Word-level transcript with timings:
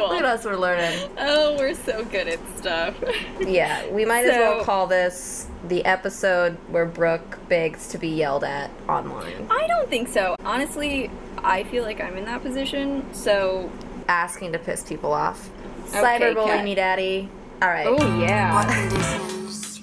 cool. 0.00 0.08
Look 0.10 0.18
at 0.20 0.24
us, 0.24 0.44
we're 0.44 0.56
learning. 0.56 1.10
Oh, 1.18 1.56
we're 1.58 1.74
so 1.74 2.04
good 2.04 2.28
at 2.28 2.38
stuff. 2.56 2.94
Yeah, 3.40 3.86
we 3.90 4.04
might 4.04 4.24
as 4.26 4.30
well 4.36 4.64
call 4.64 4.86
this 4.86 5.46
the 5.68 5.84
episode 5.84 6.56
where 6.68 6.86
Brooke 6.86 7.38
begs 7.48 7.88
to 7.88 7.98
be 7.98 8.08
yelled 8.08 8.44
at 8.44 8.70
online. 8.88 9.46
I 9.50 9.66
don't 9.66 9.88
think 9.88 10.08
so. 10.08 10.34
Honestly, 10.44 11.10
I 11.38 11.64
feel 11.64 11.84
like 11.84 12.00
I'm 12.00 12.16
in 12.16 12.24
that 12.26 12.42
position. 12.42 13.04
So, 13.14 13.70
Asking 14.08 14.52
to 14.52 14.58
piss 14.58 14.82
people 14.82 15.12
off. 15.12 15.48
Okay, 15.88 16.00
Cyberbully 16.00 16.46
Kat. 16.46 16.64
me, 16.64 16.74
daddy. 16.74 17.28
All 17.62 17.68
right. 17.68 17.86
oh 17.86 17.94
What 17.94 18.18
yeah. 18.18 18.64
conditions 18.64 19.80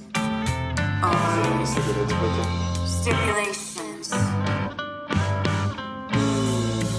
or 1.03 2.87
stipulations? 2.87 4.11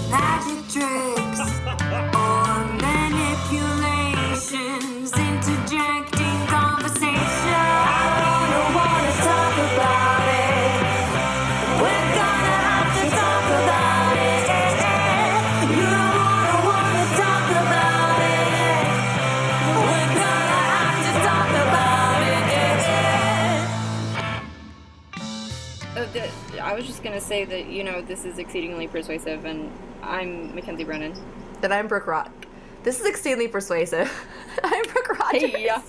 Magic 0.09 0.67
tricks 0.69 1.39
or 4.51 4.57
interjecting 4.57 6.39
conversation. 6.47 7.53
I 7.53 8.01
don't 8.17 8.73
wanna 8.73 9.13
talk 9.29 9.55
about 9.69 10.25
it. 10.25 10.73
We're 11.77 12.09
gonna 12.17 12.57
have 12.65 12.89
to 12.97 13.03
talk 13.13 13.45
about 13.61 14.17
it. 14.17 14.45
You 15.69 15.85
don't 15.85 16.15
wanna 16.17 16.57
wanna 16.65 17.05
talk 17.21 17.45
about 17.61 18.17
it. 18.25 18.49
We're 19.85 20.11
gonna 20.17 20.57
have 20.73 20.97
to 21.05 21.11
talk 21.29 21.51
about 21.67 22.21
it. 22.33 22.81
Oh, 25.97 26.05
the- 26.13 26.33
I 26.63 26.73
was 26.73 26.85
just 26.87 27.03
gonna 27.03 27.21
say 27.21 27.45
that 27.45 27.67
you 27.67 27.83
know 27.83 28.01
this 28.01 28.25
is 28.25 28.39
exceedingly 28.39 28.87
persuasive, 28.87 29.45
and 29.45 29.69
I'm 30.01 30.55
Mackenzie 30.55 30.85
Brennan. 30.85 31.13
And 31.61 31.71
I'm 31.73 31.87
Brooke 31.87 32.07
Rock. 32.07 32.31
This 32.81 33.01
is 33.01 33.05
extremely 33.05 33.49
persuasive. 33.49 34.09
I'm 34.63 34.83
Brooke 34.83 35.19
Rogers. 35.19 35.51
Hey, 35.51 35.65
yeah. 35.65 35.81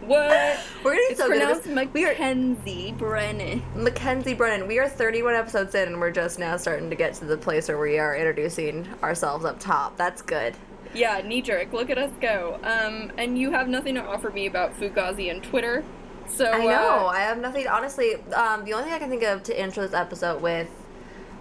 What? 0.00 0.58
We're 0.84 0.90
gonna 0.90 0.96
be 0.96 1.12
It's 1.12 1.20
so 1.20 1.28
good 1.28 1.38
pronounced 1.38 1.64
this. 1.64 1.88
We 1.92 2.04
are 2.06 2.08
Mackenzie 2.10 2.92
Brennan. 2.92 3.62
Mackenzie 3.76 4.34
Brennan. 4.34 4.66
We 4.66 4.80
are 4.80 4.88
31 4.88 5.34
episodes 5.34 5.76
in, 5.76 5.88
and 5.88 6.00
we're 6.00 6.10
just 6.10 6.40
now 6.40 6.56
starting 6.56 6.90
to 6.90 6.96
get 6.96 7.14
to 7.14 7.24
the 7.24 7.36
place 7.36 7.68
where 7.68 7.78
we 7.78 8.00
are 8.00 8.16
introducing 8.16 8.88
ourselves 9.02 9.44
up 9.44 9.60
top. 9.60 9.96
That's 9.96 10.22
good. 10.22 10.56
Yeah, 10.92 11.22
knee 11.24 11.40
jerk. 11.40 11.72
Look 11.72 11.88
at 11.88 11.98
us 11.98 12.10
go. 12.20 12.58
Um, 12.64 13.12
and 13.16 13.38
you 13.38 13.52
have 13.52 13.68
nothing 13.68 13.94
to 13.94 14.04
offer 14.04 14.30
me 14.30 14.46
about 14.46 14.74
Fugazi 14.74 15.30
and 15.30 15.40
Twitter. 15.40 15.84
So 16.26 16.46
I 16.46 16.64
know. 16.64 17.06
Uh, 17.06 17.12
I 17.12 17.20
have 17.20 17.38
nothing. 17.38 17.68
Honestly, 17.68 18.16
um, 18.32 18.64
the 18.64 18.72
only 18.72 18.84
thing 18.86 18.92
I 18.92 18.98
can 18.98 19.08
think 19.08 19.22
of 19.22 19.44
to 19.44 19.58
intro 19.58 19.84
this 19.84 19.94
episode 19.94 20.42
with 20.42 20.68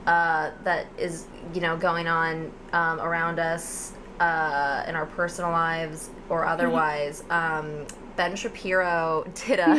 uh, 0.06 0.52
that 0.64 0.86
is, 1.00 1.26
you 1.54 1.62
know, 1.62 1.76
going 1.78 2.08
on 2.08 2.52
um, 2.74 3.00
around 3.00 3.40
us 3.40 3.94
uh, 4.20 4.84
in 4.88 4.96
our 4.96 5.06
personal 5.06 5.52
lives 5.52 6.10
or 6.30 6.46
otherwise. 6.46 7.24
um, 7.30 7.86
ben 8.16 8.36
Shapiro 8.36 9.26
did 9.34 9.60
a. 9.60 9.66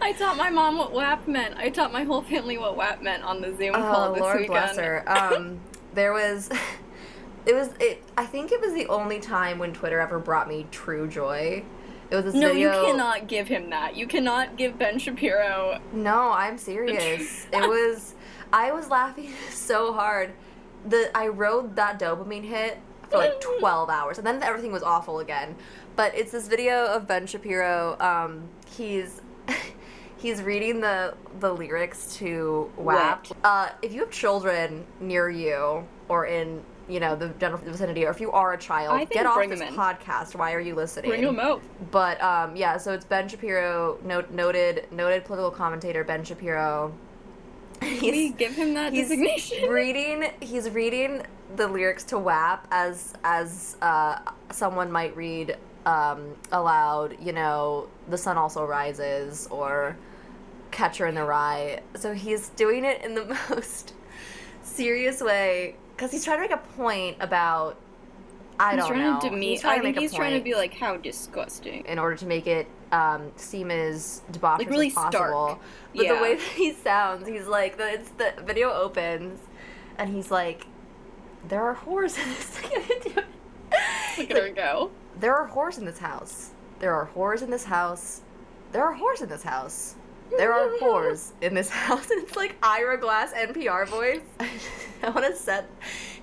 I 0.00 0.12
taught 0.18 0.36
my 0.36 0.50
mom 0.50 0.78
what 0.78 0.92
WAP 0.92 1.26
meant. 1.28 1.56
I 1.56 1.70
taught 1.70 1.92
my 1.92 2.04
whole 2.04 2.22
family 2.22 2.58
what 2.58 2.76
WAP 2.76 3.02
meant 3.02 3.22
on 3.22 3.40
the 3.40 3.54
Zoom 3.56 3.74
call 3.74 4.10
Oh 4.10 4.12
this 4.12 4.20
Lord 4.20 4.40
weekend. 4.40 4.52
bless 4.52 4.76
her. 4.76 5.04
Um, 5.06 5.60
there 5.94 6.12
was, 6.12 6.50
it 7.46 7.54
was 7.54 7.70
it. 7.78 8.02
I 8.16 8.26
think 8.26 8.52
it 8.52 8.60
was 8.60 8.74
the 8.74 8.86
only 8.86 9.20
time 9.20 9.58
when 9.58 9.72
Twitter 9.72 10.00
ever 10.00 10.18
brought 10.18 10.48
me 10.48 10.66
true 10.70 11.08
joy. 11.08 11.64
It 12.10 12.16
was 12.16 12.26
this 12.26 12.34
no, 12.34 12.48
video. 12.52 12.80
you 12.80 12.86
cannot 12.86 13.26
give 13.26 13.48
him 13.48 13.70
that. 13.70 13.96
You 13.96 14.06
cannot 14.06 14.56
give 14.56 14.78
Ben 14.78 14.98
Shapiro. 14.98 15.80
No, 15.92 16.30
I'm 16.32 16.58
serious. 16.58 17.46
it 17.52 17.68
was. 17.68 18.14
I 18.52 18.70
was 18.72 18.88
laughing 18.88 19.32
so 19.50 19.94
hard. 19.94 20.34
The 20.88 21.10
I 21.14 21.28
rode 21.28 21.76
that 21.76 21.98
dopamine 21.98 22.44
hit 22.44 22.78
for 23.10 23.18
like 23.18 23.40
12 23.58 23.90
hours, 23.90 24.18
and 24.18 24.26
then 24.26 24.42
everything 24.42 24.72
was 24.72 24.82
awful 24.82 25.20
again. 25.20 25.54
But 25.96 26.14
it's 26.14 26.32
this 26.32 26.48
video 26.48 26.86
of 26.86 27.06
Ben 27.06 27.26
Shapiro. 27.26 27.96
Um, 28.00 28.48
he's 28.66 29.20
he's 30.16 30.42
reading 30.42 30.80
the 30.80 31.14
the 31.40 31.52
lyrics 31.52 32.14
to 32.16 32.70
WAP. 32.76 33.26
Uh, 33.44 33.68
if 33.82 33.92
you 33.92 34.00
have 34.00 34.10
children 34.10 34.84
near 35.00 35.28
you 35.30 35.86
or 36.08 36.26
in 36.26 36.62
you 36.88 36.98
know 37.00 37.14
the 37.14 37.28
general 37.38 37.60
vicinity, 37.62 38.04
or 38.04 38.10
if 38.10 38.20
you 38.20 38.32
are 38.32 38.54
a 38.54 38.58
child, 38.58 39.08
get 39.10 39.26
off 39.26 39.36
this 39.48 39.60
podcast. 39.76 40.34
Why 40.34 40.52
are 40.52 40.60
you 40.60 40.74
listening? 40.74 41.10
Bring 41.10 41.22
him 41.22 41.38
out. 41.38 41.62
But 41.90 42.20
um, 42.22 42.56
yeah, 42.56 42.76
so 42.76 42.92
it's 42.92 43.04
Ben 43.04 43.28
Shapiro, 43.28 43.98
no- 44.04 44.24
noted 44.30 44.88
noted 44.90 45.24
political 45.24 45.50
commentator 45.50 46.02
Ben 46.02 46.24
Shapiro. 46.24 46.92
We 48.02 48.30
give 48.30 48.54
him 48.54 48.74
that 48.74 48.92
he's 48.92 49.08
designation. 49.08 49.68
reading 49.68 50.30
he's 50.40 50.70
reading 50.70 51.22
the 51.56 51.66
lyrics 51.68 52.04
to 52.04 52.18
WAP 52.18 52.66
as 52.70 53.14
as 53.24 53.76
uh, 53.82 54.18
someone 54.50 54.90
might 54.90 55.16
read 55.16 55.56
um, 55.86 56.36
aloud. 56.52 57.16
You 57.20 57.32
know, 57.32 57.88
the 58.08 58.16
sun 58.18 58.36
also 58.38 58.64
rises 58.64 59.48
or 59.50 59.96
Catcher 60.70 61.06
in 61.06 61.14
the 61.14 61.24
Rye. 61.24 61.80
So 61.96 62.14
he's 62.14 62.48
doing 62.50 62.84
it 62.84 63.04
in 63.04 63.14
the 63.14 63.24
most 63.50 63.94
serious 64.62 65.20
way 65.20 65.76
because 65.96 66.10
he's 66.12 66.24
trying 66.24 66.38
to 66.38 66.42
make 66.42 66.52
a 66.52 66.56
point 66.76 67.16
about. 67.20 67.76
I 68.60 68.74
he's 68.74 68.80
don't 68.80 68.88
trying 68.92 69.02
know. 69.14 69.20
to 69.20 69.30
demean. 69.30 69.50
He's 69.50 69.60
trying 69.62 69.72
I 69.72 69.76
to 69.78 69.82
think 69.82 69.98
he's 69.98 70.14
trying 70.14 70.38
to 70.38 70.44
be 70.44 70.54
like, 70.54 70.74
how 70.74 70.96
disgusting. 70.96 71.84
in 71.86 71.98
order 71.98 72.16
to 72.16 72.26
make 72.26 72.46
it 72.46 72.68
um, 72.92 73.32
seem 73.36 73.70
as 73.70 74.22
debaucherous 74.30 74.58
Like, 74.58 74.70
really 74.70 74.86
as 74.88 74.94
possible. 74.94 75.18
stark. 75.18 75.58
But 75.96 76.04
Yeah. 76.04 76.14
the 76.16 76.22
way 76.22 76.34
that 76.36 76.42
he 76.44 76.72
sounds, 76.72 77.26
he's 77.26 77.46
like, 77.46 77.76
the, 77.78 77.90
it's 77.94 78.10
the 78.10 78.32
video 78.44 78.70
opens, 78.72 79.40
and 79.98 80.08
he's 80.14 80.30
like, 80.30 80.66
"There 81.48 81.62
are 81.62 81.74
whores 81.74 82.16
in 82.22 82.28
this." 82.30 82.62
Look 84.18 84.30
at 84.30 84.36
her 84.36 84.50
go. 84.50 84.90
there 85.18 85.34
are 85.34 85.48
whores 85.48 85.78
in 85.78 85.84
this 85.86 85.98
house. 85.98 86.50
There 86.78 86.94
are 86.94 87.08
whores 87.14 87.42
in 87.42 87.50
this 87.50 87.64
house. 87.64 88.20
There 88.72 88.84
are 88.84 88.94
whores 88.94 89.22
in 89.22 89.28
this 89.28 89.42
house. 89.42 89.94
There 90.36 90.52
are 90.52 90.68
whores 90.80 91.32
in 91.40 91.54
this 91.54 91.68
house. 91.82 92.10
And 92.10 92.22
it's 92.22 92.36
like 92.36 92.56
Ira 92.62 92.98
Glass 92.98 93.32
NPR 93.32 93.86
voice. 93.88 94.20
I 95.02 95.10
want 95.10 95.26
to 95.26 95.34
set 95.36 95.66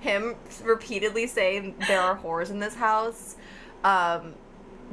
him 0.00 0.34
repeatedly 0.62 1.26
saying 1.26 1.74
there 1.88 2.00
are 2.00 2.16
whores 2.18 2.50
in 2.50 2.58
this 2.60 2.74
house. 2.74 3.36
Um, 3.84 4.34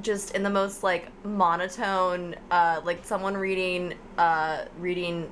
just 0.02 0.36
in 0.36 0.44
the 0.44 0.50
most 0.50 0.84
like 0.84 1.08
monotone, 1.26 2.36
uh, 2.52 2.82
like 2.84 3.04
someone 3.06 3.36
reading, 3.36 3.94
uh, 4.18 4.66
reading 4.80 5.32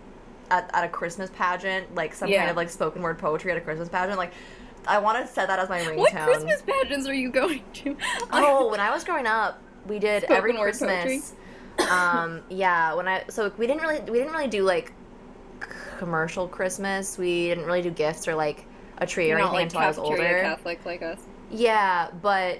at, 0.52 0.70
at 0.74 0.84
a 0.84 0.90
Christmas 0.90 1.30
pageant, 1.36 1.94
like 1.96 2.14
some 2.14 2.30
Yeah. 2.30 2.40
kind 2.40 2.50
of 2.52 2.58
like 2.58 2.70
spoken 2.70 3.02
word 3.02 3.18
poetry 3.20 3.52
at 3.52 3.58
a 3.58 3.62
Christmas 3.62 3.90
pageant. 3.90 4.18
Like, 4.18 4.32
I 4.88 5.00
want 5.00 5.26
to 5.26 5.32
set 5.32 5.48
that 5.48 5.60
as 5.60 5.70
my 5.70 5.80
ringtone. 5.80 5.98
What 5.98 6.12
Christmas 6.14 6.62
pageants 6.62 7.08
are 7.08 7.14
you 7.14 7.30
going 7.32 7.64
to? 7.74 7.98
Oh, 8.32 8.70
when 8.70 8.80
I 8.80 8.92
was 8.92 9.04
growing 9.04 9.26
up, 9.28 9.60
we 9.88 10.00
did 10.00 10.24
Spoken 10.24 10.38
every 10.38 10.54
Christmas. 10.54 11.34
um, 11.90 12.42
yeah, 12.50 12.94
when 12.94 13.08
I 13.08 13.24
so 13.30 13.52
we 13.58 13.68
didn't 13.68 13.82
really 13.82 14.00
we 14.10 14.18
didn't 14.20 14.34
really 14.34 14.48
do 14.48 14.64
like 14.64 14.94
commercial 15.98 16.48
Christmas. 16.48 17.18
We 17.18 17.48
didn't 17.48 17.66
really 17.66 17.82
do 17.82 17.90
gifts 17.92 18.28
or 18.28 18.36
like 18.36 18.66
a 18.98 19.06
tree 19.06 19.32
or 19.32 19.38
not 19.38 19.54
anything 19.54 19.56
like 19.56 19.64
until 19.66 19.80
I 19.82 19.88
was 19.88 19.98
older. 19.98 20.42
Catholic 20.42 20.86
like 20.86 21.02
us. 21.02 21.20
Yeah, 21.52 22.10
but 22.22 22.60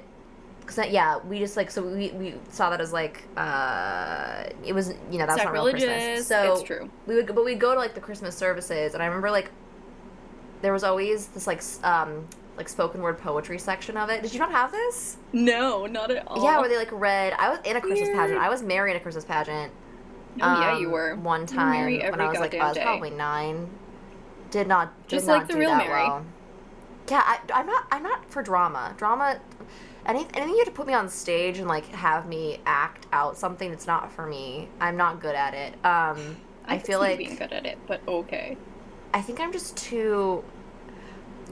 cause 0.66 0.80
yeah, 0.90 1.18
we 1.20 1.40
just 1.40 1.58
like 1.58 1.72
so 1.72 1.84
we 1.84 2.12
we 2.12 2.36
saw 2.50 2.70
that 2.70 2.82
as 2.82 2.92
like 2.94 3.24
uh 3.38 4.44
it 4.64 4.74
was 4.74 4.94
you 5.12 5.18
know 5.20 5.26
that's 5.26 5.44
not 5.44 5.54
real 5.54 5.70
Christmas. 5.70 6.28
So 6.28 6.54
it's 6.54 6.64
true. 6.64 6.90
we 7.08 7.16
would 7.16 7.28
but 7.28 7.46
we'd 7.46 7.60
go 7.60 7.74
to 7.74 7.80
like 7.80 7.94
the 7.94 8.02
Christmas 8.02 8.36
services 8.36 8.94
and 8.94 9.04
I 9.04 9.06
remember 9.06 9.32
like 9.32 9.52
there 10.62 10.74
was 10.74 10.84
always 10.84 11.28
this 11.28 11.48
like 11.48 11.62
um 11.84 12.28
like 12.58 12.70
spoken 12.70 13.02
word 13.02 13.18
poetry 13.20 13.60
section 13.60 13.98
of 13.98 14.10
it. 14.10 14.22
Did 14.22 14.34
you 14.34 14.40
not 14.40 14.52
have 14.52 14.72
this? 14.72 15.18
No, 15.34 15.86
not 15.86 16.10
at 16.12 16.26
all. 16.28 16.44
Yeah, 16.44 16.60
where 16.60 16.70
they 16.70 16.78
like 16.78 16.92
read. 16.92 17.34
I 17.34 17.50
was 17.50 17.60
in 17.66 17.76
a 17.76 17.82
Christmas 17.82 18.08
Weird. 18.08 18.18
pageant. 18.18 18.40
I 18.40 18.50
was 18.50 18.64
married 18.64 18.92
in 18.92 18.98
a 18.98 19.00
Christmas 19.02 19.26
pageant. 19.26 19.72
Oh 20.42 20.62
yeah, 20.62 20.74
um, 20.74 20.82
you 20.82 20.90
were 20.90 21.16
one 21.16 21.46
time 21.46 22.00
when 22.00 22.22
I 22.22 22.28
was 22.30 22.40
like 22.40 22.56
I 22.56 22.70
was 22.70 22.78
probably 22.78 23.10
nine. 23.10 23.70
Did 24.52 24.68
not 24.68 24.94
did 25.08 25.18
Just 25.18 25.28
not 25.28 25.40
like 25.40 25.48
the 25.48 25.54
do 25.54 25.60
real 25.60 25.76
Mary. 25.76 25.90
well. 25.90 26.26
Yeah, 27.10 27.22
I, 27.24 27.40
I'm 27.54 27.66
not. 27.66 27.88
I'm 27.92 28.04
not 28.04 28.30
for 28.30 28.42
drama. 28.42 28.94
Drama. 28.98 29.40
Any, 30.06 30.28
anything 30.34 30.50
you 30.50 30.58
have 30.60 30.68
to 30.68 30.72
put 30.74 30.86
me 30.88 30.94
on 30.94 31.10
stage 31.10 31.58
and 31.58 31.68
like 31.68 31.86
have 31.88 32.28
me 32.28 32.60
act 32.66 33.08
out 33.12 33.38
something, 33.38 33.72
it's 33.72 33.88
not 33.88 34.12
for 34.12 34.26
me. 34.26 34.70
I'm 34.80 34.98
not 34.98 35.20
good 35.20 35.36
at 35.36 35.54
it. 35.54 35.74
Um, 35.86 36.38
I, 36.66 36.78
could 36.78 36.86
feel 36.86 37.00
like 37.00 37.18
being 37.18 37.36
good 37.36 37.52
at 37.52 37.66
it, 37.66 37.78
but 37.88 38.02
okay. 38.08 38.58
I 39.14 39.22
think 39.22 39.40
I'm 39.40 39.52
just 39.52 39.76
too. 39.78 40.44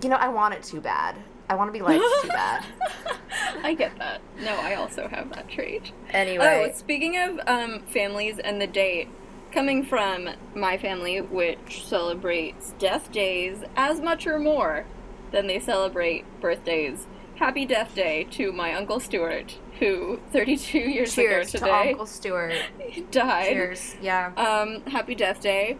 You 0.02 0.10
know, 0.10 0.16
I 0.16 0.28
want 0.28 0.54
it 0.54 0.64
too 0.64 0.82
bad. 0.82 1.16
I 1.50 1.56
want 1.56 1.70
to 1.70 1.72
be 1.72 1.82
liked 1.82 2.04
too 2.22 2.28
bad. 2.28 2.66
I 3.64 3.74
get 3.74 3.98
that. 3.98 4.22
No, 4.40 4.56
I 4.56 4.76
also 4.76 5.08
have 5.08 5.30
that 5.34 5.50
trait. 5.50 5.92
Anyway, 6.10 6.68
Oh, 6.70 6.74
speaking 6.76 7.18
of 7.18 7.40
um, 7.48 7.84
families 7.84 8.40
and 8.40 8.62
the 8.62 8.68
date, 8.68 9.08
coming 9.52 9.84
from 9.86 10.30
my 10.56 10.78
family, 10.78 11.22
which 11.22 11.86
celebrates 11.86 12.74
death 12.80 13.12
days 13.12 13.64
as 13.76 14.02
much 14.02 14.26
or 14.26 14.40
more 14.40 14.86
than 15.32 15.48
they 15.48 15.60
celebrate 15.60 16.26
birthdays. 16.42 17.08
Happy 17.44 17.66
Death 17.66 17.94
Day 17.94 18.24
to 18.32 18.54
my 18.54 18.74
Uncle 18.74 19.02
Stuart, 19.02 19.60
who 19.78 20.18
32 20.32 20.78
years 20.78 21.14
cheers 21.14 21.54
ago 21.54 21.66
to 21.66 21.74
Uncle 21.74 22.06
Stuart. 22.06 22.56
died. 23.12 23.50
Cheers. 23.50 23.98
Yeah. 24.02 24.32
Um, 24.38 24.82
happy 24.86 25.14
Death 25.14 25.42
Day. 25.42 25.78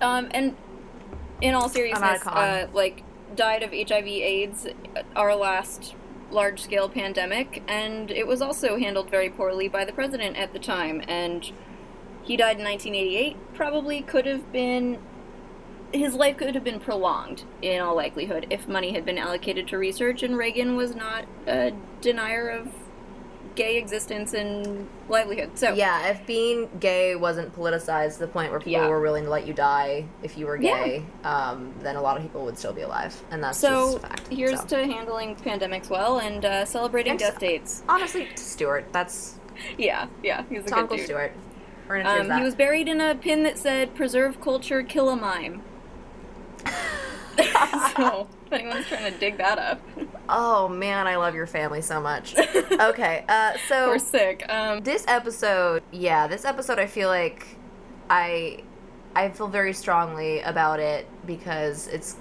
Um, 0.00 0.28
and 0.30 0.56
in 1.40 1.54
all 1.54 1.68
seriousness, 1.68 2.24
uh, 2.24 2.68
like 2.72 3.02
died 3.34 3.64
of 3.64 3.72
HIV/AIDS, 3.72 4.68
our 5.16 5.34
last 5.34 5.96
large-scale 6.30 6.90
pandemic, 6.90 7.64
and 7.66 8.12
it 8.12 8.28
was 8.28 8.40
also 8.40 8.78
handled 8.78 9.10
very 9.10 9.28
poorly 9.28 9.66
by 9.66 9.84
the 9.84 9.92
president 9.92 10.36
at 10.36 10.52
the 10.52 10.60
time. 10.60 11.02
And 11.08 11.50
he 12.22 12.36
died 12.36 12.58
in 12.58 12.64
1988. 12.64 13.54
Probably 13.54 14.02
could 14.02 14.26
have 14.26 14.52
been 14.52 15.00
his 15.92 16.14
life 16.14 16.36
could 16.36 16.54
have 16.54 16.64
been 16.64 16.80
prolonged 16.80 17.44
in 17.62 17.80
all 17.80 17.96
likelihood 17.96 18.46
if 18.50 18.68
money 18.68 18.92
had 18.92 19.04
been 19.04 19.18
allocated 19.18 19.66
to 19.68 19.78
research 19.78 20.22
and 20.22 20.36
Reagan 20.36 20.76
was 20.76 20.94
not 20.94 21.24
a 21.46 21.72
denier 22.00 22.48
of 22.48 22.68
gay 23.56 23.76
existence 23.76 24.32
and 24.32 24.88
livelihood. 25.08 25.50
So 25.58 25.74
Yeah, 25.74 26.06
if 26.08 26.24
being 26.24 26.68
gay 26.78 27.16
wasn't 27.16 27.54
politicized 27.54 28.14
to 28.14 28.18
the 28.20 28.28
point 28.28 28.52
where 28.52 28.60
people 28.60 28.82
Yeah. 28.82 28.86
were 28.88 29.00
willing 29.00 29.24
to 29.24 29.30
let 29.30 29.46
you 29.46 29.52
die 29.52 30.04
if 30.22 30.38
you 30.38 30.46
were 30.46 30.56
Yeah. 30.56 30.84
gay, 30.84 31.02
um, 31.24 31.74
then 31.80 31.96
a 31.96 32.00
lot 32.00 32.16
of 32.16 32.22
people 32.22 32.44
would 32.44 32.56
still 32.56 32.72
be 32.72 32.82
alive, 32.82 33.20
and 33.32 33.42
that's 33.42 33.58
So 33.58 33.92
just 33.94 33.96
a 33.96 34.00
fact. 34.08 34.28
here's 34.28 34.60
So. 34.60 34.66
to 34.68 34.86
handling 34.86 35.34
pandemics 35.34 35.90
well 35.90 36.20
and 36.20 36.44
uh, 36.44 36.64
celebrating 36.64 37.10
And 37.12 37.18
death 37.18 37.34
s- 37.34 37.40
dates. 37.40 37.82
honestly 37.88 38.26
to 38.34 38.38
Stuart. 38.42 38.86
That's 38.92 39.34
Yeah, 39.76 40.06
yeah, 40.22 40.44
he 40.48 40.56
was 40.56 40.66
a 40.66 40.70
good 40.70 40.78
Uncle 40.78 40.96
dude. 40.96 41.06
Stuart. 41.06 41.32
We're 41.88 42.02
gonna 42.02 42.18
cheers 42.18 42.30
Um, 42.30 42.38
he 42.38 42.44
was 42.44 42.54
buried 42.54 42.86
in 42.88 43.00
a 43.00 43.16
pin 43.16 43.42
that 43.42 43.58
said 43.58 43.94
"Preserve 43.96 44.40
culture, 44.40 44.82
kill 44.84 45.08
a 45.10 45.16
mime." 45.16 45.62
So 47.94 48.28
if 48.46 48.52
anyone's 48.52 48.86
trying 48.86 49.12
to 49.12 49.18
dig 49.18 49.38
that 49.38 49.58
up, 49.58 49.80
Oh 50.32 50.68
man, 50.68 51.08
I 51.08 51.16
love 51.16 51.34
your 51.34 51.48
family 51.48 51.82
so 51.82 52.00
much. 52.00 52.36
okay, 52.80 53.24
uh, 53.28 53.54
so 53.68 53.88
we're 53.88 53.98
sick. 53.98 54.44
Um, 54.48 54.80
this 54.80 55.04
episode, 55.08 55.82
yeah, 55.90 56.28
this 56.28 56.44
episode, 56.44 56.78
I 56.78 56.86
feel 56.86 57.08
like 57.08 57.56
I 58.08 58.62
I 59.16 59.30
feel 59.30 59.48
very 59.48 59.72
strongly 59.72 60.40
about 60.42 60.78
it 60.78 61.08
because 61.26 61.88
it's 61.88 62.14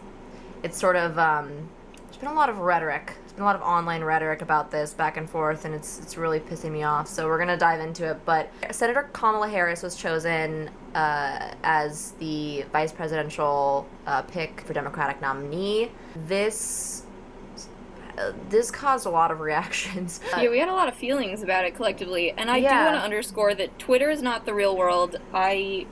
it's 0.64 0.76
sort 0.76 0.96
of 0.96 1.20
um, 1.20 1.70
there's 2.06 2.18
been 2.18 2.30
a 2.30 2.34
lot 2.34 2.50
of 2.50 2.58
rhetoric. 2.58 3.14
A 3.40 3.44
lot 3.44 3.56
of 3.56 3.62
online 3.62 4.04
rhetoric 4.04 4.42
about 4.42 4.70
this 4.70 4.94
back 4.94 5.16
and 5.16 5.30
forth, 5.30 5.64
and 5.64 5.74
it's 5.74 6.00
it's 6.00 6.18
really 6.18 6.42
pissing 6.42 6.72
me 6.72 6.84
off. 6.84 7.08
So 7.08 7.26
we're 7.26 7.38
gonna 7.38 7.58
dive 7.58 7.80
into 7.80 8.10
it. 8.12 8.20
But 8.26 8.50
Senator 8.72 9.10
Kamala 9.14 9.48
Harris 9.48 9.82
was 9.82 9.96
chosen 9.96 10.70
uh, 10.94 11.54
as 11.64 12.12
the 12.20 12.64
vice 12.74 12.92
presidential 12.92 13.88
uh, 14.06 14.24
pick 14.24 14.62
for 14.62 14.74
Democratic 14.74 15.22
nominee. 15.22 15.92
This. 16.28 17.04
Uh, 18.18 18.34
this 18.50 18.70
caused 18.70 19.06
a 19.06 19.10
lot 19.10 19.32
of 19.32 19.40
reactions. 19.50 20.20
yeah, 20.36 20.50
we 20.50 20.60
had 20.60 20.68
a 20.68 20.74
lot 20.74 20.90
of 20.90 20.96
feelings 20.96 21.42
about 21.42 21.64
it 21.64 21.76
collectively, 21.76 22.32
and 22.32 22.52
I 22.52 22.60
do 22.60 22.66
want 22.66 22.96
to 22.96 23.02
underscore 23.02 23.56
that 23.56 23.80
Twitter 23.80 24.10
is 24.10 24.22
not 24.22 24.46
the 24.46 24.54
real 24.54 24.76
world. 24.76 25.16
I, 25.34 25.88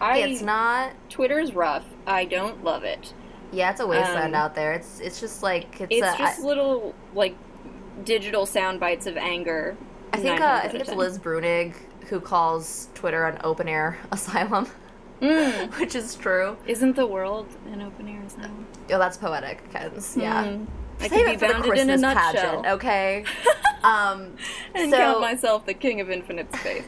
I, 0.00 0.20
it's 0.20 0.40
not 0.40 0.92
Twitter 1.10 1.38
is 1.38 1.54
rough. 1.54 1.84
I 2.06 2.24
don't 2.24 2.64
love 2.64 2.84
it. 2.84 3.12
Yeah, 3.54 3.70
it's 3.70 3.80
a 3.80 3.86
wasteland 3.86 4.34
Um, 4.34 4.40
out 4.40 4.54
there. 4.54 4.72
It's 4.72 5.00
it's 5.00 5.20
just 5.20 5.42
like 5.42 5.80
it's. 5.80 5.92
It's 5.92 6.02
uh, 6.06 6.16
just 6.18 6.40
I, 6.40 6.44
little 6.44 6.94
like 7.14 7.34
digital 8.04 8.46
sound 8.46 8.80
bites 8.80 9.06
of 9.06 9.16
anger. 9.16 9.76
I 10.12 10.18
think 10.18 10.40
uh, 10.40 10.60
I 10.64 10.68
think 10.68 10.82
it's. 10.82 10.92
Liz 10.92 11.18
Bruenig 11.18 11.74
who 12.08 12.20
calls 12.20 12.88
Twitter 12.94 13.24
an 13.24 13.38
open 13.44 13.66
air 13.68 13.98
asylum, 14.12 14.66
Mm. 15.22 15.78
which 15.80 15.94
is 15.94 16.14
true. 16.16 16.56
Isn't 16.66 16.96
the 16.96 17.06
world 17.06 17.46
an 17.72 17.80
open 17.80 18.08
air 18.08 18.20
asylum? 18.26 18.66
Oh, 18.90 18.98
that's 18.98 19.16
poetic, 19.16 19.70
Kens. 19.72 20.16
Yeah. 20.16 20.44
Mm. 20.44 20.66
I 21.00 21.08
Save 21.08 21.10
could 21.26 21.40
be 21.40 21.46
bounded 21.46 21.62
Christmas 21.70 21.80
in 21.82 21.90
a 21.90 21.96
nutshell. 22.14 22.32
pageant, 22.62 22.66
okay? 22.66 23.24
um, 23.84 24.36
and 24.74 24.90
so 24.90 24.96
count 24.96 25.20
myself 25.20 25.66
the 25.66 25.74
king 25.74 26.00
of 26.00 26.10
infinite 26.10 26.54
space. 26.54 26.84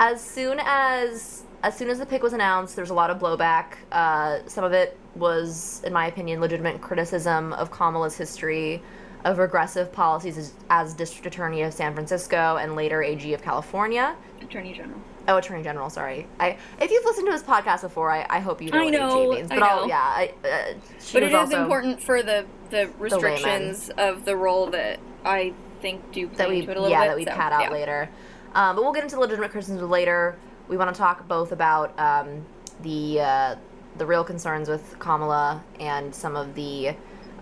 as 0.00 0.20
soon 0.20 0.58
as 0.64 1.44
as 1.62 1.76
soon 1.76 1.88
as 1.90 1.98
the 1.98 2.06
pick 2.06 2.22
was 2.22 2.32
announced, 2.32 2.74
there 2.76 2.82
was 2.82 2.90
a 2.90 2.94
lot 2.94 3.10
of 3.10 3.18
blowback. 3.18 3.74
Uh, 3.90 4.40
some 4.46 4.64
of 4.64 4.72
it 4.72 4.98
was, 5.14 5.82
in 5.84 5.92
my 5.92 6.06
opinion, 6.06 6.40
legitimate 6.40 6.80
criticism 6.80 7.52
of 7.54 7.70
Kamala's 7.70 8.16
history 8.16 8.82
of 9.24 9.38
regressive 9.38 9.92
policies 9.92 10.36
as, 10.36 10.52
as 10.70 10.94
district 10.94 11.26
attorney 11.26 11.62
of 11.62 11.72
San 11.72 11.94
Francisco 11.94 12.56
and 12.56 12.74
later 12.74 13.02
AG 13.02 13.32
of 13.32 13.42
California. 13.42 14.16
Attorney 14.40 14.72
General. 14.72 14.98
Oh, 15.28 15.36
Attorney 15.36 15.62
General. 15.62 15.88
Sorry. 15.88 16.26
I 16.40 16.58
if 16.80 16.90
you've 16.90 17.04
listened 17.04 17.26
to 17.26 17.32
his 17.32 17.44
podcast 17.44 17.82
before, 17.82 18.10
I, 18.10 18.26
I 18.28 18.40
hope 18.40 18.60
you 18.60 18.70
know 18.70 18.80
I 18.80 18.84
what 18.86 18.92
know, 18.92 19.32
AG 19.32 19.36
means. 19.36 19.50
I 19.52 19.60
But 19.60 19.70
will 19.76 19.82
know. 19.82 19.86
yeah, 19.88 20.00
I, 20.00 20.32
uh, 20.44 20.74
But 21.12 21.22
it 21.22 21.32
is 21.32 21.52
important 21.52 22.02
for 22.02 22.22
the 22.24 22.44
the 22.70 22.90
restrictions 22.98 23.88
of 23.90 24.24
the 24.24 24.36
role 24.36 24.66
that 24.70 24.98
I 25.24 25.52
think 25.80 26.10
do 26.10 26.26
play 26.26 26.36
that 26.38 26.48
we 26.48 26.58
into 26.60 26.72
it 26.72 26.76
a 26.76 26.80
little 26.80 26.90
yeah 26.90 27.02
bit. 27.02 27.08
that 27.10 27.16
we 27.16 27.24
so, 27.24 27.30
pat 27.30 27.52
out 27.52 27.62
yeah. 27.62 27.70
later. 27.70 28.10
Um, 28.54 28.74
but 28.74 28.82
we'll 28.82 28.92
get 28.92 29.04
into 29.04 29.20
legitimate 29.20 29.52
criticisms 29.52 29.80
later. 29.82 30.36
We 30.68 30.76
want 30.76 30.94
to 30.94 30.98
talk 30.98 31.28
both 31.28 31.52
about 31.52 31.98
um, 31.98 32.44
the 32.82 33.20
uh, 33.20 33.56
the 33.98 34.06
real 34.06 34.24
concerns 34.24 34.68
with 34.68 34.98
Kamala 34.98 35.62
and 35.80 36.14
some 36.14 36.36
of 36.36 36.54
the 36.54 36.94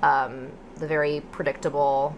um, 0.03 0.49
the 0.77 0.87
very 0.87 1.21
predictable 1.33 2.17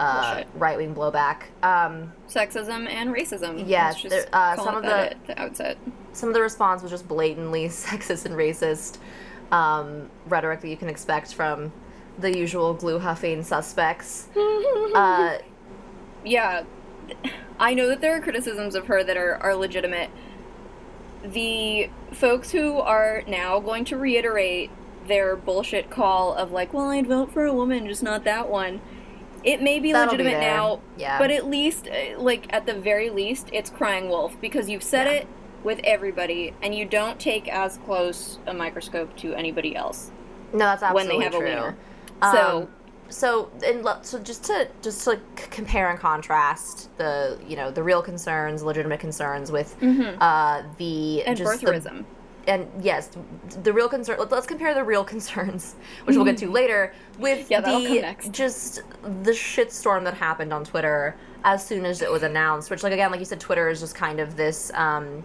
uh, 0.00 0.44
right 0.54 0.76
wing 0.76 0.94
blowback. 0.94 1.42
Um, 1.62 2.12
Sexism 2.28 2.88
and 2.88 3.14
racism. 3.14 3.64
Yes, 3.66 4.00
just 4.00 4.10
there- 4.10 4.28
uh, 4.32 4.56
some 4.56 4.76
of 4.76 4.82
the- 4.82 5.10
at 5.12 5.26
the 5.26 5.40
outset. 5.40 5.78
some 6.12 6.28
of 6.28 6.34
the 6.34 6.40
response 6.40 6.82
was 6.82 6.90
just 6.90 7.06
blatantly 7.08 7.66
sexist 7.68 8.24
and 8.24 8.34
racist 8.34 8.98
um, 9.52 10.08
rhetoric 10.26 10.60
that 10.62 10.68
you 10.68 10.76
can 10.76 10.88
expect 10.88 11.34
from 11.34 11.72
the 12.18 12.36
usual 12.36 12.72
glue 12.74 12.98
huffing 12.98 13.42
suspects. 13.42 14.28
Uh, 14.94 15.38
yeah, 16.24 16.62
I 17.58 17.74
know 17.74 17.88
that 17.88 18.00
there 18.00 18.14
are 18.16 18.20
criticisms 18.20 18.76
of 18.76 18.86
her 18.86 19.02
that 19.02 19.16
are, 19.16 19.34
are 19.38 19.56
legitimate. 19.56 20.08
The 21.24 21.90
folks 22.12 22.50
who 22.50 22.78
are 22.78 23.22
now 23.26 23.58
going 23.60 23.84
to 23.86 23.96
reiterate 23.96 24.70
their 25.08 25.36
bullshit 25.36 25.90
call 25.90 26.34
of 26.34 26.52
like, 26.52 26.72
well, 26.74 26.90
I'd 26.90 27.06
vote 27.06 27.32
for 27.32 27.44
a 27.46 27.52
woman, 27.52 27.86
just 27.86 28.02
not 28.02 28.24
that 28.24 28.48
one. 28.48 28.80
It 29.42 29.60
may 29.60 29.78
be 29.78 29.92
That'll 29.92 30.12
legitimate 30.12 30.40
there. 30.40 30.54
now, 30.56 30.80
Yeah. 30.96 31.18
but 31.18 31.30
at 31.30 31.46
least, 31.46 31.88
uh, 31.88 32.18
like, 32.18 32.46
at 32.52 32.64
the 32.66 32.72
very 32.74 33.10
least, 33.10 33.48
it's 33.52 33.68
crying 33.68 34.08
wolf 34.08 34.38
because 34.40 34.70
you've 34.70 34.82
said 34.82 35.06
Yeah. 35.06 35.12
it 35.12 35.26
with 35.62 35.80
everybody 35.84 36.54
and 36.62 36.74
you 36.74 36.84
don't 36.86 37.18
take 37.18 37.48
as 37.48 37.78
close 37.78 38.38
a 38.46 38.54
microscope 38.54 39.14
to 39.16 39.34
anybody 39.34 39.74
else. 39.76 40.10
no, 40.52 40.58
that's 40.60 40.82
absolutely 40.84 41.08
When 41.08 41.18
they 41.18 41.24
have 41.24 41.34
a 41.34 41.38
true. 41.38 41.46
wiener. 41.48 41.76
Um, 42.22 42.36
So- 42.36 42.68
so 43.14 43.50
and 43.64 43.86
so 44.02 44.18
just 44.18 44.44
to 44.44 44.68
just 44.82 45.04
to 45.04 45.10
like, 45.10 45.50
compare 45.50 45.88
and 45.90 45.98
contrast 45.98 46.88
the 46.98 47.38
you 47.46 47.56
know 47.56 47.70
the 47.70 47.82
real 47.82 48.02
concerns, 48.02 48.62
legitimate 48.62 49.00
concerns 49.00 49.50
with 49.52 49.76
uh, 50.20 50.62
the 50.78 51.22
And 51.24 51.36
just 51.36 51.60
the- 51.60 51.66
birtherism. 51.66 52.04
and 52.46 52.68
yes, 52.82 53.10
the 53.62 53.72
real 53.72 53.88
concern. 53.88 54.18
let- 54.18 54.30
Let's 54.32 54.46
compare 54.46 54.74
the 54.74 54.84
real 54.84 55.04
concerns, 55.14 55.76
which 56.04 56.16
we'll 56.16 56.24
get 56.26 56.38
to 56.38 56.50
later, 56.50 56.92
with 57.18 57.50
Yeah, 57.50 57.60
the 57.60 58.00
next. 58.00 58.32
just 58.32 58.82
the 59.24 59.30
shitstorm 59.32 60.04
that 60.04 60.14
happened 60.14 60.52
on 60.52 60.64
Twitter 60.64 61.14
as 61.44 61.64
soon 61.66 61.84
as 61.86 62.02
it 62.02 62.10
was 62.10 62.22
announced. 62.22 62.68
Which, 62.70 62.82
like 62.82 62.92
again, 62.92 63.10
like 63.10 63.20
you 63.20 63.26
said, 63.26 63.40
Twitter 63.40 63.68
is 63.68 63.80
just 63.80 63.94
kind 63.94 64.18
of 64.18 64.34
this, 64.36 64.70
um, 64.74 65.22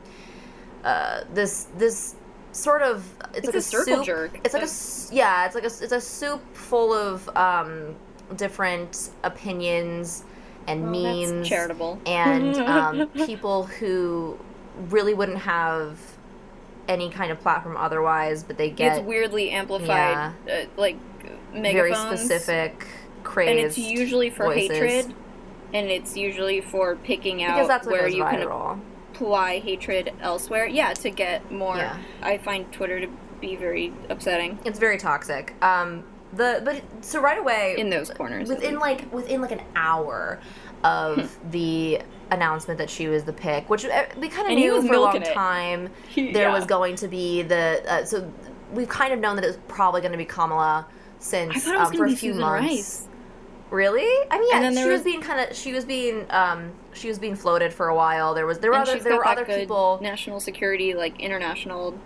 uh, 0.83 1.21
this 1.33 1.67
this 1.77 2.15
sort 2.51 2.81
of 2.81 3.05
it's, 3.33 3.37
It's 3.37 3.45
like 3.47 3.55
a 3.55 3.57
a, 3.57 3.61
circle 3.61 3.95
soup. 3.97 4.05
jerk. 4.05 4.39
It's 4.43 4.53
like 4.53 4.63
a 4.63 5.15
yeah, 5.15 5.45
it's 5.45 5.55
like 5.55 5.63
a 5.63 5.67
it's 5.67 5.91
a 5.91 6.01
soup 6.01 6.41
full 6.55 6.93
of 6.93 7.27
um, 7.35 7.95
different 8.35 9.09
opinions 9.23 10.23
and 10.67 10.91
Well, 10.91 11.25
that's 11.33 11.47
charitable. 11.47 11.99
and 12.05 12.55
um, 12.57 13.07
people 13.09 13.63
who 13.63 14.37
really 14.89 15.13
wouldn't 15.13 15.39
have 15.39 15.97
any 16.87 17.09
kind 17.09 17.31
of 17.31 17.39
platform 17.39 17.77
otherwise, 17.77 18.43
but 18.43 18.57
they 18.57 18.69
get 18.69 18.97
it's 18.97 19.05
weirdly 19.07 19.51
amplified, 19.51 20.33
uh, 20.51 20.65
like 20.75 20.97
megaphones. 21.53 21.73
very 21.73 22.17
specific, 22.17 22.87
crazed. 23.23 23.49
and 23.51 23.59
it's 23.59 23.77
usually 23.77 24.29
for 24.31 24.45
voices. 24.45 24.69
hatred, 24.71 25.13
and 25.73 25.87
it's 25.87 26.17
usually 26.17 26.61
for 26.61 26.95
picking 26.95 27.43
out 27.43 27.55
because 27.55 27.67
that's 27.67 27.85
where 27.87 28.07
you 28.07 28.23
can 28.25 28.39
viral. 28.47 28.79
Apply 29.19 29.59
hatred 29.59 30.13
elsewhere. 30.21 30.65
Yeah, 30.65 30.93
to 30.93 31.09
get 31.09 31.51
more. 31.51 31.77
Yeah. 31.77 31.97
I 32.21 32.37
find 32.37 32.71
Twitter 32.71 33.01
to 33.01 33.07
be 33.41 33.55
very 33.55 33.93
upsetting 34.09 34.59
It's 34.65 34.79
very 34.79 34.97
toxic. 34.97 35.53
Um, 35.63 36.03
the 36.33 36.61
but 36.63 36.83
so 37.03 37.21
right 37.21 37.39
away 37.39 37.75
in 37.77 37.89
those 37.89 38.09
corners. 38.09 38.49
within 38.49 38.77
like 38.79 39.11
within 39.11 39.41
like 39.41 39.51
an 39.51 39.61
hour 39.75 40.39
of 40.83 41.37
the 41.51 42.01
announcement 42.31 42.77
that 42.77 42.89
she 42.89 43.07
was 43.07 43.23
the 43.23 43.33
pick, 43.33 43.69
which 43.69 43.85
uh, 43.85 44.05
we 44.17 44.29
kind 44.29 44.47
of 44.47 44.53
knew 44.57 44.81
for 44.85 44.93
a 44.93 44.99
long 44.99 45.21
it. 45.21 45.33
time. 45.33 45.89
He- 46.09 46.31
there 46.31 46.49
yeah. 46.49 46.53
was 46.53 46.65
going 46.65 46.95
to 46.97 47.07
be 47.07 47.41
the 47.43 47.83
uh, 47.87 48.05
so 48.05 48.31
we've 48.73 48.89
kind 48.89 49.11
of 49.13 49.19
known 49.19 49.35
that 49.37 49.43
it 49.43 49.47
was 49.47 49.59
probably 49.67 50.01
going 50.01 50.11
to 50.11 50.17
be 50.17 50.25
Kamala 50.25 50.85
since 51.19 51.55
I 51.55 51.59
thought 51.59 51.75
it 51.75 51.79
was 51.79 51.89
um, 51.89 51.97
for 51.97 52.05
a 52.05 52.09
few 52.09 52.33
Susan 52.33 52.41
months. 52.41 52.67
Rice. 52.69 53.07
Really? 53.71 54.27
I 54.31 54.39
mean, 54.39 54.49
yeah, 54.51 54.69
she 54.71 54.89
was, 54.89 54.93
was- 54.99 55.01
being 55.03 55.21
kind 55.21 55.39
of 55.49 55.55
she 55.55 55.73
was 55.73 55.85
being 55.85 56.25
um 56.29 56.71
she 56.93 57.07
was 57.07 57.19
being 57.19 57.35
floated 57.35 57.73
for 57.73 57.87
a 57.87 57.95
while. 57.95 58.33
There 58.33 58.45
was 58.45 58.59
there 58.59 58.71
were 58.71 58.77
other 58.77 58.99
there 58.99 59.15
were 59.15 59.27
other 59.27 59.45
good 59.45 59.59
people. 59.61 59.99
national 60.01 60.39
security, 60.39 60.93
like 60.93 61.19
international 61.19 61.97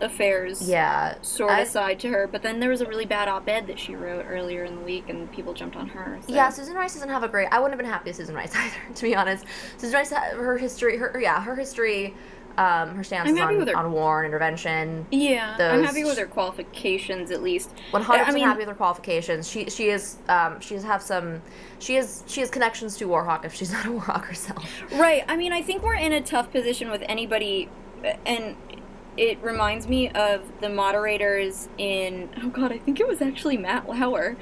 affairs. 0.00 0.66
Yeah, 0.66 1.14
Sort 1.22 1.50
I- 1.52 1.60
of 1.60 1.68
side 1.68 2.00
to 2.00 2.08
her, 2.08 2.26
but 2.26 2.42
then 2.42 2.58
there 2.60 2.70
was 2.70 2.80
a 2.80 2.86
really 2.86 3.04
bad 3.04 3.28
op-ed 3.28 3.66
that 3.66 3.78
she 3.78 3.94
wrote 3.94 4.24
earlier 4.28 4.64
in 4.64 4.76
the 4.76 4.80
week, 4.80 5.08
and 5.08 5.30
people 5.30 5.52
jumped 5.52 5.76
on 5.76 5.88
her. 5.88 6.18
So. 6.26 6.34
Yeah, 6.34 6.48
Susan 6.48 6.74
Rice 6.74 6.94
doesn't 6.94 7.08
have 7.10 7.22
a 7.22 7.28
great. 7.28 7.48
I 7.52 7.58
wouldn't 7.58 7.72
have 7.72 7.78
been 7.84 7.92
happy 7.92 8.10
with 8.10 8.16
Susan 8.16 8.34
Rice 8.34 8.52
either, 8.56 8.94
to 8.94 9.02
be 9.02 9.14
honest. 9.14 9.44
Susan 9.76 9.94
Rice, 9.94 10.10
her 10.10 10.56
history, 10.56 10.96
her 10.96 11.18
yeah, 11.20 11.42
her 11.42 11.54
history 11.54 12.14
Um, 12.58 12.94
her 12.94 13.04
stance 13.04 13.30
on, 13.30 13.36
her- 13.36 13.76
on 13.76 13.92
war 13.92 14.22
and 14.22 14.26
intervention. 14.26 15.06
Yeah, 15.10 15.56
I'm 15.58 15.82
happy 15.84 16.04
with 16.04 16.18
her 16.18 16.26
qualifications 16.26 17.30
at 17.30 17.42
least. 17.42 17.70
One 17.90 18.02
hundred 18.02 18.20
I 18.20 18.24
percent 18.24 18.34
mean, 18.34 18.44
happy 18.44 18.58
with 18.58 18.68
her 18.68 18.74
qualifications. 18.74 19.48
She 19.48 19.70
she 19.70 19.88
is 19.88 20.18
um 20.28 20.60
she 20.60 20.74
has 20.74 20.84
have 20.84 21.00
some 21.00 21.40
she 21.78 21.96
is 21.96 22.22
she 22.26 22.40
has 22.40 22.50
connections 22.50 22.96
to 22.98 23.06
Warhawk 23.08 23.44
if 23.44 23.54
she's 23.54 23.72
not 23.72 23.86
a 23.86 23.88
Warhawk 23.88 24.24
herself. 24.24 24.82
Right. 24.92 25.24
I 25.28 25.36
mean, 25.36 25.52
I 25.52 25.62
think 25.62 25.82
we're 25.82 25.94
in 25.94 26.12
a 26.12 26.20
tough 26.20 26.50
position 26.52 26.90
with 26.90 27.02
anybody, 27.08 27.68
and 28.26 28.56
it 29.16 29.40
reminds 29.42 29.88
me 29.88 30.08
of 30.10 30.42
the 30.60 30.68
moderators 30.68 31.68
in. 31.78 32.28
Oh 32.42 32.48
God, 32.48 32.72
I 32.72 32.78
think 32.78 33.00
it 33.00 33.08
was 33.08 33.22
actually 33.22 33.56
Matt 33.56 33.88
Lauer, 33.88 34.36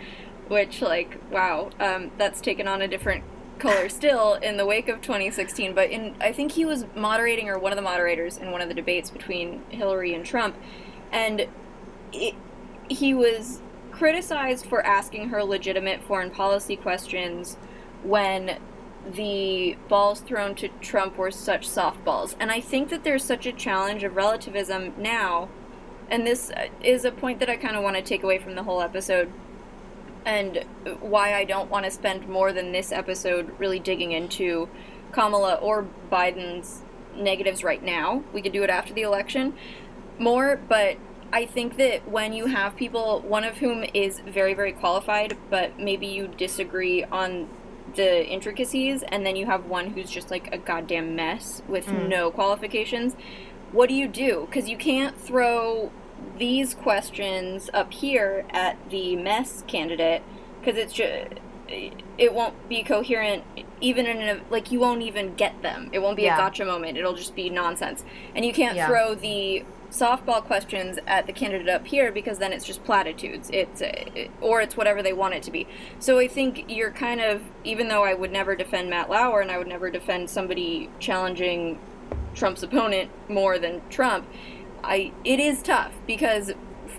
which 0.49 0.83
like 0.83 1.21
wow, 1.31 1.71
um, 1.79 2.11
that's 2.19 2.41
taken 2.41 2.67
on 2.67 2.83
a 2.83 2.89
different 2.89 3.23
color 3.59 3.89
still 3.89 4.35
in 4.35 4.57
the 4.57 4.67
wake 4.67 4.89
of 4.89 5.01
2016. 5.01 5.75
But 5.75 5.91
in 5.91 6.15
I 6.21 6.33
think 6.33 6.53
he 6.53 6.65
was 6.65 6.87
moderating 6.95 7.49
or 7.49 7.59
one 7.59 7.73
of 7.73 7.77
the 7.77 7.83
moderators 7.83 8.37
in 8.39 8.51
one 8.51 8.61
of 8.61 8.69
the 8.69 8.75
debates 8.75 9.11
between 9.11 9.63
Hillary 9.71 10.15
and 10.15 10.25
Trump, 10.25 10.57
and 11.13 11.47
it, 12.13 12.35
he 12.89 13.15
was 13.15 13.61
criticized 13.91 14.67
for 14.67 14.85
asking 14.85 15.31
her 15.31 15.43
legitimate 15.43 16.03
foreign 16.03 16.31
policy 16.31 16.77
questions 16.77 17.57
when 18.03 18.59
the 19.07 19.77
balls 19.89 20.21
thrown 20.21 20.55
to 20.55 20.69
Trump 20.81 21.17
were 21.17 21.31
such 21.31 21.69
softballs. 21.69 22.37
And 22.39 22.51
I 22.51 22.61
think 22.61 22.91
that 22.91 23.05
there's 23.05 23.25
such 23.25 23.47
a 23.47 23.53
challenge 23.53 24.05
of 24.05 24.17
relativism 24.17 24.93
now. 24.99 25.49
And 26.11 26.27
this 26.27 26.51
is 26.83 27.05
a 27.05 27.11
point 27.11 27.41
that 27.41 27.51
I 27.51 27.57
kind 27.57 27.77
of 27.77 27.83
want 27.83 27.97
to 27.97 28.03
take 28.03 28.23
away 28.23 28.39
from 28.39 28.55
the 28.55 28.63
whole 28.63 28.81
episode 28.81 29.33
and 30.29 30.63
why 31.01 31.35
I 31.35 31.45
don't 31.45 31.71
want 31.71 31.87
to 31.87 31.91
spend 31.91 32.29
more 32.29 32.53
than 32.53 32.71
this 32.71 32.93
episode 32.93 33.51
really 33.59 33.79
digging 33.79 34.13
into 34.13 34.69
Kamala 35.11 35.55
or 35.55 35.87
Biden's 36.13 36.83
negatives 37.17 37.65
right 37.65 37.83
now. 37.83 38.23
We 38.35 38.43
could 38.43 38.53
do 38.53 38.63
it 38.63 38.69
after 38.69 38.93
the 38.93 39.01
election 39.01 39.55
more, 40.19 40.61
but 40.69 40.99
I 41.33 41.47
think 41.47 41.79
that 41.79 42.07
when 42.07 42.35
you 42.35 42.45
have 42.45 42.77
people, 42.77 43.21
one 43.23 43.43
of 43.43 43.57
whom 43.57 43.85
is 43.95 44.21
very, 44.21 44.53
very 44.53 44.73
qualified, 44.73 45.39
but 45.49 45.79
maybe 45.79 46.07
you 46.07 46.29
disagree 46.29 47.05
on 47.05 47.49
the 47.95 48.27
intricacies, 48.27 49.03
and 49.05 49.25
then 49.25 49.35
you 49.35 49.47
have 49.47 49.65
one 49.65 49.91
who's 49.91 50.11
just 50.11 50.31
like 50.31 50.53
a 50.53 50.59
goddamn 50.59 51.17
mess 51.17 51.63
with 51.67 51.87
mm. 51.87 52.07
no 52.07 52.31
qualifications, 52.31 53.17
what 53.73 53.89
do 53.89 53.95
you 53.95 54.07
do? 54.07 54.47
Because 54.47 54.69
you 54.69 54.77
can't 54.77 55.19
throw 55.19 55.91
these 56.39 56.75
questions 56.75 57.71
up 57.75 57.93
here 57.93 58.45
at 58.51 58.77
the 58.91 59.17
mess 59.17 59.63
candidate, 59.67 60.23
because 60.61 60.79
it's 60.79 60.93
just. 60.93 61.29
It 62.17 62.33
won't 62.33 62.67
be 62.71 62.83
coherent, 62.83 63.45
even 63.83 64.07
in 64.07 64.17
a 64.23 64.41
like 64.49 64.73
you 64.73 64.81
won't 64.81 65.03
even 65.03 65.35
get 65.35 65.61
them. 65.61 65.91
It 65.93 65.99
won't 65.99 66.17
be 66.17 66.23
Yeah. 66.23 66.37
a 66.37 66.39
gotcha 66.39 66.65
moment. 66.65 66.97
It'll 66.97 67.15
just 67.15 67.35
be 67.35 67.51
nonsense, 67.51 68.07
and 68.35 68.43
you 68.43 68.55
can't 68.55 68.75
Yeah. 68.75 68.87
throw 68.87 69.15
the 69.15 69.65
softball 69.91 70.43
questions 70.43 70.99
at 71.07 71.27
the 71.27 71.33
candidate 71.33 71.69
up 71.69 71.87
here 71.87 72.11
because 72.11 72.39
then 72.39 72.55
it's 72.55 72.65
just 72.65 72.83
platitudes. 72.85 73.51
It's 73.53 73.83
uh, 73.83 73.93
or 74.41 74.63
it's 74.63 74.79
whatever 74.79 75.03
they 75.03 75.13
want 75.13 75.35
it 75.35 75.43
to 75.43 75.51
be. 75.51 75.67
So 75.99 76.19
I 76.19 76.27
think 76.27 76.65
you're 76.69 76.91
kind 76.91 77.21
of 77.21 77.43
even 77.65 77.89
though 77.89 78.03
I 78.03 78.15
would 78.15 78.33
never 78.33 78.57
defend 78.57 78.89
Matt 78.89 79.11
Lauer 79.11 79.43
and 79.43 79.51
I 79.51 79.59
would 79.59 79.69
never 79.69 79.91
defend 79.91 80.31
somebody 80.31 80.89
challenging 80.99 81.79
Trump's 82.35 82.63
opponent 82.63 83.11
more 83.29 83.59
than 83.59 83.83
Trump, 83.91 84.27
I 84.85 85.13
it 85.25 85.41
is 85.41 85.63
tough 85.63 85.93
because 86.07 86.53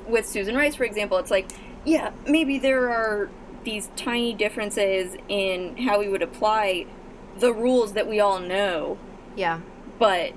with 0.07 0.25
Susan 0.27 0.55
Rice 0.55 0.75
for 0.75 0.83
example, 0.83 1.17
it's 1.17 1.31
like 1.31 1.49
yeah, 1.85 2.11
maybe 2.27 2.57
there 2.59 2.89
are 2.89 3.29
these 3.63 3.89
tiny 3.95 4.33
differences 4.33 5.15
in 5.27 5.77
how 5.77 5.99
we 5.99 6.07
would 6.09 6.21
apply 6.21 6.85
the 7.37 7.53
rules 7.53 7.93
that 7.93 8.07
we 8.07 8.19
all 8.19 8.39
know 8.39 8.97
Yeah. 9.35 9.59
but 9.97 10.33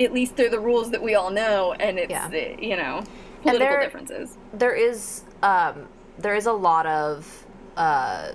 at 0.00 0.12
least 0.12 0.36
they're 0.36 0.48
the 0.50 0.60
rules 0.60 0.90
that 0.92 1.02
we 1.02 1.14
all 1.14 1.30
know, 1.30 1.72
and 1.74 1.98
it's 1.98 2.10
Yeah. 2.10 2.26
uh, 2.26 2.60
you 2.60 2.76
know 2.76 3.02
political 3.42 3.66
there- 3.68 3.80
differences. 3.82 4.38
there 4.52 4.74
is 4.74 5.22
um 5.42 5.86
there 6.18 6.34
is 6.34 6.46
a 6.46 6.52
lot 6.52 6.86
of 6.86 7.44
uh 7.76 8.32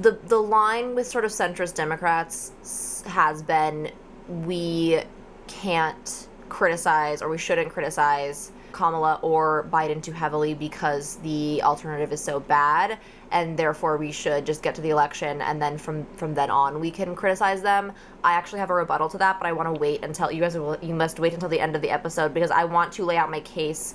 the 0.00 0.18
the 0.26 0.38
line 0.38 0.94
with 0.94 1.06
sort 1.06 1.24
of 1.24 1.30
centrist 1.30 1.74
democrats 1.74 3.02
has 3.06 3.42
been 3.42 3.90
we 4.28 5.00
can't 5.46 6.25
criticize 6.48 7.22
or 7.22 7.28
we 7.28 7.38
shouldn't 7.38 7.70
criticize 7.70 8.52
Kamala 8.72 9.18
or 9.22 9.66
Biden 9.72 10.02
too 10.02 10.12
heavily 10.12 10.52
because 10.52 11.16
the 11.16 11.62
alternative 11.62 12.12
is 12.12 12.22
so 12.22 12.40
bad 12.40 12.98
and 13.32 13.58
therefore 13.58 13.96
we 13.96 14.12
should 14.12 14.44
just 14.44 14.62
get 14.62 14.74
to 14.74 14.80
the 14.80 14.90
election 14.90 15.40
and 15.40 15.60
then 15.60 15.78
from 15.78 16.04
from 16.16 16.34
then 16.34 16.50
on 16.50 16.78
we 16.78 16.90
can 16.90 17.14
criticize 17.14 17.62
them. 17.62 17.92
I 18.22 18.34
actually 18.34 18.60
have 18.60 18.70
a 18.70 18.74
rebuttal 18.74 19.08
to 19.10 19.18
that, 19.18 19.38
but 19.40 19.46
I 19.46 19.52
want 19.52 19.74
to 19.74 19.80
wait 19.80 20.04
until 20.04 20.30
you 20.30 20.40
guys 20.40 20.56
will 20.56 20.76
you 20.82 20.94
must 20.94 21.18
wait 21.18 21.32
until 21.32 21.48
the 21.48 21.60
end 21.60 21.74
of 21.74 21.82
the 21.82 21.90
episode 21.90 22.34
because 22.34 22.50
I 22.50 22.64
want 22.64 22.92
to 22.94 23.04
lay 23.04 23.16
out 23.16 23.30
my 23.30 23.40
case 23.40 23.94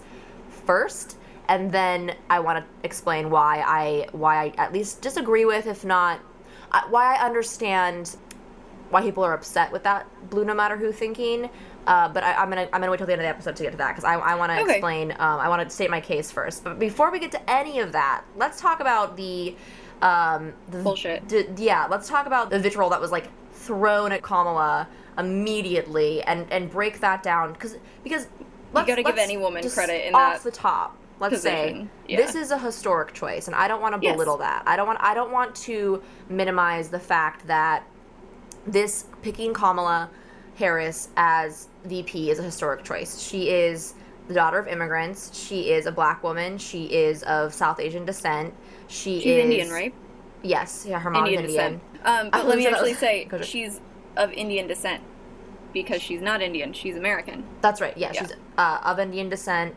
first 0.65 1.17
and 1.47 1.71
then 1.71 2.15
I 2.29 2.39
want 2.39 2.65
to 2.65 2.85
explain 2.85 3.29
why 3.29 3.63
I 3.65 4.07
why 4.13 4.45
I 4.45 4.53
at 4.57 4.73
least 4.73 5.01
disagree 5.01 5.45
with 5.45 5.67
if 5.67 5.85
not 5.85 6.19
uh, 6.71 6.81
why 6.89 7.15
I 7.15 7.25
understand 7.25 8.15
why 8.89 9.01
people 9.01 9.23
are 9.23 9.33
upset 9.33 9.71
with 9.71 9.83
that 9.83 10.07
blue 10.29 10.45
no 10.45 10.53
matter 10.53 10.77
who 10.77 10.91
thinking. 10.91 11.49
Uh, 11.87 12.07
but 12.09 12.23
I, 12.23 12.33
I'm 12.35 12.49
gonna 12.49 12.67
I'm 12.71 12.79
gonna 12.81 12.91
wait 12.91 12.97
till 12.97 13.07
the 13.07 13.13
end 13.13 13.21
of 13.21 13.25
the 13.25 13.29
episode 13.29 13.55
to 13.55 13.63
get 13.63 13.71
to 13.71 13.77
that 13.77 13.89
because 13.89 14.03
I, 14.03 14.13
I 14.15 14.35
want 14.35 14.51
to 14.51 14.61
Okay. 14.61 14.73
explain. 14.73 15.11
Um, 15.13 15.17
I 15.39 15.49
want 15.49 15.67
to 15.67 15.73
state 15.73 15.89
my 15.89 15.99
case 16.01 16.31
first. 16.31 16.63
But 16.63 16.77
before 16.77 17.11
we 17.11 17.17
get 17.19 17.31
to 17.31 17.49
any 17.49 17.79
of 17.79 17.91
that, 17.93 18.23
let's 18.37 18.61
talk 18.61 18.79
about 18.81 19.17
the 19.17 19.55
um, 20.01 20.53
the 20.69 20.79
Bullshit. 20.83 21.27
d- 21.27 21.45
yeah, 21.57 21.87
let's 21.89 22.07
talk 22.07 22.25
about 22.27 22.49
the 22.51 22.59
vitriol 22.59 22.89
that 22.91 23.01
was 23.01 23.11
like 23.11 23.27
thrown 23.53 24.11
at 24.11 24.21
Kamala 24.21 24.87
immediately 25.17 26.21
and 26.23 26.45
and 26.51 26.69
break 26.69 26.99
that 26.99 27.23
down 27.23 27.53
because 27.53 27.77
because 28.03 28.27
let's, 28.73 28.87
gotta 28.87 29.03
give 29.03 29.17
any 29.17 29.37
woman 29.37 29.67
credit 29.69 30.07
in 30.07 30.15
off 30.15 30.43
that 30.43 30.43
the 30.43 30.55
top. 30.55 30.97
Let's 31.19 31.41
say. 31.41 31.85
Yeah. 32.07 32.17
this 32.17 32.33
is 32.33 32.49
a 32.49 32.57
historic 32.57 33.13
choice, 33.13 33.45
and 33.47 33.55
I 33.55 33.67
don't 33.67 33.79
want 33.81 33.93
to 33.95 34.01
Yes. 34.01 34.13
belittle 34.15 34.37
that. 34.37 34.63
I 34.65 34.75
don't 34.75 34.87
want 34.87 34.99
I 35.01 35.13
don't 35.13 35.31
want 35.31 35.55
to 35.67 36.01
minimize 36.29 36.89
the 36.89 36.99
fact 36.99 37.45
that 37.47 37.83
this 38.65 39.05
picking 39.21 39.53
Kamala 39.53 40.09
Harris 40.61 41.09
as 41.17 41.67
VP 41.85 42.29
is 42.29 42.37
a 42.39 42.43
historic 42.43 42.83
choice. 42.83 43.19
She 43.19 43.49
is 43.49 43.95
the 44.27 44.33
daughter 44.35 44.59
of 44.59 44.67
immigrants. 44.67 45.35
She 45.37 45.71
is 45.71 45.87
a 45.87 45.91
black 45.91 46.23
woman. 46.23 46.59
She 46.59 46.85
is 46.85 47.23
of 47.23 47.51
South 47.53 47.79
Asian 47.79 48.05
descent. 48.05 48.53
She 48.87 49.19
She's 49.19 49.25
is 49.25 49.43
Indian, 49.43 49.69
right? 49.71 49.93
Yes, 50.43 50.85
yeah, 50.87 50.99
her 50.99 51.09
mom's 51.09 51.29
Indian, 51.29 51.45
Indian. 51.45 51.81
Um, 52.05 52.29
but 52.31 52.45
let 52.45 52.57
me 52.57 52.65
was- 52.65 52.73
actually 52.75 52.93
say 52.93 53.27
she's 53.41 53.81
of 54.15 54.31
Indian 54.33 54.67
descent 54.67 55.01
because 55.73 56.01
she's 56.01 56.21
not 56.21 56.41
Indian. 56.43 56.73
She's 56.73 56.95
American. 56.95 57.43
That's 57.61 57.81
right. 57.81 57.97
Yeah, 57.97 58.11
Yeah. 58.13 58.21
she's 58.21 58.33
uh, 58.57 58.79
of 58.83 58.99
Indian 58.99 59.29
descent. 59.29 59.75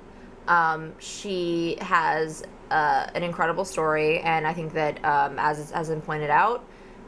Um, 0.48 0.92
she 0.98 1.78
has 1.80 2.42
uh, 2.70 3.06
an 3.14 3.22
incredible 3.22 3.64
story, 3.64 4.20
and 4.20 4.46
I 4.46 4.52
think 4.52 4.74
that 4.74 5.02
um, 5.02 5.38
as 5.38 5.70
has 5.70 5.88
been 5.88 6.02
pointed 6.02 6.28
out, 6.28 6.62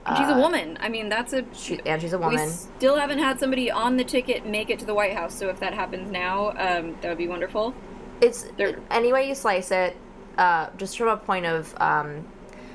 And 0.06 0.16
she's 0.16 0.28
uh, 0.28 0.34
a 0.34 0.40
woman. 0.40 0.78
I 0.80 0.88
mean, 0.88 1.08
that's 1.08 1.32
a. 1.32 1.44
She, 1.54 1.80
and 1.84 2.00
she's 2.00 2.12
a 2.12 2.18
woman. 2.18 2.44
we 2.44 2.50
still 2.50 2.96
haven't 2.96 3.18
had 3.18 3.38
somebody 3.40 3.70
on 3.70 3.96
the 3.96 4.04
ticket 4.04 4.46
make 4.46 4.70
it 4.70 4.78
to 4.78 4.84
the 4.86 4.94
White 4.94 5.14
House. 5.14 5.34
So 5.34 5.48
if 5.48 5.58
that 5.60 5.74
happens 5.74 6.10
now, 6.10 6.50
um, 6.50 6.96
that 7.00 7.08
would 7.08 7.18
be 7.18 7.28
wonderful. 7.28 7.74
it's 8.20 8.44
They're- 8.56 8.80
any 8.90 9.12
way 9.12 9.28
you 9.28 9.34
slice 9.34 9.70
it 9.70 9.96
uh, 10.38 10.68
just 10.76 10.96
from 10.96 11.08
a 11.08 11.16
point 11.16 11.46
of 11.46 11.74
um, 11.80 12.24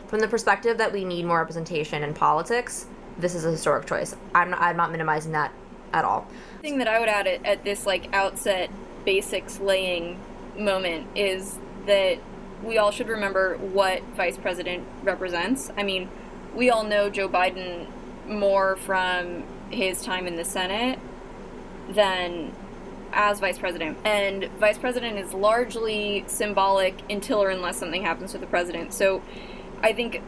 from 0.07 0.19
the 0.19 0.27
perspective 0.27 0.77
that 0.77 0.91
we 0.91 1.05
need 1.05 1.25
more 1.25 1.39
representation 1.39 2.03
in 2.03 2.13
politics 2.13 2.85
this 3.17 3.33
is 3.35 3.45
a 3.45 3.51
historic 3.51 3.85
choice 3.85 4.15
i'm 4.35 4.49
not, 4.51 4.61
I'm 4.61 4.75
not 4.77 4.91
minimizing 4.91 5.31
that 5.33 5.51
at 5.93 6.03
all 6.05 6.27
thing 6.61 6.77
that 6.77 6.87
I 6.87 6.99
would 6.99 7.09
add 7.09 7.27
at, 7.27 7.45
at 7.45 7.63
this 7.63 7.85
like 7.85 8.13
outset 8.13 8.69
basics 9.05 9.59
laying 9.59 10.19
moment 10.57 11.07
is 11.15 11.59
that 11.87 12.19
we 12.63 12.77
all 12.77 12.91
should 12.91 13.07
remember 13.07 13.57
what 13.57 14.03
vice 14.15 14.37
president 14.37 14.85
represents. 15.03 15.71
I 15.75 15.83
mean, 15.83 16.09
we 16.55 16.69
all 16.69 16.83
know 16.83 17.09
Joe 17.09 17.29
Biden 17.29 17.87
more 18.27 18.75
from 18.75 19.43
his 19.69 20.01
time 20.03 20.27
in 20.27 20.35
the 20.35 20.45
Senate 20.45 20.99
than 21.89 22.53
as 23.13 23.39
vice 23.39 23.57
president. 23.57 23.97
And 24.03 24.45
vice 24.59 24.77
president 24.77 25.17
is 25.17 25.33
largely 25.33 26.23
symbolic 26.27 26.95
until 27.09 27.41
or 27.43 27.49
unless 27.49 27.77
something 27.77 28.03
happens 28.03 28.31
to 28.31 28.37
the 28.37 28.47
president. 28.47 28.93
So 28.93 29.21
I 29.81 29.93
think 29.93 30.21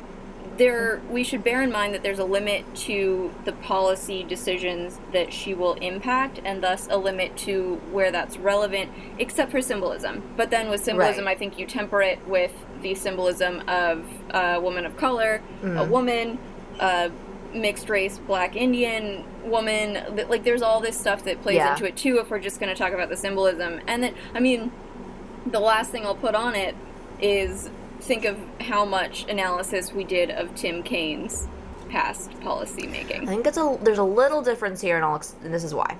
there 0.57 1.01
we 1.09 1.23
should 1.23 1.43
bear 1.43 1.61
in 1.61 1.71
mind 1.71 1.93
that 1.93 2.03
there's 2.03 2.19
a 2.19 2.25
limit 2.25 2.63
to 2.75 3.33
the 3.45 3.51
policy 3.51 4.23
decisions 4.23 4.99
that 5.11 5.33
she 5.33 5.53
will 5.53 5.73
impact 5.75 6.39
and 6.45 6.61
thus 6.63 6.87
a 6.89 6.97
limit 6.97 7.35
to 7.35 7.75
where 7.91 8.11
that's 8.11 8.37
relevant 8.37 8.91
except 9.17 9.51
for 9.51 9.61
symbolism 9.61 10.21
but 10.37 10.49
then 10.49 10.69
with 10.69 10.83
symbolism 10.83 11.25
Right. 11.25 11.35
i 11.35 11.39
think 11.39 11.57
you 11.57 11.65
temper 11.65 12.01
it 12.01 12.25
with 12.27 12.51
the 12.81 12.95
symbolism 12.95 13.63
of 13.67 14.05
a 14.31 14.59
woman 14.59 14.85
of 14.85 14.97
color 14.97 15.41
a 15.61 15.65
mm-hmm. 15.65 15.89
woman 15.89 16.37
a 16.79 17.11
mixed 17.53 17.89
race 17.89 18.17
black 18.17 18.55
indian 18.55 19.23
woman 19.43 20.25
like 20.29 20.43
there's 20.43 20.61
all 20.61 20.79
this 20.79 20.99
stuff 20.99 21.23
that 21.23 21.41
plays 21.41 21.57
Yeah. 21.57 21.73
into 21.73 21.85
it 21.85 21.95
too 21.97 22.17
if 22.19 22.29
we're 22.29 22.39
just 22.39 22.59
going 22.59 22.73
to 22.73 22.77
talk 22.77 22.93
about 22.93 23.09
the 23.09 23.17
symbolism 23.17 23.79
and 23.87 24.03
then 24.03 24.15
i 24.33 24.39
mean 24.39 24.71
the 25.45 25.59
last 25.59 25.91
thing 25.91 26.05
I'll 26.05 26.15
put 26.15 26.35
on 26.35 26.55
it 26.55 26.75
is 27.21 27.69
think 28.03 28.25
of 28.25 28.37
how 28.61 28.85
much 28.85 29.25
analysis 29.29 29.91
we 29.91 30.03
did 30.03 30.31
of 30.31 30.53
Tim 30.55 30.83
Kaine's 30.83 31.47
past 31.89 32.31
policy 32.41 32.87
i 32.87 33.25
think 33.25 33.45
it's 33.45 33.57
a 33.57 33.77
there's 33.83 33.99
a 33.99 34.03
little 34.03 34.41
difference 34.41 34.81
here 34.81 34.95
and, 34.95 35.05
I'll, 35.05 35.17
ex- 35.17 35.35
and 35.43 35.53
this 35.53 35.63
is 35.63 35.75
why 35.75 35.95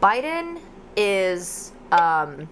Biden 0.00 0.58
is 0.96 1.72
um, 1.92 2.48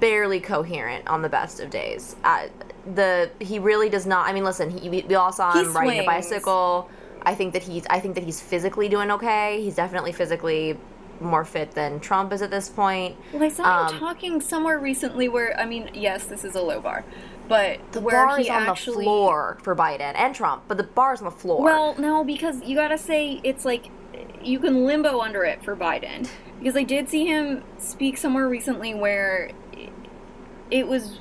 barely 0.00 0.40
coherent 0.40 1.06
on 1.08 1.22
the 1.22 1.28
best 1.28 1.60
of 1.60 1.70
days. 1.70 2.16
Uh, 2.24 2.48
the 2.94 3.30
he 3.40 3.58
really 3.58 3.88
does 3.88 4.06
not. 4.06 4.28
I 4.28 4.32
mean, 4.32 4.44
listen, 4.44 4.70
he, 4.70 4.88
we, 4.88 5.14
all 5.14 5.32
saw 5.32 5.52
He 5.52 5.60
him 5.60 5.72
riding 5.74 6.00
a 6.00 6.06
bicycle. 6.06 6.88
I 7.22 7.34
think 7.34 7.52
that 7.52 7.62
he's. 7.62 7.86
I 7.90 8.00
think 8.00 8.14
that 8.14 8.24
he's 8.24 8.40
physically 8.40 8.88
doing 8.88 9.10
okay. 9.12 9.60
He's 9.62 9.76
definitely 9.76 10.12
physically 10.12 10.78
more 11.22 11.44
fit 11.44 11.72
than 11.72 12.00
Trump 12.00 12.32
is 12.32 12.42
at 12.42 12.50
this 12.50 12.68
point. 12.68 13.16
Well, 13.32 13.42
I 13.42 13.48
saw 13.48 13.88
him 13.88 13.94
Um, 13.94 13.98
talking 14.00 14.40
somewhere 14.40 14.78
recently 14.78 15.28
where, 15.28 15.58
I 15.58 15.64
mean, 15.64 15.90
yes, 15.94 16.24
this 16.26 16.44
is 16.44 16.54
a 16.54 16.62
low 16.62 16.80
bar, 16.80 17.04
but 17.48 17.80
The 17.92 18.00
where 18.00 18.26
bar 18.26 18.36
he 18.36 18.44
is 18.44 18.50
on 18.50 18.62
actually. 18.64 18.96
the 18.98 19.02
floor 19.04 19.58
for 19.62 19.74
Biden 19.76 20.12
and 20.16 20.34
Trump, 20.34 20.64
but 20.68 20.76
the 20.76 20.84
bar 20.84 21.14
is 21.14 21.20
on 21.20 21.26
the 21.26 21.30
floor. 21.30 21.62
Well, 21.62 21.94
no, 21.98 22.24
because 22.24 22.62
you 22.62 22.76
gotta 22.76 22.98
say 22.98 23.40
it's 23.42 23.64
like 23.64 23.90
you 24.42 24.58
can 24.58 24.84
limbo 24.84 25.20
under 25.20 25.44
it 25.44 25.62
for 25.64 25.76
Biden. 25.76 26.28
Because 26.58 26.76
I 26.76 26.82
did 26.84 27.08
see 27.08 27.26
him 27.26 27.64
speak 27.78 28.16
somewhere 28.16 28.48
recently 28.48 28.94
where 28.94 29.50
it 30.70 30.86
was 30.86 31.18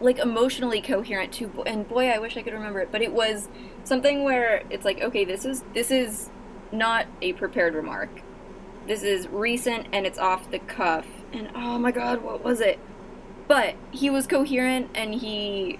like 0.00 0.18
emotionally 0.18 0.80
coherent 0.80 1.32
too. 1.32 1.50
And 1.66 1.86
boy, 1.88 2.08
I 2.10 2.18
wish 2.18 2.36
I 2.36 2.42
could 2.42 2.52
remember 2.54 2.80
it, 2.80 2.90
but 2.90 3.00
it 3.02 3.12
was 3.12 3.48
something 3.84 4.24
where 4.24 4.62
it's 4.70 4.84
like, 4.84 5.00
okay, 5.02 5.24
this 5.24 5.44
is 5.44 5.62
this 5.74 5.90
is 5.90 6.30
not 6.72 7.06
a 7.22 7.32
prepared 7.34 7.74
remark. 7.74 8.08
This 8.86 9.02
is 9.02 9.28
recent 9.28 9.86
and 9.92 10.06
it's 10.06 10.18
off 10.18 10.50
the 10.50 10.58
cuff. 10.58 11.06
And 11.32 11.48
oh 11.54 11.78
my 11.78 11.90
god, 11.90 12.22
what 12.22 12.44
was 12.44 12.60
it? 12.60 12.78
But 13.48 13.74
he 13.90 14.10
was 14.10 14.26
coherent 14.26 14.90
and 14.94 15.14
he 15.14 15.78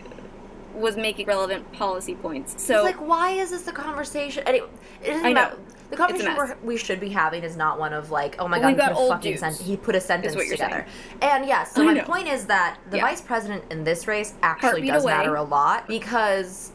was 0.75 0.97
making 0.97 1.27
relevant 1.27 1.71
policy 1.73 2.15
points. 2.15 2.61
So 2.63 2.75
It's 2.77 2.97
like, 2.97 3.07
why 3.07 3.31
is 3.31 3.51
this 3.51 3.63
the 3.63 3.73
conversation? 3.73 4.43
And 4.47 4.57
it, 4.57 4.65
it 5.03 5.07
doesn't 5.09 5.25
I 5.27 5.29
know. 5.29 5.35
matter. 5.35 5.59
The 5.91 5.97
conversation 5.97 6.35
we're, 6.37 6.57
we 6.65 6.77
should 6.77 6.99
be 6.99 7.11
having 7.11 7.45
is 7.45 7.57
not 7.57 7.79
one 7.79 7.93
of 7.93 8.11
like, 8.11 8.37
oh 8.41 8.49
my 8.49 8.59
Well, 8.59 8.75
god, 8.75 8.93
he 9.23 9.31
put 9.31 9.35
a 9.35 9.39
sen- 9.39 9.65
he 9.67 9.77
put 9.77 9.95
a 9.95 10.01
sentence 10.01 10.35
together. 10.35 10.85
And 11.23 11.47
yes, 11.47 11.73
so 11.75 11.83
I 11.83 11.87
my 11.87 11.93
know. 11.93 12.03
point 12.05 12.27
is 12.27 12.47
that 12.47 12.79
the 12.91 12.97
Yeah. 12.97 13.03
vice 13.05 13.21
president 13.21 13.65
in 13.71 13.85
this 13.85 14.09
race 14.09 14.35
actually 14.43 14.69
Heartbeat 14.71 14.93
does 14.93 15.05
away. 15.05 15.13
matter 15.13 15.37
a 15.37 15.43
lot 15.43 15.87
because 15.87 16.73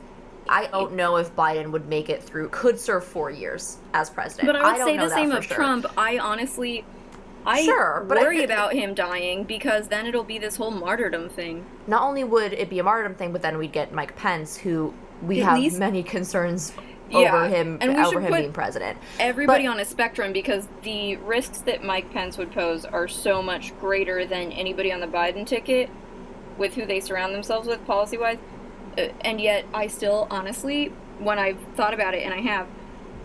I 0.51 0.65
don't 0.68 0.94
know 0.94 1.18
if 1.18 1.34
Biden 1.36 1.72
would 1.72 1.88
make 1.88 2.10
it 2.10 2.24
through. 2.24 2.50
Could 2.50 2.79
serve 2.79 3.03
four 3.06 3.29
years 3.29 3.77
as 3.94 4.10
president. 4.10 4.48
But 4.48 4.56
I 4.56 4.72
would 4.72 4.77
don't 4.79 4.88
say 4.88 4.98
the 4.98 5.10
same 5.10 5.32
of 5.32 5.46
sure. 5.46 5.56
Trump. 5.56 5.86
I 5.96 6.18
honestly, 6.18 6.84
I 7.46 7.62
Sure, 7.63 8.03
but 8.08 8.18
I- 8.18 8.22
worry 8.24 8.44
about 8.44 8.74
him 8.74 8.96
dying 8.96 9.44
because 9.44 9.88
then 9.89 10.08
it'll 10.08 10.24
be 10.24 10.39
this 10.39 10.56
whole 10.56 10.72
martyrdom 10.72 11.29
thing. 11.29 11.65
Not 11.86 12.01
only 12.01 12.24
would 12.24 12.53
it 12.53 12.68
be 12.70 12.79
a 12.79 12.84
martyrdom 12.84 13.13
thing, 13.15 13.32
but 13.32 13.44
then 13.44 13.60
we'd 13.60 13.72
get 13.72 13.94
Mike 13.94 14.15
Pence, 14.15 14.58
who 14.58 14.94
we 15.22 15.39
At 15.41 15.50
have 15.50 15.60
least- 15.60 15.77
many 15.77 16.01
concerns 16.01 16.74
Yeah, 17.12 17.20
over 17.36 17.48
him 17.48 17.77
and 17.82 17.94
we 17.94 18.00
over 18.00 18.13
should 18.13 18.24
him 18.24 18.32
put 18.32 18.38
being 18.39 18.53
president. 18.53 18.98
Everybody 19.20 19.65
But- 19.68 19.72
on 19.74 19.79
a 19.79 19.86
spectrum 19.86 20.34
because 20.34 20.68
the 20.82 21.18
risks 21.18 21.60
that 21.60 21.84
Mike 21.84 22.12
Pence 22.12 22.38
would 22.39 22.51
pose 22.51 22.86
are 22.86 23.08
so 23.08 23.41
much 23.44 23.72
greater 23.79 24.25
than 24.25 24.51
anybody 24.51 24.91
on 24.91 25.00
the 25.00 25.08
Biden 25.08 25.46
ticket 25.46 25.89
with 26.58 26.74
who 26.75 26.86
they 26.86 27.00
surround 27.00 27.34
themselves 27.36 27.68
with 27.68 27.86
policy 27.86 28.18
wise. 28.18 28.38
Uh, 29.00 29.13
and 29.22 29.39
yet, 29.39 29.65
I 29.74 29.88
still, 29.88 30.27
honestly, 30.29 30.94
when 31.20 31.39
I've 31.39 31.62
thought 31.75 31.94
about 31.94 32.13
it, 32.13 32.24
and 32.24 32.34
I 32.34 32.41
have, 32.41 32.68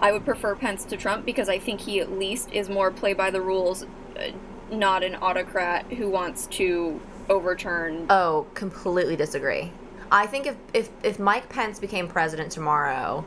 I 0.01 0.13
would 0.13 0.25
prefer 0.25 0.55
Pence 0.55 0.85
to 0.87 0.97
Trump 0.97 1.25
because 1.25 1.49
I 1.49 1.59
think 1.59 1.81
he 1.81 2.01
at 2.01 2.13
least 2.13 2.53
is 2.53 2.69
more 2.69 2.91
play 2.91 3.13
by 3.13 3.31
the 3.31 3.41
rules, 3.41 3.85
uh, 4.17 4.31
not 4.71 5.03
an 5.03 5.17
autocrat 5.17 5.87
who 5.93 6.09
wants 6.09 6.47
to 6.49 7.01
overturn. 7.29 8.07
Oh, 8.11 8.47
completely 8.55 9.17
disagree. 9.17 9.73
I 10.11 10.27
think 10.27 10.47
if 10.47 10.57
if, 10.73 10.91
if 11.03 11.19
Mike 11.19 11.49
Pence 11.49 11.79
became 11.79 12.07
president 12.09 12.53
tomorrow, 12.53 13.25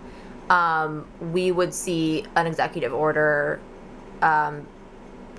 um, 0.50 1.08
we 1.20 1.52
would 1.52 1.74
see 1.74 2.26
an 2.36 2.48
executive 2.48 2.94
order 2.94 3.60
um, 4.22 4.68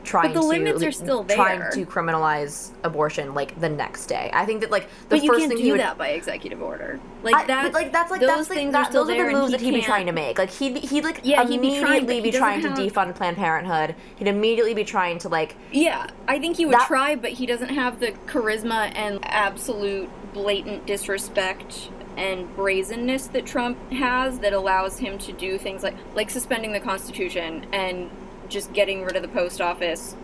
trying 0.08 0.32
the 0.32 0.40
to 0.40 0.46
limits 0.46 0.82
are 0.82 0.90
still 0.92 1.22
there. 1.22 1.36
trying 1.36 1.60
to 1.72 1.84
criminalize 1.86 2.70
abortion 2.82 3.34
like 3.34 3.58
the 3.60 3.68
next 3.68 4.06
day. 4.06 4.30
I 4.32 4.46
think 4.46 4.62
that 4.62 4.70
like 4.70 4.88
the 4.88 5.16
but 5.16 5.22
you 5.22 5.28
first 5.28 5.40
can't 5.40 5.50
thing 5.50 5.58
do 5.58 5.64
he 5.64 5.70
would 5.72 5.76
do 5.78 5.82
that 5.82 5.98
by 5.98 6.08
executive 6.08 6.62
order. 6.62 6.98
Like 7.22 7.34
I- 7.34 7.46
that. 7.46 7.62
but, 7.64 7.72
like 7.74 7.92
that's 7.92 8.10
like 8.10 8.20
those 8.20 8.28
that's 8.30 8.48
like 8.50 8.58
things 8.58 8.72
that, 8.72 8.86
are 8.86 8.90
still 8.90 9.04
those 9.04 9.16
are 9.18 9.26
the 9.26 9.32
moves 9.32 9.50
that 9.52 9.60
he'd 9.60 9.74
be 9.74 9.82
trying 9.82 10.06
to 10.06 10.12
make. 10.12 10.38
Like 10.38 10.50
he'd 10.50 10.78
he'd 10.78 11.04
like 11.04 11.20
Yeah, 11.24 11.44
he'd 11.46 11.60
be 11.60 11.78
trying, 11.78 12.04
immediately 12.04 12.20
be 12.22 12.30
trying 12.30 12.62
to 12.62 12.70
have- 12.70 12.78
defund 12.78 13.14
Planned 13.16 13.36
Parenthood. 13.36 13.94
He'd 14.16 14.28
immediately 14.28 14.74
be 14.74 14.84
trying 14.84 15.18
to 15.20 15.28
like 15.28 15.56
Yeah, 15.70 16.06
I 16.26 16.38
think 16.38 16.56
he 16.56 16.64
would 16.66 16.74
That- 16.74 16.86
try, 16.86 17.14
but 17.14 17.32
he 17.32 17.44
doesn't 17.46 17.70
have 17.70 18.00
the 18.00 18.12
charisma 18.26 18.90
and 18.94 19.18
absolute 19.24 20.08
blatant 20.32 20.86
disrespect 20.86 21.90
and 22.16 22.54
brazenness 22.56 23.28
that 23.28 23.46
Trump 23.46 23.78
has 23.92 24.40
that 24.40 24.52
allows 24.52 24.98
him 24.98 25.18
to 25.18 25.32
do 25.32 25.56
things 25.58 25.82
like 25.82 25.94
like 26.14 26.30
suspending 26.30 26.72
the 26.72 26.80
Constitution 26.80 27.66
and 27.72 28.10
just 28.48 28.72
getting 28.72 29.04
rid 29.04 29.16
of 29.16 29.22
the 29.22 29.28
post 29.28 29.60
office 29.60 30.16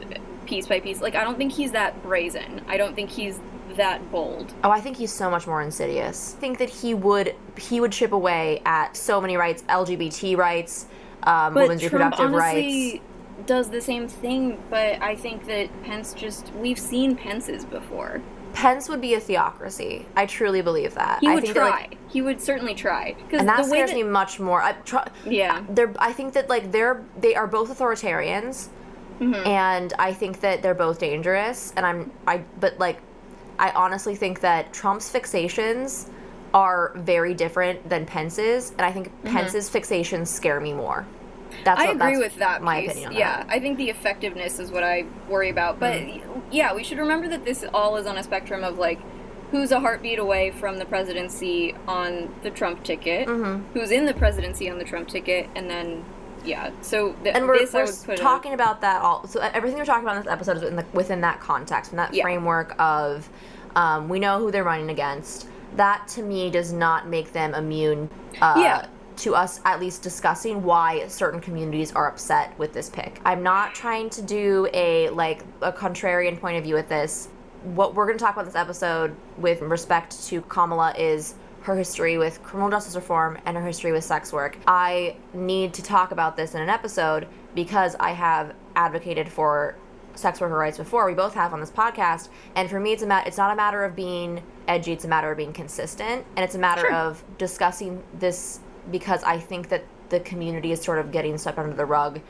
piece 0.46 0.66
by 0.66 0.80
piece. 0.80 1.00
Like 1.00 1.14
I 1.14 1.24
don't 1.24 1.38
think 1.38 1.52
he's 1.52 1.72
that 1.72 2.02
brazen. 2.02 2.62
I 2.68 2.76
don't 2.76 2.94
think 2.94 3.10
he's 3.10 3.40
that 3.76 4.10
bold. 4.10 4.52
Oh, 4.62 4.70
I 4.70 4.80
think 4.80 4.96
he's 4.96 5.12
so 5.12 5.30
much 5.30 5.46
more 5.46 5.62
insidious. 5.62 6.34
I 6.36 6.40
think 6.40 6.58
that 6.58 6.70
he 6.70 6.94
would 6.94 7.34
he 7.58 7.80
would 7.80 7.92
chip 7.92 8.12
away 8.12 8.62
at 8.64 8.96
so 8.96 9.20
many 9.20 9.36
rights, 9.36 9.62
LGBT 9.62 10.36
rights, 10.36 10.86
um, 11.24 11.54
women's 11.54 11.82
Trump 11.82 12.12
reproductive 12.14 12.32
rights. 12.32 13.00
does 13.46 13.70
the 13.70 13.80
same 13.80 14.08
thing, 14.08 14.62
but 14.70 15.00
I 15.02 15.16
think 15.16 15.46
that 15.46 15.68
Pence 15.82 16.14
just 16.14 16.52
we've 16.54 16.78
seen 16.78 17.16
Pence's 17.16 17.64
before. 17.64 18.22
Pence 18.54 18.88
would 18.88 19.00
be 19.00 19.14
a 19.14 19.20
theocracy. 19.20 20.06
I 20.16 20.26
truly 20.26 20.62
believe 20.62 20.94
that. 20.94 21.20
He 21.20 21.28
I 21.28 21.34
would 21.34 21.42
think 21.44 21.56
try. 21.56 21.70
Like, 21.70 21.98
he 22.10 22.22
would 22.22 22.40
certainly 22.40 22.74
try. 22.74 23.14
And 23.32 23.48
that 23.48 23.56
the 23.64 23.70
way 23.70 23.78
scares 23.78 23.90
that, 23.90 23.96
me 23.96 24.02
much 24.04 24.38
more. 24.40 24.62
I 24.62 24.72
try, 24.72 25.06
Yeah. 25.24 25.64
they're. 25.68 25.92
I 25.98 26.12
think 26.12 26.32
that 26.34 26.48
like 26.48 26.70
they're 26.72 27.02
they 27.18 27.34
are 27.34 27.46
both 27.46 27.76
authoritarians, 27.76 28.68
Mm-hmm. 29.20 29.46
and 29.46 29.92
I 29.98 30.12
think 30.12 30.40
that 30.40 30.62
they're 30.62 30.74
both 30.74 30.98
dangerous. 30.98 31.72
And 31.76 31.84
I'm 31.86 32.10
I 32.26 32.38
but 32.60 32.78
like 32.78 33.00
I 33.58 33.70
honestly 33.70 34.14
think 34.16 34.40
that 34.40 34.72
Trump's 34.72 35.12
fixations 35.12 36.08
are 36.52 36.92
very 36.96 37.34
different 37.34 37.88
than 37.88 38.06
Pence's, 38.06 38.70
and 38.70 38.82
I 38.82 38.92
think 38.92 39.10
Pence's 39.24 39.68
fixations 39.70 40.28
scare 40.28 40.60
me 40.60 40.72
more. 40.72 41.06
That's. 41.64 41.80
I 41.80 41.86
what- 41.86 41.96
agree 41.96 42.16
that's 42.16 42.18
with 42.32 42.36
that 42.38 42.62
My 42.62 42.80
piece. 42.80 42.90
opinion 42.90 43.12
on 43.12 43.16
yeah, 43.18 43.36
that. 43.38 43.48
Mm. 43.48 43.52
I 43.52 43.60
think 43.60 43.78
the 43.78 43.90
effectiveness 43.90 44.58
is 44.58 44.70
what 44.70 44.82
I 44.82 45.04
worry 45.28 45.50
about. 45.50 45.78
But 45.80 46.02
yeah, 46.52 46.74
we 46.74 46.82
should 46.84 46.98
remember 46.98 47.28
that 47.28 47.44
this 47.44 47.64
all 47.74 47.96
is 47.96 48.06
on 48.06 48.16
a 48.18 48.22
spectrum 48.22 48.64
of 48.64 48.78
like 48.78 48.98
who's 49.50 49.70
a 49.70 49.78
heartbeat 49.80 50.18
away 50.18 50.50
from 50.50 50.78
the 50.78 50.84
presidency 50.84 51.74
on 51.86 52.34
the 52.42 52.50
Trump 52.50 52.82
ticket, 52.82 53.28
Mm-hmm. 53.28 53.62
who's 53.78 53.90
in 53.90 54.04
the 54.06 54.14
presidency 54.14 54.68
on 54.70 54.78
the 54.78 54.84
Trump 54.84 55.06
ticket, 55.08 55.48
and 55.54 55.70
then 55.70 56.04
yeah. 56.44 56.70
So 56.82 57.12
th- 57.22 57.34
and 57.34 57.46
we're, 57.46 57.58
this 57.58 57.72
we're 57.72 57.84
would 57.86 57.94
put 58.04 58.18
a- 58.18 58.22
talking 58.22 58.52
about 58.52 58.80
that 58.82 59.00
all 59.00 59.26
so 59.26 59.40
everything 59.40 59.78
we're 59.78 59.84
talking 59.86 60.04
about 60.04 60.16
in 60.16 60.22
this 60.24 60.32
episode 60.32 60.56
is 60.58 60.62
in 60.62 60.76
the, 60.76 60.84
within 60.92 61.20
that 61.22 61.40
context 61.40 61.92
in 61.92 61.96
that 61.96 62.12
Yeah. 62.12 62.22
framework 62.22 62.74
of 62.78 63.28
um, 63.76 64.08
we 64.10 64.18
know 64.18 64.38
who 64.40 64.50
they're 64.50 64.62
running 64.64 64.90
against 64.90 65.48
that 65.76 66.06
to 66.08 66.22
me 66.22 66.50
does 66.50 66.70
not 66.72 67.08
make 67.08 67.32
them 67.32 67.54
immune 67.54 68.10
uh, 68.42 68.54
Yeah. 68.58 68.86
To 69.16 69.34
us 69.34 69.60
at 69.64 69.80
least 69.80 70.02
discussing 70.02 70.62
why 70.62 71.06
certain 71.08 71.40
communities 71.40 71.92
are 71.92 72.08
upset 72.08 72.56
with 72.58 72.72
this 72.72 72.88
pick 72.90 73.20
i'm 73.24 73.42
not 73.42 73.74
trying 73.74 74.10
to 74.10 74.22
do 74.22 74.68
a 74.72 75.08
like 75.10 75.44
a 75.62 75.72
contrarian 75.72 76.38
point 76.40 76.56
of 76.56 76.64
view 76.64 76.74
with 76.74 76.88
this 76.88 77.28
what 77.62 77.94
we're 77.94 78.06
going 78.06 78.18
to 78.18 78.22
talk 78.24 78.34
about 78.34 78.44
this 78.44 78.54
episode 78.54 79.14
with 79.38 79.60
respect 79.62 80.26
to 80.26 80.40
kamala 80.42 80.92
is 80.98 81.34
her 81.62 81.74
history 81.76 82.18
with 82.18 82.42
criminal 82.42 82.70
justice 82.70 82.94
reform 82.94 83.38
and 83.46 83.56
her 83.56 83.64
history 83.64 83.90
with 83.90 84.04
sex 84.04 84.34
work. 84.34 84.58
I 84.66 85.16
need 85.32 85.72
to 85.72 85.82
talk 85.82 86.10
about 86.12 86.36
this 86.36 86.54
in 86.54 86.60
an 86.60 86.68
episode 86.68 87.26
because 87.54 87.96
I 87.98 88.10
have 88.10 88.54
advocated 88.76 89.30
for 89.30 89.74
sex 90.14 90.42
worker 90.42 90.58
rights 90.58 90.76
before. 90.76 91.06
We 91.06 91.14
both 91.14 91.32
have 91.32 91.54
on 91.54 91.60
this 91.60 91.70
podcast, 91.70 92.28
and 92.54 92.68
for 92.68 92.78
me, 92.78 92.92
it's 92.92 93.02
a 93.02 93.06
ma- 93.06 93.22
it's 93.24 93.38
not 93.38 93.50
a 93.50 93.56
matter 93.56 93.82
of 93.82 93.96
being 93.96 94.42
edgy. 94.68 94.92
It's 94.92 95.06
a 95.06 95.08
matter 95.08 95.30
of 95.30 95.38
being 95.38 95.54
consistent, 95.54 96.26
and 96.36 96.44
it's 96.44 96.54
a 96.54 96.58
matter 96.58 96.82
Sure. 96.82 96.94
of 96.94 97.24
discussing 97.38 98.02
this 98.12 98.60
because 98.90 99.22
I 99.22 99.38
think 99.38 99.68
that 99.70 99.84
the 100.10 100.20
community 100.20 100.72
is 100.72 100.80
sort 100.82 100.98
of 100.98 101.10
getting 101.12 101.36
swept 101.38 101.58
under 101.58 101.74
the 101.74 101.84
rug 101.86 102.20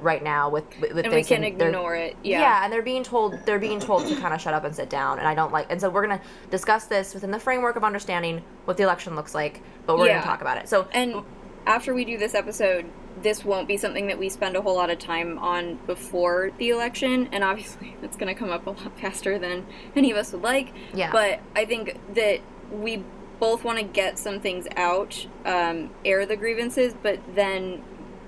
right 0.00 0.22
now 0.22 0.50
with 0.50 0.64
with, 0.80 0.98
and 0.98 1.12
we 1.12 1.22
can 1.22 1.44
ignore 1.44 1.94
it. 1.94 2.16
Yeah. 2.22 2.40
yeah, 2.40 2.64
and 2.64 2.72
they're 2.72 2.82
being 2.82 3.04
told 3.04 3.34
they're 3.46 3.58
being 3.58 3.80
told 3.80 4.06
to 4.08 4.16
kind 4.16 4.34
of 4.34 4.40
shut 4.40 4.52
up 4.54 4.64
and 4.64 4.74
sit 4.74 4.90
down, 4.90 5.18
and 5.18 5.28
I 5.28 5.34
don't 5.34 5.52
like. 5.52 5.66
And 5.70 5.80
so 5.80 5.88
we're 5.90 6.02
gonna 6.02 6.20
discuss 6.50 6.86
this 6.86 7.14
within 7.14 7.30
the 7.30 7.38
framework 7.38 7.76
of 7.76 7.84
understanding 7.84 8.42
what 8.64 8.76
the 8.76 8.82
election 8.82 9.14
looks 9.14 9.34
like, 9.34 9.60
but 9.86 9.96
we're 9.98 10.06
Yeah. 10.06 10.14
gonna 10.14 10.26
talk 10.26 10.40
about 10.40 10.58
it. 10.58 10.68
So 10.68 10.88
And 10.92 11.22
after 11.66 11.94
we 11.94 12.04
do 12.04 12.18
this 12.18 12.34
episode, 12.34 12.86
this 13.22 13.44
won't 13.44 13.68
be 13.68 13.76
something 13.76 14.08
that 14.08 14.18
we 14.18 14.28
spend 14.28 14.56
a 14.56 14.62
whole 14.62 14.74
lot 14.74 14.90
of 14.90 14.98
time 14.98 15.38
on 15.38 15.76
before 15.86 16.50
the 16.58 16.70
election, 16.70 17.28
and 17.30 17.44
obviously 17.44 17.94
it's 18.02 18.16
going 18.16 18.32
to 18.32 18.38
come 18.38 18.50
up 18.50 18.66
a 18.66 18.70
lot 18.70 18.98
faster 19.00 19.38
than 19.38 19.66
any 19.94 20.10
of 20.10 20.16
us 20.16 20.32
would 20.32 20.42
like. 20.42 20.72
Yeah. 20.94 21.12
But 21.12 21.40
I 21.54 21.64
think 21.64 21.96
that 22.14 22.40
we 22.72 23.04
both 23.42 23.64
want 23.64 23.76
to 23.76 23.84
get 23.84 24.16
some 24.20 24.38
things 24.38 24.68
out, 24.76 25.26
um, 25.44 25.90
air 26.04 26.24
the 26.24 26.36
grievances, 26.36 26.94
but 27.02 27.18
then 27.34 27.82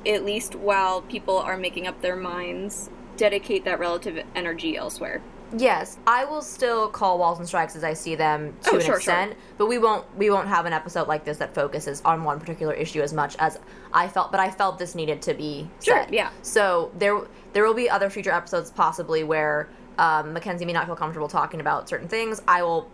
at 0.04 0.24
least 0.24 0.56
while 0.56 1.02
people 1.02 1.38
are 1.38 1.56
making 1.56 1.86
up 1.86 2.02
their 2.02 2.16
minds, 2.16 2.90
dedicate 3.16 3.64
that 3.64 3.78
relative 3.78 4.18
energy 4.34 4.76
elsewhere. 4.76 5.22
Yes, 5.56 5.98
I 6.04 6.24
will 6.24 6.42
still 6.42 6.88
call 6.88 7.16
walls 7.20 7.38
and 7.38 7.46
strikes 7.46 7.76
as 7.76 7.84
I 7.84 7.92
see 7.92 8.16
them 8.16 8.56
to 8.62 8.70
Oh, 8.72 8.74
an 8.74 8.80
sure, 8.80 8.86
sure. 8.86 8.96
extent, 8.96 9.36
but 9.56 9.66
we 9.66 9.78
won't 9.78 10.04
we 10.16 10.30
won't 10.30 10.48
have 10.48 10.66
an 10.66 10.72
episode 10.72 11.06
like 11.06 11.24
this 11.24 11.38
that 11.38 11.54
focuses 11.54 12.02
on 12.04 12.24
one 12.24 12.40
particular 12.40 12.74
issue 12.74 13.00
as 13.00 13.12
much 13.12 13.36
as 13.38 13.60
I 13.92 14.08
felt. 14.08 14.32
But 14.32 14.40
I 14.40 14.50
felt 14.50 14.80
this 14.80 14.96
needed 14.96 15.22
to 15.22 15.34
be 15.34 15.68
Sure, 15.80 16.02
said. 16.02 16.12
yeah. 16.12 16.30
So 16.42 16.90
there 16.98 17.20
there 17.52 17.64
will 17.64 17.74
be 17.74 17.88
other 17.88 18.10
future 18.10 18.32
episodes 18.32 18.72
possibly 18.72 19.22
where 19.22 19.68
um, 19.96 20.32
Mackenzie 20.32 20.64
may 20.64 20.72
not 20.72 20.86
feel 20.86 20.96
comfortable 20.96 21.28
talking 21.28 21.60
about 21.60 21.88
certain 21.88 22.08
things. 22.08 22.42
I 22.48 22.64
will 22.64 22.90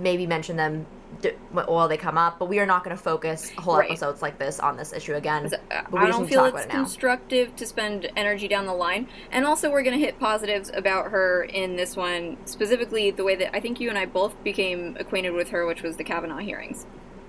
maybe 0.00 0.26
mention 0.26 0.56
them 0.56 0.86
d- 1.20 1.30
while 1.52 1.88
they 1.88 1.96
come 1.96 2.16
up, 2.18 2.38
but 2.38 2.46
we 2.48 2.58
are 2.58 2.66
not 2.66 2.84
going 2.84 2.96
to 2.96 3.02
focus 3.02 3.50
whole 3.58 3.78
Right. 3.78 3.90
episodes 3.90 4.22
like 4.22 4.38
this 4.38 4.58
on 4.60 4.76
this 4.76 4.92
issue 4.92 5.14
again. 5.14 5.50
Uh, 5.70 5.82
I 5.96 6.06
don't 6.08 6.26
feel 6.26 6.44
it's 6.46 6.64
it 6.64 6.70
constructive 6.70 7.54
to 7.56 7.66
spend 7.66 8.10
energy 8.16 8.48
down 8.48 8.66
the 8.66 8.74
line. 8.74 9.08
And 9.30 9.44
also, 9.44 9.70
we're 9.70 9.82
going 9.82 9.98
to 9.98 10.04
hit 10.04 10.18
positives 10.18 10.70
about 10.74 11.10
her 11.10 11.44
in 11.44 11.76
this 11.76 11.96
one, 11.96 12.38
specifically 12.46 13.10
the 13.10 13.24
way 13.24 13.36
that 13.36 13.54
I 13.54 13.60
think 13.60 13.80
you 13.80 13.88
and 13.88 13.98
I 13.98 14.06
both 14.06 14.42
became 14.42 14.96
acquainted 14.98 15.30
with 15.32 15.48
her, 15.50 15.66
which 15.66 15.82
was 15.82 15.96
the 15.96 16.04
Kavanaugh 16.04 16.38
hearings. 16.38 16.86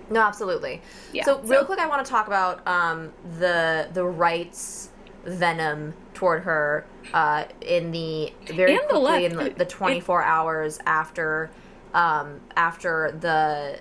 No, 0.09 0.21
absolutely. 0.21 0.81
Yeah, 1.13 1.23
so 1.23 1.39
real 1.41 1.61
so- 1.61 1.65
quick, 1.65 1.79
I 1.79 1.87
want 1.87 2.05
to 2.05 2.09
talk 2.09 2.27
about 2.27 2.65
um, 2.67 3.13
the 3.39 3.89
the 3.93 4.03
rights 4.05 4.89
venom 5.25 5.93
toward 6.13 6.41
her 6.43 6.85
uh, 7.13 7.45
in 7.61 7.91
the 7.91 8.33
very 8.47 8.73
And 8.73 8.81
the 8.89 8.99
quickly 8.99 9.25
in 9.25 9.35
the, 9.37 9.49
the 9.51 9.65
24 9.65 10.23
hours 10.23 10.79
after 10.85 11.51
um, 11.93 12.41
after 12.55 13.17
the 13.19 13.79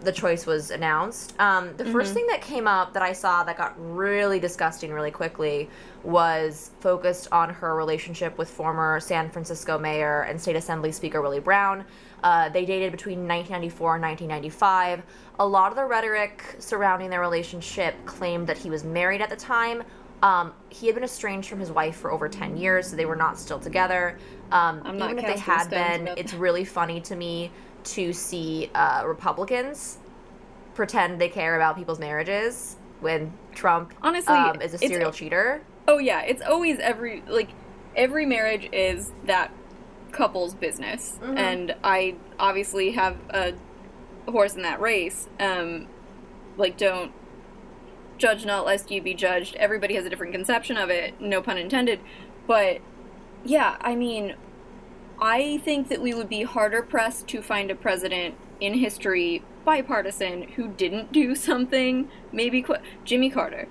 the 0.00 0.12
choice 0.12 0.46
was 0.46 0.70
announced. 0.70 1.34
Um, 1.38 1.76
the 1.76 1.84
Mm-hmm. 1.84 1.92
first 1.92 2.14
thing 2.14 2.26
that 2.28 2.40
came 2.40 2.66
up 2.66 2.94
that 2.94 3.02
I 3.02 3.12
saw 3.12 3.44
that 3.44 3.58
got 3.58 3.74
really 3.76 4.40
disgusting 4.40 4.92
really 4.92 5.10
quickly 5.10 5.68
was 6.02 6.70
focused 6.80 7.28
on 7.32 7.50
her 7.50 7.76
relationship 7.76 8.38
with 8.38 8.48
former 8.48 8.98
San 9.00 9.28
Francisco 9.30 9.78
mayor 9.78 10.22
and 10.22 10.40
state 10.40 10.56
assembly 10.56 10.90
speaker 10.90 11.20
Willie 11.20 11.38
Brown. 11.40 11.84
Uh, 12.24 12.48
they 12.48 12.64
dated 12.64 12.92
between 12.92 13.28
1994 13.28 13.96
and 13.96 14.02
1995. 14.02 15.02
A 15.38 15.46
lot 15.46 15.70
of 15.70 15.76
the 15.76 15.84
rhetoric 15.84 16.56
surrounding 16.58 17.10
their 17.10 17.20
relationship 17.20 17.94
claimed 18.06 18.46
that 18.46 18.56
he 18.56 18.70
was 18.70 18.84
married 18.84 19.20
at 19.20 19.28
the 19.28 19.36
time. 19.36 19.82
Um, 20.22 20.52
he 20.68 20.86
had 20.86 20.94
been 20.94 21.04
estranged 21.04 21.48
from 21.48 21.60
his 21.60 21.70
wife 21.70 21.96
for 21.96 22.12
over 22.12 22.28
10 22.28 22.56
years, 22.56 22.88
so 22.88 22.96
they 22.96 23.06
were 23.06 23.16
not 23.16 23.38
still 23.38 23.58
together. 23.58 24.18
Um, 24.52 24.82
I'm 24.84 24.98
not 24.98 25.10
even 25.10 25.24
if 25.24 25.34
they 25.34 25.40
had 25.40 25.70
been, 25.70 26.08
it's 26.16 26.34
really 26.34 26.64
funny 26.64 27.00
to 27.02 27.16
me 27.16 27.50
to 27.84 28.12
see 28.12 28.70
uh, 28.74 29.04
Republicans 29.06 29.98
pretend 30.74 31.20
they 31.20 31.28
care 31.28 31.56
about 31.56 31.76
people's 31.76 31.98
marriages 31.98 32.76
when 33.00 33.32
Trump 33.54 33.94
Honestly, 34.02 34.34
um, 34.34 34.60
is 34.60 34.74
a 34.74 34.78
serial 34.78 35.10
cheater. 35.12 35.62
Oh 35.88 35.98
yeah, 35.98 36.20
it's 36.22 36.42
always 36.42 36.78
every 36.78 37.22
like 37.26 37.48
every 37.96 38.26
marriage 38.26 38.68
is 38.72 39.10
that 39.24 39.50
couple's 40.12 40.54
business, 40.54 41.18
Mhm. 41.22 41.38
and 41.38 41.74
I 41.82 42.16
obviously 42.38 42.92
have 42.92 43.16
a 43.30 43.54
horse 44.30 44.54
in 44.54 44.62
that 44.62 44.80
race. 44.80 45.28
Um, 45.40 45.88
like 46.56 46.76
don't 46.76 47.12
judge 48.20 48.44
not 48.44 48.66
lest 48.66 48.90
you 48.90 49.02
be 49.02 49.14
judged. 49.14 49.56
Everybody 49.56 49.94
has 49.94 50.04
a 50.04 50.10
different 50.10 50.32
conception 50.32 50.76
of 50.76 50.90
it, 50.90 51.20
no 51.20 51.42
pun 51.42 51.58
intended. 51.58 51.98
But 52.46 52.80
yeah, 53.44 53.76
I 53.80 53.96
mean, 53.96 54.36
I 55.20 55.58
think 55.64 55.88
that 55.88 56.00
we 56.00 56.14
would 56.14 56.28
be 56.28 56.42
harder 56.42 56.82
pressed 56.82 57.26
to 57.28 57.42
find 57.42 57.70
a 57.70 57.74
president 57.74 58.36
in 58.60 58.74
history 58.74 59.42
bipartisan 59.64 60.42
who 60.52 60.68
didn't 60.68 61.12
do 61.12 61.34
something 61.48 62.08
maybe 62.30 62.62
qu- 62.62 62.76
Jimmy 63.04 63.30
Carter. 63.30 63.66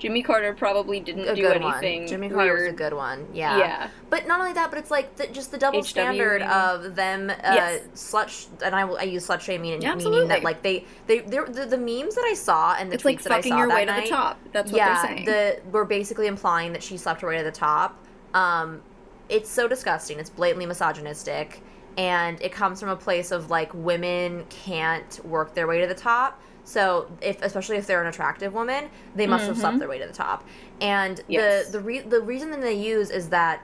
Jimmy 0.00 0.22
Carter 0.22 0.52
probably 0.54 0.98
didn't 1.00 1.28
A 1.28 1.34
do 1.34 1.46
anything 1.46 2.00
one. 2.02 2.08
Jimmy 2.08 2.28
Carter 2.30 2.54
was 2.54 2.64
a 2.64 2.72
good 2.72 2.92
one. 2.92 3.26
Yeah. 3.32 3.58
Yeah. 3.58 3.88
But 4.08 4.26
not 4.26 4.40
only 4.40 4.52
that, 4.54 4.70
but 4.70 4.78
it's 4.78 4.90
like 4.90 5.14
the, 5.16 5.26
just 5.28 5.50
the 5.52 5.58
double 5.58 5.80
HW, 5.80 5.84
standard 5.86 6.42
of 6.42 6.96
them 6.96 7.30
uh, 7.30 7.34
Yes. 7.42 7.82
slut, 7.94 8.28
sh- 8.28 8.46
and 8.64 8.74
I, 8.74 8.82
I 8.88 9.02
use 9.04 9.26
slut 9.28 9.40
shaming, 9.40 9.62
meaning 9.72 9.86
Absolutely. 9.86 10.28
that 10.28 10.42
like 10.42 10.62
they 10.62 10.84
they 11.06 11.20
they're, 11.20 11.46
the, 11.46 11.66
the 11.66 11.78
memes 11.78 12.14
that 12.14 12.24
I 12.24 12.34
saw 12.34 12.74
and 12.74 12.90
the 12.90 12.94
It's 12.94 13.04
tweets 13.04 13.06
like 13.06 13.22
that 13.24 13.32
I 13.32 13.36
fucking 13.36 13.52
saw 13.52 13.58
your 13.58 13.68
that 13.68 13.74
way 13.74 13.84
to 13.84 13.90
night, 13.92 14.04
the 14.04 14.10
top. 14.10 14.38
That's 14.52 14.72
what 14.72 14.78
yeah, 14.78 15.02
they're 15.06 15.16
saying. 15.16 15.24
the 15.26 15.60
we're 15.70 15.84
basically 15.84 16.26
implying 16.26 16.72
that 16.72 16.82
she 16.82 16.96
slept 16.96 17.20
her 17.20 17.28
way 17.28 17.38
to 17.38 17.44
the 17.44 17.52
top. 17.52 17.96
Um, 18.34 18.82
it's 19.28 19.48
so 19.50 19.68
disgusting. 19.68 20.18
It's 20.18 20.30
blatantly 20.30 20.66
misogynistic, 20.66 21.60
and 21.96 22.40
it 22.42 22.52
comes 22.52 22.80
from 22.80 22.88
a 22.88 22.96
place 22.96 23.30
of 23.30 23.50
like 23.50 23.72
women 23.74 24.44
can't 24.48 25.20
work 25.24 25.54
their 25.54 25.66
way 25.66 25.80
to 25.80 25.86
the 25.86 25.94
top. 25.94 26.40
So 26.70 27.10
if 27.20 27.42
especially 27.42 27.78
if 27.78 27.88
they're 27.88 28.00
an 28.00 28.06
attractive 28.06 28.54
woman, 28.54 28.90
they 29.16 29.26
must 29.26 29.46
have 29.46 29.58
slept 29.58 29.80
their 29.80 29.88
way 29.88 29.98
to 29.98 30.06
the 30.06 30.12
top. 30.12 30.46
And 30.80 31.16
Mm-hmm. 31.18 31.32
Yes. 31.32 31.66
the 31.66 31.78
the 31.78 31.80
re- 31.84 31.98
the 32.14 32.20
reason 32.20 32.52
that 32.52 32.60
they 32.60 32.74
use 32.74 33.10
is 33.10 33.28
that 33.30 33.60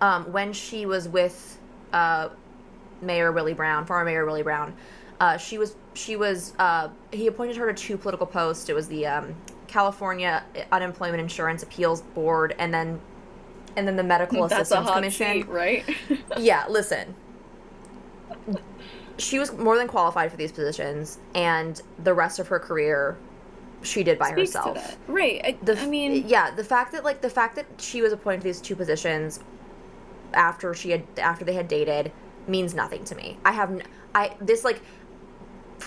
um, 0.00 0.24
when 0.32 0.52
she 0.52 0.86
was 0.86 1.08
with 1.08 1.56
uh, 1.92 2.30
Mayor 3.00 3.30
Willie 3.30 3.54
Brown, 3.54 3.86
former 3.86 4.04
Mayor 4.04 4.26
Willie 4.26 4.42
Brown, 4.42 4.74
uh, 5.20 5.36
she 5.36 5.56
was 5.56 5.76
she 5.94 6.16
was 6.16 6.52
uh, 6.58 6.88
he 7.12 7.28
appointed 7.28 7.56
her 7.56 7.72
to 7.72 7.80
two 7.86 7.96
political 7.96 8.26
posts. 8.26 8.68
It 8.68 8.74
was 8.74 8.88
the 8.88 9.06
um, 9.06 9.36
California 9.68 10.42
Unemployment 10.72 11.20
Insurance 11.20 11.62
Appeals 11.62 12.00
Board, 12.02 12.56
and 12.58 12.74
then 12.74 13.00
and 13.76 13.86
then 13.86 13.94
the 13.94 14.02
Medical 14.02 14.42
That's 14.48 14.72
a 14.72 14.74
Assistance 14.74 14.88
hot 14.88 14.94
Commission. 14.96 15.32
seat, 15.42 15.48
right? 15.48 15.84
Yeah, 16.38 16.64
listen. 16.68 17.14
She 19.20 19.38
was 19.38 19.52
more 19.52 19.76
than 19.76 19.86
qualified 19.88 20.30
for 20.30 20.36
these 20.36 20.52
positions, 20.52 21.18
and 21.34 21.80
the 22.02 22.14
rest 22.14 22.38
of 22.38 22.48
her 22.48 22.58
career, 22.58 23.18
she 23.82 24.02
did 24.02 24.18
by 24.18 24.30
herself. 24.30 24.98
Right. 25.06 25.40
I, 25.44 25.56
The 25.62 25.80
I 25.80 25.86
mean, 25.86 26.24
yeah, 26.26 26.50
the 26.50 26.64
fact 26.64 26.92
that 26.92 27.04
like 27.04 27.20
the 27.20 27.30
fact 27.30 27.56
that 27.56 27.66
she 27.78 28.02
was 28.02 28.12
appointed 28.12 28.40
to 28.40 28.44
these 28.44 28.60
two 28.60 28.76
positions 28.76 29.40
after 30.32 30.74
she 30.74 30.90
had 30.90 31.04
after 31.18 31.44
they 31.44 31.54
had 31.54 31.68
dated 31.68 32.12
means 32.46 32.74
nothing 32.74 33.04
to 33.04 33.14
me. 33.14 33.38
I 33.44 33.52
have 33.52 33.70
n- 33.70 33.82
I 34.14 34.36
this 34.40 34.64
like 34.64 34.80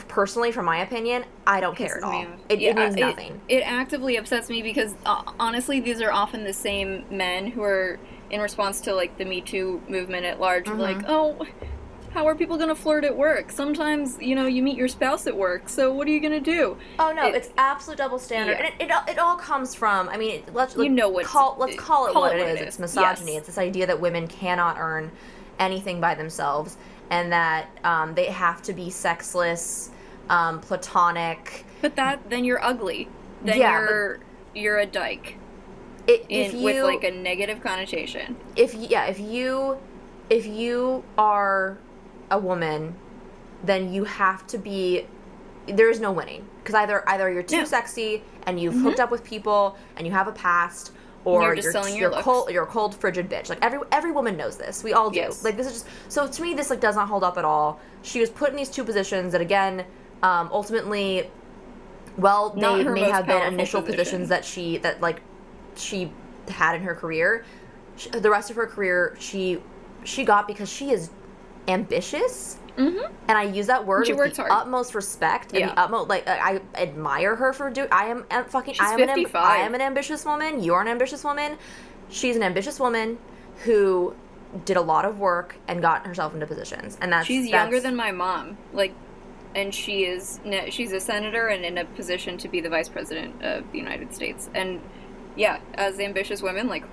personally, 0.07 0.51
from 0.51 0.65
my 0.65 0.77
opinion, 0.79 1.25
I 1.45 1.59
don't 1.59 1.75
care 1.75 1.97
at 1.97 2.03
all. 2.03 2.25
It, 2.49 2.59
Yeah, 2.59 2.71
it 2.71 2.75
means 2.75 2.95
nothing. 2.95 3.41
It, 3.47 3.61
actively 3.61 4.17
upsets 4.17 4.49
me 4.49 4.61
because 4.61 4.95
uh, 5.05 5.23
honestly, 5.39 5.79
these 5.79 6.01
are 6.01 6.11
often 6.11 6.43
the 6.43 6.53
same 6.53 7.05
men 7.09 7.47
who 7.47 7.61
are 7.63 7.99
in 8.29 8.41
response 8.41 8.81
to 8.81 8.93
like 8.95 9.17
the 9.17 9.25
Me 9.25 9.41
Too 9.41 9.81
movement 9.87 10.25
at 10.25 10.39
large. 10.39 10.65
Mm-hmm. 10.65 10.79
Like, 10.79 11.03
oh, 11.07 11.45
how 12.13 12.27
are 12.27 12.35
people 12.35 12.57
gonna 12.57 12.75
flirt 12.75 13.03
at 13.03 13.15
work? 13.17 13.51
Sometimes 13.51 14.17
you 14.21 14.35
know 14.35 14.45
you 14.45 14.61
meet 14.63 14.77
your 14.77 14.87
spouse 14.87 15.25
at 15.27 15.35
work. 15.35 15.67
So 15.69 15.91
what 15.93 16.07
are 16.07 16.11
you 16.11 16.19
gonna 16.19 16.39
do? 16.39 16.77
Oh 16.99 17.11
no, 17.11 17.27
It- 17.27 17.35
it's 17.35 17.49
absolute 17.57 17.97
double 17.97 18.19
standard, 18.19 18.53
Yeah. 18.59 18.65
and 18.65 18.81
it, 18.81 18.85
it, 18.85 18.91
all- 18.91 19.03
it 19.07 19.17
all 19.19 19.35
comes 19.35 19.73
from. 19.75 20.09
I 20.09 20.17
mean, 20.17 20.31
it, 20.41 20.53
let's 20.53 20.75
You 20.75 20.89
know 20.89 21.09
what's- 21.09 21.27
call 21.27 21.55
let's 21.59 21.75
call 21.75 22.07
it 22.07 22.13
call 22.13 22.23
what 22.23 22.35
it 22.35 22.39
it 22.39 22.43
what 22.45 22.55
is. 22.55 22.61
It's 22.61 22.79
misogyny. 22.79 23.31
Yes. 23.33 23.39
It's 23.39 23.47
this 23.47 23.57
idea 23.57 23.87
that 23.87 23.99
women 23.99 24.27
cannot 24.27 24.77
earn 24.79 25.11
anything 25.59 25.99
by 26.01 26.15
themselves, 26.15 26.77
and 27.09 27.31
that 27.31 27.67
um, 27.83 28.13
they 28.15 28.25
have 28.25 28.61
to 28.63 28.73
be 28.73 28.89
sexless, 28.89 29.89
um, 30.29 30.59
platonic. 30.61 31.65
But 31.81 31.95
that 31.95 32.29
then 32.29 32.43
you're 32.45 32.63
ugly. 32.63 33.07
Then 33.43 33.57
Yeah, 33.57 33.71
you're 33.79 34.19
you're 34.55 34.77
a 34.79 34.85
dyke 34.85 35.37
It, 36.07 36.25
in, 36.29 36.41
if 36.45 36.53
you, 36.53 36.63
with 36.63 36.83
like 36.83 37.03
a 37.03 37.11
negative 37.11 37.61
connotation. 37.61 38.35
if 38.55 38.73
yeah, 38.75 39.05
if 39.05 39.19
you 39.19 39.77
if 40.29 40.45
you 40.45 41.03
are 41.17 41.77
a 42.33 42.37
woman, 42.39 42.95
then 43.63 43.93
you 43.93 44.03
have 44.03 44.45
to 44.47 44.57
be. 44.57 45.05
There 45.67 45.89
is 45.89 46.01
no 46.01 46.11
winning 46.11 46.45
because 46.61 46.75
either 46.75 47.07
either 47.07 47.31
you're 47.31 47.43
too 47.43 47.59
No. 47.59 47.63
sexy 47.65 48.21
and 48.45 48.59
you've 48.59 48.73
hooked 48.75 48.99
up 48.99 49.11
with 49.11 49.23
people 49.23 49.77
and 49.95 50.05
you 50.05 50.11
have 50.11 50.27
a 50.27 50.33
past, 50.33 50.91
or 51.23 51.41
You're 51.43 51.55
just 51.55 51.71
selling 51.71 51.95
your 51.95 52.11
you're 52.11 52.21
cold. 52.21 52.51
You're 52.51 52.63
a 52.63 52.67
cold, 52.67 52.93
frigid 52.93 53.29
bitch. 53.29 53.47
Like 53.47 53.59
every 53.61 53.79
every 53.93 54.11
woman 54.11 54.35
knows 54.35 54.57
this. 54.57 54.83
We 54.83 54.91
all 54.91 55.09
do. 55.09 55.19
Yes. 55.19 55.43
Like 55.45 55.55
this 55.55 55.67
is 55.67 55.73
just 55.73 55.87
so 56.09 56.27
to 56.27 56.41
me. 56.41 56.53
This 56.53 56.69
like 56.69 56.81
does 56.81 56.97
not 56.97 57.07
hold 57.07 57.23
up 57.23 57.37
at 57.37 57.45
all. 57.45 57.79
She 58.01 58.19
was 58.19 58.29
put 58.29 58.49
in 58.49 58.57
these 58.57 58.69
two 58.69 58.83
positions 58.83 59.31
that 59.31 59.39
again, 59.39 59.85
um, 60.21 60.49
ultimately, 60.51 61.29
well, 62.17 62.53
Not 62.57 62.79
may 62.79 62.83
may 63.01 63.09
have 63.09 63.25
been 63.25 63.53
initial 63.53 63.81
position. 63.81 64.03
positions 64.03 64.29
that 64.29 64.43
she 64.43 64.79
that 64.79 64.99
like 64.99 65.21
she 65.77 66.11
had 66.49 66.75
in 66.75 66.81
her 66.81 66.95
career. 66.95 67.45
Sh 67.95 68.07
the 68.07 68.29
rest 68.29 68.49
of 68.49 68.57
her 68.57 68.67
career, 68.67 69.15
she 69.19 69.61
she 70.03 70.25
got 70.25 70.45
because 70.45 70.67
she 70.69 70.91
is 70.91 71.09
ambitious, 71.67 72.57
Mm-hmm. 72.77 73.05
and 73.27 73.37
I 73.37 73.43
use 73.43 73.67
that 73.67 73.85
word 73.85 74.07
She 74.07 74.13
with 74.13 74.35
the 74.35 74.41
hard. 74.41 74.51
utmost 74.51 74.95
respect 74.95 75.51
and 75.51 75.59
Yeah. 75.59 75.67
the 75.75 75.79
utmost 75.79 76.09
like 76.09 76.27
I 76.27 76.59
admire 76.73 77.35
her 77.35 77.53
for 77.53 77.69
doing. 77.69 77.87
I 77.91 78.05
am 78.05 78.25
am 78.31 78.45
fucking. 78.45 78.73
She's 78.73 78.81
I 78.81 78.93
am 78.95 79.01
an 79.01 79.09
amb- 79.09 79.13
55. 79.15 79.45
I 79.45 79.57
am 79.57 79.75
an 79.75 79.81
ambitious 79.81 80.25
woman. 80.25 80.63
You're 80.63 80.81
an 80.81 80.87
ambitious 80.87 81.23
woman. 81.23 81.59
She's 82.09 82.35
an 82.35 82.41
ambitious 82.41 82.79
woman 82.79 83.19
who 83.63 84.15
did 84.65 84.75
a 84.77 84.81
lot 84.81 85.05
of 85.05 85.19
work 85.19 85.55
and 85.67 85.83
got 85.83 86.07
herself 86.07 86.33
into 86.33 86.47
positions, 86.47 86.97
and 86.99 87.13
that's 87.13 87.27
She's 87.27 87.47
younger 87.47 87.79
than 87.79 87.95
my 87.95 88.11
mom. 88.11 88.57
Like, 88.73 88.93
and 89.55 89.71
she 89.73 90.05
is 90.05 90.39
she's 90.69 90.93
a 90.93 90.99
senator 90.99 91.49
and 91.49 91.63
in 91.63 91.77
a 91.77 91.85
position 91.85 92.39
to 92.39 92.47
be 92.47 92.59
the 92.59 92.69
vice 92.69 92.89
president 92.89 93.39
of 93.43 93.71
the 93.71 93.77
United 93.77 94.15
States. 94.15 94.49
And 94.55 94.81
yeah, 95.35 95.59
as 95.75 95.99
ambitious 95.99 96.41
women, 96.41 96.67
like 96.67 96.85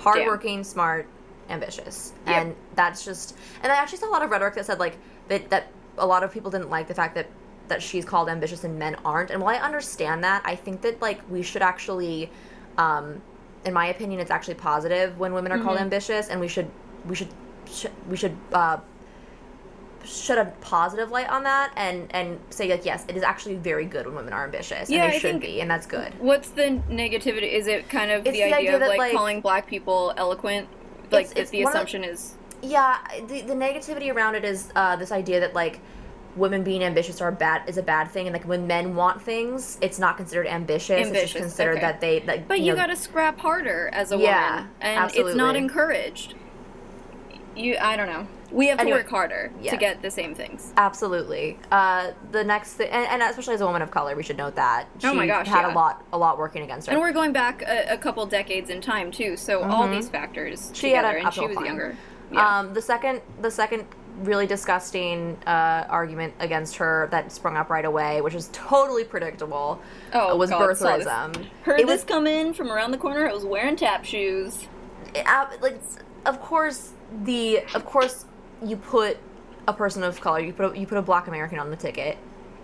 hardworking, 0.00 0.64
smart, 0.64 1.06
ambitious, 1.48 2.12
Yep. 2.26 2.36
and 2.36 2.56
that's 2.74 3.04
just. 3.04 3.36
And 3.62 3.70
I 3.72 3.76
actually 3.76 3.98
saw 3.98 4.08
a 4.08 4.12
lot 4.12 4.22
of 4.22 4.30
rhetoric 4.30 4.54
that 4.54 4.66
said 4.66 4.78
like 4.78 4.96
that 5.28 5.50
that 5.50 5.68
a 5.98 6.06
lot 6.06 6.22
of 6.24 6.32
people 6.32 6.50
didn't 6.50 6.70
like 6.70 6.86
the 6.88 6.94
fact 6.94 7.14
that 7.14 7.26
that 7.68 7.82
she's 7.82 8.04
called 8.04 8.28
ambitious 8.28 8.64
and 8.64 8.78
men 8.78 8.94
aren't. 9.04 9.30
And 9.30 9.40
while 9.40 9.54
I 9.54 9.58
understand 9.58 10.22
that, 10.24 10.42
I 10.44 10.54
think 10.54 10.82
that 10.82 11.00
like 11.00 11.20
we 11.30 11.42
should 11.42 11.62
actually, 11.62 12.30
um, 12.78 13.22
in 13.64 13.72
my 13.72 13.86
opinion, 13.86 14.20
it's 14.20 14.30
actually 14.30 14.54
positive 14.54 15.18
when 15.18 15.32
women 15.32 15.50
are 15.52 15.58
called 15.58 15.76
Mm-hmm. 15.76 15.84
ambitious, 15.84 16.28
and 16.28 16.40
we 16.40 16.48
should 16.48 16.70
we 17.06 17.14
should 17.14 17.28
sh- 17.70 17.86
we 18.08 18.16
should 18.16 18.36
uh, 18.52 18.78
shed 20.04 20.36
a 20.36 20.44
positive 20.60 21.10
light 21.10 21.28
on 21.30 21.42
that 21.44 21.72
and 21.76 22.06
and 22.14 22.38
say 22.50 22.68
like 22.68 22.84
yes, 22.84 23.04
it 23.08 23.16
is 23.16 23.22
actually 23.22 23.54
very 23.54 23.86
good 23.86 24.04
when 24.04 24.14
women 24.14 24.34
are 24.34 24.44
ambitious 24.44 24.90
Yeah, 24.90 25.04
and 25.04 25.12
they 25.12 25.16
I 25.16 25.18
should 25.18 25.30
think- 25.30 25.42
be, 25.42 25.60
and 25.62 25.70
that's 25.70 25.86
good. 25.86 26.12
What's 26.18 26.50
the 26.50 26.82
negativity? 26.90 27.50
Is 27.50 27.66
it 27.66 27.88
kind 27.88 28.10
of 28.10 28.24
the, 28.24 28.30
the 28.32 28.42
idea, 28.42 28.56
idea 28.56 28.74
of 28.74 28.80
that, 28.80 28.88
like, 28.90 28.98
like- 28.98 29.12
calling 29.12 29.40
black 29.40 29.66
people 29.66 30.12
eloquent? 30.18 30.68
Like 31.14 31.24
It's- 31.26 31.34
that 31.34 31.40
it's 31.42 31.50
the 31.50 31.62
the- 31.64 31.68
assumption 31.70 32.04
is 32.04 32.34
Yeah, 32.62 32.96
the 33.28 33.42
the 33.42 33.54
negativity 33.54 34.12
around 34.14 34.34
it 34.36 34.44
is 34.44 34.68
uh, 34.74 34.96
this 34.96 35.12
idea 35.12 35.40
that 35.40 35.54
like 35.54 35.80
women 36.36 36.64
being 36.64 36.82
ambitious 36.82 37.20
are 37.20 37.30
bad 37.30 37.62
is 37.68 37.76
a 37.78 37.82
bad 37.82 38.10
thing, 38.10 38.26
and 38.26 38.32
like 38.34 38.44
when 38.48 38.66
men 38.66 38.96
want 38.96 39.20
things, 39.22 39.78
it's 39.80 39.98
not 39.98 40.16
considered 40.16 40.46
ambitious. 40.46 40.98
it's 40.98 41.06
Ambitious, 41.08 41.32
just 41.32 41.42
considered 41.44 41.72
okay. 41.76 41.80
that 41.82 42.00
they 42.00 42.20
like. 42.20 42.48
But 42.48 42.60
you, 42.60 42.72
know, 42.72 42.76
gotta 42.76 42.96
scrap 42.96 43.38
harder 43.38 43.88
as 43.92 44.10
a 44.12 44.16
Yeah, 44.18 44.56
woman, 44.56 44.70
and 44.80 45.12
it's 45.14 45.34
not 45.36 45.56
encouraged. 45.56 46.34
You, 47.54 47.76
I 47.80 47.96
don't 47.96 48.08
know. 48.08 48.26
We 48.54 48.68
have 48.68 48.78
to 48.78 48.86
work 48.90 49.08
harder 49.08 49.52
yeah. 49.60 49.72
to 49.72 49.76
get 49.76 50.00
the 50.00 50.10
same 50.10 50.34
things. 50.34 50.72
Absolutely. 50.76 51.58
Uh, 51.70 52.12
the 52.30 52.44
next 52.44 52.74
thing, 52.74 52.88
and, 52.90 53.06
and 53.06 53.22
especially 53.22 53.54
as 53.54 53.60
a 53.60 53.66
woman 53.66 53.82
of 53.82 53.90
color, 53.90 54.14
we 54.14 54.22
should 54.22 54.36
note 54.36 54.54
that 54.54 54.86
she 55.00 55.08
Oh 55.08 55.14
my 55.14 55.26
gosh, 55.26 55.48
had 55.48 55.62
yeah. 55.66 55.72
a 55.72 55.74
lot, 55.74 56.04
a 56.12 56.18
lot 56.18 56.38
working 56.38 56.62
against 56.62 56.86
her. 56.86 56.92
And 56.92 57.00
we're 57.00 57.12
going 57.12 57.32
back 57.32 57.62
a, 57.62 57.94
a 57.94 57.98
couple 57.98 58.24
decades 58.26 58.70
in 58.70 58.80
time 58.80 59.10
too, 59.10 59.36
so 59.36 59.62
all 59.62 59.88
these 59.88 60.08
factors 60.08 60.60
Mm-hmm. 60.66 60.74
She 60.74 60.92
had 60.92 61.02
together, 61.02 61.18
an 61.18 61.24
and 61.26 61.34
she 61.34 61.46
was 61.46 61.56
climb. 61.56 61.66
younger. 61.66 61.96
Yeah. 62.32 62.58
Um, 62.60 62.74
the 62.74 62.82
second, 62.82 63.20
the 63.42 63.50
second 63.50 63.86
really 64.20 64.46
disgusting 64.46 65.36
uh, 65.46 65.84
argument 65.88 66.32
against 66.38 66.76
her 66.76 67.08
that 67.10 67.32
sprung 67.32 67.56
up 67.56 67.68
right 67.70 67.84
away, 67.84 68.20
which 68.20 68.34
is 68.34 68.48
totally 68.52 69.02
predictable, 69.04 69.80
Oh, 70.12 70.32
uh, 70.32 70.36
was 70.36 70.50
God, 70.50 70.68
this. 70.70 70.80
Heard 71.62 71.80
it 71.80 71.86
this 71.86 72.02
was 72.02 72.04
come 72.04 72.26
in 72.28 72.54
from 72.54 72.70
around 72.70 72.92
the 72.92 72.98
corner. 72.98 73.26
It 73.26 73.34
was 73.34 73.44
wearing 73.44 73.74
tap 73.76 74.04
shoes. 74.04 74.68
it- 75.14 75.26
uh, 75.26 75.46
like, 75.60 75.80
of 76.26 76.40
course, 76.40 76.92
the 77.24 77.62
of 77.74 77.84
course 77.84 78.26
you 78.62 78.76
put 78.76 79.16
a 79.66 79.72
person 79.72 80.02
of 80.02 80.20
color, 80.20 80.40
you 80.40 80.52
put 80.52 80.74
a, 80.74 80.78
you 80.78 80.86
put 80.86 80.98
a 80.98 81.02
black 81.02 81.26
American 81.26 81.58
on 81.58 81.70
the 81.70 81.76
ticket, 81.76 82.18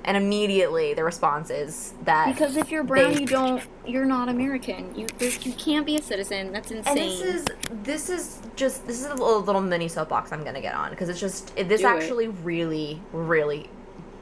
and 0.04 0.16
immediately 0.16 0.94
the 0.94 1.04
response 1.04 1.50
is 1.50 1.94
that 2.04 2.26
Because 2.26 2.56
if 2.56 2.70
you're 2.70 2.84
brown, 2.84 3.12
they- 3.14 3.20
you 3.20 3.26
don't. 3.26 3.62
You're 3.86 4.04
not 4.04 4.28
American. 4.28 4.94
You 4.94 5.06
you 5.18 5.52
can't 5.52 5.84
be 5.86 5.96
a 5.96 6.02
citizen. 6.02 6.52
That's 6.52 6.70
insane. 6.70 6.98
And 6.98 7.10
this 7.10 7.20
is 7.20 7.48
this 7.82 8.10
is 8.10 8.40
just 8.56 8.86
this 8.86 9.00
is 9.00 9.06
a 9.06 9.14
little, 9.14 9.40
little 9.40 9.60
mini 9.62 9.88
soapbox 9.88 10.32
I'm 10.32 10.44
gonna 10.44 10.60
get 10.60 10.74
on 10.74 10.90
because 10.90 11.08
it's 11.08 11.20
just 11.20 11.52
it, 11.56 11.68
this 11.68 11.80
Do 11.80 11.86
it. 11.88 11.90
actually 11.90 12.28
really 12.28 13.00
really 13.12 13.68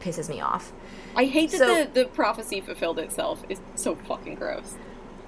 pisses 0.01 0.29
me 0.29 0.41
off. 0.41 0.73
I 1.17 1.25
hate 1.25 1.51
that 1.51 1.59
so- 1.59 1.85
the, 1.85 1.91
the 2.03 2.05
prophecy 2.07 2.61
fulfilled 2.61 2.99
itself. 3.01 3.43
It's 3.49 3.61
so 3.75 3.97
fucking 3.97 4.37
gross. 4.37 4.77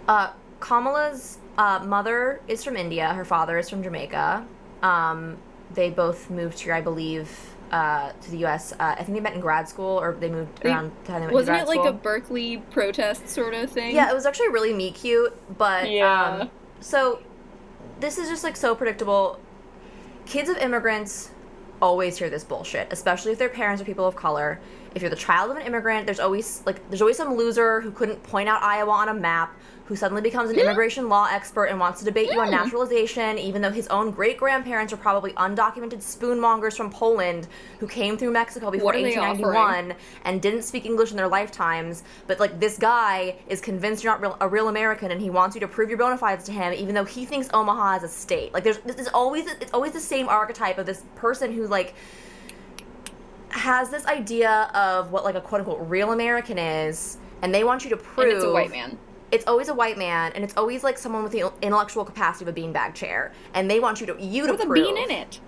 Uh, 0.07 0.31
Kamala's 0.61 1.39
uh, 1.59 1.81
mother 1.85 2.41
is 2.49 2.63
from 2.63 2.77
India. 2.77 3.13
Her 3.13 3.25
father 3.25 3.59
is 3.59 3.69
from 3.69 3.83
Jamaica. 3.83 4.47
Um, 4.83 5.37
they 5.75 5.91
both 5.91 6.31
moved 6.31 6.59
here, 6.61 6.75
I 6.75 6.81
believe, 6.81 7.31
uh, 7.71 8.13
to 8.13 8.31
the 8.31 8.39
U.S. 8.39 8.73
Uh, 8.73 8.77
I 8.99 9.03
think 9.05 9.15
they 9.17 9.21
met 9.21 9.35
in 9.35 9.41
grad 9.41 9.69
school, 9.69 10.01
or 10.01 10.15
they 10.19 10.29
moved 10.31 10.61
They- 10.63 10.71
around 10.71 10.93
the 11.05 11.07
time 11.13 11.21
they 11.21 11.27
went 11.27 11.35
Wasn't 11.35 11.57
it 11.57 11.67
grad 11.67 11.77
like 11.77 11.89
a. 11.89 11.93
Berkeley 11.93 12.59
protest 12.71 13.29
sort 13.29 13.55
of 13.55 13.71
thing? 13.71 13.95
Yeah, 13.95 14.11
it 14.11 14.15
was 14.15 14.27
actually 14.27 14.49
really 14.49 14.73
meet 14.73 14.95
cute, 14.97 15.33
but 15.57 15.89
Yeah. 15.91 16.41
um, 16.43 16.51
so 16.81 17.21
this 18.01 18.19
is 18.19 18.29
just 18.29 18.43
like 18.45 18.57
so 18.57 18.75
predictable. 18.75 19.39
Kids 20.27 20.49
of 20.49 20.57
immigrants 20.59 21.31
always 21.83 22.19
hear 22.19 22.29
this 22.29 22.45
bullshit, 22.45 22.93
especially 22.93 23.33
if 23.33 23.39
their 23.39 23.49
parents 23.49 23.81
are 23.81 23.85
people 23.85 24.07
of 24.07 24.15
color. 24.17 24.61
If 24.95 25.03
you're 25.03 25.11
the 25.11 25.17
child 25.17 25.51
of 25.53 25.57
an 25.57 25.63
immigrant, 25.63 26.07
there's 26.07 26.21
always 26.21 26.63
like 26.67 26.89
there's 26.91 27.01
always 27.01 27.17
some 27.17 27.35
loser 27.37 27.81
who 27.81 27.91
couldn't 27.93 28.23
point 28.25 28.49
out 28.49 28.61
Iowa 28.63 28.91
on 28.91 29.09
a 29.09 29.15
map 29.15 29.55
who 29.91 29.97
suddenly 29.97 30.23
becomes 30.23 30.51
an 30.51 30.57
immigration 30.57 31.09
law 31.09 31.27
expert 31.29 31.65
and 31.65 31.81
wants 31.81 31.99
to 31.99 32.05
debate 32.05 32.31
you 32.31 32.41
on 32.41 32.49
naturalization, 32.49 33.37
even 33.39 33.61
though 33.61 33.73
his 33.73 33.89
own 33.89 34.13
great 34.13 34.39
grandparents 34.39 34.93
are 34.93 34.97
probably 34.97 35.33
undocumented 35.33 35.99
spoonmongers 35.99 36.77
from 36.77 36.91
Poland 36.91 37.49
who 37.81 37.89
came 37.89 38.17
through 38.17 38.31
Mexico 38.31 38.71
before 38.71 38.85
What 38.85 38.95
are 38.95 39.03
they 39.03 39.17
1891 39.17 39.97
and 40.27 40.41
didn't 40.41 40.63
speak 40.63 40.87
English 40.87 41.11
in 41.11 41.17
their 41.17 41.27
lifetimes. 41.27 42.05
But 42.29 42.39
like 42.39 42.61
this 42.61 42.79
guy 42.79 43.35
is 43.49 43.61
convinced 43.61 44.05
you're 44.05 44.13
not 44.13 44.21
real, 44.21 44.37
a 44.41 44.49
real 44.49 44.69
American, 44.69 45.11
and 45.11 45.21
he 45.21 45.29
wants 45.29 45.57
you 45.57 45.61
to 45.61 45.67
prove 45.67 45.89
your 45.89 45.99
bona 45.99 46.17
fides 46.17 46.45
to 46.45 46.53
him, 46.53 46.73
even 46.73 46.95
though 46.95 47.05
he 47.05 47.25
thinks 47.27 47.51
Omaha 47.53 47.97
is 47.97 48.03
a 48.05 48.09
state. 48.09 48.55
Like 48.55 48.63
there's 48.63 48.79
this 48.79 48.95
is 48.95 49.09
always 49.09 49.49
it's 49.49 49.73
always 49.73 49.91
the 49.91 49.99
same 49.99 50.29
archetype 50.29 50.79
of 50.79 50.87
this 50.87 51.03
person 51.17 51.53
who 51.53 51.67
like 51.67 51.95
has 53.49 53.91
this 53.91 54.07
idea 54.07 54.71
of 54.73 55.11
what 55.11 55.25
like 55.25 55.35
a 55.35 55.41
quote 55.41 55.63
unquote 55.63 55.81
real 55.89 56.13
American 56.13 56.59
is, 56.59 57.19
and 57.43 57.53
they 57.53 57.65
want 57.65 57.83
you 57.83 57.91
to 57.91 57.97
prove 57.97 58.29
and 58.29 58.37
it's 58.37 58.45
a 58.45 58.53
white 58.53 58.71
man. 58.71 58.97
It's 59.33 59.47
always 59.47 59.69
a 59.69 59.75
white 59.75 59.99
man, 59.99 60.33
and 60.35 60.45
it's 60.45 60.57
always 60.57 60.85
like 60.85 60.99
someone 60.99 61.23
with 61.23 61.33
the 61.33 61.53
intellectual 61.63 62.05
capacity 62.05 62.49
of 62.49 62.57
a 62.57 62.61
beanbag 62.61 62.95
chair, 62.95 63.33
and 63.55 63.71
they 63.71 63.81
want 63.81 64.01
you 64.01 64.07
to 64.07 64.17
you 64.21 64.47
to 64.47 64.53
With 64.53 64.63
a 64.63 64.67
prove 64.67 64.85
bean 64.85 64.97
in 64.97 65.11
it. 65.11 65.41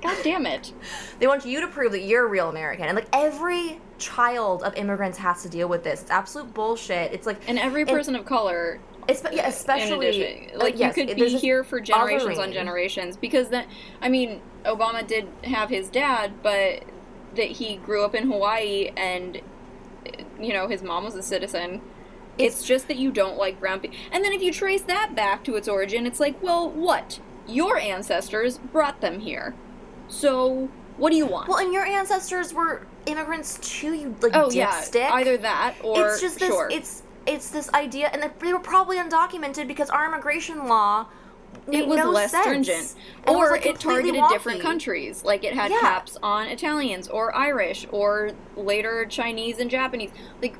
God 0.00 0.16
damn 0.22 0.46
it. 0.46 0.72
they 1.18 1.26
want 1.26 1.44
you 1.44 1.60
to 1.60 1.68
prove 1.68 1.92
that 1.92 2.02
you're 2.02 2.24
a 2.24 2.28
real 2.28 2.48
American, 2.48 2.86
and 2.86 2.96
like 2.96 3.08
every 3.12 3.80
child 3.98 4.62
of 4.62 4.74
immigrants 4.76 5.18
has 5.18 5.42
to 5.42 5.48
deal 5.48 5.68
with 5.68 5.84
this. 5.84 6.02
It's 6.02 6.10
absolute 6.10 6.54
bullshit. 6.54 7.12
It's 7.12 7.26
like 7.26 7.48
And 7.48 7.58
every 7.58 7.82
and 7.82 7.90
person 7.90 8.14
of 8.14 8.24
color 8.24 8.80
it's, 9.08 9.22
yeah, 9.32 9.48
especially. 9.48 10.50
Like, 10.54 10.78
yes, 10.78 10.94
you 10.96 11.06
could 11.06 11.16
be 11.16 11.38
here 11.38 11.64
for 11.64 11.80
generations 11.80 12.38
on 12.38 12.52
generations 12.52 13.16
because 13.16 13.48
then 13.48 13.66
I 14.02 14.10
mean 14.10 14.42
Obama 14.64 15.06
did 15.06 15.26
have 15.44 15.70
his 15.70 15.88
dad, 15.88 16.42
but 16.42 16.84
that 17.34 17.46
he 17.46 17.76
grew 17.76 18.04
up 18.04 18.14
in 18.14 18.30
Hawaii 18.30 18.90
and 18.96 19.40
you 20.38 20.52
know 20.52 20.68
his 20.68 20.82
mom 20.82 21.04
was 21.04 21.14
a 21.14 21.22
citizen. 21.22 21.80
It's, 22.38 22.64
just 22.64 22.88
that 22.88 22.96
you 22.96 23.10
don't 23.10 23.36
like 23.36 23.58
brown 23.60 23.80
people. 23.80 23.96
And 24.12 24.24
then 24.24 24.32
if 24.32 24.42
you 24.42 24.52
trace 24.52 24.82
that 24.82 25.14
back 25.14 25.44
to 25.44 25.56
its 25.56 25.68
origin, 25.68 26.06
it's 26.06 26.20
like, 26.20 26.40
well, 26.42 26.70
what? 26.70 27.20
Your 27.46 27.78
ancestors 27.78 28.58
brought 28.58 29.00
them 29.00 29.20
here. 29.20 29.54
So 30.08 30.68
what 30.96 31.10
do 31.10 31.16
you 31.16 31.26
want? 31.26 31.48
Well, 31.48 31.58
and 31.58 31.72
your 31.72 31.84
ancestors 31.84 32.52
were 32.52 32.86
immigrants 33.06 33.58
too. 33.62 33.94
You 33.94 34.14
like 34.20 34.34
oh 34.34 34.48
dipstick. 34.48 34.94
yeah, 34.94 35.12
either 35.14 35.36
that 35.38 35.74
or 35.82 36.08
it's 36.08 36.20
just 36.20 36.38
this. 36.38 36.48
sure. 36.48 36.68
It's 36.70 37.02
it's 37.26 37.50
this 37.50 37.72
idea, 37.74 38.08
and 38.12 38.22
they 38.40 38.52
were 38.52 38.58
probably 38.58 38.96
undocumented 38.96 39.66
because 39.68 39.90
our 39.90 40.06
immigration 40.06 40.66
law. 40.66 41.06
it 41.70 41.86
was 41.86 41.98
no 41.98 42.10
less 42.10 42.30
sense. 42.30 42.44
stringent 42.44 42.94
And 43.26 43.36
or 43.36 43.42
was, 43.42 43.50
like, 43.52 43.66
it 43.66 43.78
targeted 43.80 44.22
different 44.30 44.60
countries 44.60 45.24
like 45.24 45.44
it 45.44 45.54
had 45.54 45.70
Yeah. 45.70 45.80
caps 45.80 46.16
on 46.22 46.46
italians 46.46 47.08
or 47.08 47.34
irish 47.34 47.86
or 47.90 48.32
later 48.56 49.06
chinese 49.06 49.58
and 49.58 49.70
japanese 49.70 50.10
like 50.42 50.56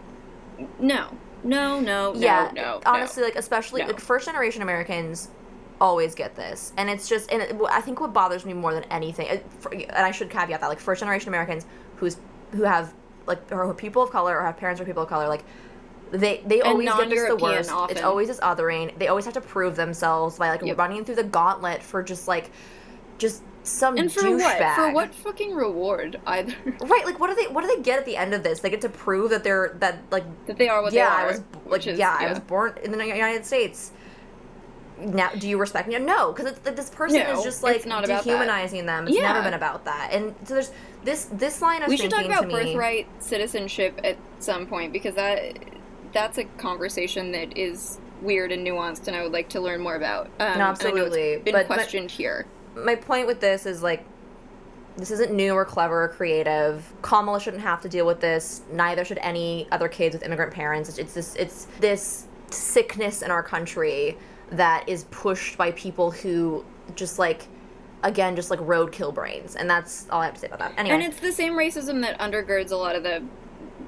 no 0.80 1.14
no 1.44 1.81
no 1.81 2.14
yeah 2.14 2.51
no 2.55 2.62
no 2.62 2.81
honestly 2.87 3.20
no. 3.22 3.29
like 3.29 3.37
especially 3.37 3.81
No. 3.83 3.88
like 3.88 4.01
first 4.01 4.27
generation 4.27 4.62
americans 4.62 5.29
always 5.81 6.14
get 6.14 6.35
this 6.35 6.72
and 6.77 6.90
it's 6.90 7.09
just 7.09 7.31
and 7.31 7.40
it, 7.42 7.57
i 7.70 7.81
think 7.81 8.01
what 8.01 8.12
bothers 8.12 8.44
me 8.44 8.53
more 8.53 8.74
than 8.74 8.85
anything 8.85 9.29
uh, 9.31 9.68
and 9.70 9.90
i 10.07 10.11
should 10.11 10.29
caveat 10.31 10.61
that 10.61 10.66
like 10.68 10.81
first 10.81 11.01
generation 11.01 11.29
americans 11.29 11.64
who's 11.96 12.16
who 12.53 12.62
have 12.64 12.92
like 13.27 13.40
or 13.53 13.66
who 13.66 13.72
people 13.74 14.03
of 14.03 14.11
color 14.11 14.37
or 14.38 14.42
have 14.44 14.57
parents 14.57 14.81
who 14.81 14.83
are 14.83 14.87
people 14.87 15.05
of 15.05 15.09
color 15.09 15.29
like 15.29 15.44
they 16.11 16.42
they 16.46 16.61
And 16.61 16.68
always 16.70 16.88
get 16.88 17.11
this 17.11 17.29
the 17.29 17.37
worst 17.37 17.70
often. 17.70 17.96
it's 17.96 18.05
always 18.05 18.29
this 18.29 18.40
othering 18.40 18.98
they 18.98 19.09
always 19.09 19.24
have 19.27 19.35
to 19.35 19.40
prove 19.40 19.77
themselves 19.77 20.38
by 20.38 20.48
like 20.51 20.62
Yep. 20.62 20.79
running 20.79 21.05
through 21.05 21.16
the 21.16 21.24
gauntlet 21.24 21.83
for 21.83 22.03
just 22.03 22.27
like 22.27 22.51
just 23.18 23.42
some 23.68 23.96
and 23.96 24.12
for 24.12 24.37
what 24.37 24.74
for 24.76 24.92
what 24.92 25.14
fucking 25.14 25.54
reward 25.54 26.20
either 26.26 26.54
right 26.83 27.04
like 27.04 27.18
what 27.20 27.28
do 27.28 27.35
they 27.37 27.46
what 27.52 27.62
do 27.62 27.68
they 27.68 27.83
get 27.83 27.98
at 27.98 28.04
the 28.04 28.16
end 28.16 28.33
of 28.35 28.42
this 28.42 28.61
they 28.61 28.70
get 28.70 28.81
to 28.81 28.88
prove 28.88 29.31
that 29.31 29.44
they're 29.44 29.76
that 29.78 29.98
like 30.11 30.24
that 30.46 30.57
they 30.57 30.68
are 30.68 30.83
what 30.83 30.92
yeah, 30.92 31.04
they 31.04 31.11
are 31.22 31.26
I 31.28 31.31
was 31.31 31.42
like, 31.66 31.87
is, 31.87 31.98
yeah, 31.98 32.16
I 32.18 32.28
was 32.31 32.40
born 32.40 32.74
in 32.83 32.90
the 32.92 33.04
United 33.04 33.44
States. 33.46 33.92
Now, 35.00 35.31
do 35.31 35.48
you 35.48 35.59
respect 35.59 35.87
me? 35.87 35.96
No, 36.00 36.33
because 36.33 36.59
this 36.59 36.90
person 36.90 37.20
No, 37.22 37.38
is 37.38 37.44
just 37.44 37.62
like 37.62 37.87
not 37.87 38.04
dehumanizing 38.04 38.85
them. 38.85 39.07
It's 39.07 39.16
Yeah. 39.16 39.33
never 39.33 39.42
been 39.42 39.54
about 39.54 39.85
that. 39.85 40.09
And 40.12 40.35
so 40.44 40.54
there's 40.54 40.72
this 41.04 41.26
this 41.31 41.62
line 41.62 41.83
of 41.85 41.88
we 41.88 41.96
should 41.96 42.11
talk 42.11 42.24
about 42.24 42.42
to 42.42 42.46
me. 42.48 42.54
birthright 42.54 43.07
citizenship 43.22 44.00
at 44.02 44.16
some 44.40 44.66
point 44.66 44.92
because 44.92 45.14
that 45.14 45.57
that's 46.12 46.38
a 46.38 46.44
conversation 46.44 47.31
that 47.33 47.57
is 47.57 48.00
weird 48.22 48.50
and 48.50 48.66
nuanced 48.66 49.07
and 49.07 49.14
i 49.16 49.22
would 49.22 49.31
like 49.31 49.48
to 49.48 49.61
learn 49.61 49.81
more 49.81 49.94
about 49.94 50.26
um, 50.26 50.31
and 50.40 50.48
I 50.62 50.66
know 50.66 50.72
it's 50.72 50.85
absolutely, 50.85 51.37
been 51.37 51.52
but- 51.52 51.68
but- 51.68 51.74
questioned 51.76 52.11
here 52.11 52.46
My 52.84 52.94
point 52.96 53.26
with 53.26 53.40
this 53.40 53.66
is 53.66 53.82
like. 53.82 54.04
This 54.96 55.12
isn't 55.12 55.30
new 55.32 55.52
or 55.52 55.64
clever 55.64 56.02
or 56.02 56.08
creative. 56.08 56.84
Kamala 57.02 57.38
shouldn't 57.38 57.62
have 57.62 57.80
to 57.82 57.88
deal 57.88 58.04
with 58.04 58.20
this. 58.20 58.62
Neither 58.72 59.04
should 59.04 59.18
any 59.18 59.68
other 59.70 59.86
kids 59.86 60.12
with 60.12 60.24
immigrant 60.24 60.52
parents. 60.52 60.88
It's, 60.88 60.98
it's 60.98 61.14
this 61.14 61.34
it's 61.36 61.66
this 61.78 62.26
sickness 62.50 63.22
in 63.22 63.30
our 63.30 63.42
country 63.44 64.18
that 64.50 64.88
is 64.88 65.04
pushed 65.12 65.56
by 65.56 65.70
people 65.72 66.10
who 66.10 66.64
just 66.96 67.16
like 67.16 67.46
again 68.02 68.34
just 68.34 68.50
like 68.50 68.58
roadkill 68.58 69.14
brains. 69.14 69.54
And 69.54 69.70
that's 69.70 70.08
all 70.10 70.20
I 70.20 70.24
have 70.24 70.34
to 70.34 70.40
say 70.40 70.46
about 70.48 70.58
that. 70.58 70.72
Anyway. 70.76 70.96
And 70.96 71.04
it's 71.04 71.20
the 71.20 71.32
same 71.32 71.52
racism 71.52 72.00
that 72.02 72.18
undergirds 72.18 72.72
a 72.72 72.76
lot 72.76 72.96
of 72.96 73.04
the 73.04 73.22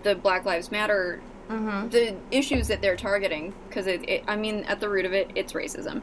the 0.05 0.15
Black 0.15 0.45
Lives 0.45 0.71
Matter 0.71 1.21
Mm-hmm. 1.49 1.89
the 1.89 2.15
issues 2.31 2.69
that 2.69 2.81
they're 2.81 2.95
targeting 2.95 3.53
because 3.69 3.89
it, 3.89 4.09
it 4.09 4.23
I 4.29 4.37
mean 4.37 4.63
at 4.69 4.79
the 4.79 4.89
root 4.89 5.05
of 5.05 5.13
it 5.13 5.33
it's 5.35 5.55
racism. 5.55 6.03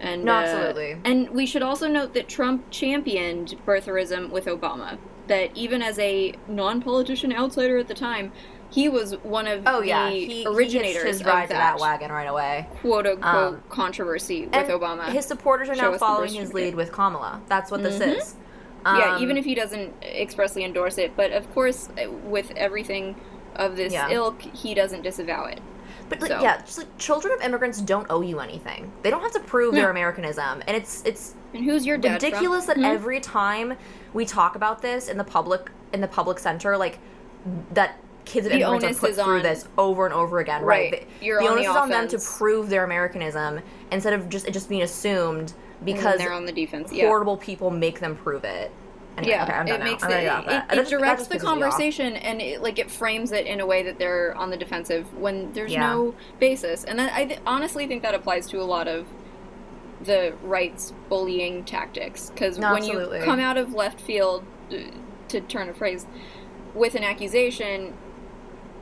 And 0.00 0.24
No, 0.24 0.32
uh, 0.32 0.36
absolutely. 0.40 0.96
and 1.04 1.30
we 1.30 1.46
should 1.46 1.62
also 1.62 1.88
note 1.88 2.14
that 2.14 2.28
Trump 2.28 2.64
championed 2.70 3.56
birtherism 3.66 4.30
with 4.30 4.46
Obama. 4.46 4.98
that 5.26 5.50
even 5.56 5.80
as 5.80 5.98
a 5.98 6.34
non-politician 6.48 7.32
outsider 7.32 7.78
at 7.78 7.88
the 7.88 7.94
time, 7.94 8.30
he 8.68 8.90
was 8.90 9.16
one 9.22 9.46
of 9.46 9.62
Oh 9.66 9.80
the 9.80 9.86
yeah, 9.86 10.10
he 10.10 10.44
originators 10.46 11.02
he 11.02 11.08
his 11.08 11.20
of 11.22 11.26
ride 11.26 11.42
to 11.44 11.54
that 11.54 11.76
that 11.76 11.80
wagon 11.80 12.12
right 12.12 12.26
away. 12.28 12.68
quote 12.82 13.06
unquote 13.06 13.54
Um, 13.54 13.62
controversy 13.70 14.42
with 14.46 14.68
Obama. 14.68 15.04
His 15.06 15.24
supporters 15.24 15.70
are 15.70 15.74
Show 15.76 15.92
now 15.92 15.96
following 15.96 16.34
his 16.34 16.52
lead 16.52 16.74
with 16.74 16.92
Kamala. 16.92 17.40
That's 17.48 17.70
what 17.70 17.82
this 17.82 17.98
Mhm. 18.00 18.16
is. 18.18 18.34
yeah, 18.84 19.14
Um, 19.14 19.22
even 19.22 19.38
if 19.38 19.46
he 19.46 19.54
doesn't 19.54 19.94
expressly 20.02 20.62
endorse 20.62 20.98
it, 20.98 21.12
but 21.16 21.32
of 21.32 21.50
course, 21.54 21.88
uh, 21.98 22.10
with 22.10 22.52
everything 22.54 23.14
of 23.56 23.76
this 23.76 23.94
Yeah. 23.94 24.10
ilk, 24.10 24.42
he 24.42 24.74
doesn't 24.74 25.00
disavow 25.02 25.46
it. 25.46 25.60
But 26.08 26.20
like, 26.20 26.30
So- 26.30 26.40
yeah, 26.42 26.58
just 26.58 26.78
like 26.78 26.98
children 26.98 27.32
of 27.34 27.40
immigrants 27.40 27.80
don't 27.80 28.06
owe 28.10 28.20
you 28.20 28.40
anything. 28.40 28.92
They 29.02 29.10
don't 29.10 29.22
have 29.22 29.32
to 29.32 29.40
prove 29.40 29.74
their 29.74 29.90
Americanism, 29.90 30.62
and 30.66 30.76
it's 30.76 31.02
it's 31.04 31.34
And 31.54 31.64
who's 31.64 31.86
your 31.86 31.96
dad? 31.98 32.20
from? 32.20 32.26
ridiculous 32.30 32.66
that 32.66 32.76
Hmm? 32.76 32.84
every 32.84 33.20
time 33.20 33.76
we 34.12 34.24
talk 34.24 34.54
about 34.56 34.82
this 34.82 35.08
in 35.08 35.16
the 35.18 35.24
public 35.24 35.70
in 35.92 36.00
the 36.00 36.08
public 36.08 36.38
center, 36.38 36.76
like 36.76 36.98
that 37.72 37.96
kids 38.24 38.46
of 38.46 38.52
The 38.52 38.60
immigrants 38.62 38.98
are 38.98 39.06
put 39.08 39.14
through 39.16 39.36
on- 39.36 39.42
this 39.42 39.68
over 39.76 40.06
and 40.06 40.14
over 40.14 40.38
again. 40.38 40.62
Right. 40.62 40.92
Right. 40.92 41.06
The, 41.20 41.26
the 41.26 41.32
on 41.32 41.46
onus 41.48 41.64
the 41.66 41.70
is 41.70 41.76
on 41.76 41.88
them 41.90 42.08
to 42.08 42.18
prove 42.18 42.68
their 42.70 42.84
Americanism 42.84 43.60
instead 43.92 44.12
of 44.14 44.28
just 44.28 44.46
it 44.48 44.52
just 44.52 44.68
being 44.68 44.82
assumed 44.82 45.52
because 45.84 46.18
they're 46.18 46.32
on 46.32 46.46
the 46.46 46.52
defense. 46.52 46.90
Yeah. 46.92 47.06
horrible 47.06 47.36
people 47.36 47.70
make 47.70 48.00
them 48.00 48.16
prove 48.16 48.44
it. 48.44 48.70
Anyway, 49.16 49.32
yeah, 49.32 49.44
okay, 49.44 49.52
I'm 49.52 49.66
done 49.66 49.76
it 49.76 49.78
now. 49.84 49.90
makes 49.90 50.02
I'm 50.02 50.10
it, 50.10 50.14
it, 50.14 50.20
get 50.22 50.32
off 50.36 50.46
that. 50.46 50.72
it, 50.72 50.74
just- 50.76 50.90
directs 50.90 51.26
the 51.28 51.34
pisses 51.36 51.42
me 51.42 51.46
off. 51.46 51.52
conversation 51.60 52.16
and 52.16 52.40
it, 52.42 52.62
like 52.62 52.78
it 52.78 52.90
frames 52.90 53.30
it 53.32 53.46
in 53.46 53.60
a 53.60 53.66
way 53.66 53.82
that 53.84 53.98
they're 53.98 54.34
on 54.36 54.50
the 54.50 54.56
defensive 54.56 55.06
when 55.18 55.52
there's 55.52 55.72
Yeah. 55.72 55.88
no 55.92 56.14
basis. 56.40 56.82
And 56.84 56.98
then 56.98 57.10
I 57.14 57.24
th- 57.24 57.40
honestly 57.46 57.86
think 57.86 58.02
that 58.02 58.14
applies 58.14 58.48
to 58.48 58.60
a 58.60 58.64
lot 58.64 58.88
of 58.88 59.06
the 60.02 60.34
right's 60.42 60.92
bullying 61.08 61.64
tactics 61.64 62.30
because 62.30 62.58
No, 62.58 62.72
when 62.72 62.82
you 62.84 63.08
come 63.24 63.38
out 63.40 63.56
of 63.56 63.72
left 63.72 64.00
field, 64.00 64.44
uh, 64.72 64.76
to 65.28 65.40
turn 65.40 65.68
a 65.68 65.74
phrase, 65.74 66.06
with 66.74 66.94
an 66.96 67.04
accusation, 67.04 67.94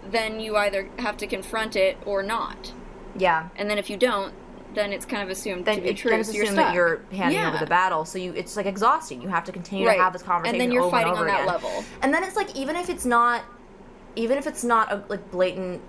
then 0.09 0.40
you 0.40 0.57
either 0.57 0.88
have 0.99 1.16
to 1.18 1.27
confront 1.27 1.77
it 1.77 1.97
or 2.07 2.23
not. 2.23 2.73
Yeah. 3.16 3.49
And 3.57 3.68
then 3.71 3.79
if 3.79 3.88
you 3.90 3.97
don't, 3.99 4.33
then 4.74 4.92
it's 4.92 5.04
kind 5.04 5.22
of 5.22 5.28
assumed 5.30 5.64
then 5.64 5.76
to 5.76 5.82
be 5.82 5.94
true. 5.94 6.11
then 6.11 6.20
it's 6.20 6.28
so 6.30 6.35
you're 6.35 6.44
assumed 6.44 6.58
that 6.58 6.74
you're 6.74 7.02
handing 7.12 7.38
Yeah. 7.40 7.48
over 7.48 7.58
the 7.58 7.66
battle. 7.66 8.04
So 8.04 8.18
you, 8.18 8.32
it's 8.35 8.56
like 8.56 8.66
exhausting. 8.66 9.20
You 9.22 9.28
have 9.28 9.44
to 9.44 9.52
continue 9.52 9.87
right. 9.87 9.96
to 9.96 10.02
have 10.02 10.12
this 10.12 10.22
conversation, 10.22 10.54
and 10.54 10.61
then 10.61 10.72
you're 10.72 10.82
over 10.85 10.90
fighting 10.90 11.14
on 11.14 11.26
that 11.26 11.42
again. 11.42 11.46
level. 11.46 11.85
And 12.02 12.12
then 12.14 12.22
it's 12.24 12.37
like 12.37 12.54
even 12.56 12.76
if 12.76 12.88
it's 12.88 13.04
not, 13.04 13.42
even 14.16 14.38
if 14.38 14.46
it's 14.46 14.64
not 14.64 14.92
a, 14.92 15.02
like 15.08 15.30
blatant, 15.30 15.80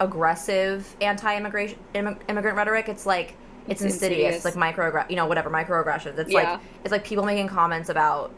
aggressive 0.00 0.96
anti-immigration 1.00 1.78
immig- 1.94 2.18
immigrant 2.28 2.56
rhetoric, 2.56 2.88
it's 2.88 3.06
like 3.06 3.34
it's, 3.68 3.80
It's 3.80 3.94
insidious. 3.94 4.34
insidious. 4.34 4.44
It's 4.46 4.56
like 4.56 4.74
microaggr, 4.76 5.08
you 5.08 5.14
know, 5.16 5.26
whatever 5.26 5.48
microaggressions. 5.48 6.18
It's 6.18 6.30
Yeah. 6.30 6.52
like 6.52 6.60
it's 6.82 6.90
like 6.92 7.04
people 7.04 7.24
making 7.24 7.48
comments 7.48 7.88
about 7.88 8.32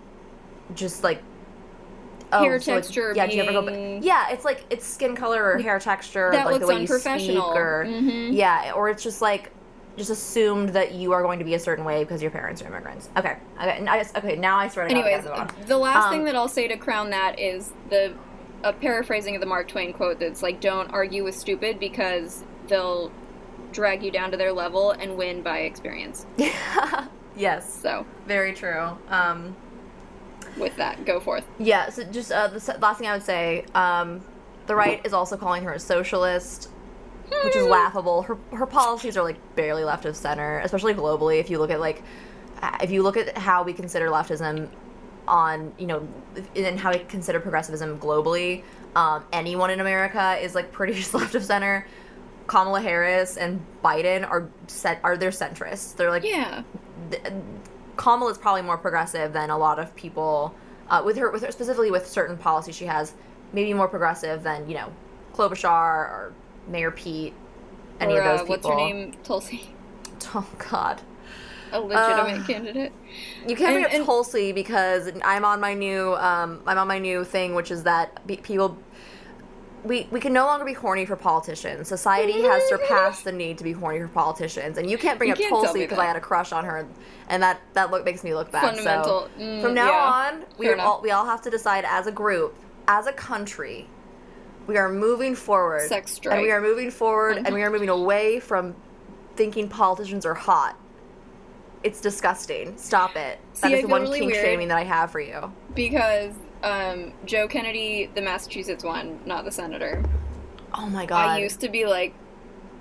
just 0.75 1.03
like. 1.03 1.23
Oh, 2.33 2.43
Hair 2.43 2.59
so 2.61 2.75
texture 2.75 3.13
yeah, 3.15 3.27
do 3.29 3.37
you 3.37 3.43
ever 3.43 3.53
go 3.53 3.63
ba- 3.63 3.71
being- 3.71 4.03
Yeah, 4.03 4.31
it's 4.31 4.45
like 4.45 4.65
it's 4.69 4.85
skin 4.85 5.15
color 5.15 5.45
or 5.45 5.59
hair 5.59 5.79
texture, 5.79 6.31
That 6.33 6.47
like 6.47 6.59
the 6.61 6.67
looks 6.67 6.75
way 6.75 6.81
you 6.81 6.87
speak, 6.87 7.07
unprofessional. 7.07 7.53
or 7.57 7.85
Mhm. 7.87 8.35
yeah, 8.35 8.73
or 8.75 8.89
it's 8.89 9.03
just 9.05 9.23
like 9.23 9.51
just 9.97 10.11
assumed 10.11 10.71
that 10.71 10.93
you 10.93 11.13
are 11.13 11.23
going 11.23 11.39
to 11.39 11.45
be 11.45 11.55
a 11.55 11.59
certain 11.59 11.85
way 11.85 12.03
because 12.03 12.21
your 12.21 12.31
parents 12.31 12.61
are 12.63 12.67
immigrants. 12.67 13.09
Okay, 13.17 13.37
okay, 13.59 13.77
and 13.79 13.89
I 13.89 13.99
just, 13.99 14.17
okay. 14.17 14.37
Now 14.37 14.57
I 14.59 14.69
swear 14.69 14.89
to 14.89 14.95
God, 14.95 15.05
Anyways, 15.05 15.67
the 15.69 15.79
last 15.79 16.07
Um, 16.07 16.13
thing 16.13 16.25
that 16.25 16.35
I'll 16.35 16.49
say 16.49 16.67
to 16.69 16.77
crown 16.77 17.11
that 17.11 17.39
is 17.39 17.73
the 17.91 18.15
a 18.65 18.73
paraphrasing 18.73 19.35
of 19.37 19.41
the 19.41 19.47
Mark 19.47 19.69
Twain 19.69 19.93
quote 19.93 20.19
that's 20.19 20.43
like, 20.43 20.61
"Don't 20.61 20.91
argue 20.93 21.23
with 21.23 21.35
stupid 21.37 21.79
because 21.79 22.43
they'll 22.67 23.13
drag 23.73 24.03
you 24.03 24.11
down 24.11 24.31
to 24.31 24.37
their 24.37 24.53
level 24.53 24.91
and 24.93 25.17
win 25.17 25.43
by 25.43 25.59
experience." 25.61 26.25
yes, 27.37 27.81
So, 27.83 28.07
very 28.27 28.53
true. 28.55 28.97
Um, 29.09 29.55
with 30.59 30.77
that, 30.77 31.05
go 31.05 31.21
forth. 31.21 31.45
yeah. 31.59 31.89
So 31.91 32.05
just 32.05 32.31
uh, 32.33 32.49
the 32.49 32.79
last 32.81 32.99
thing 32.99 33.09
I 33.09 33.13
would 33.13 33.23
say, 33.25 33.65
um, 33.75 34.23
the 34.67 34.75
right 34.77 35.05
is 35.05 35.13
also 35.13 35.37
calling 35.37 35.65
her 35.65 35.73
a 35.75 35.79
socialist, 35.81 36.71
which 37.45 37.57
is 37.57 37.67
laughable. 37.67 38.23
Her 38.23 38.37
her 38.53 38.67
policies 38.67 39.17
are 39.17 39.23
like 39.23 39.39
barely 39.57 39.85
left 39.85 40.05
of 40.05 40.17
center, 40.17 40.61
especially 40.61 40.95
globally. 40.95 41.41
If 41.41 41.51
you 41.51 41.59
look 41.59 41.71
at 41.71 41.81
like, 41.81 42.03
uh, 42.63 42.79
if 42.83 42.91
you 42.91 43.03
look 43.03 43.17
at 43.17 43.37
how 43.37 43.63
we 43.63 43.73
consider 43.73 44.09
leftism 44.09 44.69
on 45.27 45.73
you 45.79 45.87
know 45.87 46.07
and 46.57 46.79
how 46.79 46.93
we 46.93 46.99
consider 46.99 47.41
progressivism 47.41 47.99
globally 47.99 48.63
um, 48.95 49.25
anyone 49.33 49.71
in 49.71 49.81
america 49.81 50.37
is 50.41 50.55
like 50.55 50.71
pretty 50.73 50.93
just 51.01 51.15
left 51.15 51.35
of 51.35 51.45
center 51.45 51.87
kamala 52.47 52.81
harris 52.81 53.37
and 53.37 53.65
biden 53.83 54.29
are 54.29 54.49
set 54.67 55.01
are 55.03 55.17
they're 55.17 55.31
centrists 55.31 55.97
they're 55.97 56.11
like 56.11 56.25
Yeah, 56.25 56.63
th- 57.11 57.23
kamala 57.97 58.31
is 58.31 58.39
probably 58.39 58.63
more 58.63 58.77
progressive 58.77 59.33
than 59.33 59.51
a 59.51 59.57
lot 59.57 59.79
of 59.79 59.95
people 59.97 60.55
uh, 60.91 61.03
with 61.05 61.17
her 61.17 61.31
with 61.31 61.43
her 61.43 61.51
specifically 61.51 61.91
with 61.91 62.07
certain 62.07 62.37
policies 62.37 62.75
she 62.75 62.85
has 62.87 63.15
maybe 63.53 63.73
more 63.73 63.89
progressive 63.89 64.43
than 64.43 64.69
you 64.69 64.77
know 64.77 64.93
klobuchar 65.33 65.71
or 65.71 66.33
mayor 66.69 66.91
pete 66.91 67.33
any 68.01 68.15
or, 68.15 68.19
of 68.21 68.25
those 68.25 68.41
uh, 68.41 68.43
people 68.57 68.71
what's 68.71 68.81
her 68.83 68.95
name? 68.95 69.15
Tulsi, 69.23 69.71
oh 70.35 70.47
god 70.71 71.01
a 71.73 71.81
legitimate 71.81 72.41
Uh, 72.43 72.47
candidate. 72.47 72.93
You 73.49 73.57
can't 73.57 73.75
bring 73.75 73.85
up 73.85 73.93
and- 73.93 74.05
Tulsi 74.05 74.53
because 74.53 75.11
I'm 75.25 75.45
on 75.45 75.61
my 75.61 75.75
new 75.75 76.15
um, 76.15 76.61
I'm 76.67 76.79
on 76.79 76.87
my 76.87 76.99
new 77.01 77.25
thing, 77.25 77.55
which 77.57 77.71
is 77.73 77.83
that 77.83 78.25
be- 78.29 78.37
people 78.37 78.79
we 79.85 80.07
we 80.13 80.21
can 80.21 80.33
no 80.33 80.47
longer 80.47 80.65
be 80.65 80.73
horny 80.73 81.05
for 81.05 81.17
politicians. 81.17 81.89
Society 81.89 82.43
has 82.43 82.63
surpassed 82.69 83.25
the 83.25 83.33
need 83.33 83.59
to 83.59 83.65
be 83.65 83.73
horny 83.73 83.99
for 83.99 84.07
politicians, 84.09 84.79
and 84.79 84.89
you 84.89 84.97
can't 84.97 85.19
bring 85.19 85.29
You 85.29 85.33
up 85.35 85.39
can't 85.41 85.51
Tulsi 85.51 85.81
because. 85.81 85.99
I 85.99 86.05
had 86.07 86.17
a 86.17 86.21
crush 86.21 86.53
on 86.53 86.65
her, 86.65 86.87
and 87.29 87.43
that 87.43 87.61
that 87.75 87.91
look 87.91 88.05
makes 88.05 88.23
me 88.23 88.35
look 88.35 88.53
bad. 88.53 88.63
Fundamental. 88.77 89.23
So 89.23 89.29
Mm, 89.43 89.61
from 89.61 89.75
now 89.75 89.91
yeah. 89.91 90.13
on, 90.39 90.45
we 90.59 90.69
are 90.69 90.79
all 90.79 91.03
we 91.03 91.11
all 91.11 91.27
have 91.27 91.43
to 91.43 91.51
decide 91.51 91.85
as 91.87 92.07
a 92.07 92.13
group, 92.13 92.55
as 92.87 93.07
a 93.09 93.13
country, 93.13 93.89
we 94.67 94.77
are 94.77 94.89
moving 94.91 95.35
forward, 95.35 95.89
Sex 95.89 96.21
and 96.31 96.43
we 96.43 96.51
are 96.51 96.61
moving 96.61 96.91
forward, 96.91 97.39
and 97.39 97.53
we 97.55 97.63
are 97.63 97.71
moving 97.71 97.89
away 97.89 98.41
from 98.41 98.75
thinking 99.37 99.69
politicians 99.69 100.25
are 100.25 100.35
hot. 100.35 100.77
It's 101.83 102.01
disgusting. 102.01 102.77
Stop 102.79 103.17
it. 103.17 103.39
That 103.61 103.69
See, 103.69 103.75
is 103.75 103.83
the 103.83 103.89
one 103.89 104.03
really 104.03 104.21
kink 104.21 104.33
weird. 104.33 104.45
shaming 104.45 104.69
that 104.69 104.79
I 104.79 104.85
have 104.85 105.11
for 105.11 105.21
you. 105.21 105.53
because 105.75 106.33
um, 106.63 107.13
Joe 107.27 107.47
Kennedy, 107.47 108.11
the 108.15 108.23
Massachusetts 108.23 108.83
one, 108.83 109.21
not 109.27 109.45
the 109.45 109.53
senator. 109.53 110.03
Oh 110.73 110.89
my 110.89 111.05
god. 111.05 111.29
I 111.29 111.39
used 111.41 111.61
to 111.61 111.69
be 111.69 111.85
like, 111.85 112.15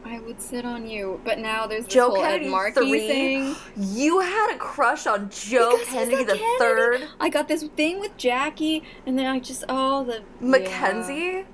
I 0.06 0.19
would 0.19 0.41
sit 0.41 0.63
on 0.65 0.88
you, 0.88 1.19
but 1.26 1.39
now 1.39 1.67
there's 1.67 1.84
this 1.86 1.93
Joe 1.93 2.10
whole 2.12 2.22
Kennedy 2.22 2.46
Ed 2.46 2.50
Markey 2.52 2.74
three. 2.89 3.08
thing. 3.08 3.56
You 3.76 4.19
had 4.22 4.56
a 4.56 4.58
crush 4.58 5.06
on 5.06 5.30
Joe 5.30 5.72
Because 5.78 5.88
Kennedy 5.93 6.24
the 6.24 6.36
Kennedy. 6.38 6.58
third. 6.60 7.08
I 7.19 7.30
got 7.30 7.48
this 7.50 7.63
thing 7.63 8.00
with 8.00 8.15
Jackie, 8.17 8.84
and 9.06 9.17
then 9.19 9.26
I 9.26 9.39
just 9.39 9.63
oh 9.69 10.04
the 10.06 10.24
Mackenzie. 10.39 11.46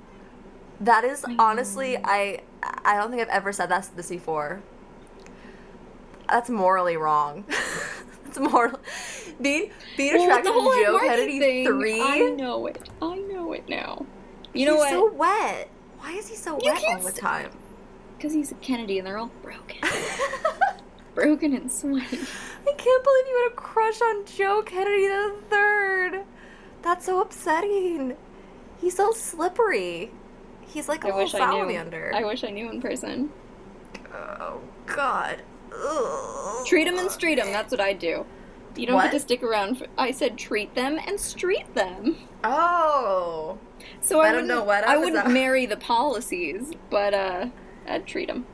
That 0.80 1.04
is 1.04 1.24
I 1.24 1.36
honestly. 1.38 1.98
I 2.02 2.40
I 2.62 2.96
don't 2.96 3.10
think 3.10 3.22
I've 3.22 3.28
ever 3.28 3.52
said 3.52 3.66
that 3.70 3.90
this 3.96 4.08
before. 4.08 4.62
That's 6.28 6.48
morally 6.48 6.96
wrong. 6.96 7.44
That's 8.24 8.38
moral. 8.38 8.78
Being 9.40 9.70
being 9.96 10.14
Well, 10.14 10.24
attracted 10.24 10.52
to 10.52 10.84
Joe 10.84 10.98
Kennedy 11.00 11.38
thing, 11.38 11.66
three. 11.66 12.00
I 12.00 12.20
know 12.30 12.66
it. 12.66 12.88
I 13.02 13.16
know 13.16 13.52
it 13.52 13.68
now. 13.68 14.06
You 14.52 14.66
know 14.66 14.74
he's 14.74 14.80
what? 14.80 14.90
so 14.90 15.12
wet. 15.12 15.70
Why 15.98 16.12
is 16.12 16.28
he 16.28 16.36
so 16.36 16.58
You 16.62 16.72
wet 16.72 16.82
all 16.88 17.00
the 17.00 17.12
time? 17.12 17.50
Because 18.16 18.32
he's 18.32 18.52
a 18.52 18.54
Kennedy, 18.56 18.98
and 18.98 19.06
they're 19.06 19.18
all 19.18 19.30
broken, 19.42 19.78
broken 21.14 21.54
and 21.54 21.70
sweaty. 21.72 22.18
I 22.66 22.72
can't 22.76 23.04
believe 23.04 23.26
you 23.26 23.42
had 23.44 23.52
a 23.52 23.56
crush 23.56 24.00
on 24.00 24.24
Joe 24.26 24.62
Kennedy 24.62 25.08
the 25.08 25.34
third. 25.48 26.24
That's 26.82 27.06
so 27.06 27.20
upsetting. 27.20 28.16
He's 28.80 28.96
so 28.96 29.12
slippery. 29.12 30.10
He's 30.72 30.88
like 30.88 31.04
a 31.04 31.08
I 31.08 31.16
wish 31.16 31.34
I 31.34 31.50
knew. 31.66 32.10
I 32.14 32.24
wish 32.24 32.44
I 32.44 32.50
knew 32.50 32.70
in 32.70 32.80
person. 32.80 33.30
oh 34.12 34.60
God. 34.86 35.42
Ugh. 35.72 36.66
Treat 36.66 36.84
them 36.84 36.98
and 36.98 37.10
street 37.10 37.36
them. 37.36 37.52
That's 37.52 37.70
what 37.70 37.80
I 37.80 37.92
do. 37.92 38.26
You 38.76 38.86
don't 38.86 38.96
What? 38.96 39.04
get 39.04 39.12
to 39.12 39.20
stick 39.20 39.42
around. 39.42 39.78
For, 39.78 39.86
I 39.98 40.10
said 40.12 40.38
treat 40.38 40.74
them 40.74 40.98
and 41.06 41.18
street 41.20 41.74
them. 41.74 42.16
Oh. 42.44 43.58
So 44.00 44.20
I, 44.20 44.28
I 44.28 44.30
wouldn't, 44.32 44.48
know 44.48 44.62
what 44.64 44.84
I 44.84 44.96
wouldn't 44.96 45.16
up. 45.16 45.30
marry 45.30 45.66
the 45.66 45.76
policies, 45.76 46.72
but 46.88 47.14
uh, 47.14 47.46
I'd 47.88 48.06
treat 48.06 48.28
them. 48.28 48.46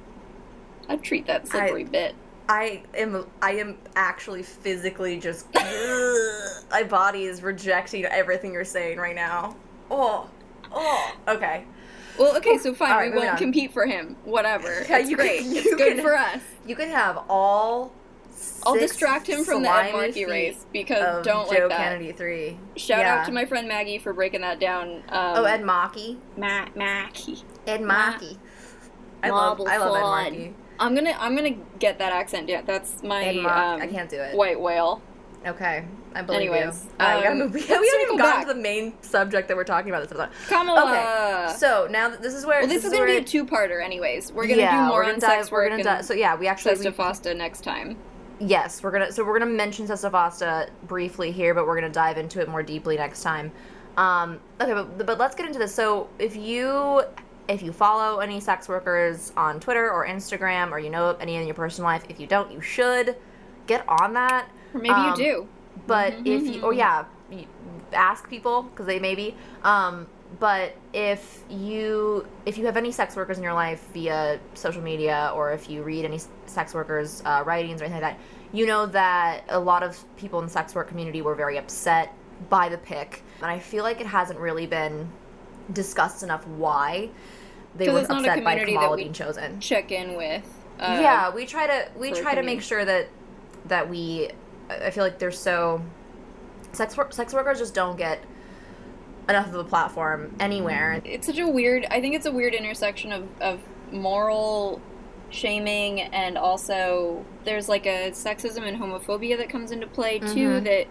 I'd 0.88 1.02
treat 1.02 1.26
that 1.26 1.48
slippery 1.48 1.84
bit. 1.84 2.14
I 2.48 2.82
am 2.94 3.26
I 3.42 3.52
am 3.52 3.76
actually 3.96 4.42
physically 4.44 5.18
just 5.18 5.52
my 6.70 6.84
body 6.88 7.24
is 7.24 7.42
rejecting 7.42 8.04
everything 8.04 8.52
you're 8.52 8.64
saying 8.64 8.98
right 8.98 9.16
now. 9.16 9.56
Oh. 9.90 10.30
Oh. 10.72 11.16
Okay. 11.28 11.64
Well, 12.18 12.36
okay, 12.38 12.58
so 12.58 12.72
fine. 12.74 12.90
All 12.92 12.98
right, 12.98 13.10
we 13.12 13.18
won't 13.18 13.30
on. 13.30 13.36
compete 13.38 13.72
for 13.72 13.86
him. 13.86 14.16
Whatever. 14.24 14.84
Yeah, 14.88 14.98
it's 14.98 15.10
you 15.10 15.16
can- 15.16 15.26
great. 15.26 15.42
you 15.44 15.56
it's 15.60 15.74
good 15.74 15.94
can- 15.96 16.02
for 16.04 16.16
us. 16.16 16.40
You 16.66 16.76
can 16.76 16.88
have 16.90 17.18
all 17.28 17.92
I'll 18.66 18.74
distract 18.74 19.26
him 19.26 19.44
from 19.44 19.62
the 19.62 19.70
Ed 19.70 19.92
Markey 19.92 20.26
race 20.26 20.66
because 20.72 21.24
don't 21.24 21.46
Joe 21.50 21.60
like 21.60 21.68
that. 21.70 21.78
Kennedy 21.78 22.12
3. 22.12 22.58
Shout 22.76 22.98
Yeah. 22.98 23.14
out 23.20 23.26
to 23.26 23.32
my 23.32 23.44
friend 23.46 23.66
Maggie 23.66 23.98
for 23.98 24.12
breaking 24.12 24.42
that 24.42 24.60
down. 24.60 24.96
Um, 25.08 25.36
Oh, 25.36 25.44
Ed 25.44 25.64
Mackey. 25.64 26.18
Ma- 26.36 26.66
Mackey. 26.74 27.38
Ed 27.66 27.80
Ma- 27.80 28.18
I 29.22 29.30
love 29.30 29.60
I 29.66 29.78
love 29.78 29.96
Ed 29.96 30.00
Marble 30.00 30.10
Mackey. 30.38 30.54
I'm 30.78 30.94
gonna 30.94 31.16
I'm 31.18 31.34
gonna 31.34 31.56
get 31.78 31.98
that 31.98 32.12
accent. 32.12 32.48
Yeah, 32.48 32.60
that's 32.62 33.02
my 33.02 33.24
Ed 33.24 33.36
Mack- 33.36 33.56
um, 33.56 33.80
I 33.80 33.86
can't 33.86 34.10
do 34.10 34.20
it. 34.20 34.36
white 34.36 34.60
whale. 34.60 35.00
Okay, 35.46 35.86
I 36.16 36.22
believe 36.22 36.50
Anyways, 36.50 36.84
you. 36.84 36.90
All 36.98 37.06
right, 37.06 37.16
we 37.16 37.22
gotta 37.22 37.32
um, 37.32 37.38
move. 37.38 37.54
We, 37.54 37.60
haven't 37.60 38.00
even 38.00 38.16
gotten 38.16 38.40
back. 38.40 38.46
to 38.46 38.54
the 38.54 38.60
main 38.60 38.94
subject 39.02 39.48
that 39.48 39.56
we're 39.56 39.64
talking 39.64 39.90
about 39.90 40.02
this 40.02 40.18
episode. 40.18 40.30
Kamala. 40.48 41.46
Okay, 41.48 41.56
so 41.58 41.86
now 41.90 42.08
that 42.08 42.22
this 42.22 42.32
is 42.32 42.46
where 42.46 42.60
well, 42.60 42.68
this, 42.68 42.84
is 42.84 42.92
where 42.92 43.06
gonna 43.06 43.20
be 43.20 43.24
a 43.24 43.28
two-parter, 43.28 43.84
anyways. 43.84 44.32
We're 44.32 44.46
gonna 44.46 44.62
yeah, 44.62 44.84
do 44.84 44.88
more 44.88 45.04
on 45.04 45.18
dive, 45.18 45.22
sex 45.22 45.50
We're 45.50 45.68
work 45.68 45.78
gonna 45.78 45.90
and. 45.90 46.06
So 46.06 46.14
yeah, 46.14 46.34
we 46.34 46.46
actually 46.46 46.76
Sesta 46.76 46.92
Fosta 46.92 47.36
next 47.36 47.62
time. 47.62 47.96
yes, 48.40 48.82
we're 48.82 48.92
gonna 48.92 49.12
so 49.12 49.24
we're 49.24 49.38
gonna 49.38 49.50
mention 49.50 49.86
Sesta 49.86 50.10
Fosta 50.10 50.70
briefly 50.86 51.32
here, 51.32 51.52
but 51.52 51.66
we're 51.66 51.74
gonna 51.74 51.92
dive 51.92 52.16
into 52.16 52.40
it 52.40 52.48
more 52.48 52.62
deeply 52.62 52.96
next 52.96 53.22
time. 53.22 53.52
Um, 53.98 54.40
okay, 54.60 54.72
but 54.72 55.06
but 55.06 55.18
let's 55.18 55.34
get 55.34 55.46
into 55.46 55.58
this. 55.58 55.74
So 55.74 56.08
if 56.18 56.34
you 56.34 57.02
if 57.48 57.62
you 57.62 57.72
follow 57.72 58.20
any 58.20 58.40
sex 58.40 58.68
workers 58.68 59.32
on 59.36 59.60
Twitter 59.60 59.90
or 59.90 60.06
Instagram, 60.06 60.72
or 60.72 60.78
you 60.78 60.90
know 60.90 61.16
any 61.20 61.36
in 61.36 61.46
your 61.46 61.54
personal 61.54 61.90
life, 61.90 62.04
if 62.08 62.18
you 62.18 62.26
don't, 62.26 62.50
you 62.50 62.60
should 62.60 63.16
get 63.66 63.84
on 63.88 64.14
that. 64.14 64.48
Or 64.74 64.80
maybe 64.80 64.94
Um, 64.94 65.10
you 65.10 65.16
do. 65.16 65.48
But 65.86 66.14
Mm-hmm, 66.14 66.26
if 66.26 66.54
you, 66.54 66.62
oh 66.62 66.70
yeah, 66.70 67.04
you 67.30 67.46
ask 67.92 68.28
people 68.28 68.62
because 68.62 68.86
they 68.86 68.98
maybe. 68.98 69.36
Um, 69.62 70.06
but 70.40 70.74
if 70.92 71.44
you 71.48 72.26
if 72.44 72.58
you 72.58 72.66
have 72.66 72.76
any 72.76 72.90
sex 72.90 73.16
workers 73.16 73.38
in 73.38 73.44
your 73.44 73.54
life 73.54 73.86
via 73.92 74.40
social 74.54 74.82
media, 74.82 75.32
or 75.34 75.52
if 75.52 75.70
you 75.70 75.82
read 75.82 76.04
any 76.04 76.20
sex 76.46 76.74
workers' 76.74 77.22
uh, 77.24 77.42
writings 77.46 77.80
or 77.80 77.84
anything 77.84 78.02
like 78.02 78.16
that, 78.16 78.20
you 78.52 78.66
know 78.66 78.86
that 78.86 79.44
a 79.48 79.58
lot 79.58 79.82
of 79.82 80.02
people 80.16 80.38
in 80.40 80.46
the 80.46 80.50
sex 80.50 80.74
work 80.74 80.88
community 80.88 81.22
were 81.22 81.34
very 81.34 81.58
upset 81.58 82.12
by 82.48 82.68
the 82.68 82.78
pick, 82.78 83.22
and 83.40 83.50
I 83.50 83.58
feel 83.58 83.84
like 83.84 84.00
it 84.00 84.06
hasn't 84.06 84.38
really 84.38 84.66
been 84.66 85.10
discussed 85.72 86.22
enough 86.22 86.46
why 86.46 87.10
they 87.76 87.88
were 87.88 88.00
it's 88.00 88.08
not 88.08 88.24
a 88.24 88.30
upset 88.30 88.44
by 88.44 88.64
Kamala 88.64 88.96
being 88.96 89.12
chosen 89.12 89.60
Check 89.60 89.92
in 89.92 90.16
with. 90.16 90.44
Uh, 90.78 90.98
yeah 91.00 91.34
we 91.34 91.46
try 91.46 91.66
to 91.66 91.88
we 91.96 92.12
try 92.12 92.34
to 92.34 92.42
make 92.42 92.60
sure 92.60 92.84
that 92.84 93.08
that 93.64 93.88
we 93.88 94.30
i 94.68 94.90
feel 94.90 95.04
like 95.04 95.18
they're 95.18 95.30
so 95.30 95.82
sex 96.72 96.96
work 96.96 97.12
sex 97.12 97.32
workers 97.32 97.58
just 97.58 97.74
don't 97.74 97.96
get 97.96 98.20
enough 99.28 99.48
of 99.48 99.54
a 99.54 99.64
platform 99.64 100.34
anywhere 100.38 101.00
It's 101.04 101.26
such 101.26 101.38
a 101.40 101.48
weird. 101.48 101.84
I 101.90 102.00
think 102.00 102.14
it's 102.14 102.26
a 102.26 102.30
weird 102.32 102.54
intersection 102.54 103.10
of 103.12 103.26
of 103.40 103.60
moral 103.90 104.80
shaming 105.30 106.00
and 106.00 106.38
also 106.38 107.24
there's 107.44 107.68
like 107.68 107.86
a 107.86 108.10
sexism 108.12 108.62
and 108.62 108.80
homophobia 108.80 109.36
that 109.38 109.48
comes 109.48 109.72
into 109.72 109.86
play 109.88 110.20
too. 110.20 110.60
Mhm. 110.60 110.64
That 110.64 110.86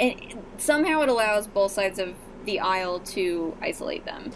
and 0.00 0.42
somehow 0.58 1.02
it 1.02 1.08
allows 1.08 1.46
both 1.46 1.70
sides 1.70 2.00
of 2.00 2.14
the 2.44 2.58
aisle 2.58 2.98
to 3.00 3.56
isolate 3.62 4.04
them. 4.04 4.32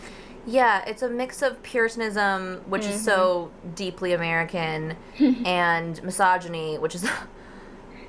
yeah 0.46 0.84
it's 0.86 1.02
a 1.02 1.08
mix 1.10 1.42
of 1.42 1.60
puritanism 1.64 2.62
which 2.68 2.86
is 2.86 3.04
so 3.04 3.50
Mm-hmm. 3.64 3.74
deeply 3.74 4.12
american 4.12 4.96
and 5.44 6.00
misogyny 6.04 6.78
which 6.78 6.94
is 6.94 7.04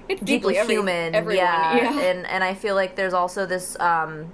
It's 0.09 0.19
deeply 0.21 0.53
deeply 0.53 0.57
every- 0.57 0.75
human 0.75 1.15
everyone, 1.15 1.45
yeah. 1.45 1.75
yeah. 1.77 1.99
and 2.09 2.25
and 2.27 2.43
i 2.43 2.53
feel 2.53 2.75
like 2.75 2.95
there's 2.95 3.13
also 3.13 3.45
this 3.45 3.79
um 3.79 4.31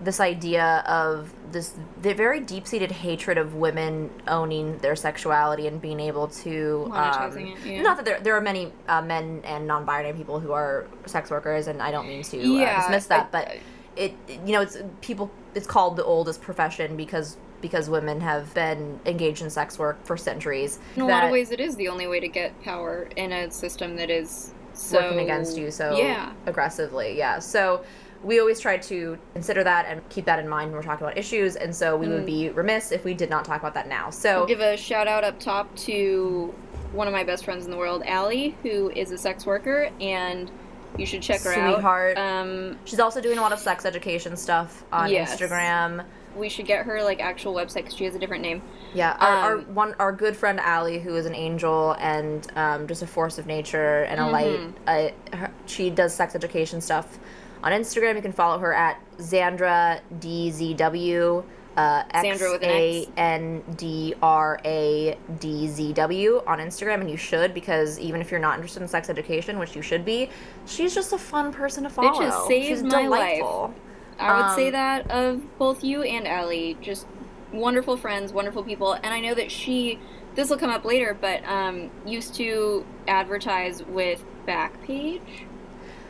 this 0.00 0.20
idea 0.20 0.84
of 0.86 1.32
this 1.50 1.74
the 2.02 2.14
very 2.14 2.38
deep-seated 2.38 2.92
hatred 2.92 3.36
of 3.36 3.54
women 3.56 4.10
owning 4.28 4.78
their 4.78 4.94
sexuality 4.94 5.66
and 5.66 5.80
being 5.82 5.98
able 5.98 6.28
to 6.28 6.84
um, 6.92 6.92
Monetizing 6.92 7.56
it, 7.56 7.66
yeah. 7.66 7.82
not 7.82 7.96
that 7.96 8.04
there, 8.04 8.20
there 8.20 8.36
are 8.36 8.40
many 8.40 8.70
uh, 8.86 9.02
men 9.02 9.40
and 9.44 9.66
non-binary 9.66 10.12
people 10.16 10.38
who 10.38 10.52
are 10.52 10.86
sex 11.06 11.30
workers 11.30 11.66
and 11.66 11.82
i 11.82 11.90
don't 11.90 12.06
mean 12.06 12.22
to 12.22 12.36
Yeah, 12.36 12.76
uh, 12.76 12.80
dismiss 12.82 13.06
that 13.06 13.26
I- 13.26 13.28
but 13.32 13.56
it 13.96 14.14
you 14.46 14.52
know 14.52 14.60
it's 14.60 14.76
people 15.00 15.32
it's 15.56 15.66
called 15.66 15.96
the 15.96 16.04
oldest 16.04 16.42
profession 16.42 16.96
because 16.96 17.36
because 17.60 17.90
women 17.90 18.20
have 18.20 18.54
been 18.54 19.00
engaged 19.04 19.42
in 19.42 19.50
sex 19.50 19.80
work 19.80 19.96
for 20.06 20.16
centuries 20.16 20.78
In 20.94 21.02
a 21.02 21.06
lot 21.08 21.24
of 21.24 21.32
ways, 21.32 21.50
it 21.50 21.58
is 21.58 21.74
the 21.74 21.88
only 21.88 22.06
way 22.06 22.20
to 22.20 22.28
get 22.28 22.62
power 22.62 23.08
in 23.16 23.32
a 23.32 23.50
system 23.50 23.96
that 23.96 24.10
is 24.10 24.54
so 24.78 25.00
working 25.00 25.20
against 25.20 25.56
you 25.56 25.70
so 25.70 25.96
yeah. 25.96 26.32
aggressively. 26.46 27.16
Yeah. 27.16 27.38
So 27.38 27.84
we 28.22 28.40
always 28.40 28.58
try 28.58 28.76
to 28.76 29.16
consider 29.32 29.62
that 29.62 29.86
and 29.86 30.06
keep 30.08 30.24
that 30.24 30.38
in 30.38 30.48
mind 30.48 30.70
when 30.70 30.76
we're 30.76 30.82
talking 30.82 31.06
about 31.06 31.16
issues. 31.16 31.56
And 31.56 31.74
so 31.74 31.96
we 31.96 32.08
would 32.08 32.26
be 32.26 32.48
remiss 32.50 32.90
if 32.90 33.04
we 33.04 33.14
did 33.14 33.30
not 33.30 33.44
talk 33.44 33.60
about 33.60 33.74
that 33.74 33.88
now. 33.88 34.10
So 34.10 34.40
I'll 34.40 34.46
give 34.46 34.60
a 34.60 34.76
shout 34.76 35.06
out 35.06 35.22
up 35.24 35.38
top 35.38 35.74
to 35.76 36.52
one 36.92 37.06
of 37.06 37.12
my 37.12 37.22
best 37.22 37.44
friends 37.44 37.64
in 37.64 37.70
the 37.70 37.76
world, 37.76 38.02
Allie, 38.06 38.56
who 38.62 38.90
is 38.90 39.12
a 39.12 39.18
sex 39.18 39.46
worker, 39.46 39.90
and 40.00 40.50
you 40.96 41.06
should 41.06 41.22
check 41.22 41.42
her 41.42 41.52
Sweetheart. 41.52 42.16
out. 42.16 42.40
Um, 42.46 42.78
she's 42.84 42.98
also 42.98 43.20
doing 43.20 43.38
a 43.38 43.40
lot 43.42 43.52
of 43.52 43.58
sex 43.58 43.84
education 43.84 44.36
stuff 44.36 44.84
on 44.90 45.10
Yes. 45.10 45.36
Instagram. 45.36 46.04
We 46.38 46.48
should 46.48 46.66
get 46.66 46.86
her 46.86 47.02
like 47.02 47.20
actual 47.20 47.54
website 47.54 47.76
because 47.76 47.94
she 47.94 48.04
has 48.04 48.14
a 48.14 48.18
different 48.18 48.42
name. 48.42 48.62
Yeah, 48.94 49.16
our, 49.20 49.28
our 49.36 49.54
Um, 49.58 49.74
one 49.74 49.94
our 49.98 50.12
good 50.12 50.36
friend 50.36 50.58
Allie, 50.60 50.98
who 50.98 51.14
is 51.16 51.26
an 51.26 51.34
angel 51.34 51.96
and 51.98 52.46
um, 52.56 52.86
just 52.86 53.02
a 53.02 53.06
force 53.06 53.38
of 53.38 53.46
nature 53.46 54.02
and 54.04 54.20
a 54.20 54.26
light. 54.28 54.60
Uh, 54.86 55.36
her, 55.36 55.50
she 55.66 55.90
does 55.90 56.14
sex 56.14 56.34
education 56.34 56.80
stuff 56.80 57.18
on 57.62 57.72
Instagram. 57.72 58.14
You 58.16 58.22
can 58.22 58.32
follow 58.32 58.58
her 58.58 58.72
at 58.72 59.00
Xandra 59.18 60.00
DZW. 60.20 61.44
Uh, 61.76 62.02
Xandra 62.12 62.50
with 62.52 62.62
an 62.62 62.70
X. 62.70 62.72
A 62.72 63.08
N 63.16 63.62
D 63.76 64.12
R 64.20 64.58
A 64.64 65.16
D 65.38 65.68
Z 65.68 65.92
W 65.92 66.42
on 66.44 66.58
Instagram, 66.58 67.00
and 67.00 67.08
you 67.08 67.16
should 67.16 67.54
because 67.54 68.00
even 68.00 68.20
if 68.20 68.32
you're 68.32 68.40
not 68.40 68.56
interested 68.56 68.82
in 68.82 68.88
sex 68.88 69.08
education, 69.08 69.60
which 69.60 69.76
you 69.76 69.82
should 69.82 70.04
be, 70.04 70.28
she's 70.66 70.92
just 70.92 71.12
a 71.12 71.18
fun 71.18 71.52
person 71.52 71.84
to 71.84 71.90
follow. 71.90 72.18
just 72.20 72.48
saved 72.48 72.66
she's 72.66 72.82
my 72.82 73.06
life. 73.06 73.70
I 74.18 74.40
would 74.40 74.54
say 74.56 74.66
Um, 74.66 74.72
that 74.72 75.10
of 75.10 75.58
both 75.58 75.84
you 75.84 76.02
and 76.02 76.26
Allie, 76.26 76.76
just 76.80 77.06
wonderful 77.52 77.96
friends, 77.96 78.32
wonderful 78.32 78.62
people, 78.62 78.92
and 78.92 79.06
I 79.06 79.20
know 79.20 79.34
that 79.34 79.50
she. 79.50 79.98
This 80.34 80.50
will 80.50 80.58
come 80.58 80.70
up 80.70 80.84
later, 80.84 81.16
but 81.20 81.44
um, 81.48 81.90
used 82.06 82.34
to 82.36 82.86
advertise 83.08 83.82
with 83.84 84.24
Backpage, 84.46 85.46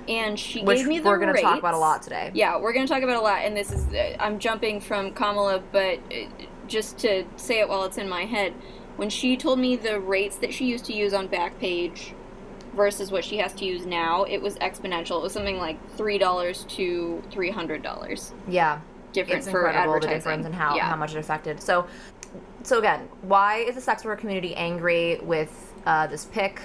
and 0.06 0.38
she 0.38 0.62
Which 0.62 0.78
gave 0.78 0.86
me 0.86 0.98
the 0.98 1.08
we're 1.08 1.18
going 1.18 1.34
to 1.34 1.40
talk 1.40 1.58
about 1.58 1.74
a 1.74 1.78
lot 1.78 2.02
today. 2.02 2.30
Yeah, 2.34 2.58
we're 2.58 2.72
going 2.72 2.86
to 2.86 2.92
talk 2.92 3.02
about 3.02 3.16
a 3.16 3.20
lot, 3.20 3.40
and 3.42 3.56
this 3.56 3.72
is 3.72 3.86
uh, 3.94 4.16
I'm 4.20 4.38
jumping 4.38 4.80
from 4.80 5.12
Kamala, 5.12 5.62
but 5.72 5.98
uh, 6.12 6.26
just 6.66 6.98
to 6.98 7.24
say 7.36 7.60
it 7.60 7.68
while 7.68 7.84
it's 7.84 7.96
in 7.96 8.08
my 8.08 8.24
head, 8.24 8.52
when 8.96 9.08
she 9.08 9.36
told 9.36 9.58
me 9.58 9.76
the 9.76 9.98
rates 10.00 10.36
that 10.36 10.52
she 10.52 10.66
used 10.66 10.84
to 10.86 10.92
use 10.92 11.14
on 11.14 11.28
Backpage 11.28 12.12
versus 12.74 13.10
what 13.10 13.24
she 13.24 13.38
has 13.38 13.52
to 13.54 13.64
use 13.64 13.86
now, 13.86 14.24
it 14.24 14.38
was 14.40 14.56
exponential. 14.56 15.18
It 15.18 15.22
was 15.22 15.32
something 15.32 15.58
like 15.58 15.78
three 15.96 16.18
dollars 16.18 16.64
to 16.70 17.22
three 17.30 17.50
hundred 17.50 17.82
dollars 17.82 18.32
Yeah. 18.48 18.80
different 19.12 19.38
it's 19.40 19.50
for 19.50 19.66
incredible 19.66 19.92
the 19.92 19.96
advertising. 19.96 20.18
difference 20.18 20.46
and 20.46 20.54
how, 20.54 20.76
yeah. 20.76 20.88
how 20.88 20.96
much 20.96 21.14
it 21.14 21.18
affected. 21.18 21.60
So, 21.60 21.86
so 22.62 22.78
again, 22.78 23.08
why 23.22 23.58
is 23.58 23.74
the 23.74 23.80
sex 23.80 24.04
work 24.04 24.20
community 24.20 24.54
angry 24.54 25.18
with 25.22 25.72
uh, 25.86 26.06
this 26.06 26.26
pick? 26.26 26.60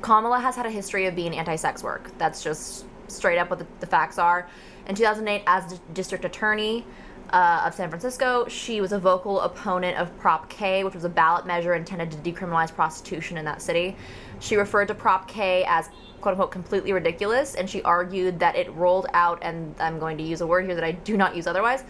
Kamala 0.00 0.38
has 0.40 0.54
had 0.56 0.66
a 0.66 0.70
history 0.70 1.06
of 1.06 1.14
being 1.16 1.36
anti-sex 1.36 1.82
work. 1.82 2.10
That's 2.18 2.42
just 2.42 2.84
straight 3.08 3.38
up 3.38 3.50
what 3.50 3.58
the, 3.58 3.66
the 3.80 3.86
facts 3.86 4.18
are. 4.18 4.48
In 4.86 4.94
2008, 4.94 5.42
as 5.46 5.72
the 5.72 5.78
district 5.92 6.24
attorney 6.24 6.84
uh, 7.30 7.64
of 7.66 7.74
San 7.74 7.88
Francisco, 7.90 8.46
she 8.48 8.80
was 8.80 8.92
a 8.92 8.98
vocal 8.98 9.40
opponent 9.40 9.98
of 9.98 10.16
Prop 10.18 10.48
K, 10.48 10.84
which 10.84 10.94
was 10.94 11.04
a 11.04 11.08
ballot 11.08 11.46
measure 11.46 11.74
intended 11.74 12.10
to 12.12 12.16
decriminalize 12.18 12.72
prostitution 12.74 13.36
in 13.36 13.44
that 13.44 13.60
city. 13.60 13.96
She 14.40 14.56
referred 14.56 14.88
to 14.88 14.94
Prop 14.94 15.28
K 15.28 15.64
as 15.66 15.88
quote 16.20 16.32
unquote 16.32 16.50
completely 16.50 16.92
ridiculous, 16.92 17.54
and 17.54 17.68
she 17.68 17.82
argued 17.82 18.38
that 18.40 18.56
it 18.56 18.72
rolled 18.74 19.06
out, 19.12 19.38
and 19.42 19.74
I'm 19.78 19.98
going 19.98 20.18
to 20.18 20.24
use 20.24 20.40
a 20.40 20.46
word 20.46 20.66
here 20.66 20.74
that 20.74 20.84
I 20.84 20.92
do 20.92 21.16
not 21.16 21.36
use 21.36 21.46
otherwise, 21.46 21.84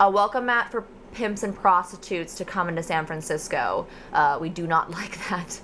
a 0.00 0.10
welcome 0.10 0.46
mat 0.46 0.70
for 0.70 0.84
pimps 1.12 1.42
and 1.42 1.54
prostitutes 1.54 2.34
to 2.36 2.44
come 2.44 2.68
into 2.68 2.82
San 2.82 3.06
Francisco. 3.06 3.86
Uh, 4.12 4.38
we 4.40 4.48
do 4.48 4.66
not 4.66 4.90
like 4.98 5.18
that. 5.28 5.60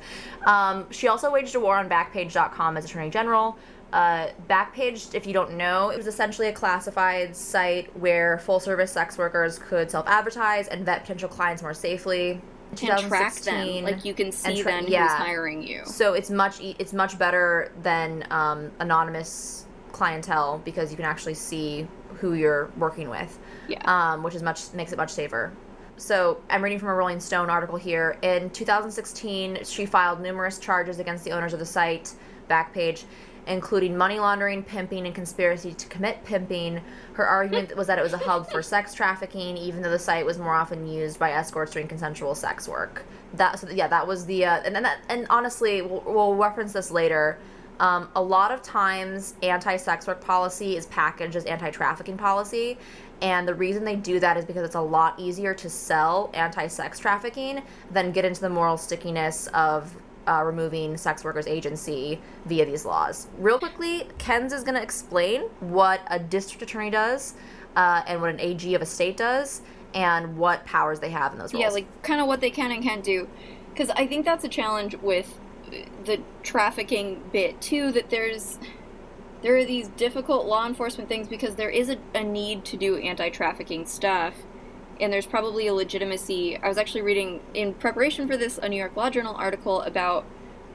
Um, 0.46 0.90
she 0.90 1.08
also 1.08 1.30
waged 1.30 1.54
a 1.54 1.60
war 1.60 1.76
on 1.76 1.88
Backpage.com 1.88 2.76
as 2.76 2.84
Attorney 2.84 3.10
General. 3.10 3.56
Uh, 3.92 4.28
Backpage, 4.48 5.14
if 5.14 5.24
you 5.26 5.32
don't 5.32 5.52
know, 5.52 5.90
it 5.90 5.96
was 5.96 6.08
essentially 6.08 6.48
a 6.48 6.52
classified 6.52 7.36
site 7.36 7.96
where 7.96 8.38
full 8.38 8.58
service 8.58 8.90
sex 8.90 9.16
workers 9.16 9.58
could 9.58 9.88
self 9.90 10.06
advertise 10.08 10.66
and 10.66 10.84
vet 10.84 11.02
potential 11.02 11.28
clients 11.28 11.62
more 11.62 11.74
safely. 11.74 12.40
And 12.82 13.08
track 13.08 13.34
2016 13.34 13.84
them, 13.84 13.92
like 13.92 14.04
you 14.04 14.14
can 14.14 14.32
see 14.32 14.62
tra- 14.62 14.72
then 14.72 14.86
yeah. 14.88 15.08
who's 15.08 15.26
hiring 15.26 15.66
you. 15.66 15.82
so 15.84 16.14
it's 16.14 16.30
much 16.30 16.60
e- 16.60 16.76
it's 16.78 16.92
much 16.92 17.18
better 17.18 17.72
than 17.82 18.26
um, 18.30 18.70
anonymous 18.80 19.66
clientele 19.92 20.60
because 20.64 20.90
you 20.90 20.96
can 20.96 21.06
actually 21.06 21.34
see 21.34 21.86
who 22.16 22.34
you're 22.34 22.70
working 22.78 23.08
with, 23.10 23.38
Yeah. 23.68 23.80
um, 23.84 24.22
which 24.22 24.34
is 24.34 24.42
much 24.42 24.72
makes 24.72 24.92
it 24.92 24.96
much 24.96 25.10
safer. 25.10 25.52
So 25.96 26.40
I'm 26.50 26.62
reading 26.62 26.78
from 26.80 26.88
a 26.88 26.94
Rolling 26.94 27.20
Stone 27.20 27.50
article 27.50 27.76
here. 27.76 28.18
In 28.22 28.50
2016, 28.50 29.60
she 29.64 29.86
filed 29.86 30.20
numerous 30.20 30.58
charges 30.58 30.98
against 30.98 31.24
the 31.24 31.30
owners 31.30 31.52
of 31.52 31.60
the 31.60 31.66
site 31.66 32.12
Backpage, 32.50 33.04
including 33.46 33.96
money 33.96 34.18
laundering, 34.18 34.62
pimping, 34.62 35.06
and 35.06 35.14
conspiracy 35.14 35.74
to 35.74 35.86
commit 35.88 36.24
pimping. 36.24 36.80
Her 37.14 37.26
argument 37.26 37.76
was 37.76 37.86
that 37.86 37.98
it 37.98 38.02
was 38.02 38.12
a 38.12 38.18
hub 38.18 38.50
for 38.50 38.62
sex 38.62 38.94
trafficking, 38.94 39.56
even 39.56 39.82
though 39.82 39.90
the 39.90 39.98
site 39.98 40.24
was 40.24 40.38
more 40.38 40.54
often 40.54 40.86
used 40.86 41.18
by 41.18 41.32
escorts 41.32 41.72
doing 41.72 41.88
consensual 41.88 42.34
sex 42.34 42.68
work. 42.68 43.04
That 43.34 43.58
so 43.58 43.68
yeah, 43.70 43.88
that 43.88 44.06
was 44.06 44.26
the 44.26 44.44
uh, 44.44 44.62
and 44.64 44.74
then 44.74 44.82
that 44.84 45.00
and 45.08 45.26
honestly, 45.30 45.82
we'll, 45.82 46.02
we'll 46.06 46.34
reference 46.34 46.72
this 46.72 46.90
later. 46.90 47.38
Um, 47.80 48.08
a 48.14 48.22
lot 48.22 48.52
of 48.52 48.62
times, 48.62 49.34
anti-sex 49.42 50.06
work 50.06 50.20
policy 50.20 50.76
is 50.76 50.86
packaged 50.86 51.34
as 51.34 51.44
anti-trafficking 51.44 52.16
policy, 52.16 52.78
and 53.20 53.48
the 53.48 53.54
reason 53.54 53.84
they 53.84 53.96
do 53.96 54.20
that 54.20 54.36
is 54.36 54.44
because 54.44 54.62
it's 54.62 54.76
a 54.76 54.80
lot 54.80 55.18
easier 55.18 55.54
to 55.54 55.68
sell 55.68 56.30
anti-sex 56.34 57.00
trafficking 57.00 57.62
than 57.90 58.12
get 58.12 58.24
into 58.24 58.40
the 58.40 58.48
moral 58.48 58.76
stickiness 58.76 59.48
of 59.48 59.92
uh, 60.26 60.42
removing 60.44 60.96
sex 60.96 61.24
workers' 61.24 61.46
agency 61.46 62.20
via 62.46 62.64
these 62.64 62.84
laws. 62.84 63.28
Real 63.38 63.58
quickly, 63.58 64.08
Ken's 64.18 64.52
is 64.52 64.62
going 64.62 64.74
to 64.74 64.82
explain 64.82 65.42
what 65.60 66.00
a 66.08 66.18
district 66.18 66.62
attorney 66.62 66.90
does 66.90 67.34
uh, 67.76 68.02
and 68.06 68.20
what 68.20 68.30
an 68.30 68.40
AG 68.40 68.74
of 68.74 68.82
a 68.82 68.86
state 68.86 69.16
does 69.16 69.62
and 69.94 70.36
what 70.36 70.64
powers 70.66 71.00
they 71.00 71.10
have 71.10 71.32
in 71.32 71.38
those 71.38 71.54
roles. 71.54 71.62
Yeah, 71.62 71.70
like 71.70 72.02
kind 72.02 72.20
of 72.20 72.26
what 72.26 72.40
they 72.40 72.50
can 72.50 72.72
and 72.72 72.82
can't 72.82 73.04
do. 73.04 73.28
Because 73.72 73.90
I 73.90 74.06
think 74.06 74.24
that's 74.24 74.44
a 74.44 74.48
challenge 74.48 74.96
with 74.96 75.38
the 76.04 76.20
trafficking 76.42 77.22
bit 77.32 77.60
too. 77.60 77.92
That 77.92 78.10
there's 78.10 78.58
there 79.42 79.56
are 79.56 79.64
these 79.64 79.88
difficult 79.88 80.46
law 80.46 80.66
enforcement 80.66 81.08
things 81.08 81.28
because 81.28 81.56
there 81.56 81.70
is 81.70 81.90
a, 81.90 81.98
a 82.14 82.24
need 82.24 82.64
to 82.66 82.76
do 82.76 82.96
anti-trafficking 82.96 83.84
stuff, 83.86 84.34
and 85.00 85.12
there's 85.12 85.26
probably 85.26 85.66
a 85.66 85.74
legitimacy. 85.74 86.56
I 86.58 86.68
was 86.68 86.78
actually 86.78 87.02
reading 87.02 87.40
in 87.54 87.74
preparation 87.74 88.26
for 88.26 88.36
this 88.36 88.58
a 88.58 88.68
New 88.68 88.76
York 88.76 88.96
Law 88.96 89.10
Journal 89.10 89.34
article 89.34 89.82
about 89.82 90.24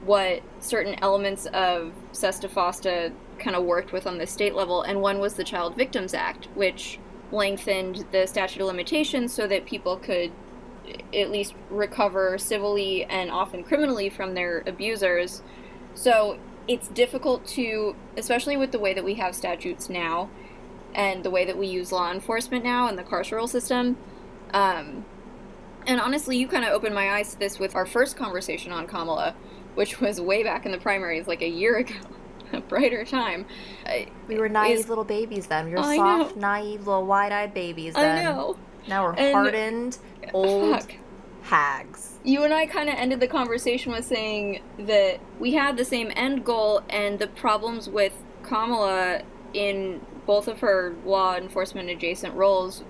what 0.04 0.42
certain 0.60 0.96
elements 1.02 1.46
of 1.46 1.92
Sesta 2.12 2.48
Fosta 2.48 3.12
kind 3.38 3.56
of 3.56 3.64
worked 3.64 3.92
with 3.92 4.06
on 4.06 4.18
the 4.18 4.26
state 4.26 4.54
level, 4.54 4.82
and 4.82 5.00
one 5.00 5.18
was 5.18 5.34
the 5.34 5.44
Child 5.44 5.76
Victims 5.76 6.14
Act, 6.14 6.48
which 6.54 6.98
lengthened 7.32 8.04
the 8.10 8.26
statute 8.26 8.60
of 8.60 8.66
limitations 8.66 9.32
so 9.32 9.46
that 9.46 9.64
people 9.66 9.96
could 9.96 10.32
at 11.14 11.30
least 11.30 11.54
recover 11.70 12.36
civilly 12.38 13.04
and 13.04 13.30
often 13.30 13.62
criminally 13.62 14.08
from 14.08 14.34
their 14.34 14.62
abusers. 14.66 15.42
So 15.94 16.38
it's 16.66 16.88
difficult 16.88 17.46
to, 17.48 17.94
especially 18.16 18.56
with 18.56 18.72
the 18.72 18.78
way 18.78 18.94
that 18.94 19.04
we 19.04 19.14
have 19.14 19.34
statutes 19.34 19.88
now 19.88 20.30
and 20.94 21.24
the 21.24 21.30
way 21.30 21.44
that 21.44 21.56
we 21.56 21.66
use 21.66 21.92
law 21.92 22.10
enforcement 22.10 22.64
now 22.64 22.88
and 22.88 22.98
the 22.98 23.04
carceral 23.04 23.48
system. 23.48 23.96
Um, 24.52 25.04
and 25.86 26.00
honestly, 26.00 26.36
you 26.36 26.46
kind 26.46 26.64
of 26.64 26.72
opened 26.72 26.94
my 26.94 27.12
eyes 27.12 27.32
to 27.32 27.38
this 27.38 27.58
with 27.58 27.74
our 27.74 27.86
first 27.86 28.16
conversation 28.16 28.72
on 28.72 28.86
Kamala, 28.86 29.34
which 29.74 30.00
was 30.00 30.20
way 30.20 30.42
back 30.42 30.66
in 30.66 30.72
the 30.72 30.78
primaries, 30.78 31.26
like 31.26 31.42
a 31.42 31.48
year 31.48 31.78
ago. 31.78 31.94
a 32.52 32.60
brighter 32.60 33.04
time. 33.04 33.46
Uh, 33.86 34.00
we 34.26 34.36
were 34.36 34.48
naive 34.48 34.80
is- 34.80 34.88
little 34.88 35.04
babies 35.04 35.46
then. 35.46 35.66
We 35.66 35.72
were 35.72 35.78
I 35.78 35.96
soft, 35.96 36.34
know. 36.36 36.40
naive, 36.40 36.86
little 36.86 37.06
wide-eyed 37.06 37.54
babies 37.54 37.94
then. 37.94 38.18
I 38.18 38.22
know. 38.24 38.56
Now 38.88 39.04
we're 39.04 39.14
And- 39.14 39.32
hardened, 39.34 39.98
old 40.34 40.80
Fuck. 40.80 40.94
hags. 41.42 42.18
you 42.24 42.42
and 42.42 42.52
I 42.52 42.66
kind 42.66 42.88
of 42.88 42.96
ended 42.96 43.20
the 43.20 43.28
conversation 43.28 43.92
with 43.92 44.04
saying 44.04 44.62
that 44.80 45.20
we 45.38 45.52
had 45.54 45.76
the 45.76 45.84
same 45.84 46.10
end 46.16 46.44
goal, 46.44 46.82
and 46.90 47.18
the 47.20 47.28
problems 47.28 47.88
with 47.88 48.12
Kamala 48.42 49.22
in 49.54 50.00
both 50.26 50.48
of 50.48 50.58
her 50.60 50.94
law 51.04 51.36
enforcement 51.36 51.88
adjacent 51.88 52.34
roles 52.34 52.82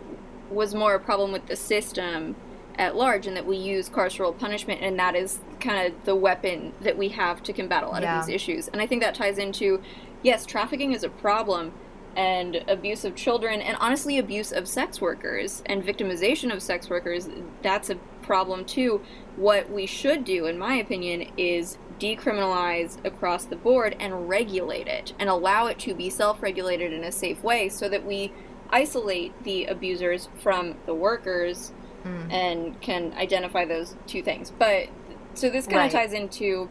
was 0.50 0.74
more 0.74 0.94
a 0.94 1.00
problem 1.00 1.32
with 1.32 1.46
the 1.46 1.56
system 1.56 2.36
at 2.78 2.96
large, 2.96 3.26
and 3.26 3.36
that 3.36 3.46
we 3.46 3.56
use 3.56 3.88
carceral 3.90 4.36
punishment, 4.36 4.80
and 4.82 4.98
that 4.98 5.14
is 5.14 5.40
kind 5.60 5.86
of 5.86 6.04
the 6.06 6.14
weapon 6.14 6.72
that 6.80 6.96
we 6.96 7.08
have 7.08 7.42
to 7.42 7.52
combat 7.52 7.82
a 7.82 7.88
lot 7.88 8.02
Yeah. 8.02 8.20
of 8.20 8.26
these 8.26 8.34
issues. 8.34 8.68
And 8.68 8.80
I 8.80 8.86
think 8.86 9.02
that 9.02 9.14
ties 9.14 9.38
into 9.38 9.82
yes, 10.22 10.46
trafficking 10.46 10.92
is 10.92 11.02
a 11.04 11.08
problem. 11.08 11.72
And 12.16 12.64
abuse 12.66 13.04
of 13.04 13.14
children, 13.14 13.60
and 13.60 13.76
honestly, 13.80 14.18
abuse 14.18 14.50
of 14.50 14.66
sex 14.66 15.00
workers 15.00 15.62
and 15.66 15.84
victimization 15.84 16.52
of 16.52 16.60
sex 16.60 16.90
workers, 16.90 17.28
that's 17.62 17.88
a 17.88 17.94
problem 18.22 18.64
too. 18.64 19.00
What 19.36 19.70
we 19.70 19.86
should 19.86 20.24
do, 20.24 20.46
in 20.46 20.58
my 20.58 20.74
opinion, 20.74 21.30
is 21.36 21.78
decriminalize 22.00 22.98
across 23.04 23.44
the 23.44 23.54
board 23.54 23.94
and 24.00 24.28
regulate 24.28 24.88
it 24.88 25.12
and 25.20 25.28
allow 25.28 25.66
it 25.66 25.78
to 25.80 25.94
be 25.94 26.10
self 26.10 26.42
regulated 26.42 26.92
in 26.92 27.04
a 27.04 27.12
safe 27.12 27.44
way 27.44 27.68
so 27.68 27.88
that 27.88 28.04
we 28.04 28.32
isolate 28.72 29.32
the 29.44 29.66
abusers 29.66 30.28
from 30.42 30.76
the 30.86 30.94
workers 30.94 31.72
Mm. 32.04 32.32
and 32.32 32.80
can 32.80 33.12
identify 33.18 33.66
those 33.66 33.94
two 34.06 34.22
things. 34.22 34.50
But 34.50 34.88
so 35.34 35.50
this 35.50 35.66
kind 35.66 35.80
Right. 35.80 35.86
of 35.86 35.92
ties 35.92 36.12
into 36.14 36.70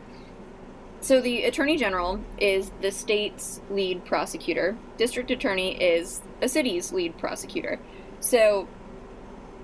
so 1.01 1.21
the 1.21 1.43
attorney 1.43 1.77
general 1.77 2.19
is 2.39 2.71
the 2.81 2.91
state's 2.91 3.61
lead 3.69 4.03
prosecutor. 4.05 4.75
District 4.97 5.29
attorney 5.31 5.81
is 5.81 6.21
a 6.41 6.49
city's 6.49 6.91
lead 6.91 7.17
prosecutor. 7.17 7.79
So 8.19 8.67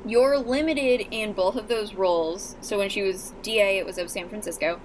you're 0.05 0.37
limited 0.37 1.07
in 1.11 1.33
both 1.33 1.55
of 1.55 1.67
those 1.67 1.93
roles. 1.95 2.55
So 2.61 2.77
when 2.77 2.89
she 2.89 3.01
was 3.01 3.33
DA, 3.41 3.79
it 3.79 3.85
was 3.85 3.97
of 3.97 4.09
San 4.09 4.29
Francisco, 4.29 4.79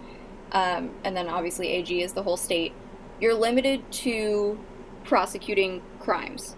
um, 0.53 0.91
and 1.05 1.17
then 1.17 1.29
obviously 1.29 1.69
AG 1.69 2.03
is 2.03 2.15
the 2.15 2.23
whole 2.23 2.37
state. 2.39 2.73
You're 3.21 3.35
limited 3.35 3.91
to 3.93 4.59
prosecuting 5.05 5.83
crimes. 6.01 6.57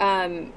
Um, 0.00 0.52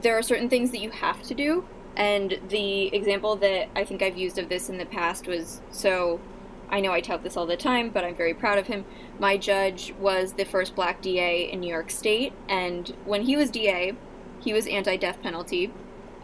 there 0.00 0.16
are 0.16 0.22
certain 0.22 0.48
things 0.48 0.70
that 0.70 0.78
you 0.78 0.90
have 0.90 1.22
to 1.22 1.34
do, 1.34 1.66
and 1.96 2.38
the 2.48 2.94
example 2.94 3.36
that 3.36 3.68
I 3.74 3.84
think 3.84 4.02
I've 4.02 4.16
used 4.16 4.38
of 4.38 4.48
this 4.48 4.68
in 4.68 4.78
the 4.78 4.86
past 4.86 5.26
was 5.26 5.60
so. 5.70 6.20
I 6.68 6.80
know 6.80 6.90
I 6.90 7.00
tout 7.00 7.22
this 7.22 7.36
all 7.36 7.46
the 7.46 7.56
time, 7.56 7.90
but 7.90 8.02
I'm 8.02 8.16
very 8.16 8.34
proud 8.34 8.58
of 8.58 8.66
him. 8.66 8.84
My 9.20 9.36
judge 9.36 9.94
was 10.00 10.32
the 10.32 10.44
first 10.44 10.74
black 10.74 11.00
DA 11.00 11.48
in 11.48 11.60
New 11.60 11.72
York 11.72 11.92
State, 11.92 12.32
and 12.48 12.88
when 13.04 13.22
he 13.22 13.36
was 13.36 13.50
DA, 13.50 13.92
he 14.40 14.52
was 14.52 14.66
anti 14.66 14.96
death 14.96 15.22
penalty. 15.22 15.72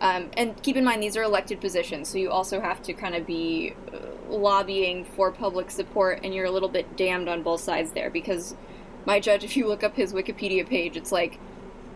Um, 0.01 0.31
and 0.37 0.61
keep 0.65 0.77
in 0.77 0.85
mind, 0.85 1.01
these 1.01 1.17
are 1.17 1.23
elected 1.23 1.61
positions, 1.61 2.09
so 2.09 2.19
you 2.19 2.29
also 2.29 2.61
have 2.61 2.83
to 2.83 2.93
kind 2.93 3.15
of 3.15 3.25
be 3.25 3.75
uh, 3.93 3.99
lobbying 4.29 5.05
for 5.05 5.31
public 5.31 5.71
support, 5.71 6.21
and 6.25 6.35
you're 6.35 6.47
a 6.47 6.51
little 6.51 6.69
bit 6.69 6.97
damned 6.97 7.29
on 7.29 7.45
both 7.45 7.61
sides 7.61 7.93
there 7.93 8.11
because 8.11 8.57
my 9.07 9.21
judge, 9.21 9.45
if 9.45 9.57
you 9.57 9.69
look 9.69 9.85
up 9.85 9.95
his 9.95 10.13
Wikipedia 10.13 10.69
page, 10.69 10.97
it's 10.97 11.13
like 11.13 11.39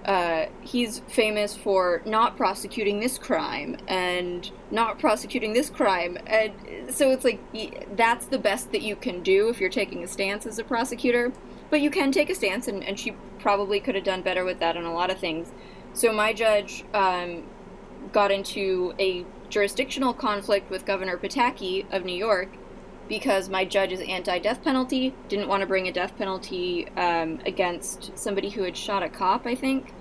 uh, 0.06 0.46
he's 0.60 1.00
famous 1.08 1.56
for 1.56 2.00
not 2.06 2.36
prosecuting 2.36 3.00
this 3.00 3.18
crime 3.18 3.76
and 3.88 4.50
not 4.70 4.98
prosecuting 4.98 5.52
this 5.52 5.68
crime. 5.68 6.16
And 6.26 6.52
so 6.94 7.10
it's 7.10 7.24
like 7.24 7.40
that's 7.96 8.26
the 8.26 8.38
best 8.38 8.70
that 8.72 8.82
you 8.82 8.94
can 8.94 9.22
do 9.22 9.48
if 9.48 9.60
you're 9.60 9.68
taking 9.68 10.04
a 10.04 10.08
stance 10.08 10.46
as 10.46 10.58
a 10.58 10.64
prosecutor. 10.64 11.32
But 11.68 11.80
you 11.80 11.90
can 11.90 12.12
take 12.12 12.30
a 12.30 12.34
stance, 12.36 12.68
and, 12.68 12.84
and 12.84 12.98
she 12.98 13.16
probably 13.40 13.80
could 13.80 13.96
have 13.96 14.04
done 14.04 14.22
better 14.22 14.44
with 14.44 14.60
that 14.60 14.76
on 14.76 14.84
a 14.84 14.94
lot 14.94 15.10
of 15.10 15.18
things. 15.18 15.50
So 15.92 16.12
my 16.12 16.32
judge 16.32 16.84
um, 16.94 17.42
got 18.12 18.30
into 18.30 18.94
a 19.00 19.26
jurisdictional 19.48 20.14
conflict 20.14 20.70
with 20.70 20.86
Governor 20.86 21.16
Pataki 21.16 21.92
of 21.92 22.04
New 22.04 22.14
York 22.14 22.50
because 23.08 23.48
my 23.48 23.64
judge 23.64 23.92
is 23.92 24.00
anti-death 24.00 24.62
penalty, 24.62 25.14
didn't 25.28 25.48
want 25.48 25.60
to 25.60 25.66
bring 25.66 25.88
a 25.88 25.92
death 25.92 26.16
penalty 26.16 26.88
um, 26.96 27.40
against 27.46 28.16
somebody 28.16 28.50
who 28.50 28.62
had 28.62 28.76
shot 28.76 29.02
a 29.02 29.08
cop, 29.08 29.46
I 29.46 29.54
think. 29.54 29.92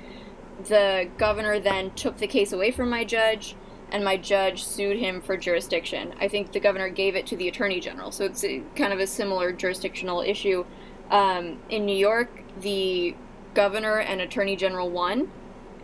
The 0.63 1.09
governor 1.17 1.59
then 1.59 1.91
took 1.91 2.17
the 2.17 2.27
case 2.27 2.53
away 2.53 2.71
from 2.71 2.89
my 2.89 3.03
judge, 3.03 3.55
and 3.91 4.03
my 4.03 4.17
judge 4.17 4.63
sued 4.63 4.97
him 4.97 5.21
for 5.21 5.37
jurisdiction. 5.37 6.13
I 6.19 6.27
think 6.27 6.51
the 6.51 6.59
governor 6.59 6.89
gave 6.89 7.15
it 7.15 7.27
to 7.27 7.37
the 7.37 7.47
attorney 7.47 7.79
general, 7.79 8.11
so 8.11 8.25
it's 8.25 8.43
a, 8.43 8.63
kind 8.75 8.93
of 8.93 8.99
a 8.99 9.07
similar 9.07 9.51
jurisdictional 9.51 10.21
issue. 10.21 10.65
Um, 11.11 11.59
in 11.69 11.85
New 11.85 11.95
York, 11.95 12.43
the 12.59 13.15
governor 13.53 13.99
and 13.99 14.21
attorney 14.21 14.55
general 14.55 14.89
won, 14.89 15.29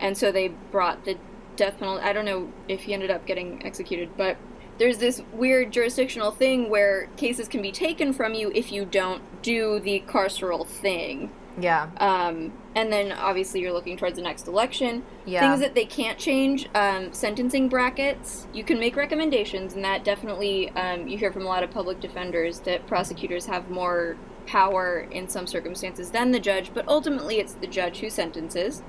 and 0.00 0.16
so 0.16 0.32
they 0.32 0.48
brought 0.70 1.04
the 1.04 1.16
death 1.56 1.78
penalty. 1.78 2.02
I 2.02 2.12
don't 2.12 2.24
know 2.24 2.52
if 2.66 2.82
he 2.82 2.94
ended 2.94 3.10
up 3.10 3.26
getting 3.26 3.64
executed, 3.64 4.16
but 4.16 4.36
there's 4.78 4.98
this 4.98 5.22
weird 5.32 5.70
jurisdictional 5.72 6.30
thing 6.30 6.70
where 6.70 7.08
cases 7.16 7.46
can 7.46 7.62
be 7.62 7.70
taken 7.70 8.12
from 8.12 8.34
you 8.34 8.50
if 8.54 8.72
you 8.72 8.84
don't 8.84 9.22
do 9.42 9.78
the 9.78 10.02
carceral 10.08 10.66
thing. 10.66 11.30
Yeah. 11.60 11.90
Um, 11.98 12.52
and 12.74 12.92
then 12.92 13.12
obviously 13.12 13.60
you're 13.60 13.72
looking 13.72 13.96
towards 13.96 14.16
the 14.16 14.22
next 14.22 14.46
election. 14.46 15.04
Yeah. 15.26 15.40
Things 15.40 15.60
that 15.60 15.74
they 15.74 15.84
can't 15.84 16.18
change, 16.18 16.68
um, 16.74 17.12
sentencing 17.12 17.68
brackets. 17.68 18.46
You 18.52 18.64
can 18.64 18.78
make 18.80 18.96
recommendations, 18.96 19.74
and 19.74 19.84
that 19.84 20.04
definitely 20.04 20.70
um, 20.70 21.06
you 21.06 21.18
hear 21.18 21.32
from 21.32 21.42
a 21.42 21.48
lot 21.48 21.62
of 21.62 21.70
public 21.70 22.00
defenders 22.00 22.60
that 22.60 22.86
prosecutors 22.86 23.46
have 23.46 23.70
more 23.70 24.16
power 24.46 25.06
in 25.10 25.28
some 25.28 25.46
circumstances 25.46 26.10
than 26.10 26.32
the 26.32 26.40
judge, 26.40 26.72
but 26.74 26.86
ultimately 26.88 27.38
it's 27.38 27.54
the 27.54 27.66
judge 27.66 27.98
who 28.00 28.10
sentences. 28.10 28.82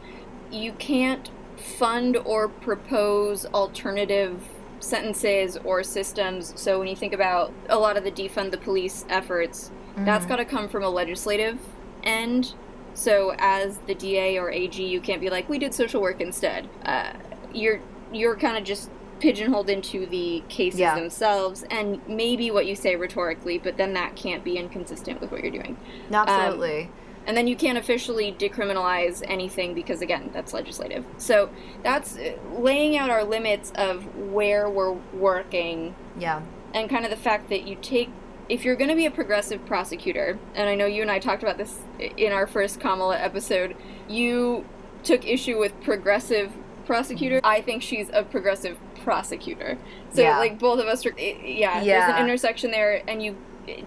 You 0.49 0.73
can't 0.73 1.29
fund 1.57 2.17
or 2.17 2.47
propose 2.47 3.45
alternative 3.47 4.41
sentences 4.79 5.57
or 5.63 5.84
systems. 5.84 6.59
So 6.59 6.79
when 6.79 6.88
you 6.88 6.95
think 6.95 7.13
about 7.13 7.53
a 7.69 7.77
lot 7.77 7.97
of 7.97 8.03
the 8.03 8.11
defund 8.11 8.51
the 8.51 8.57
police 8.57 9.05
efforts, 9.09 9.71
that's 9.97 10.25
got 10.25 10.38
to 10.38 10.45
come 10.45 10.67
from 10.67 10.84
a 10.84 10.89
legislative 10.89 11.59
end. 12.03 12.55
So 12.93 13.33
as 13.39 13.79
the 13.79 13.95
DA 13.95 14.37
or 14.37 14.51
AG, 14.51 14.81
you 14.81 15.01
can't 15.01 15.21
be 15.21 15.29
like, 15.29 15.49
we 15.49 15.59
did 15.59 15.73
social 15.73 16.01
work 16.01 16.21
instead. 16.21 16.69
Uh, 16.85 17.13
you're 17.53 17.81
you're 18.11 18.35
kind 18.35 18.57
of 18.57 18.63
just 18.63 18.89
pigeonholed 19.19 19.69
into 19.69 20.05
the 20.05 20.43
cases 20.49 20.79
Yeah. 20.79 20.95
themselves, 20.95 21.63
and 21.69 22.01
maybe 22.07 22.51
what 22.51 22.65
you 22.65 22.75
say 22.75 22.95
rhetorically, 22.95 23.57
but 23.57 23.77
then 23.77 23.93
that 23.93 24.15
can't 24.15 24.43
be 24.43 24.57
inconsistent 24.57 25.21
with 25.21 25.31
what 25.31 25.41
you're 25.41 25.51
doing. 25.51 25.77
Absolutely. 26.11 26.89
And 27.25 27.37
then 27.37 27.47
you 27.47 27.55
can't 27.55 27.77
officially 27.77 28.35
decriminalize 28.37 29.23
anything 29.25 29.73
because, 29.73 30.01
again, 30.01 30.29
that's 30.33 30.53
legislative. 30.53 31.05
So 31.17 31.49
that's 31.81 32.17
uh, 32.17 32.33
laying 32.57 32.97
out 32.97 33.09
our 33.09 33.23
limits 33.23 33.71
of 33.75 34.13
where 34.17 34.69
we're 34.69 34.91
working 35.13 35.95
yeah. 36.19 36.41
and 36.73 36.89
kind 36.89 37.05
of 37.05 37.11
the 37.11 37.17
fact 37.17 37.47
that 37.49 37.65
you 37.65 37.77
take 37.81 38.09
if 38.49 38.63
you're 38.65 38.75
going 38.75 38.89
to 38.89 38.95
be 38.95 39.05
a 39.05 39.11
progressive 39.11 39.65
prosecutor 39.65 40.37
and 40.55 40.69
i 40.69 40.75
know 40.75 40.85
you 40.85 41.01
and 41.01 41.09
i 41.11 41.19
talked 41.19 41.43
about 41.43 41.57
this 41.57 41.79
in 42.17 42.31
our 42.31 42.45
first 42.47 42.79
kamala 42.79 43.17
episode 43.17 43.75
you 44.09 44.65
took 45.03 45.25
issue 45.27 45.57
with 45.59 45.79
progressive 45.81 46.51
prosecutor 46.85 47.39
i 47.43 47.61
think 47.61 47.81
she's 47.81 48.09
a 48.13 48.23
progressive 48.23 48.77
prosecutor 49.03 49.77
so 50.11 50.21
Yeah. 50.21 50.37
like 50.39 50.59
both 50.59 50.79
of 50.79 50.87
us 50.87 51.05
are, 51.05 51.13
i- 51.17 51.39
yeah, 51.43 51.83
there's 51.83 52.13
an 52.15 52.21
intersection 52.23 52.71
there 52.71 53.01
and 53.07 53.21
you 53.23 53.37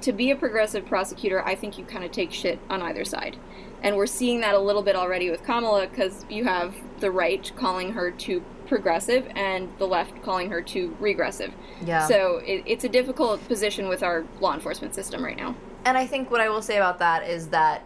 to 0.01 0.11
be 0.11 0.31
a 0.31 0.37
progressive 0.37 0.87
prosecutor, 0.87 1.45
I 1.47 1.55
think 1.55 1.77
you 1.77 1.85
kind 1.85 2.03
of 2.03 2.11
take 2.11 2.33
shit 2.33 2.59
on 2.71 2.81
either 2.81 3.05
side. 3.05 3.37
And 3.83 3.95
we're 3.95 4.07
seeing 4.07 4.41
that 4.41 4.55
a 4.55 4.59
little 4.59 4.81
bit 4.81 4.97
already 4.97 5.31
with 5.31 5.43
Kamala 5.43 5.87
because 5.87 6.25
you 6.31 6.45
have 6.45 6.75
the 7.01 7.11
right 7.11 7.53
calling 7.57 7.93
her 7.93 8.11
too 8.11 8.43
progressive 8.67 9.27
and 9.35 9.69
the 9.79 9.87
left 9.87 10.23
calling 10.23 10.51
her 10.51 10.61
too 10.63 10.97
regressive. 11.01 11.53
Yeah. 11.85 12.07
So 12.07 12.39
it, 12.45 12.63
it's 12.67 12.85
a 12.85 12.89
difficult 12.89 13.47
position 13.49 13.89
with 13.89 14.03
our 14.03 14.25
law 14.41 14.55
enforcement 14.55 14.95
system 14.95 15.25
right 15.25 15.37
now. 15.37 15.55
And 15.85 15.97
I 15.97 16.07
think 16.07 16.31
what 16.31 16.41
I 16.41 16.49
will 16.49 16.63
say 16.63 16.77
about 16.77 16.99
that 16.99 17.29
is 17.29 17.49
that 17.49 17.85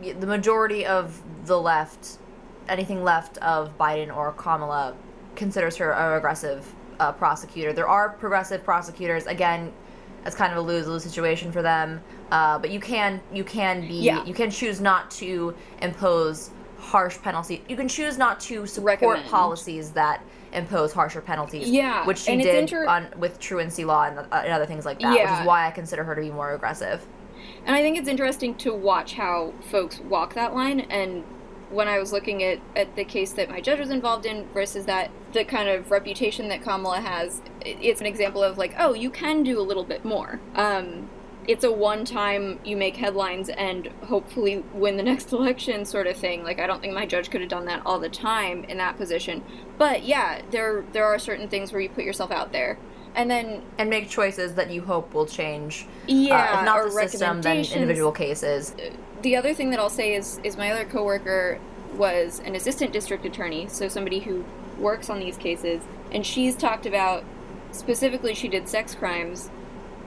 the 0.00 0.26
majority 0.26 0.86
of 0.86 1.20
the 1.46 1.60
left, 1.60 2.18
anything 2.68 3.04
left 3.04 3.38
of 3.38 3.76
Biden 3.78 4.14
or 4.14 4.32
Kamala, 4.32 4.94
considers 5.36 5.76
her 5.76 5.92
a 5.92 6.14
regressive 6.14 6.66
uh, 6.98 7.12
prosecutor. 7.12 7.72
There 7.72 7.88
are 7.88 8.10
progressive 8.10 8.64
prosecutors. 8.64 9.26
Again, 9.26 9.72
it's 10.24 10.36
kind 10.36 10.52
of 10.52 10.58
a 10.58 10.60
lose 10.60 10.86
lose 10.86 11.02
situation 11.02 11.50
for 11.50 11.62
them. 11.62 12.00
Uh, 12.30 12.58
but 12.58 12.70
you 12.70 12.80
can 12.80 13.20
you 13.32 13.44
can 13.44 13.82
be 13.82 13.94
Yeah. 13.94 14.24
you 14.24 14.32
can 14.32 14.50
choose 14.50 14.80
not 14.80 15.10
to 15.12 15.54
impose 15.82 16.50
harsh 16.92 17.18
penalties. 17.22 17.60
You 17.68 17.76
can 17.76 17.88
choose 17.88 18.18
not 18.18 18.38
to 18.40 18.66
support 18.66 19.00
Recommend. 19.00 19.28
policies 19.30 19.92
that 19.92 20.22
impose 20.52 20.92
harsher 20.92 21.22
penalties. 21.22 21.70
Yeah, 21.70 22.06
which 22.06 22.18
she 22.18 22.36
did 22.36 22.54
inter- 22.54 22.86
on 22.86 23.08
with 23.16 23.40
truancy 23.40 23.86
law 23.86 24.04
and, 24.04 24.18
uh, 24.18 24.42
and 24.44 24.52
other 24.52 24.66
things 24.66 24.84
like 24.84 25.00
that. 25.00 25.16
Yeah. 25.16 25.32
Which 25.32 25.40
is 25.40 25.46
why 25.46 25.66
I 25.66 25.70
consider 25.70 26.04
her 26.04 26.14
to 26.14 26.20
be 26.20 26.30
more 26.30 26.52
aggressive. 26.52 27.06
And 27.64 27.74
I 27.74 27.80
think 27.80 27.96
it's 27.96 28.08
interesting 28.08 28.54
to 28.56 28.74
watch 28.74 29.14
how 29.14 29.54
folks 29.70 30.00
walk 30.00 30.34
that 30.34 30.54
line. 30.54 30.80
And 30.80 31.24
when 31.70 31.88
I 31.88 31.98
was 31.98 32.12
looking 32.12 32.42
at, 32.42 32.60
at 32.76 32.94
the 32.94 33.04
case 33.04 33.32
that 33.32 33.48
my 33.48 33.62
judge 33.62 33.78
was 33.78 33.90
involved 33.90 34.26
in 34.26 34.46
versus 34.52 34.84
that, 34.84 35.10
the 35.32 35.44
kind 35.44 35.70
of 35.70 35.90
reputation 35.90 36.48
that 36.48 36.62
Kamala 36.62 37.00
has, 37.00 37.40
it's 37.62 38.02
an 38.02 38.06
example 38.06 38.42
of 38.42 38.58
like, 38.58 38.74
oh, 38.78 38.92
you 38.92 39.08
can 39.08 39.42
do 39.42 39.58
a 39.58 39.62
little 39.62 39.84
bit 39.84 40.04
more. 40.04 40.40
Um, 40.54 41.08
it's 41.48 41.64
a 41.64 41.72
one 41.72 42.04
time 42.04 42.58
you 42.64 42.76
make 42.76 42.96
headlines 42.96 43.48
and 43.48 43.88
hopefully 44.04 44.64
win 44.72 44.96
the 44.96 45.02
next 45.12 45.32
election 45.32 45.84
sort 45.84 46.06
of 46.06 46.16
thing. 46.16 46.44
Like 46.44 46.60
I 46.60 46.66
don't 46.66 46.80
think 46.80 46.94
my 46.94 47.06
judge 47.06 47.30
could 47.30 47.40
have 47.40 47.50
done 47.50 47.66
that 47.66 47.82
all 47.84 47.98
the 47.98 48.08
time 48.08 48.64
in 48.64 48.78
that 48.78 48.96
position. 48.96 49.42
But 49.78 50.04
yeah, 50.04 50.42
there 50.50 50.84
there 50.92 51.04
are 51.04 51.18
certain 51.18 51.48
things 51.48 51.72
where 51.72 51.80
you 51.80 51.88
put 51.88 52.04
yourself 52.04 52.30
out 52.30 52.52
there. 52.52 52.78
And 53.14 53.30
then 53.30 53.62
and 53.76 53.90
make 53.90 54.08
choices 54.08 54.54
that 54.54 54.70
you 54.70 54.82
hope 54.82 55.12
will 55.12 55.26
change. 55.26 55.86
yeah, 56.06 56.54
uh, 56.54 56.58
if 56.60 56.64
not 56.64 56.84
the 56.84 57.08
system, 57.08 57.42
then 57.42 57.58
individual 57.58 58.12
cases. 58.12 58.74
the 59.20 59.36
other 59.36 59.52
thing 59.52 59.70
that 59.70 59.78
I'll 59.78 59.90
say 59.90 60.14
is 60.14 60.40
is 60.42 60.56
my 60.56 60.72
other 60.72 60.86
coworker 60.86 61.60
was 61.94 62.40
an 62.46 62.54
assistant 62.54 62.90
district 62.90 63.26
attorney, 63.26 63.68
so 63.68 63.86
somebody 63.88 64.20
who 64.20 64.46
works 64.78 65.10
on 65.10 65.20
these 65.20 65.36
cases, 65.36 65.82
and 66.10 66.24
she's 66.24 66.56
talked 66.56 66.86
about 66.86 67.22
specifically 67.70 68.34
she 68.34 68.48
did 68.48 68.66
sex 68.66 68.94
crimes 68.94 69.50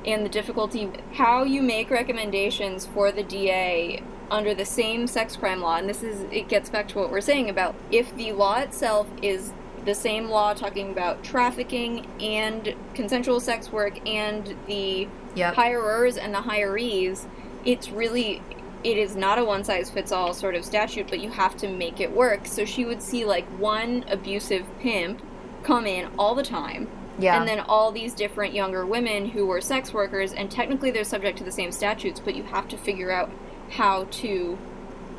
and 0.06 0.26
the 0.26 0.30
difficulty 0.30 0.90
how 1.14 1.44
you 1.44 1.62
make 1.62 1.90
recommendations 1.90 2.86
for 2.86 3.12
the 3.12 3.24
DA 3.24 4.02
under 4.32 4.54
the 4.54 4.66
same 4.66 5.08
sex 5.08 5.36
crime 5.36 5.62
law 5.62 5.78
and 5.78 5.88
this 5.90 6.04
is 6.04 6.22
it 6.32 6.48
gets 6.48 6.70
back 6.70 6.88
to 6.88 6.98
what 6.98 7.12
we're 7.12 7.22
saying 7.22 7.50
about 7.50 7.76
if 7.92 8.16
the 8.16 8.32
law 8.32 8.58
itself 8.60 9.08
is 9.22 9.54
the 9.86 9.94
same 9.94 10.30
law 10.30 10.54
talking 10.54 10.92
about 10.92 11.24
trafficking 11.24 12.08
and 12.20 12.74
consensual 12.94 13.40
sex 13.40 13.72
work 13.72 14.00
and 14.08 14.56
the 14.68 15.08
Yep. 15.36 15.56
hirers 15.56 16.16
and 16.16 16.34
the 16.34 16.40
hirees 16.40 17.26
it's 17.66 17.90
really 17.90 18.42
it 18.86 18.98
is 18.98 19.18
not 19.18 19.38
a 19.38 19.44
one 19.44 19.66
size 19.66 19.90
fits 19.90 20.14
all 20.14 20.34
sort 20.34 20.56
of 20.56 20.64
statute 20.64 21.08
but 21.10 21.20
you 21.20 21.30
have 21.30 21.58
to 21.58 21.68
make 21.68 22.00
it 22.00 22.10
work 22.12 22.46
so 22.46 22.64
she 22.64 22.86
would 22.86 23.02
see 23.02 23.26
like 23.26 23.46
one 23.60 24.06
abusive 24.10 24.66
pimp 24.80 25.22
come 25.64 25.86
in 25.86 26.08
all 26.18 26.34
the 26.36 26.44
time 26.44 26.88
Yeah. 27.18 27.40
and 27.40 27.48
then 27.48 27.62
all 27.62 27.92
these 27.92 28.14
different 28.14 28.54
younger 28.54 28.86
women 28.86 29.30
who 29.30 29.46
were 29.46 29.62
sex 29.62 29.94
workers 29.94 30.34
and 30.34 30.52
technically 30.52 30.92
they're 30.92 31.04
subject 31.04 31.38
to 31.38 31.44
the 31.44 31.52
same 31.52 31.72
statutes 31.72 32.20
but 32.20 32.36
you 32.36 32.44
have 32.44 32.68
to 32.68 32.78
figure 32.78 33.12
out 33.12 33.32
how 33.70 34.06
to 34.06 34.58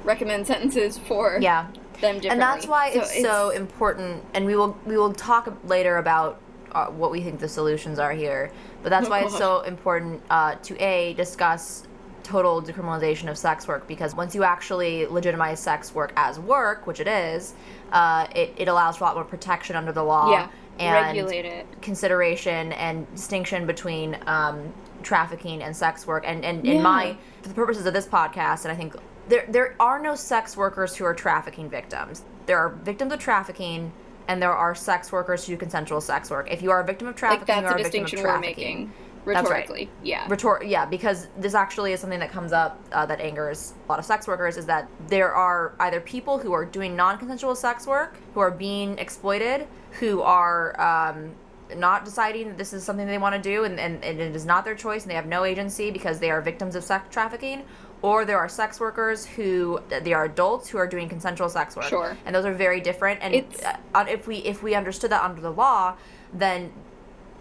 recommend 0.05 0.47
sentences 0.53 0.97
for 0.97 1.39
yeah. 1.41 1.67
them 2.01 2.21
differently 2.21 2.31
And 2.31 2.41
that's 2.41 2.67
why 2.67 2.91
it's, 2.91 3.21
so 3.21 3.51
important. 3.51 4.25
And 4.33 4.47
we 4.47 4.57
will 4.57 4.79
we 4.87 4.97
will 4.97 5.13
talk 5.13 5.53
later 5.65 5.99
about 5.99 6.41
uh, 6.73 6.87
what 6.87 7.11
we 7.11 7.21
think 7.21 7.41
the 7.41 7.49
solutions 7.49 7.99
are 7.99 8.13
here. 8.13 8.51
But 8.83 8.91
that's 8.91 9.09
why 9.09 9.25
it's 9.25 9.37
so 9.37 9.63
important 9.63 10.23
uh, 10.31 10.55
to 10.55 10.83
a 10.83 11.15
discuss 11.15 11.87
total 12.23 12.61
decriminalization 12.61 13.31
of 13.31 13.39
sex 13.39 13.69
work 13.69 13.87
because 13.87 14.17
once 14.17 14.35
you 14.35 14.43
actually 14.43 15.07
legitimize 15.07 15.61
sex 15.61 15.95
work 15.95 16.13
as 16.17 16.41
work, 16.41 16.87
which 16.87 16.99
it 16.99 17.07
is, 17.07 17.55
uh, 17.93 18.27
it, 18.35 18.53
it 18.57 18.69
allows 18.69 18.97
for 18.97 19.05
a 19.05 19.07
lot 19.07 19.15
more 19.15 19.25
protection 19.25 19.77
under 19.77 19.93
the 19.93 20.03
law. 20.03 20.31
yeah 20.31 20.49
and 20.79 21.17
regulate 21.17 21.45
it 21.45 21.67
consideration 21.83 22.73
and 22.73 23.07
distinction 23.15 23.67
between 23.67 24.19
um, 24.27 24.73
trafficking 25.03 25.63
and 25.63 25.77
sex 25.77 26.07
work. 26.07 26.25
And, 26.27 26.45
and 26.45 26.65
in 26.67 26.77
Yeah. 26.77 26.83
my, 26.83 27.17
for 27.43 27.49
the 27.49 27.55
purposes 27.55 27.87
of 27.87 27.95
this 27.95 28.07
podcast, 28.07 28.65
and 28.65 28.73
I 28.73 28.77
think 28.77 28.95
there 29.29 29.45
there 29.49 29.75
are 29.81 29.99
no 29.99 30.15
sex 30.15 30.57
workers 30.57 30.95
who 30.95 31.05
are 31.05 31.15
trafficking 31.15 31.69
victims. 31.69 32.23
There 32.47 32.59
are 32.59 32.71
victims 32.71 33.13
of 33.13 33.19
trafficking, 33.19 33.93
and 34.29 34.41
there 34.41 34.53
are 34.53 34.75
sex 34.75 35.11
workers 35.11 35.45
who 35.47 35.55
do 35.55 35.57
consensual 35.59 36.01
sex 36.01 36.31
work. 36.31 36.51
If 36.51 36.63
you 36.63 36.71
are 36.71 36.81
a 36.81 36.85
victim 36.85 37.09
of 37.09 37.17
trafficking, 37.17 37.41
like 37.41 37.47
that's 37.47 37.61
you 37.63 37.67
are 37.67 37.77
a 37.77 37.81
a 37.81 37.83
victim 37.83 38.05
of 38.05 38.11
distinction 38.11 38.19
we're 38.19 38.41
trafficking. 38.41 38.93
That's 39.35 39.51
right. 39.51 39.89
yeah 40.03 40.29
Retor- 40.29 40.63
yeah, 40.65 40.87
because 40.87 41.29
this 41.37 41.55
actually 41.55 41.93
is 41.93 42.01
something 42.01 42.21
that 42.21 42.31
comes 42.31 42.53
up 42.53 42.81
uh, 42.93 43.05
that 43.07 43.21
angers 43.21 43.75
a 43.87 43.93
lot 43.93 43.99
of 43.99 44.05
sex 44.05 44.27
workers 44.29 44.57
is 44.57 44.67
that 44.67 44.89
there 45.09 45.35
are 45.35 45.75
either 45.81 46.01
people 46.01 46.39
who 46.39 46.53
are 46.53 46.65
doing 46.65 46.95
non-consensual 46.95 47.55
sex 47.57 47.87
work, 47.87 48.17
who 48.35 48.41
are 48.41 48.51
being 48.51 48.99
exploited, 48.99 49.67
who 50.01 50.23
are 50.23 50.79
um, 50.81 51.33
not 51.77 52.05
deciding 52.05 52.49
that 52.49 52.59
this 52.59 52.73
is 52.73 52.85
something 52.85 53.07
they 53.07 53.19
want 53.19 53.35
to 53.35 53.41
do 53.41 53.65
and, 53.65 53.81
and, 53.81 54.05
and 54.05 54.21
it 54.21 54.37
is 54.37 54.47
not 54.47 54.65
their 54.65 54.77
choice 54.77 55.03
and 55.03 55.11
they 55.11 55.17
have 55.17 55.27
no 55.27 55.45
agency 55.45 55.91
because 55.91 56.21
they 56.21 56.31
are 56.31 56.41
victims 56.41 56.77
of 56.77 56.85
sex 56.85 57.07
trafficking, 57.11 57.63
or 58.03 58.25
there 58.25 58.39
are 58.39 58.49
sex 58.49 58.79
workers 58.79 59.27
who 59.27 59.81
they 59.89 60.13
are 60.13 60.27
adults 60.27 60.69
who 60.69 60.79
are 60.79 60.87
doing 60.87 61.09
consensual 61.09 61.49
sex 61.49 61.75
work. 61.75 61.87
Sure. 61.87 62.17
And 62.25 62.35
those 62.35 62.45
are 62.45 62.55
very 62.55 62.81
different. 62.81 63.21
And 63.23 63.35
It's- 63.35 63.65
uh, 63.95 64.05
if 64.09 64.29
we 64.29 64.37
if 64.37 64.63
we 64.63 64.75
understood 64.77 65.11
that 65.11 65.25
under 65.25 65.41
the 65.41 65.51
law, 65.51 65.97
then 66.33 66.73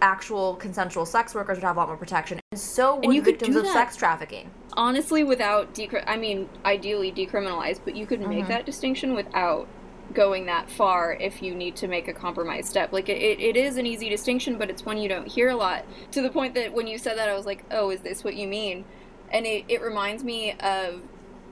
actual 0.01 0.55
consensual 0.55 1.05
sex 1.05 1.33
workers 1.33 1.57
would 1.57 1.63
have 1.63 1.75
a 1.75 1.79
lot 1.79 1.87
more 1.87 1.97
protection, 1.97 2.39
and 2.51 2.59
so 2.59 2.95
would 2.97 3.13
you 3.13 3.21
could 3.21 3.39
victims 3.39 3.55
of 3.55 3.65
sex 3.67 3.95
trafficking. 3.95 4.49
honestly 4.73 5.23
without 5.23 5.73
decri- 5.73 6.03
i 6.07 6.17
mean 6.17 6.49
ideally 6.65 7.11
decriminalize 7.11 7.79
but 7.83 7.95
you 7.95 8.05
could 8.05 8.19
make 8.21 8.43
Mhm. 8.45 8.47
that 8.49 8.65
distinction 8.65 9.13
without 9.15 9.67
going 10.13 10.45
that 10.47 10.69
far 10.69 11.13
if 11.13 11.41
you 11.41 11.55
need 11.55 11.75
to 11.77 11.87
make 11.87 12.07
a 12.07 12.13
compromise 12.13 12.67
step 12.67 12.91
like 12.93 13.07
it, 13.09 13.17
it, 13.17 13.39
it 13.39 13.55
is 13.57 13.77
an 13.77 13.85
easy 13.85 14.09
distinction 14.09 14.57
but 14.57 14.69
it's 14.69 14.85
one 14.85 14.97
you 14.97 15.07
don't 15.09 15.27
hear 15.27 15.49
a 15.49 15.55
lot 15.55 15.83
to 16.11 16.21
the 16.21 16.29
point 16.29 16.53
that 16.55 16.73
when 16.73 16.87
you 16.87 16.97
said 16.97 17.17
that 17.17 17.27
i 17.29 17.33
was 17.33 17.45
like 17.45 17.63
oh 17.71 17.89
is 17.89 18.01
this 18.01 18.23
what 18.23 18.35
you 18.35 18.47
mean 18.47 18.83
and 19.31 19.45
it, 19.45 19.63
it 19.67 19.81
reminds 19.81 20.23
me 20.23 20.51
of 20.59 21.01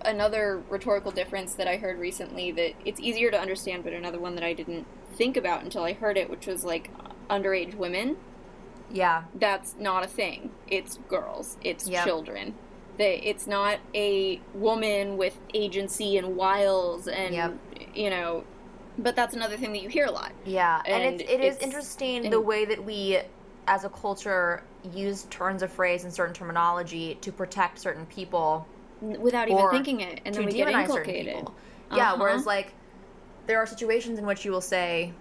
another 0.05 0.61
rhetorical 0.69 1.11
difference 1.11 1.55
that 1.55 1.67
i 1.67 1.77
heard 1.77 1.97
recently 1.97 2.51
that 2.51 2.73
it's 2.85 2.99
easier 2.99 3.31
to 3.31 3.39
understand 3.39 3.83
but 3.83 3.93
another 3.93 4.19
one 4.19 4.35
that 4.35 4.43
i 4.43 4.53
didn't 4.53 4.85
think 5.15 5.37
about 5.37 5.63
until 5.63 5.83
i 5.83 5.93
heard 5.93 6.17
it 6.17 6.29
which 6.29 6.45
was 6.45 6.63
like 6.65 6.89
underage 7.29 7.73
women 7.75 8.17
Yeah, 8.93 9.23
that's 9.35 9.75
not 9.77 10.03
a 10.05 10.07
thing. 10.07 10.51
It's 10.67 10.99
girls. 11.09 11.57
It's 11.63 11.87
Yep. 11.89 12.05
children. 12.05 12.55
They, 12.97 13.15
it's 13.21 13.47
not 13.47 13.79
a 13.95 14.39
woman 14.53 15.17
with 15.17 15.35
agency 15.53 16.15
and 16.17 16.35
wiles 16.37 17.07
and 17.07 17.33
Yep. 17.33 17.53
you 17.95 18.09
know. 18.11 18.43
But 18.99 19.15
that's 19.15 19.33
another 19.35 19.57
thing 19.57 19.73
that 19.73 19.81
you 19.81 19.89
hear 19.89 20.05
a 20.05 20.11
lot. 20.11 20.31
yeah, 20.45 20.81
and, 20.85 21.03
And 21.03 21.21
it's, 21.21 21.31
it 21.31 21.39
is 21.41 21.55
it's- 21.55 21.63
interesting 21.63 22.29
the 22.29 22.39
way 22.39 22.65
that 22.65 22.85
we, 22.85 23.19
as 23.65 23.83
a 23.83 23.89
culture, 23.89 24.63
use 24.93 25.23
turns 25.31 25.63
of 25.63 25.71
phrase 25.71 26.03
and 26.03 26.13
certain 26.13 26.33
terminology 26.35 27.15
to 27.21 27.31
protect 27.31 27.79
certain 27.79 28.05
people 28.05 28.67
Without 29.01 29.49
even 29.49 29.69
thinking 29.71 29.99
it, 30.01 30.21
and 30.23 30.33
to 30.35 30.41
then 30.41 30.45
we 30.49 30.53
get 30.53 30.67
demonize 30.67 30.87
certain 30.87 31.09
inculcated. 31.15 31.35
people. 31.35 31.55
Yeah, 31.91 32.11
Uh-huh. 32.13 32.17
whereas 32.21 32.45
like 32.45 32.73
there 33.47 33.57
are 33.57 33.65
situations 33.65 34.19
in 34.19 34.25
which 34.27 34.45
you 34.45 34.51
will 34.51 34.61
say, 34.61 35.11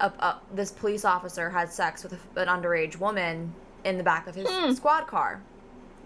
a, 0.00 0.06
a, 0.06 0.40
"This 0.52 0.70
police 0.70 1.04
officer 1.04 1.50
had 1.50 1.72
sex 1.72 2.02
with 2.02 2.14
a, 2.36 2.40
an 2.40 2.48
underage 2.48 2.98
woman 2.98 3.52
in 3.84 3.98
the 3.98 4.04
back 4.04 4.26
of 4.26 4.34
his 4.34 4.48
Hmm. 4.50 4.72
squad 4.72 5.06
car." 5.06 5.40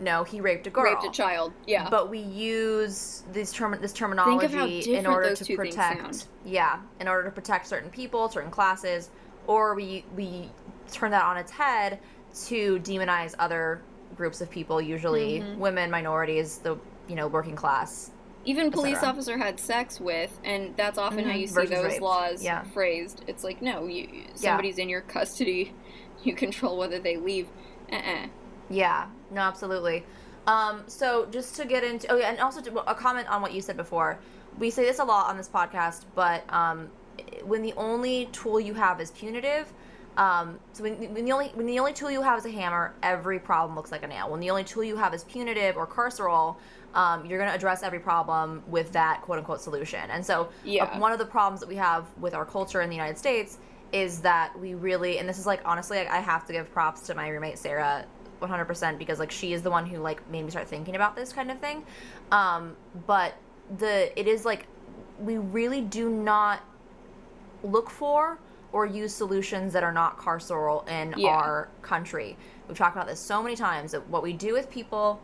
No, 0.01 0.25
he 0.25 0.41
raped 0.41 0.67
a 0.67 0.71
girl. 0.71 0.85
Raped 0.85 1.05
a 1.05 1.11
child. 1.11 1.53
Yeah. 1.67 1.89
But 1.91 2.09
we 2.09 2.19
use 2.19 3.23
these 3.33 3.53
term 3.53 3.77
this 3.81 3.93
terminology 3.93 4.95
in 4.95 5.07
order 5.07 5.35
to 5.35 5.57
protect 5.57 6.27
yeah, 6.45 6.79
in 7.01 7.07
order 7.09 7.25
to 7.25 7.31
protect 7.31 7.67
certain 7.67 7.91
people, 7.91 8.29
certain 8.31 8.51
classes, 8.51 9.11
or 9.47 9.75
we 9.75 10.05
we 10.17 10.51
turn 10.91 11.11
that 11.11 11.25
on 11.25 11.37
its 11.37 11.51
head 11.51 11.99
to 12.47 12.79
demonize 12.81 13.35
other 13.39 13.83
groups 14.17 14.41
of 14.41 14.51
people, 14.51 14.81
usually 14.81 15.41
Mhm. 15.41 15.57
women, 15.59 15.91
minorities, 15.91 16.59
the 16.59 16.77
you 17.07 17.15
know 17.17 17.29
working 17.29 17.57
class. 17.57 18.11
Even 18.45 18.71
police 18.71 19.03
officer 19.03 19.37
had 19.39 19.61
sex 19.61 20.01
with, 20.01 20.39
and 20.45 20.75
that's 20.77 20.99
often 20.99 21.25
how 21.25 21.33
Mhm. 21.33 21.41
you 21.41 21.47
see 21.47 21.55
Versus 21.55 21.71
those 21.71 21.85
raped. 21.85 22.03
laws 22.03 22.43
Yeah. 22.43 22.63
phrased. 22.73 23.23
It's 23.27 23.45
like 23.45 23.61
no, 23.61 23.87
you 23.87 24.25
somebody's 24.35 24.79
in 24.79 24.89
your 24.89 25.03
custody, 25.03 25.75
you 26.23 26.35
control 26.35 26.79
whether 26.79 26.99
they 26.99 27.17
leave. 27.17 27.49
Uh-uh. 27.93 28.27
Yeah, 28.71 29.07
no, 29.31 29.41
absolutely. 29.43 30.05
Um, 30.47 30.85
so 30.87 31.27
just 31.27 31.55
to 31.57 31.65
get 31.67 31.85
into, 31.85 32.11
oh 32.11 32.17
yeah, 32.17 32.31
and 32.31 32.41
also 32.41 32.61
to, 32.63 32.91
a 32.91 32.95
comment 32.95 33.29
on 33.29 33.43
what 33.43 33.53
you 33.53 33.61
said 33.61 33.77
before. 33.77 34.19
We 34.59 34.71
say 34.71 34.85
this 34.85 34.99
a 34.99 35.05
lot 35.05 35.29
on 35.29 35.37
this 35.37 35.49
podcast, 35.49 36.05
but 36.15 36.43
um, 36.53 36.89
when 37.45 37.63
the 37.63 37.73
only 37.77 38.27
tool 38.33 38.59
you 38.59 38.75
have 38.75 39.01
is 39.01 39.11
punitive, 39.11 39.73
Um, 40.17 40.59
so 40.73 40.83
when, 40.83 40.95
when 41.15 41.25
the 41.25 41.31
only 41.33 41.49
when 41.55 41.67
the 41.67 41.79
only 41.79 41.93
tool 41.93 42.11
you 42.11 42.21
have 42.23 42.37
is 42.39 42.45
a 42.45 42.51
hammer, 42.51 42.93
every 43.03 43.39
problem 43.39 43.77
looks 43.77 43.93
like 43.93 44.03
a 44.03 44.09
nail. 44.09 44.29
When 44.29 44.41
the 44.41 44.51
only 44.51 44.65
tool 44.65 44.83
you 44.83 44.97
have 44.97 45.15
is 45.15 45.23
punitive 45.25 45.77
or 45.77 45.87
carceral, 45.87 46.57
um, 46.95 47.25
you're 47.25 47.39
going 47.39 47.51
to 47.51 47.55
address 47.55 47.83
every 47.83 48.01
problem 48.01 48.63
with 48.67 48.93
that 48.93 49.23
quote 49.23 49.39
unquote 49.39 49.61
solution. 49.61 50.11
And 50.11 50.25
so, 50.25 50.43
uh, 50.45 50.49
Yeah. 50.65 50.99
one 50.99 51.13
of 51.13 51.19
the 51.19 51.27
problems 51.27 51.61
that 51.61 51.69
we 51.69 51.77
have 51.77 52.07
with 52.19 52.35
our 52.35 52.45
culture 52.45 52.81
in 52.81 52.91
the 52.91 52.97
United 52.97 53.19
States 53.19 53.59
is 53.93 54.21
that 54.23 54.59
we 54.59 54.75
really, 54.75 55.19
and 55.19 55.29
this 55.29 55.39
is 55.39 55.47
like 55.47 55.61
honestly, 55.65 55.99
like, 55.99 56.09
I 56.11 56.19
have 56.19 56.47
to 56.47 56.53
give 56.53 56.71
props 56.73 57.03
to 57.09 57.15
my 57.15 57.29
roommate 57.29 57.59
Sarah, 57.59 58.05
100% 58.41 58.99
because 58.99 59.19
like 59.19 59.31
she 59.31 59.53
is 59.53 59.63
the 59.63 59.71
one 59.71 59.85
who 59.87 59.99
like 59.99 60.29
made 60.31 60.45
me 60.45 60.51
start 60.51 60.67
thinking 60.67 60.97
about 60.97 61.15
this 61.15 61.33
kind 61.33 61.51
of 61.51 61.59
thing. 61.61 61.85
Um, 62.33 62.77
but 63.07 63.35
the 63.79 64.19
it 64.19 64.27
is 64.27 64.45
like 64.45 64.67
we 65.21 65.37
really 65.39 65.83
do 65.83 66.09
not 66.09 66.61
look 67.63 67.91
for 67.91 68.39
or 68.73 68.87
use 68.87 69.15
solutions 69.15 69.73
that 69.73 69.83
are 69.83 69.93
not 69.93 70.17
carceral 70.17 70.89
in 70.89 71.15
Yeah. 71.17 71.29
our 71.31 71.69
country. 71.83 72.37
We've 72.69 72.79
talked 72.79 72.97
about 72.97 73.09
this 73.09 73.21
so 73.21 73.43
many 73.43 73.57
times 73.57 73.93
that 73.93 74.09
what 74.09 74.23
we 74.23 74.33
do 74.33 74.53
with 74.55 74.71
people 74.71 75.21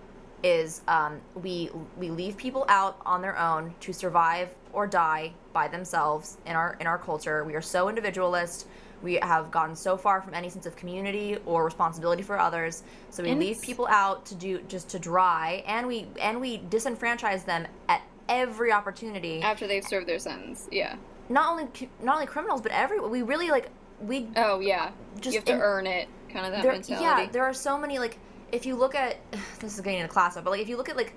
is 0.46 0.82
um, 0.88 1.20
we 1.42 1.70
we 1.96 2.10
leave 2.10 2.36
people 2.36 2.64
out 2.68 2.98
on 3.04 3.20
their 3.22 3.36
own 3.38 3.74
to 3.80 3.92
survive 3.92 4.48
or 4.72 4.86
die 4.86 5.32
by 5.52 5.66
themselves 5.68 6.36
in 6.46 6.54
our 6.54 6.76
in 6.80 6.86
our 6.86 6.98
culture. 6.98 7.44
We 7.44 7.54
are 7.54 7.62
so 7.62 7.88
individualist. 7.88 8.66
We 9.02 9.14
have 9.22 9.50
gotten 9.50 9.76
so 9.76 9.96
far 9.96 10.22
from 10.22 10.32
any 10.34 10.48
sense 10.48 10.64
of 10.66 10.74
community 10.76 11.36
or 11.44 11.64
responsibility 11.64 12.22
for 12.22 12.38
others. 12.38 12.82
So 13.10 13.22
we 13.22 13.30
And 13.30 13.40
leave 13.40 13.50
it's- 13.56 13.64
people 13.66 13.86
out 13.90 14.24
to 14.26 14.34
do 14.34 14.60
just 14.68 14.88
to 14.90 14.98
dry, 14.98 15.62
and 15.66 15.86
we 15.86 16.06
and 16.20 16.40
we 16.40 16.58
disenfranchise 16.58 17.44
them 17.44 17.66
at 17.88 18.00
every 18.28 18.72
opportunity 18.72 19.40
After 19.42 19.66
they've 19.66 19.84
served 19.86 20.06
their 20.08 20.18
sentence. 20.18 20.68
Yeah. 20.70 20.96
not 21.28 21.50
only 21.50 21.66
not 22.02 22.14
only 22.16 22.26
criminals 22.26 22.60
but 22.60 22.70
every 22.72 22.98
we 23.00 23.22
really 23.22 23.50
like 23.50 23.68
we 24.00 24.28
Oh 24.36 24.60
yeah. 24.60 24.90
Just 25.20 25.34
you 25.34 25.38
have 25.40 25.44
to 25.46 25.52
in- 25.54 25.60
earn 25.60 25.86
it. 25.86 26.08
Kind 26.32 26.44
of 26.46 26.52
that 26.52 26.62
there, 26.62 26.72
mentality. 26.72 27.04
yeah 27.04 27.26
there 27.32 27.44
are 27.44 27.54
so 27.54 27.78
many 27.78 27.98
like 27.98 28.18
if 28.56 28.66
you 28.66 28.74
look 28.74 28.94
at 28.94 29.18
this 29.60 29.74
is 29.74 29.80
getting 29.80 30.00
into 30.00 30.12
class 30.12 30.34
but 30.34 30.50
like 30.50 30.60
if 30.60 30.68
you 30.68 30.76
look 30.76 30.88
at 30.88 30.96
like 30.96 31.14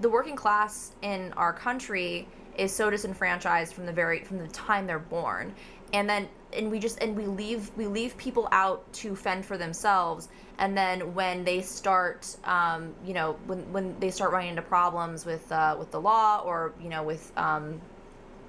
the 0.00 0.08
working 0.08 0.34
class 0.34 0.92
in 1.02 1.32
our 1.34 1.52
country 1.52 2.26
is 2.58 2.72
so 2.72 2.90
disenfranchised 2.90 3.74
from 3.74 3.86
the 3.86 3.92
very 3.92 4.20
from 4.24 4.38
the 4.38 4.48
time 4.48 4.86
they're 4.86 4.98
born 4.98 5.54
and 5.92 6.08
then 6.08 6.28
and 6.52 6.70
we 6.70 6.78
just 6.78 7.00
and 7.00 7.16
we 7.16 7.26
leave 7.26 7.70
we 7.76 7.86
leave 7.86 8.16
people 8.16 8.48
out 8.50 8.90
to 8.92 9.14
fend 9.14 9.44
for 9.44 9.56
themselves 9.58 10.28
and 10.58 10.76
then 10.76 11.14
when 11.14 11.44
they 11.44 11.60
start 11.60 12.36
um, 12.44 12.94
you 13.04 13.12
know 13.12 13.36
when 13.46 13.60
when 13.72 13.98
they 14.00 14.10
start 14.10 14.32
running 14.32 14.50
into 14.50 14.62
problems 14.62 15.26
with 15.26 15.50
uh, 15.52 15.76
with 15.78 15.90
the 15.90 16.00
law 16.00 16.40
or 16.44 16.72
you 16.80 16.88
know 16.88 17.02
with 17.02 17.32
um, 17.36 17.80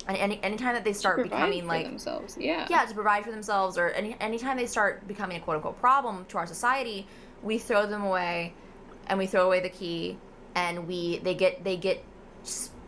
any, 0.08 0.20
any 0.20 0.44
anytime 0.44 0.74
that 0.74 0.84
they 0.84 0.94
start 0.94 1.22
becoming 1.24 1.62
for 1.62 1.68
like 1.68 1.86
themselves. 1.86 2.38
Yeah. 2.40 2.68
yeah 2.70 2.86
to 2.86 2.94
provide 2.94 3.24
for 3.24 3.32
themselves 3.32 3.78
or 3.78 3.90
any 3.90 4.16
anytime 4.22 4.58
they 4.58 4.68
start 4.68 5.08
becoming 5.08 5.38
a 5.38 5.40
quote 5.40 5.58
unquote 5.58 5.80
problem 5.80 6.26
to 6.30 6.38
our 6.38 6.46
society 6.48 7.08
we 7.46 7.58
throw 7.58 7.86
them 7.86 8.04
away 8.04 8.54
and 9.08 9.18
we 9.18 9.28
throw 9.28 9.46
away 9.46 9.62
the 9.62 9.70
key 9.70 10.18
and 10.56 10.86
we 10.88 11.20
they 11.20 11.36
get 11.36 11.64
they 11.64 11.78
get 11.78 12.04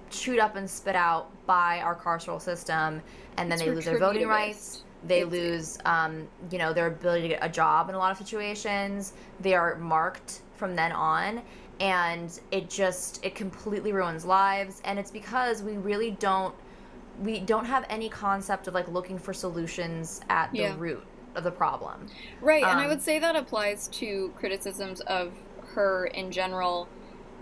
chewed 0.10 0.40
up 0.40 0.56
and 0.58 0.70
spit 0.70 0.96
out 0.96 1.30
by 1.46 1.80
our 1.80 1.96
carceral 1.96 2.42
system 2.42 3.02
and 3.38 3.50
then 3.52 3.54
It's 3.60 3.62
they 3.64 3.72
lose 3.72 3.86
their 3.86 4.00
voting 4.00 4.28
rights. 4.28 4.84
They 5.06 5.20
It's- 5.22 5.32
lose 5.32 5.78
um, 5.86 6.28
you 6.52 6.58
know 6.58 6.74
their 6.74 6.88
ability 6.88 7.22
to 7.24 7.28
get 7.30 7.40
a 7.42 7.50
job 7.50 7.88
in 7.90 7.96
a 7.96 7.98
lot 8.00 8.12
of 8.12 8.18
situations. 8.18 9.14
They 9.40 9.54
are 9.54 9.76
marked 9.76 10.42
from 10.56 10.76
then 10.76 10.92
on 10.92 11.42
and 11.80 12.40
it 12.50 12.68
just 12.70 13.24
it 13.24 13.36
completely 13.36 13.94
ruins 13.94 14.26
lives. 14.26 14.82
And 14.84 14.98
it's 14.98 15.12
because 15.12 15.62
we 15.62 15.78
really 15.78 16.12
don't 16.12 16.56
we 17.22 17.40
don't 17.40 17.66
have 17.66 17.86
any 17.90 18.10
concept 18.10 18.68
of 18.68 18.74
like 18.74 18.88
looking 18.88 19.20
for 19.20 19.34
solutions 19.34 20.22
at 20.30 20.52
the 20.52 20.60
Yeah. 20.60 20.76
root 20.78 21.04
of 21.38 21.44
the 21.44 21.52
problem. 21.52 22.08
Right, 22.42 22.64
and 22.64 22.80
I 22.80 22.84
Um, 22.84 22.90
would 22.90 23.02
say 23.02 23.20
that 23.20 23.36
applies 23.36 23.88
to 23.90 24.34
criticisms 24.36 25.02
of 25.02 25.32
her 25.76 26.08
in 26.08 26.32
general. 26.32 26.88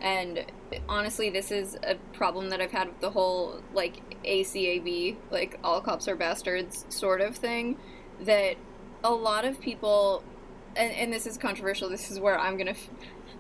And 0.02 0.46
honestly, 0.89 1.30
this 1.30 1.52
is 1.52 1.78
a 1.84 1.96
problem 2.14 2.50
that 2.50 2.60
I've 2.62 2.72
had 2.72 2.89
with 2.89 3.00
the 3.00 3.12
whole 3.12 3.62
like 3.74 4.02
ACAB, 4.26 5.16
like 5.32 5.58
all 5.64 5.82
cops 5.82 6.08
are 6.08 6.16
bastards 6.16 6.86
sort 6.89 7.22
of 7.22 7.36
thing. 7.36 7.78
That 8.22 8.58
a 9.04 9.12
lot 9.12 9.46
of 9.46 9.60
people, 9.62 10.24
and, 10.76 10.91
and 10.91 11.14
this 11.14 11.26
is 11.26 11.38
controversial. 11.38 11.89
This 11.89 12.12
is 12.12 12.20
where 12.20 12.38
I'm 12.38 12.58
gonna 12.58 12.72
f- 12.72 12.89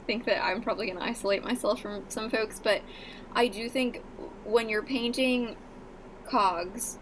think 0.07 0.25
that 0.25 0.43
I'm 0.43 0.61
probably 0.61 0.87
gonna 0.87 1.03
isolate 1.03 1.43
myself 1.43 1.81
from 1.81 2.05
some 2.07 2.29
folks, 2.29 2.59
but 2.63 2.81
I 3.33 3.47
do 3.49 3.67
think 3.67 4.01
when 4.45 4.69
you're 4.69 4.83
painting 4.83 5.57
cogs 6.25 6.97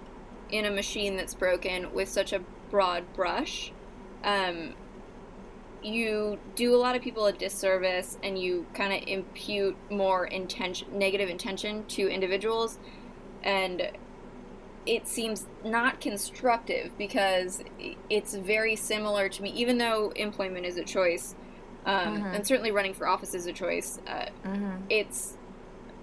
in 0.49 0.65
a 0.65 0.71
machine 0.71 1.15
that's 1.15 1.33
broken 1.33 1.93
with 1.93 2.09
such 2.09 2.33
a 2.33 2.41
broad 2.73 3.03
brush, 3.13 3.71
um, 4.23 4.73
you 5.83 6.39
do 6.55 6.73
a 6.73 6.77
lot 6.77 6.95
of 6.95 7.03
people 7.03 7.27
a 7.27 7.31
disservice 7.31 8.17
and 8.23 8.35
you 8.39 8.65
kind 8.73 8.91
of 8.91 9.07
impute 9.07 9.77
more 9.91 10.25
intention, 10.25 10.87
negative 10.97 11.29
intention 11.29 11.85
to 11.85 12.07
individuals, 12.09 12.79
and 13.43 13.91
it 14.87 15.07
seems 15.07 15.45
not 15.63 16.01
constructive 16.01 16.97
because 16.97 17.61
it's 18.09 18.33
very 18.33 18.75
similar 18.75 19.29
to 19.29 19.43
me. 19.43 19.51
Even 19.51 19.77
though 19.77 20.09
employment 20.15 20.65
is 20.65 20.77
a 20.77 20.83
choice, 20.83 21.35
um, 21.85 22.23
Mhm. 22.23 22.33
and 22.35 22.47
certainly 22.47 22.71
running 22.71 22.95
for 22.95 23.07
office 23.07 23.35
is 23.35 23.45
a 23.45 23.53
choice, 23.53 23.99
uh, 24.07 24.25
Mm-hmm. 24.45 24.85
it's 24.89 25.37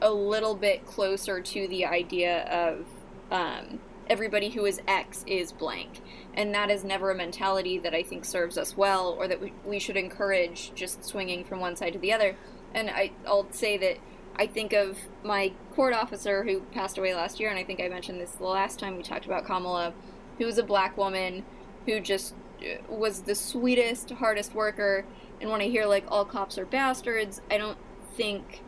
a 0.01 0.13
little 0.13 0.55
bit 0.55 0.87
closer 0.87 1.41
to 1.41 1.67
the 1.67 1.85
idea 1.85 2.45
of 2.45 2.87
um, 3.33 3.81
everybody 4.11 4.51
who 4.51 4.67
is 4.67 4.83
X 4.87 5.25
is 5.27 5.53
blank. 5.53 6.03
And 6.35 6.53
that 6.55 6.71
is 6.71 6.85
never 6.85 7.11
a 7.13 7.15
mentality 7.15 7.79
that 7.79 7.95
I 7.95 8.03
think 8.03 8.25
serves 8.25 8.59
us 8.59 8.77
well 8.77 9.17
or 9.19 9.29
that 9.29 9.41
we, 9.41 9.53
we 9.65 9.79
should 9.79 9.97
encourage 9.97 10.73
just 10.75 11.05
swinging 11.05 11.45
from 11.45 11.61
one 11.61 11.77
side 11.77 11.93
to 11.95 11.99
the 11.99 12.13
other. 12.13 12.37
And 12.75 12.91
I, 12.91 13.13
I'll 13.27 13.51
say 13.53 13.79
that 13.79 13.99
I 14.37 14.47
think 14.47 14.73
of 14.73 14.99
my 15.23 15.53
court 15.75 15.95
officer 15.95 16.45
who 16.45 16.61
passed 16.73 16.99
away 16.99 17.15
last 17.15 17.41
year, 17.41 17.51
and 17.51 17.59
I 17.59 17.65
think 17.65 17.81
I 17.81 17.89
mentioned 17.89 18.21
this 18.21 18.33
the 18.33 18.45
last 18.45 18.79
time 18.79 18.97
we 18.97 19.03
talked 19.03 19.27
about 19.27 19.45
Kamala, 19.45 19.93
who 20.39 20.47
was 20.47 20.59
a 20.59 20.63
black 20.63 20.97
woman 20.97 21.45
who 21.87 22.01
just 22.01 22.35
uh, 22.61 22.83
was 22.89 23.23
the 23.23 23.35
sweetest, 23.35 24.11
hardest 24.11 24.55
worker. 24.55 25.05
And 25.41 25.51
when 25.51 25.61
I 25.61 25.69
hear 25.69 25.87
like 25.87 26.05
all 26.09 26.25
cops 26.25 26.59
are 26.59 26.67
bastards, 26.67 27.41
I 27.51 27.59
don't 27.59 27.79
think 28.17 28.63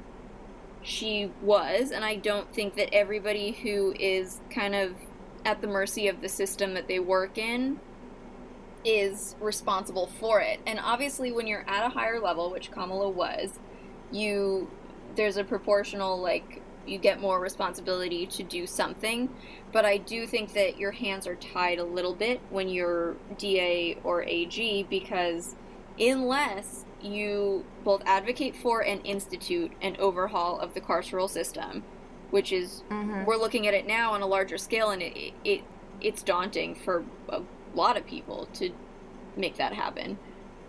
she 0.82 1.30
was, 1.40 1.90
and 1.90 2.05
I 2.05 2.16
don't 2.16 2.53
think 2.53 2.74
that 2.76 2.93
everybody 2.93 3.53
who 3.53 3.95
is 3.99 4.40
kind 4.51 4.74
of 4.74 4.95
at 5.45 5.61
the 5.61 5.66
mercy 5.66 6.09
of 6.09 6.20
the 6.20 6.28
system 6.28 6.74
that 6.74 6.88
they 6.88 6.99
work 6.99 7.38
in 7.38 7.80
is 8.84 9.36
responsible 9.40 10.07
for 10.07 10.40
it. 10.40 10.61
And 10.66 10.80
obviously, 10.82 11.32
when 11.32 11.47
you're 11.47 11.68
at 11.68 11.86
a 11.86 11.90
higher 11.90 12.20
level, 12.20 12.51
which 12.51 12.70
Kamala 12.70 13.09
was, 13.09 13.59
you 14.11 14.70
there's 15.14 15.36
a 15.36 15.45
proportional 15.45 16.20
like 16.20 16.62
you 16.86 16.99
get 16.99 17.20
more 17.20 17.38
responsibility 17.38 18.26
to 18.26 18.43
do 18.43 18.66
something. 18.66 19.28
But 19.70 19.84
I 19.84 19.99
do 19.99 20.26
think 20.26 20.53
that 20.55 20.78
your 20.78 20.93
hands 20.93 21.26
are 21.26 21.36
tied 21.36 21.78
a 21.78 21.84
little 21.84 22.14
bit 22.14 22.40
when 22.51 22.68
you're 22.68 23.16
DA 23.38 23.99
or 24.03 24.22
AG 24.24 24.86
because 24.90 25.55
unless 25.99 26.84
you 27.01 27.64
both 27.84 28.03
advocate 28.05 28.57
for 28.57 28.80
and 28.80 29.05
institute 29.05 29.72
an 29.80 29.97
overhaul 29.99 30.59
of 30.59 30.74
the 30.74 30.80
carceral 30.80 31.28
system, 31.28 31.84
which 32.33 32.51
is 32.53 32.83
Mhm. 32.91 33.24
we're 33.26 33.37
looking 33.37 33.66
at 33.68 33.74
it 33.74 33.87
now 33.87 34.12
on 34.12 34.22
a 34.22 34.26
larger 34.26 34.59
scale, 34.59 34.91
and 34.91 35.01
it, 35.03 35.33
it 35.45 35.62
it's 36.01 36.22
daunting 36.22 36.74
for 36.74 37.05
a 37.28 37.43
lot 37.74 37.97
of 37.97 38.05
people 38.07 38.49
to 38.55 38.70
make 39.37 39.57
that 39.59 39.72
happen. 39.72 40.18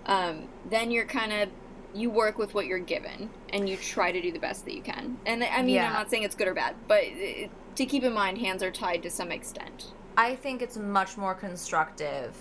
Um, 0.05 0.47
then 0.70 0.91
you're 0.91 1.05
kind 1.05 1.34
of 1.34 1.49
you 1.95 2.09
work 2.09 2.38
with 2.38 2.53
what 2.53 2.66
you're 2.66 2.80
given, 2.80 3.30
and 3.51 3.68
you 3.70 3.78
try 3.78 4.11
to 4.11 4.20
do 4.22 4.32
the 4.32 4.39
best 4.39 4.66
that 4.66 4.74
you 4.76 4.82
can. 4.82 5.18
And 5.26 5.43
I 5.43 5.61
mean, 5.61 5.76
Yeah. 5.76 5.88
I'm 5.88 5.93
not 5.93 6.09
saying 6.09 6.24
it's 6.24 6.36
good 6.36 6.47
or 6.47 6.53
bad, 6.53 6.76
but 6.88 7.03
it, 7.03 7.49
to 7.76 7.86
keep 7.86 8.03
in 8.03 8.14
mind, 8.14 8.39
hands 8.39 8.61
are 8.64 8.72
tied 8.72 9.01
to 9.03 9.09
some 9.09 9.32
extent. 9.32 9.93
I 10.18 10.36
think 10.36 10.61
it's 10.61 10.76
much 10.78 11.18
more 11.18 11.34
constructive 11.36 12.36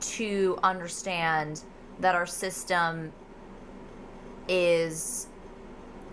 to 0.00 0.58
understand 0.62 1.62
that 2.00 2.14
our 2.14 2.26
system 2.26 3.12
is 4.48 5.28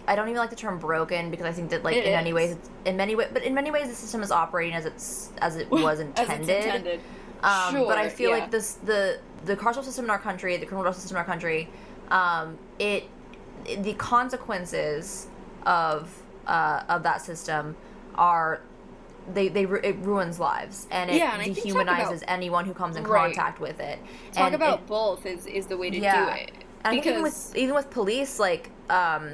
I 0.07 0.15
don't 0.15 0.27
even 0.27 0.37
like 0.39 0.49
the 0.49 0.55
term 0.55 0.79
broken 0.79 1.31
because 1.31 1.45
I 1.45 1.51
think 1.51 1.69
that 1.69 1.83
like 1.83 1.95
It 1.95 2.05
in 2.05 2.11
many 2.11 2.29
is. 2.29 2.35
ways 2.35 2.51
it's, 2.51 2.69
in 2.85 2.97
many 2.97 3.15
ways 3.15 3.29
but 3.31 3.43
in 3.43 3.53
many 3.53 3.71
ways 3.71 3.87
the 3.87 3.95
system 3.95 4.21
is 4.21 4.31
operating 4.31 4.75
as 4.75 4.85
it's 4.85 5.31
as 5.41 5.55
it 5.55 5.69
was 5.71 5.99
As 5.99 6.05
intended. 6.07 6.49
intended. 6.49 6.99
Um, 7.41 7.73
but 7.85 7.97
I 7.97 8.09
feel 8.09 8.29
yeah. 8.31 8.37
like 8.37 8.51
this 8.51 8.73
the 8.85 9.19
the 9.45 9.55
carceral 9.57 9.83
system 9.83 10.05
in 10.05 10.11
our 10.11 10.19
country, 10.19 10.55
the 10.57 10.65
criminal 10.65 10.89
justice 10.89 11.03
system 11.03 11.17
in 11.17 11.19
our 11.19 11.25
country, 11.25 11.69
um, 12.09 12.57
it, 12.79 13.03
it- 13.65 13.83
the 13.83 13.93
consequences 13.93 15.27
of 15.65 16.09
uh, 16.47 16.83
of 16.89 17.03
that 17.03 17.21
system 17.21 17.75
are 18.15 18.61
they 19.33 19.47
they 19.47 19.63
it 19.63 19.95
ruins 19.99 20.37
lives 20.39 20.85
and 20.91 21.09
it 21.09 21.15
Yeah, 21.17 21.39
and 21.39 21.55
talk 21.55 21.65
about- 21.65 21.87
dehumanizes 21.87 22.23
anyone 22.27 22.65
who 22.65 22.73
comes 22.73 22.97
in 22.97 23.03
Right. 23.05 23.33
contact 23.33 23.59
with 23.61 23.79
it. 23.79 23.99
Talk 24.33 24.45
and 24.47 24.55
about 24.55 24.79
it- 24.79 24.87
both 24.87 25.25
is, 25.25 25.45
is 25.45 25.67
the 25.67 25.77
way 25.77 25.89
to 25.89 25.97
yeah. 25.97 26.25
do 26.35 26.41
it. 26.41 26.51
and 26.83 26.93
think 26.95 27.05
even 27.05 27.23
with 27.23 27.55
even 27.55 27.73
with 27.75 27.89
police, 27.89 28.37
like 28.39 28.69
um, 28.89 29.31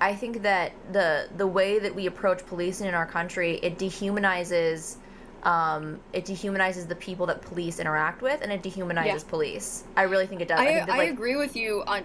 I 0.00 0.14
think 0.14 0.42
that 0.42 0.72
the 0.92 1.28
the 1.36 1.46
way 1.46 1.78
that 1.78 1.94
we 1.94 2.06
approach 2.06 2.44
policing 2.46 2.86
in 2.86 2.94
our 2.94 3.06
country 3.06 3.54
it 3.62 3.78
dehumanizes 3.78 4.96
Um, 5.42 6.00
it 6.12 6.24
dehumanizes 6.24 6.88
the 6.88 6.96
people 6.96 7.26
that 7.26 7.40
police 7.40 7.78
interact 7.78 8.20
with, 8.20 8.42
and 8.42 8.50
it 8.50 8.62
dehumanizes 8.62 9.06
Yeah. 9.06 9.18
police. 9.28 9.84
I 9.96 10.02
really 10.02 10.26
think 10.26 10.40
it 10.40 10.48
does. 10.48 10.58
I, 10.58 10.66
I, 10.66 10.74
that, 10.86 10.88
I 10.90 10.96
like, 10.98 11.10
agree 11.10 11.36
with 11.36 11.54
you 11.56 11.84
on 11.86 12.02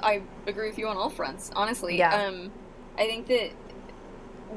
I 0.00 0.22
agree 0.46 0.68
with 0.68 0.78
you 0.78 0.88
on 0.88 0.96
all 0.96 1.08
fronts, 1.10 1.50
honestly. 1.56 1.96
Yeah. 1.96 2.14
Um 2.14 2.52
I 2.98 3.06
think 3.06 3.26
that 3.28 3.50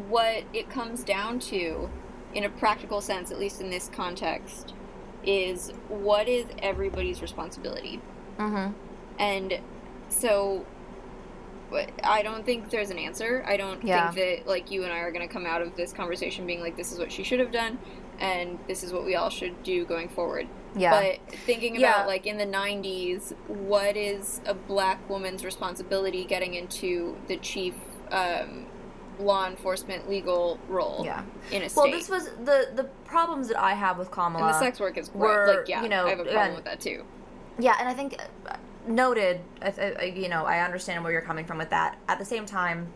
what 0.09 0.43
it 0.53 0.69
comes 0.69 1.03
down 1.03 1.39
to 1.39 1.89
in 2.33 2.43
a 2.43 2.49
practical 2.49 2.99
sense, 2.99 3.31
at 3.31 3.39
least 3.39 3.61
in 3.61 3.69
this 3.69 3.89
context, 3.93 4.73
is 5.23 5.71
what 5.87 6.27
is 6.27 6.45
everybody's 6.61 7.21
responsibility? 7.21 8.01
mhm. 8.37 8.73
And 9.17 9.59
so 10.09 10.65
I 12.03 12.21
don't 12.21 12.45
think 12.45 12.69
there's 12.69 12.89
an 12.91 12.97
answer. 12.97 13.43
I 13.47 13.57
don't 13.57 13.83
Yeah. 13.83 14.11
think 14.11 14.43
that 14.43 14.47
like 14.47 14.71
you 14.71 14.83
and 14.83 14.93
I 14.93 14.99
are 14.99 15.11
going 15.11 15.27
to 15.27 15.33
come 15.33 15.45
out 15.45 15.61
of 15.61 15.75
this 15.75 15.91
conversation 15.93 16.45
being 16.45 16.61
like 16.61 16.75
this 16.77 16.91
is 16.91 16.99
what 16.99 17.11
she 17.11 17.23
should 17.23 17.39
have 17.39 17.51
done 17.51 17.79
and 18.19 18.59
this 18.67 18.83
is 18.83 18.93
what 18.93 19.03
we 19.05 19.15
all 19.15 19.29
should 19.29 19.61
do 19.63 19.83
going 19.85 20.07
forward. 20.09 20.47
yeah, 20.75 20.91
But 21.27 21.37
thinking 21.45 21.75
Yeah. 21.75 21.95
about 21.95 22.07
like 22.07 22.25
in 22.25 22.37
the 22.37 22.45
90s, 22.45 23.33
what 23.47 23.97
is 23.97 24.41
a 24.45 24.53
black 24.53 25.09
woman's 25.09 25.43
responsibility 25.43 26.23
getting 26.25 26.53
into 26.53 27.17
the 27.27 27.37
chief 27.37 27.73
um, 28.11 28.67
law 29.19 29.47
enforcement 29.47 30.09
legal 30.09 30.59
role 30.69 31.01
yeah. 31.05 31.23
in 31.51 31.61
a 31.63 31.69
state? 31.69 31.81
Well, 31.81 31.91
this 31.91 32.09
was 32.09 32.25
the 32.43 32.69
the 32.75 32.85
problems 33.05 33.47
that 33.49 33.61
I 33.61 33.73
have 33.73 33.97
with 33.97 34.11
Kamala. 34.11 34.45
and 34.45 34.53
the 34.53 34.59
sex 34.59 34.79
work 34.79 34.97
is 34.97 35.13
were, 35.13 35.57
like 35.57 35.67
yeah, 35.67 35.81
you 35.83 35.89
know, 35.89 36.05
I 36.05 36.09
have 36.09 36.19
a 36.19 36.23
problem 36.23 36.45
and- 36.47 36.55
with 36.55 36.65
that 36.65 36.79
too. 36.79 37.03
Yeah, 37.57 37.75
and 37.79 37.87
I 37.87 37.93
think 37.93 38.15
uh, 38.47 38.55
noted. 38.87 39.41
I, 39.61 39.95
I, 39.99 40.03
you 40.05 40.29
know, 40.29 40.45
I 40.45 40.59
understand 40.59 41.03
where 41.03 41.11
you're 41.11 41.21
coming 41.21 41.45
from 41.45 41.57
with 41.57 41.69
that. 41.69 41.97
At 42.07 42.19
the 42.19 42.25
same 42.25 42.45
time, 42.45 42.87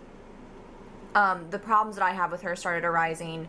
um, 1.15 1.47
the 1.49 1.59
problems 1.59 1.95
that 1.97 2.05
I 2.05 2.11
have 2.11 2.31
with 2.31 2.41
her 2.41 2.55
started 2.55 2.85
arising. 2.85 3.47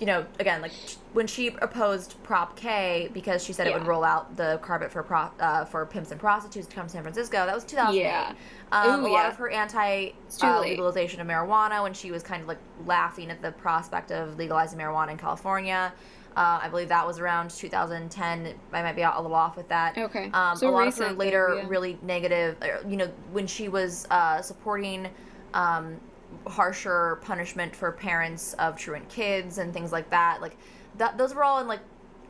You 0.00 0.06
know, 0.06 0.26
again, 0.40 0.62
like 0.62 0.72
when 1.12 1.28
she 1.28 1.48
opposed 1.60 2.20
Prop 2.24 2.56
K 2.56 3.08
because 3.12 3.44
she 3.44 3.52
said 3.52 3.68
it 3.68 3.74
would 3.74 3.86
roll 3.86 4.02
out 4.02 4.36
the 4.36 4.58
carpet 4.60 4.90
for 4.90 5.02
pro, 5.04 5.30
uh, 5.38 5.64
for 5.64 5.86
pimps 5.86 6.10
and 6.10 6.18
prostitutes 6.18 6.66
to 6.66 6.74
come 6.74 6.86
to 6.86 6.92
San 6.92 7.02
Francisco. 7.02 7.46
That 7.46 7.54
was 7.54 7.64
2008. 7.64 8.02
Yeah. 8.02 8.32
Um, 8.72 9.04
Ooh, 9.04 9.08
a 9.08 9.12
lot 9.12 9.26
of 9.26 9.36
her 9.36 9.48
anti 9.48 10.12
uh, 10.42 10.60
legalization 10.60 11.20
of 11.20 11.26
marijuana 11.28 11.82
when 11.82 11.94
she 11.94 12.10
was 12.10 12.24
kind 12.24 12.42
of 12.42 12.48
like 12.48 12.58
laughing 12.84 13.30
at 13.30 13.42
the 13.42 13.52
prospect 13.52 14.10
of 14.10 14.38
legalizing 14.38 14.78
marijuana 14.78 15.12
in 15.12 15.18
California. 15.18 15.92
Uh, 16.36 16.60
I 16.62 16.68
believe 16.68 16.88
that 16.88 17.06
was 17.06 17.18
around 17.18 17.50
2010. 17.50 18.54
I 18.72 18.82
might 18.82 18.96
be 18.96 19.02
a 19.02 19.14
little 19.16 19.34
off 19.34 19.56
with 19.56 19.68
that. 19.68 19.98
Okay. 19.98 20.30
Um, 20.32 20.56
So 20.56 20.68
a 20.68 20.70
lot 20.70 20.86
recent 20.86 21.04
of 21.04 21.12
her 21.12 21.18
later 21.18 21.54
yeah. 21.56 21.68
really 21.68 21.98
negative, 22.02 22.56
you 22.88 22.96
know, 22.96 23.10
when 23.32 23.46
she 23.46 23.68
was 23.68 24.06
uh, 24.10 24.40
supporting 24.40 25.08
um, 25.54 26.00
harsher 26.46 27.18
punishment 27.22 27.74
for 27.74 27.92
parents 27.92 28.54
of 28.54 28.76
truant 28.76 29.08
kids 29.08 29.58
and 29.58 29.72
things 29.72 29.92
like 29.92 30.08
that. 30.10 30.40
Like 30.40 30.56
that, 30.98 31.18
those 31.18 31.34
were 31.34 31.44
all 31.44 31.60
in 31.60 31.66
like 31.66 31.80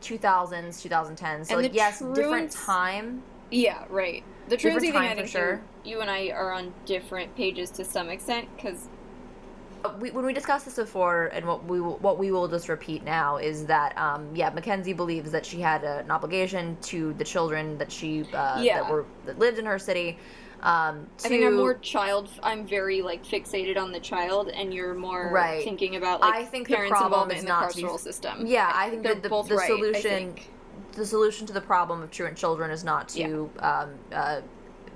2000s, 0.01 0.51
2010s. 0.83 1.47
So 1.47 1.55
And 1.55 1.63
like 1.63 1.75
yes, 1.75 2.01
different 2.15 2.51
time. 2.51 3.23
Yeah, 3.51 3.85
right. 3.91 4.25
The 4.49 4.57
truancy 4.57 4.91
thing, 4.91 4.97
I 4.97 5.11
for 5.11 5.15
think 5.17 5.29
sure. 5.29 5.63
you, 5.85 5.93
you 5.93 6.01
and 6.01 6.11
I 6.11 6.31
are 6.31 6.53
on 6.53 6.73
different 6.85 7.35
pages 7.37 7.71
to 7.73 7.85
some 7.85 8.09
extent 8.09 8.49
because 8.57 8.89
we, 9.99 10.11
when 10.11 10.25
we 10.25 10.33
discussed 10.33 10.65
this 10.65 10.77
before, 10.77 11.27
and 11.33 11.47
what 11.47 11.65
we 11.65 11.81
will, 11.81 11.99
what 11.99 12.19
we 12.19 12.31
will 12.31 12.49
just 12.49 12.69
repeat 12.69 13.05
now 13.05 13.37
is 13.37 13.67
that 13.67 13.97
um, 13.99 14.35
yeah, 14.35 14.51
Mackenzie 14.51 14.93
believes 14.93 15.31
that 15.31 15.45
she 15.45 15.61
had 15.61 15.85
a, 15.85 15.99
an 15.99 16.11
obligation 16.11 16.77
to 16.83 17.13
the 17.15 17.25
children 17.25 17.79
that 17.79 17.91
she 17.91 18.23
uh, 18.33 18.61
Yeah. 18.63 18.83
that 18.83 18.91
were 18.91 19.07
that 19.27 19.39
lived 19.39 19.59
in 19.59 19.67
her 19.67 19.79
city. 19.79 20.19
Um, 20.63 21.09
to, 21.19 21.27
I 21.27 21.29
think 21.29 21.45
I'm 21.45 21.57
more 21.57 21.75
child. 21.75 22.31
I'm 22.43 22.67
very 22.67 23.03
like 23.03 23.25
fixated 23.25 23.77
on 23.77 23.91
the 23.91 24.01
child, 24.01 24.49
and 24.49 24.73
you're 24.73 24.95
more 24.95 25.31
Right. 25.33 25.65
thinking 25.65 25.97
about 25.97 26.21
like 26.21 26.35
I 26.35 26.45
think 26.45 26.69
the 26.69 26.75
parents' 26.75 26.91
problem 26.91 27.31
involvement 27.31 27.39
is 27.39 27.43
in 27.43 27.49
the 27.49 27.61
not 27.61 27.73
to 27.73 27.99
system. 27.99 28.47
Yeah, 28.47 28.71
I 28.73 28.91
think 28.91 29.03
that 29.03 29.23
the, 29.23 29.29
both 29.29 29.49
the 29.49 29.57
right, 29.57 29.67
solution 29.67 30.37
the 30.93 31.07
solution 31.07 31.47
to 31.47 31.53
the 31.53 31.61
problem 31.61 32.03
of 32.03 32.11
truant 32.11 32.37
children 32.37 32.71
is 32.71 32.85
not 32.85 33.09
to 33.09 33.51
um, 33.61 33.91
uh, 34.13 34.41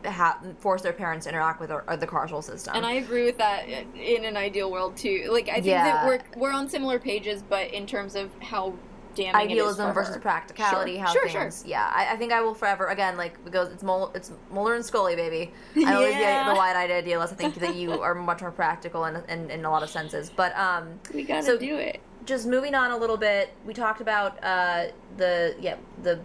ha- 0.04 0.38
force 0.58 0.82
their 0.82 0.92
parents 0.92 1.24
to 1.24 1.30
interact 1.30 1.60
with 1.60 1.70
the 1.70 2.06
carceral 2.06 2.42
system. 2.42 2.74
And 2.76 2.84
I 2.86 2.92
agree 2.92 3.24
with 3.24 3.38
that 3.38 3.66
in 3.68 4.24
an 4.24 4.36
ideal 4.36 4.70
world 4.70 4.96
too. 4.96 5.28
Like 5.30 5.48
I 5.48 5.54
think 5.54 5.66
Yeah. 5.66 5.84
that 5.84 6.06
we're 6.06 6.20
we're 6.40 6.52
on 6.52 6.68
similar 6.68 6.98
pages, 6.98 7.42
but 7.42 7.72
in 7.72 7.86
terms 7.86 8.14
of 8.14 8.30
how 8.42 8.74
damning 9.14 9.34
idealism 9.34 9.86
it 9.86 9.88
is 9.90 9.94
for 9.94 10.00
versus 10.00 10.14
her. 10.16 10.20
practicality, 10.20 10.96
Sure, 10.96 11.04
how 11.06 11.12
sure, 11.14 11.28
sure. 11.28 11.40
things. 11.42 11.64
Yeah, 11.66 11.90
I, 11.94 12.12
I 12.12 12.16
think 12.16 12.32
I 12.32 12.42
will 12.42 12.52
forever 12.54 12.88
again 12.88 13.16
like 13.16 13.42
because 13.46 13.72
it's 13.72 13.82
Mul- 13.82 14.12
it's 14.14 14.30
Mulder 14.50 14.74
and 14.74 14.84
Scully, 14.84 15.16
baby. 15.16 15.52
I 15.86 15.94
always 15.94 16.14
Yeah. 16.14 16.44
the, 16.44 16.50
the 16.52 16.56
wide-eyed 16.58 16.90
idealist. 16.90 17.32
I 17.32 17.36
think 17.36 17.54
that 17.56 17.74
you 17.76 18.02
are 18.02 18.14
much 18.14 18.42
more 18.42 18.50
practical 18.50 19.06
in, 19.06 19.16
in, 19.30 19.50
in 19.50 19.64
a 19.64 19.70
lot 19.70 19.82
of 19.82 19.88
senses. 19.88 20.28
But 20.28 20.54
um, 20.58 21.00
We 21.14 21.22
gotta 21.24 21.42
So- 21.42 21.56
do 21.58 21.76
it. 21.78 22.00
just 22.26 22.46
moving 22.46 22.74
on 22.74 22.90
a 22.90 22.96
little 22.98 23.16
bit, 23.16 23.54
we 23.64 23.72
talked 23.72 24.02
about 24.02 24.36
uh, 24.44 24.88
the 25.16 25.56
yeah 25.58 25.76
the 26.02 26.20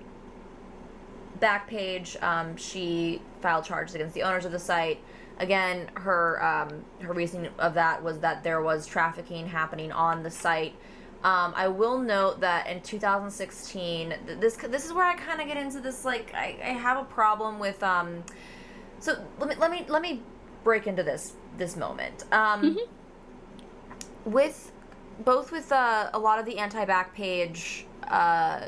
Backpage. 1.40 2.22
Um, 2.22 2.56
she 2.58 3.22
filed 3.42 3.66
charges 3.66 3.96
against 3.96 4.14
the 4.14 4.24
owners 4.24 4.46
of 4.46 4.52
the 4.52 4.60
site. 4.60 5.00
Again, 5.40 5.90
her 5.96 6.44
um, 6.44 6.86
her 7.02 7.14
reasoning 7.14 7.52
of 7.58 7.74
that 7.74 8.04
was 8.04 8.20
that 8.20 8.44
there 8.44 8.62
was 8.62 8.86
trafficking 8.86 9.48
happening 9.48 9.92
on 9.92 10.24
the 10.24 10.32
site. 10.32 10.76
Um, 11.24 11.54
I 11.56 11.68
will 11.68 12.00
note 12.00 12.40
that 12.42 12.68
in 12.68 12.82
2016, 12.82 14.16
this 14.40 14.56
this 14.56 14.86
is 14.86 14.94
where 14.94 15.06
I 15.06 15.16
kind 15.16 15.40
of 15.40 15.48
get 15.48 15.58
into 15.58 15.80
this. 15.80 16.04
Like, 16.04 16.34
I, 16.34 16.58
I 16.64 16.70
have 16.70 16.98
a 16.98 17.06
problem 17.06 17.60
with. 17.60 17.82
Um, 17.84 18.24
so 19.00 19.24
let 19.40 19.50
me 19.50 19.56
let 19.56 19.72
me 19.72 19.86
let 19.88 20.02
me 20.02 20.22
break 20.64 20.88
into 20.88 21.04
this 21.04 21.34
this 21.58 21.76
moment. 21.76 22.24
Um, 22.32 22.78
with 24.26 24.72
both 25.24 25.52
with 25.52 25.72
uh, 25.72 26.10
a 26.14 26.20
lot 26.20 26.40
of 26.40 26.46
the 26.46 26.58
anti-Backpage 26.58 27.84
uh, 28.08 28.66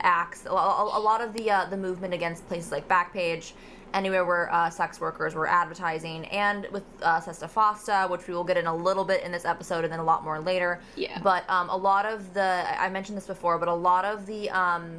acts, 0.00 0.46
a 0.46 0.52
lot 0.52 1.20
of 1.20 1.32
the 1.32 1.50
uh, 1.50 1.66
the 1.66 1.76
movement 1.76 2.14
against 2.14 2.46
places 2.46 2.72
like 2.72 2.88
Backpage, 2.88 3.52
anywhere 3.94 4.24
where 4.24 4.52
uh, 4.52 4.68
sex 4.68 5.00
workers 5.00 5.34
were 5.34 5.46
advertising, 5.46 6.26
and 6.26 6.66
with 6.72 6.82
uh, 7.00 7.20
Sesta 7.20 7.48
Fosta, 7.48 8.10
which 8.10 8.26
we 8.26 8.34
will 8.34 8.44
get 8.44 8.56
in 8.56 8.66
a 8.66 8.76
little 8.76 9.04
bit 9.04 9.22
in 9.22 9.32
this 9.32 9.44
episode 9.44 9.84
and 9.84 9.92
then 9.92 10.00
a 10.00 10.04
lot 10.04 10.24
more 10.24 10.40
later. 10.40 10.80
Yeah. 10.96 11.18
But 11.22 11.48
um, 11.48 11.70
a 11.70 11.76
lot 11.76 12.04
of 12.04 12.34
the 12.34 12.64
I 12.78 12.90
mentioned 12.90 13.16
this 13.16 13.26
before, 13.26 13.58
but 13.58 13.68
a 13.68 13.74
lot 13.74 14.04
of 14.04 14.26
the 14.26 14.50
um, 14.50 14.98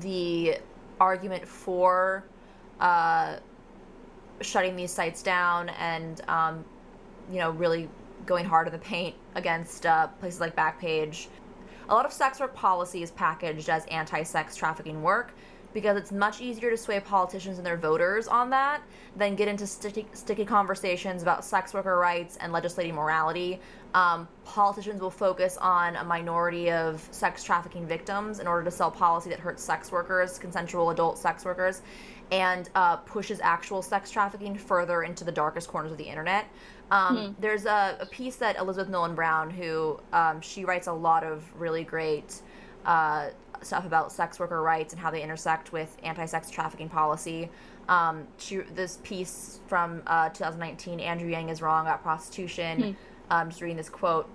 the 0.00 0.58
argument 1.00 1.46
for 1.46 2.24
uh, 2.80 3.36
shutting 4.40 4.76
these 4.76 4.92
sites 4.92 5.22
down 5.22 5.68
and 5.70 6.20
um, 6.28 6.64
you 7.30 7.38
know 7.38 7.50
really 7.50 7.88
going 8.24 8.44
hard 8.44 8.66
in 8.66 8.72
the 8.72 8.78
paint 8.78 9.14
against 9.34 9.84
uh, 9.84 10.06
places 10.20 10.40
like 10.40 10.54
Backpage. 10.54 11.26
A 11.88 11.94
lot 11.94 12.04
of 12.04 12.12
sex 12.12 12.38
work 12.38 12.54
policy 12.54 13.02
is 13.02 13.10
packaged 13.10 13.70
as 13.70 13.86
anti-sex 13.86 14.54
trafficking 14.54 15.02
work 15.02 15.32
because 15.72 15.96
it's 15.96 16.12
much 16.12 16.40
easier 16.40 16.70
to 16.70 16.76
sway 16.76 16.98
politicians 17.00 17.58
and 17.58 17.66
their 17.66 17.76
voters 17.76 18.26
on 18.28 18.50
that 18.50 18.82
than 19.16 19.34
get 19.34 19.48
into 19.48 19.66
sticky, 19.66 20.06
sticky 20.12 20.44
conversations 20.44 21.22
about 21.22 21.44
sex 21.44 21.74
worker 21.74 21.98
rights 21.98 22.36
and 22.38 22.52
legislating 22.52 22.94
morality. 22.94 23.60
Um, 23.94 24.28
politicians 24.44 25.00
will 25.00 25.10
focus 25.10 25.56
on 25.58 25.96
a 25.96 26.04
minority 26.04 26.70
of 26.70 27.06
sex 27.10 27.42
trafficking 27.42 27.86
victims 27.86 28.38
in 28.38 28.46
order 28.46 28.64
to 28.64 28.70
sell 28.70 28.90
policy 28.90 29.30
that 29.30 29.40
hurts 29.40 29.62
sex 29.62 29.90
workers, 29.90 30.38
consensual 30.38 30.90
adult 30.90 31.18
sex 31.18 31.44
workers, 31.44 31.82
and 32.30 32.68
uh, 32.74 32.96
pushes 32.96 33.40
actual 33.40 33.80
sex 33.80 34.10
trafficking 34.10 34.56
further 34.56 35.02
into 35.02 35.24
the 35.24 35.32
darkest 35.32 35.68
corners 35.68 35.90
of 35.92 35.98
the 35.98 36.04
internet. 36.04 36.46
Um, 36.90 37.36
There's 37.38 37.66
a, 37.66 37.96
a 38.00 38.06
piece 38.06 38.36
that 38.36 38.58
Elizabeth 38.58 38.90
Nolan 38.90 39.14
Brown, 39.14 39.50
who 39.50 40.00
um, 40.12 40.40
she 40.40 40.64
writes 40.64 40.86
a 40.86 40.92
lot 40.92 41.24
of 41.24 41.44
really 41.58 41.84
great 41.84 42.42
uh, 42.84 43.28
stuff 43.62 43.84
about 43.84 44.12
sex 44.12 44.38
worker 44.38 44.62
rights 44.62 44.92
and 44.92 45.00
how 45.00 45.10
they 45.10 45.22
intersect 45.22 45.72
with 45.72 45.96
anti-sex 46.02 46.50
trafficking 46.50 46.88
policy. 46.88 47.50
Um, 47.88 48.26
she, 48.36 48.58
this 48.58 48.98
piece 49.02 49.60
from 49.66 50.02
uh, 50.06 50.28
2019, 50.30 51.00
Andrew 51.00 51.28
Yang 51.28 51.48
is 51.48 51.62
wrong 51.62 51.86
about 51.86 52.02
prostitution. 52.02 52.96
Um, 53.30 53.50
just 53.50 53.60
reading 53.60 53.76
this 53.76 53.88
quote. 53.88 54.28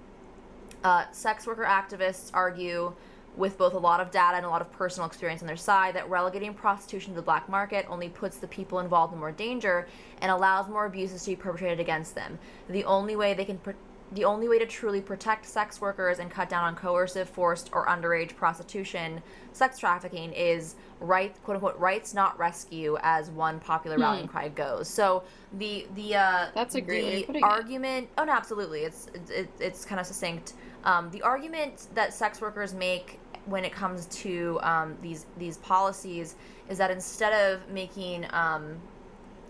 Uh, 0.84 1.06
sex 1.12 1.48
worker 1.48 1.64
activists 1.64 2.30
argue, 2.34 2.94
with 3.36 3.58
both 3.58 3.74
a 3.74 3.78
lot 3.78 4.00
of 4.00 4.12
data 4.12 4.38
and 4.38 4.46
a 4.46 4.50
lot 4.50 4.62
of 4.62 4.72
personal 4.74 5.08
experience 5.08 5.42
on 5.42 5.48
their 5.48 5.58
side, 5.58 5.96
that 5.96 6.08
relegating 6.10 6.54
prostitution 6.54 7.14
to 7.14 7.16
the 7.16 7.22
black 7.24 7.50
market 7.50 7.86
only 7.90 8.10
puts 8.10 8.38
the 8.38 8.48
people 8.48 8.80
involved 8.80 9.14
in 9.14 9.20
more 9.20 9.32
danger 9.32 9.88
and 10.22 10.32
allows 10.32 10.70
more 10.70 10.86
abuses 10.86 11.24
to 11.24 11.32
be 11.32 11.36
perpetrated 11.36 11.80
against 11.80 12.16
them. 12.16 12.38
The 12.70 12.84
only 12.84 13.16
way 13.16 13.34
they 13.34 13.46
can. 13.46 13.58
Pr- 13.58 13.72
the 14.14 14.26
only 14.26 14.48
way 14.48 14.60
to 14.60 14.66
truly 14.66 15.02
protect 15.02 15.46
sex 15.46 15.82
workers 15.82 16.20
and 16.20 16.30
cut 16.30 16.50
down 16.50 16.64
on 16.64 16.76
coercive, 16.76 17.30
forced, 17.30 17.70
or 17.74 17.86
underage 17.88 18.36
prostitution, 18.36 19.22
sex 19.54 19.80
trafficking, 19.80 20.32
is 20.34 20.76
right, 21.00 21.36
quote 21.44 21.56
unquote, 21.56 21.78
rights 21.80 22.14
not 22.14 22.38
rescue, 22.38 22.98
as 23.02 23.30
one 23.32 23.60
popular 23.60 23.98
rallying 23.98 24.28
cry 24.28 24.50
goes. 24.50 24.88
So 24.88 25.24
the 25.54 25.88
the 25.96 26.16
uh, 26.16 26.48
That's 26.54 26.76
a 26.76 26.82
great 26.82 27.28
putting 27.28 27.42
it. 27.42 27.46
argument. 27.46 28.10
Oh 28.18 28.24
no, 28.24 28.34
absolutely. 28.34 28.82
It's 28.82 29.08
it, 29.30 29.50
it's 29.60 29.86
kind 29.86 30.00
of 30.00 30.06
succinct. 30.06 30.54
Um, 30.84 31.10
the 31.12 31.22
argument 31.22 31.88
that 31.94 32.14
sex 32.14 32.42
workers 32.42 32.74
make 32.74 33.20
when 33.46 33.66
it 33.66 33.72
comes 33.72 34.06
to 34.08 34.60
um, 34.64 34.98
these 35.02 35.26
these 35.38 35.58
policies 35.58 36.36
is 36.70 36.78
that 36.78 36.92
instead 36.92 37.34
of 37.34 37.68
making 37.70 38.26
um, 38.32 38.76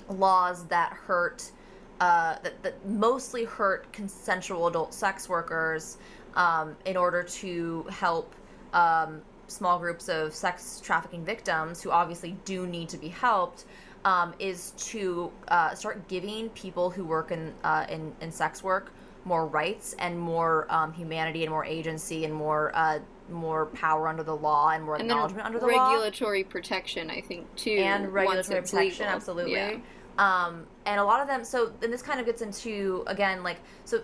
laws 0.10 0.66
that 0.68 0.94
hurt 0.94 1.52
uh, 2.00 2.38
that, 2.44 2.62
that 2.64 2.86
mostly 2.88 3.44
hurt 3.46 3.92
consensual 3.94 4.68
adult 4.68 4.94
sex 4.94 5.30
workers 5.30 5.98
um, 6.36 6.76
in 6.86 6.98
order 6.98 7.24
to 7.24 7.84
help 7.90 8.34
um, 8.74 9.22
small 9.48 9.78
groups 9.80 10.10
of 10.10 10.34
sex 10.34 10.82
trafficking 10.84 11.24
victims 11.24 11.82
who 11.82 11.92
obviously 11.92 12.36
do 12.46 12.66
need 12.66 12.90
to 12.90 12.98
be 12.98 13.10
helped 13.10 13.66
um, 14.06 14.34
is 14.40 14.72
to 14.72 15.32
uh, 15.48 15.74
start 15.76 16.08
giving 16.08 16.50
people 16.50 16.90
who 16.90 17.06
work 17.06 17.32
in, 17.32 17.54
uh, 17.64 17.86
in 17.90 18.14
in 18.20 18.32
sex 18.32 18.64
work 18.64 18.92
more 19.26 19.46
rights 19.48 19.96
and 20.00 20.20
more 20.20 20.66
um, 20.70 20.92
humanity 20.94 21.44
and 21.44 21.52
more 21.52 21.66
agency 21.66 22.26
and 22.26 22.34
more 22.34 22.72
uh, 22.76 23.00
more 23.30 23.68
power 23.68 24.08
under 24.08 24.24
the 24.24 24.36
law 24.36 24.70
and 24.70 24.84
more 24.84 24.96
and 24.96 25.04
acknowledgement 25.04 25.46
under 25.46 25.60
the 25.60 25.68
law 25.68 25.94
regulatory 25.94 26.44
protection, 26.44 27.10
I 27.10 27.22
think, 27.22 27.54
too. 27.56 27.72
and 27.72 28.12
regulatory 28.14 28.62
protection 28.62 29.06
legal. 29.06 29.06
absolutely 29.06 29.54
Yeah. 29.54 29.78
Um 30.18 30.66
and 30.86 31.00
a 31.00 31.04
lot 31.04 31.22
of 31.22 31.28
them 31.28 31.44
so 31.44 31.72
and 31.82 31.92
this 31.92 32.02
kind 32.02 32.20
of 32.20 32.26
gets 32.26 32.42
into 32.42 33.04
again 33.08 33.44
like 33.44 33.58
so 33.86 34.02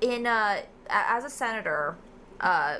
in 0.00 0.26
uh 0.26 0.60
as 0.88 1.24
a 1.24 1.30
senator 1.30 1.96
uh 2.40 2.78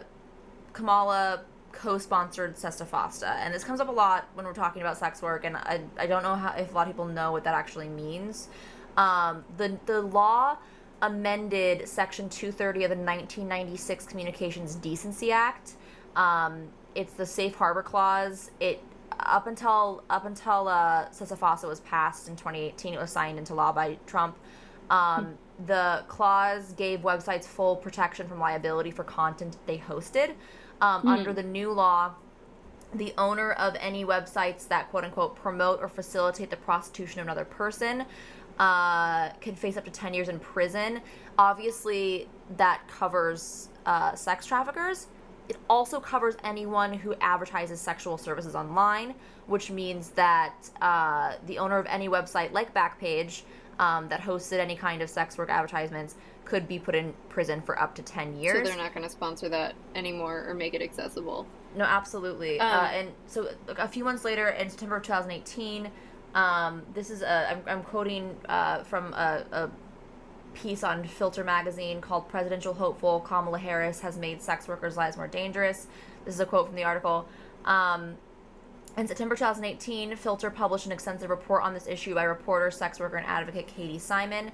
kamala 0.72 1.42
co-sponsored 1.72 2.56
sesta 2.56 2.84
fosta 2.84 3.36
and 3.36 3.54
this 3.54 3.62
comes 3.62 3.80
up 3.80 3.88
a 3.88 3.92
lot 3.92 4.26
when 4.34 4.44
we're 4.44 4.52
talking 4.52 4.82
about 4.82 4.96
sex 4.96 5.22
work 5.22 5.44
and 5.44 5.56
i, 5.56 5.80
I 5.98 6.06
don't 6.06 6.22
know 6.22 6.34
how 6.34 6.54
if 6.56 6.72
a 6.72 6.74
lot 6.74 6.88
of 6.88 6.94
people 6.94 7.06
know 7.06 7.32
what 7.32 7.44
that 7.44 7.54
actually 7.54 7.88
means. 7.88 8.48
Um 8.96 9.44
the 9.56 9.78
the 9.86 10.00
law 10.00 10.56
amended 11.02 11.88
section 11.88 12.28
230 12.28 12.84
of 12.84 12.90
the 12.90 12.96
1996 12.96 14.06
communications 14.06 14.74
decency 14.76 15.32
act. 15.32 15.74
Um, 16.16 16.68
it's 16.94 17.12
the 17.12 17.26
safe 17.26 17.54
harbor 17.54 17.82
clause. 17.82 18.50
It 18.60 18.82
up 19.20 19.46
until 19.46 20.02
up 20.10 20.24
until 20.24 20.68
uh, 20.68 21.08
Sesta 21.10 21.66
was 21.66 21.80
passed 21.80 22.28
in 22.28 22.36
2018 22.36 22.94
it 22.94 23.00
was 23.00 23.10
signed 23.10 23.38
into 23.38 23.54
law 23.54 23.72
by 23.72 23.98
Trump 24.06 24.36
um, 24.90 25.36
the 25.66 26.04
clause 26.08 26.72
gave 26.72 27.00
websites 27.00 27.44
full 27.44 27.76
protection 27.76 28.26
from 28.28 28.38
liability 28.38 28.90
for 28.90 29.04
content 29.04 29.56
they 29.66 29.78
hosted 29.78 30.34
um, 30.80 31.06
under 31.06 31.32
the 31.32 31.42
new 31.42 31.72
law 31.72 32.14
the 32.94 33.12
owner 33.18 33.52
of 33.52 33.76
any 33.80 34.04
websites 34.04 34.66
that 34.68 34.88
quote 34.90 35.04
unquote 35.04 35.36
promote 35.36 35.80
or 35.82 35.88
facilitate 35.88 36.50
the 36.50 36.56
prostitution 36.56 37.20
of 37.20 37.26
another 37.26 37.44
person 37.44 38.04
uh, 38.58 39.30
can 39.40 39.54
face 39.54 39.76
up 39.76 39.84
to 39.84 39.90
10 39.90 40.14
years 40.14 40.28
in 40.28 40.38
prison. 40.38 41.00
Obviously, 41.38 42.28
that 42.56 42.82
covers 42.88 43.68
uh, 43.86 44.14
sex 44.14 44.46
traffickers. 44.46 45.06
It 45.48 45.56
also 45.68 45.98
covers 45.98 46.36
anyone 46.44 46.92
who 46.92 47.14
advertises 47.20 47.80
sexual 47.80 48.18
services 48.18 48.54
online, 48.54 49.14
which 49.46 49.70
means 49.70 50.10
that 50.10 50.54
uh, 50.80 51.34
the 51.46 51.58
owner 51.58 51.78
of 51.78 51.86
any 51.86 52.08
website 52.08 52.52
like 52.52 52.74
Backpage 52.74 53.42
um, 53.78 54.08
that 54.08 54.20
hosted 54.20 54.58
any 54.58 54.76
kind 54.76 55.02
of 55.02 55.08
sex 55.08 55.38
work 55.38 55.50
advertisements 55.50 56.16
could 56.44 56.66
be 56.66 56.78
put 56.78 56.94
in 56.94 57.14
prison 57.28 57.60
for 57.60 57.80
up 57.80 57.94
to 57.94 58.02
10 58.02 58.36
years. 58.36 58.58
So 58.58 58.64
they're 58.64 58.82
not 58.82 58.94
going 58.94 59.04
to 59.04 59.10
sponsor 59.10 59.48
that 59.50 59.74
anymore 59.94 60.44
or 60.48 60.54
make 60.54 60.74
it 60.74 60.82
accessible. 60.82 61.46
No, 61.76 61.84
absolutely. 61.84 62.58
Um, 62.58 62.68
uh, 62.68 62.88
and 62.88 63.12
so 63.26 63.48
like, 63.66 63.78
a 63.78 63.88
few 63.88 64.04
months 64.04 64.24
later, 64.24 64.48
in 64.48 64.68
September 64.68 64.96
of 64.96 65.02
2018, 65.02 65.90
um, 66.34 66.82
this 66.94 67.10
is 67.10 67.22
a, 67.22 67.50
I'm, 67.50 67.62
I'm 67.66 67.82
quoting 67.82 68.36
uh, 68.48 68.82
from 68.84 69.12
a, 69.14 69.44
a 69.52 69.70
piece 70.58 70.82
on 70.82 71.04
Filter 71.04 71.44
magazine 71.44 72.00
called 72.00 72.28
Presidential 72.28 72.74
Hopeful 72.74 73.20
Kamala 73.20 73.58
Harris 73.58 74.00
has 74.00 74.18
made 74.18 74.42
sex 74.42 74.66
workers' 74.66 74.96
lives 74.96 75.16
more 75.16 75.28
dangerous. 75.28 75.86
This 76.24 76.34
is 76.34 76.40
a 76.40 76.46
quote 76.46 76.66
from 76.66 76.76
the 76.76 76.84
article. 76.84 77.28
Um, 77.64 78.16
in 78.96 79.06
September 79.06 79.36
2018, 79.36 80.16
Filter 80.16 80.50
published 80.50 80.86
an 80.86 80.92
extensive 80.92 81.30
report 81.30 81.62
on 81.62 81.74
this 81.74 81.86
issue 81.86 82.14
by 82.14 82.24
reporter, 82.24 82.70
sex 82.70 82.98
worker, 82.98 83.16
and 83.16 83.26
advocate 83.26 83.68
Katie 83.68 83.98
Simon. 83.98 84.50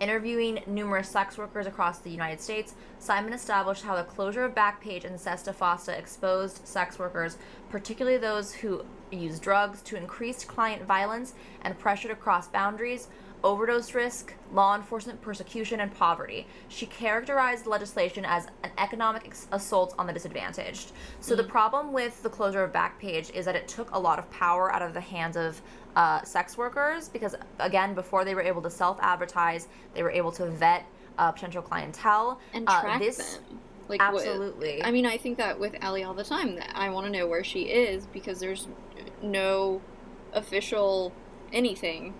Interviewing 0.00 0.60
numerous 0.68 1.08
sex 1.08 1.36
workers 1.36 1.66
across 1.66 1.98
the 1.98 2.10
United 2.10 2.40
States, 2.40 2.74
Simon 3.00 3.32
established 3.32 3.82
how 3.82 3.96
the 3.96 4.04
closure 4.04 4.44
of 4.44 4.54
Backpage 4.54 5.04
and 5.04 5.18
Sesta 5.18 5.52
Fosta 5.52 5.98
exposed 5.98 6.64
sex 6.64 7.00
workers, 7.00 7.36
particularly 7.70 8.18
those 8.18 8.52
who 8.52 8.84
use 9.10 9.38
drugs, 9.38 9.80
to 9.82 9.96
increased 9.96 10.46
client 10.48 10.82
violence 10.82 11.34
and 11.62 11.78
pressure 11.78 12.08
to 12.08 12.14
cross 12.14 12.48
boundaries, 12.48 13.08
overdose 13.44 13.94
risk, 13.94 14.34
law 14.52 14.74
enforcement 14.74 15.20
persecution, 15.22 15.80
and 15.80 15.94
poverty. 15.94 16.46
She 16.68 16.86
characterized 16.86 17.66
legislation 17.66 18.24
as 18.24 18.48
an 18.64 18.70
economic 18.78 19.26
ex- 19.26 19.46
assault 19.52 19.94
on 19.98 20.06
the 20.06 20.12
disadvantaged. 20.12 20.92
So 21.20 21.36
the 21.36 21.44
problem 21.44 21.92
with 21.92 22.20
the 22.22 22.30
closure 22.30 22.64
of 22.64 22.72
Backpage 22.72 23.32
is 23.34 23.44
that 23.44 23.54
it 23.54 23.68
took 23.68 23.92
a 23.92 23.98
lot 23.98 24.18
of 24.18 24.28
power 24.30 24.72
out 24.74 24.82
of 24.82 24.92
the 24.92 25.00
hands 25.00 25.36
of 25.36 25.62
uh, 25.94 26.22
sex 26.22 26.58
workers 26.58 27.08
because, 27.08 27.36
again, 27.60 27.94
before 27.94 28.24
they 28.24 28.34
were 28.34 28.42
able 28.42 28.62
to 28.62 28.70
self-advertise, 28.70 29.68
they 29.94 30.02
were 30.02 30.10
able 30.10 30.32
to 30.32 30.46
vet 30.50 30.84
uh, 31.18 31.30
potential 31.30 31.62
clientele. 31.62 32.40
And 32.52 32.68
Uh, 32.68 32.80
track 32.80 33.00
this, 33.00 33.36
them. 33.36 33.60
Like 33.88 34.00
absolutely. 34.02 34.82
I 34.82 34.90
mean, 34.90 35.06
I 35.06 35.16
think 35.16 35.38
that 35.38 35.58
with 35.58 35.74
Allie 35.80 36.04
all 36.04 36.14
the 36.14 36.24
time. 36.24 36.56
That 36.56 36.70
I 36.74 36.90
want 36.90 37.06
to 37.06 37.12
know 37.12 37.26
where 37.26 37.42
she 37.44 37.62
is 37.62 38.06
because 38.06 38.38
there's 38.40 38.68
no 39.22 39.80
official 40.32 41.12
anything. 41.52 42.14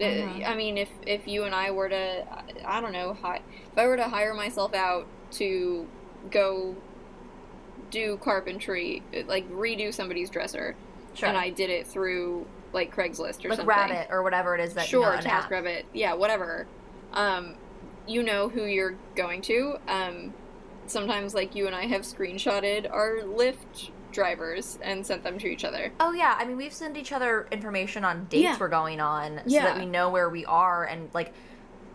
Mhm. 0.00 0.44
I 0.44 0.54
mean, 0.56 0.76
if 0.76 0.88
if 1.06 1.28
you 1.28 1.44
and 1.44 1.54
I 1.54 1.70
were 1.70 1.88
to, 1.88 2.24
I 2.66 2.80
don't 2.80 2.92
know, 2.92 3.16
hi, 3.22 3.40
if 3.70 3.78
I 3.78 3.86
were 3.86 3.96
to 3.96 4.08
hire 4.08 4.34
myself 4.34 4.74
out 4.74 5.06
to 5.32 5.86
go 6.32 6.74
do 7.92 8.16
carpentry, 8.16 9.02
like 9.26 9.48
redo 9.52 9.94
somebody's 9.94 10.30
dresser, 10.30 10.74
Sure. 11.14 11.28
and 11.28 11.38
I 11.38 11.50
did 11.50 11.70
it 11.70 11.86
through 11.86 12.46
like 12.72 12.92
Craigslist 12.92 13.44
or 13.44 13.50
like 13.50 13.58
something. 13.58 13.66
Rabbit 13.66 14.08
or 14.10 14.24
whatever 14.24 14.56
it 14.56 14.60
is 14.60 14.74
that 14.74 14.86
sure, 14.86 15.02
you 15.02 15.06
know, 15.06 15.12
an 15.18 15.26
app. 15.28 15.48
TaskRabbit, 15.48 15.84
yeah, 15.92 16.14
whatever. 16.14 16.66
Um, 17.12 17.54
you 18.08 18.24
know 18.24 18.48
who 18.48 18.64
you're 18.64 18.96
going 19.14 19.42
to. 19.42 19.76
Um, 19.86 20.34
sometimes, 20.90 21.34
like 21.34 21.54
you 21.54 21.66
and 21.66 21.74
I 21.74 21.86
have 21.86 22.02
screenshotted 22.02 22.90
our 22.90 23.18
Lyft 23.22 23.90
drivers 24.12 24.78
and 24.82 25.04
sent 25.04 25.22
them 25.24 25.38
to 25.38 25.46
each 25.48 25.64
other. 25.64 25.92
Oh 26.00 26.12
yeah, 26.12 26.36
I 26.38 26.44
mean 26.44 26.56
we've 26.56 26.72
sent 26.72 26.96
each 26.96 27.12
other 27.12 27.48
information 27.50 28.04
on 28.04 28.24
dates 28.26 28.42
Yeah. 28.44 28.56
we're 28.60 28.68
going 28.68 29.00
on, 29.00 29.38
so 29.38 29.42
Yeah. 29.46 29.64
that 29.64 29.78
we 29.78 29.86
know 29.86 30.10
where 30.10 30.28
we 30.30 30.44
are 30.44 30.84
and 30.84 31.10
like, 31.14 31.32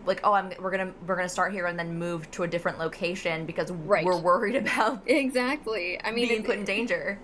like 0.06 0.20
oh 0.24 0.32
I'm 0.34 0.52
we're 0.60 0.70
gonna 0.70 0.92
we're 1.06 1.16
gonna 1.16 1.28
start 1.28 1.52
here 1.52 1.66
and 1.66 1.78
then 1.78 1.98
move 1.98 2.30
to 2.32 2.42
a 2.42 2.48
different 2.48 2.78
location 2.78 3.46
because 3.46 3.70
Right. 3.70 4.04
we're 4.04 4.20
worried 4.20 4.56
about 4.66 5.02
Exactly. 5.06 5.98
I 6.02 6.10
mean, 6.10 6.28
being 6.28 6.40
it- 6.40 6.46
put 6.46 6.56
in 6.58 6.64
danger. 6.64 7.18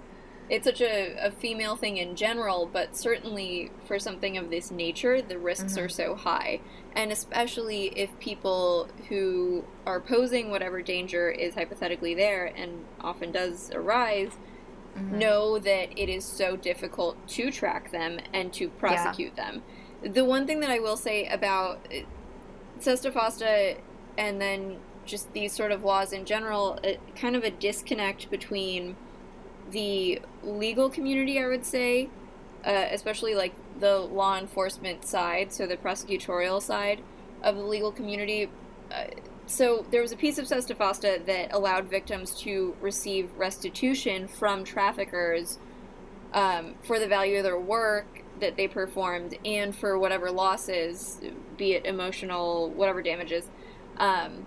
It's 0.49 0.65
such 0.65 0.81
a, 0.81 1.17
a 1.27 1.31
female 1.31 1.77
thing 1.77 1.97
in 1.97 2.15
general, 2.17 2.69
but 2.73 2.97
certainly 2.97 3.71
for 3.87 3.99
something 3.99 4.37
of 4.37 4.51
this 4.51 4.71
nature, 4.71 5.21
the 5.21 5.39
risks 5.39 5.75
Mhm. 5.75 5.85
are 5.85 5.89
so 5.89 6.15
high. 6.15 6.61
And 6.95 7.11
especially 7.13 7.87
if 7.99 8.17
people 8.21 8.89
who 9.09 9.65
are 9.87 10.01
posing 10.01 10.51
whatever 10.51 10.83
danger 10.83 11.31
is 11.31 11.55
hypothetically 11.55 12.15
there 12.15 12.47
and 12.57 12.85
often 13.01 13.33
does 13.33 13.71
arise 13.75 14.39
Mhm. 14.97 15.11
know 15.13 15.59
that 15.59 15.89
it 15.99 16.09
is 16.09 16.25
so 16.25 16.57
difficult 16.57 17.17
to 17.29 17.51
track 17.51 17.91
them 17.91 18.19
and 18.33 18.53
to 18.55 18.69
prosecute 18.69 19.37
them. 19.37 19.63
The 20.03 20.25
one 20.25 20.47
thing 20.47 20.61
that 20.61 20.71
I 20.71 20.79
will 20.79 20.97
say 20.97 21.27
about 21.27 21.81
uh, 21.93 22.01
Sesta 22.81 23.11
Fosta 23.11 23.77
and 24.17 24.41
then 24.41 24.79
just 25.05 25.33
these 25.33 25.53
sort 25.53 25.71
of 25.73 25.85
laws 25.85 26.13
in 26.13 26.25
general, 26.25 26.79
uh, 26.85 26.93
kind 27.15 27.37
of 27.37 27.45
a 27.45 27.51
disconnect 27.51 28.31
between 28.31 28.97
the 29.71 30.21
legal 30.43 30.89
community, 30.89 31.41
I 31.41 31.47
would 31.47 31.65
say, 31.65 32.09
uh, 32.65 32.87
especially 32.91 33.35
like 33.35 33.55
the 33.81 33.99
law 33.99 34.39
enforcement 34.39 35.05
side, 35.05 35.53
so 35.53 35.67
the 35.67 35.77
prosecutorial 35.77 36.63
side 36.63 37.01
of 37.43 37.57
the 37.57 37.63
legal 37.63 37.93
community. 37.93 38.49
Uh, 38.91 39.05
so 39.47 39.87
there 39.91 40.03
was 40.03 40.13
a 40.13 40.17
piece 40.17 40.39
of 40.39 40.47
Sesta 40.47 40.75
Fosta 40.75 41.25
that 41.27 41.53
allowed 41.53 41.89
victims 41.89 42.35
to 42.41 42.77
receive 42.81 43.31
restitution 43.37 44.27
from 44.27 44.65
traffickers 44.65 45.59
um, 46.33 46.75
for 46.83 46.99
the 46.99 47.07
value 47.07 47.39
of 47.39 47.45
their 47.45 47.59
work 47.59 48.07
that 48.41 48.57
they 48.57 48.69
performed 48.69 49.39
and 49.45 49.75
for 49.75 49.99
whatever 49.99 50.31
losses, 50.31 51.21
be 51.57 51.75
it 51.75 51.87
emotional, 51.87 52.71
whatever 52.71 53.03
damages, 53.03 53.49
um, 53.99 54.47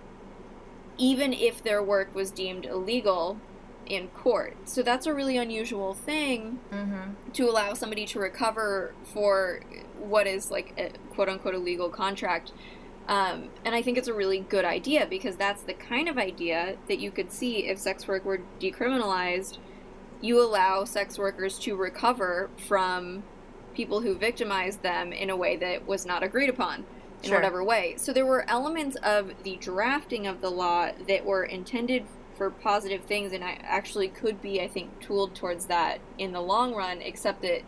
even 0.98 1.34
if 1.34 1.64
their 1.64 1.82
work 1.82 2.14
was 2.14 2.30
deemed 2.30 2.66
illegal 2.66 3.40
in 3.90 4.08
court. 4.10 4.56
So 4.66 4.82
that's 4.84 5.06
a 5.08 5.14
really 5.14 5.36
unusual 5.38 5.94
thing 5.94 6.60
Mhm. 6.72 7.16
to 7.34 7.50
allow 7.50 7.74
somebody 7.74 8.06
to 8.06 8.20
recover 8.20 8.94
for 9.04 9.62
what 10.00 10.28
is 10.28 10.52
like 10.52 10.74
a 10.78 10.92
quote 11.14 11.28
unquote 11.28 11.56
illegal 11.56 11.90
contract. 11.90 12.52
Um, 13.08 13.50
and 13.66 13.74
I 13.74 13.82
think 13.82 13.98
it's 13.98 14.08
a 14.08 14.14
really 14.14 14.40
good 14.40 14.64
idea 14.66 15.08
because 15.10 15.36
that's 15.36 15.64
the 15.64 15.74
kind 15.74 16.08
of 16.08 16.18
idea 16.20 16.78
that 16.88 17.00
you 17.00 17.10
could 17.10 17.32
see 17.32 17.68
if 17.68 17.80
sex 17.80 18.08
work 18.08 18.24
were 18.24 18.42
decriminalized. 18.60 19.58
You 20.22 20.40
allow 20.42 20.84
sex 20.84 21.18
workers 21.18 21.58
to 21.60 21.76
recover 21.76 22.52
from 22.68 23.24
people 23.74 24.02
who 24.02 24.14
victimized 24.14 24.84
them 24.84 25.12
in 25.12 25.30
a 25.32 25.36
way 25.36 25.56
that 25.56 25.88
was 25.88 26.06
not 26.06 26.22
agreed 26.22 26.50
upon 26.50 26.86
in 27.24 27.30
Sure. 27.30 27.38
whatever 27.38 27.64
way. 27.64 27.96
So 27.98 28.14
there 28.14 28.26
were 28.26 28.46
elements 28.48 28.96
of 28.98 29.44
the 29.44 29.56
drafting 29.56 30.28
of 30.28 30.42
the 30.42 30.52
law 30.52 30.90
that 31.08 31.26
were 31.26 31.44
intended 31.44 32.06
for 32.40 32.50
positive 32.50 33.04
things 33.04 33.34
and 33.34 33.44
I 33.44 33.60
actually 33.64 34.08
could 34.08 34.42
be, 34.42 34.62
I 34.62 34.68
think, 34.70 35.00
tooled 35.02 35.36
towards 35.36 35.66
that 35.68 36.00
in 36.18 36.32
the 36.32 36.42
long 36.42 36.74
run, 36.74 37.02
except 37.02 37.44
that 37.44 37.62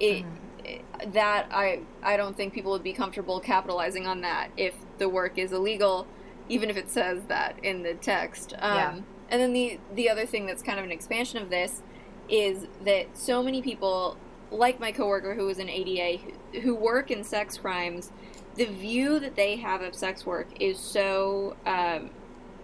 it 0.00 0.24
Mm-hmm. 0.24 1.10
that 1.12 1.48
I 1.50 1.80
I 2.02 2.16
don't 2.16 2.36
think 2.36 2.54
people 2.54 2.72
would 2.72 2.84
be 2.84 2.92
comfortable 2.92 3.40
capitalizing 3.40 4.06
on 4.06 4.20
that 4.22 4.50
if 4.56 4.74
the 4.98 5.08
work 5.08 5.38
is 5.38 5.52
illegal, 5.52 6.06
even 6.48 6.70
if 6.70 6.76
it 6.76 6.88
says 6.90 7.24
that 7.28 7.56
in 7.62 7.82
the 7.82 7.94
text. 7.94 8.54
Um, 8.60 8.76
Yeah. 8.76 9.00
And 9.30 9.42
then 9.42 9.52
the 9.52 9.80
the 9.94 10.08
other 10.08 10.26
thing 10.26 10.46
that's 10.46 10.62
kind 10.62 10.78
of 10.78 10.84
an 10.84 10.92
expansion 10.92 11.42
of 11.42 11.50
this 11.50 11.82
is 12.28 12.66
that 12.84 13.16
so 13.18 13.42
many 13.42 13.60
people, 13.60 14.16
like 14.52 14.78
my 14.78 14.92
coworker 14.92 15.34
who 15.34 15.46
was 15.46 15.58
an 15.58 15.68
ADA, 15.68 16.22
who, 16.52 16.60
who 16.60 16.74
work 16.76 17.10
in 17.10 17.24
sex 17.24 17.58
crimes, 17.58 18.12
the 18.56 18.66
view 18.66 19.18
that 19.18 19.34
they 19.34 19.56
have 19.56 19.80
of 19.82 19.94
sex 19.94 20.24
work 20.26 20.48
is 20.60 20.78
so 20.78 21.56
um, 21.66 22.10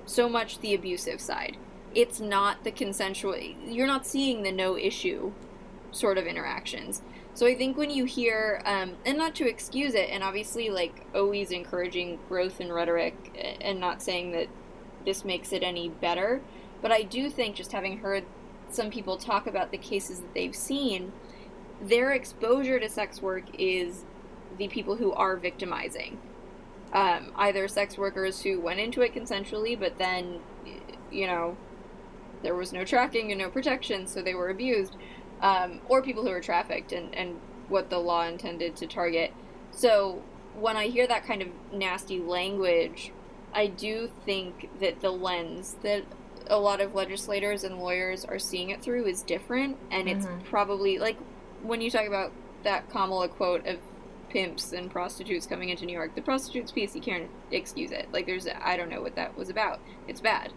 so 0.07 0.28
much 0.28 0.61
the 0.61 0.74
abusive 0.74 1.20
side. 1.20 1.57
It's 1.94 2.20
not 2.20 2.64
the 2.64 2.70
consensual. 2.70 3.36
You're 3.36 3.86
not 3.86 4.07
seeing 4.07 4.42
the 4.42 4.52
no 4.52 4.76
issue 4.78 5.32
sort 5.90 6.18
of 6.18 6.26
interactions. 6.26 7.02
So 7.34 7.46
I 7.46 7.54
think 7.54 7.76
when 7.76 7.90
you 7.90 8.07
hear, 8.07 8.62
um, 8.64 8.96
and 9.04 9.18
not 9.18 9.34
to 9.36 9.48
excuse 9.48 9.94
it, 9.94 10.09
and 10.11 10.22
obviously 10.22 10.70
like 10.70 11.07
always 11.14 11.50
encouraging 11.50 12.18
growth 12.28 12.61
in 12.61 12.72
rhetoric, 12.72 13.59
and 13.61 13.78
not 13.78 14.02
saying 14.02 14.32
that 14.32 14.48
this 15.04 15.24
makes 15.24 15.52
it 15.52 15.62
any 15.62 15.88
better, 15.88 16.40
but 16.80 16.92
I 16.92 17.02
do 17.02 17.28
think 17.28 17.57
just 17.57 17.72
having 17.72 17.98
heard 17.98 18.24
some 18.70 18.90
people 18.90 19.16
talk 19.16 19.46
about 19.46 19.70
the 19.70 19.78
cases 19.78 20.20
that 20.20 20.34
they've 20.34 20.54
seen, 20.54 21.12
their 21.80 22.12
exposure 22.12 22.80
to 22.80 22.88
sex 22.88 23.20
work 23.20 23.44
is 23.59 24.04
the 24.57 24.68
people 24.68 24.96
who 24.96 25.12
are 25.12 25.36
victimizing. 25.36 26.18
Um, 26.93 27.32
either 27.37 27.68
sex 27.68 27.99
workers 27.99 28.43
who 28.43 28.61
went 28.61 28.80
into 28.80 29.03
it 29.03 29.12
consensually, 29.12 29.78
but 29.78 29.99
then, 29.99 30.41
you 31.11 31.26
know, 31.26 31.57
there 32.43 32.55
was 32.55 32.72
no 32.72 32.84
tracking 32.84 33.32
and 33.32 33.41
no 33.41 33.51
protection, 33.51 34.07
so 34.07 34.22
they 34.22 34.34
were 34.34 34.49
abused, 34.49 34.97
um, 35.43 35.80
or 35.89 36.01
people 36.01 36.22
who 36.22 36.30
were 36.30 36.41
trafficked 36.41 36.93
and, 36.93 37.14
and 37.14 37.37
what 37.68 37.91
the 37.91 37.99
law 37.99 38.24
intended 38.24 38.76
to 38.76 38.87
target. 38.87 39.32
So 39.72 40.22
when 40.59 40.76
I 40.76 40.87
hear 40.87 41.07
that 41.07 41.26
kind 41.26 41.43
of 41.43 41.49
nasty 41.72 42.20
language, 42.20 43.12
I 43.53 43.66
do 43.66 44.09
think 44.24 44.70
that 44.80 45.01
the 45.01 45.11
lens 45.11 45.76
that 45.82 46.05
a 46.47 46.59
lot 46.59 46.80
of 46.80 46.95
legislators 46.95 47.64
and 47.64 47.78
lawyers 47.78 48.24
are 48.24 48.39
seeing 48.39 48.70
it 48.70 48.80
through 48.80 49.07
is 49.07 49.22
different, 49.22 49.76
and 49.91 50.09
it's 50.09 50.26
Mhm. 50.26 50.45
probably 50.45 50.99
like 50.99 51.18
when 51.62 51.80
you 51.80 51.91
talk 51.91 52.07
about 52.07 52.30
that 52.62 52.89
Kamala 52.91 53.28
quote 53.28 53.66
of 53.66 53.78
pimps 54.37 54.74
and 54.74 54.91
prostitutes 54.91 55.47
coming 55.47 55.70
into 55.70 55.87
New 55.87 55.95
York, 55.95 56.14
the 56.14 56.20
prostitutes 56.20 56.70
piece 56.70 56.95
you 56.95 57.01
can't 57.01 57.30
excuse 57.51 57.91
it. 57.91 58.07
Like 58.12 58.26
there's 58.26 58.47
I 58.47 58.76
don't 58.76 58.91
know 58.91 59.01
what 59.01 59.16
that 59.16 59.34
was 59.34 59.49
about. 59.49 59.80
It's 60.07 60.20
bad, 60.20 60.53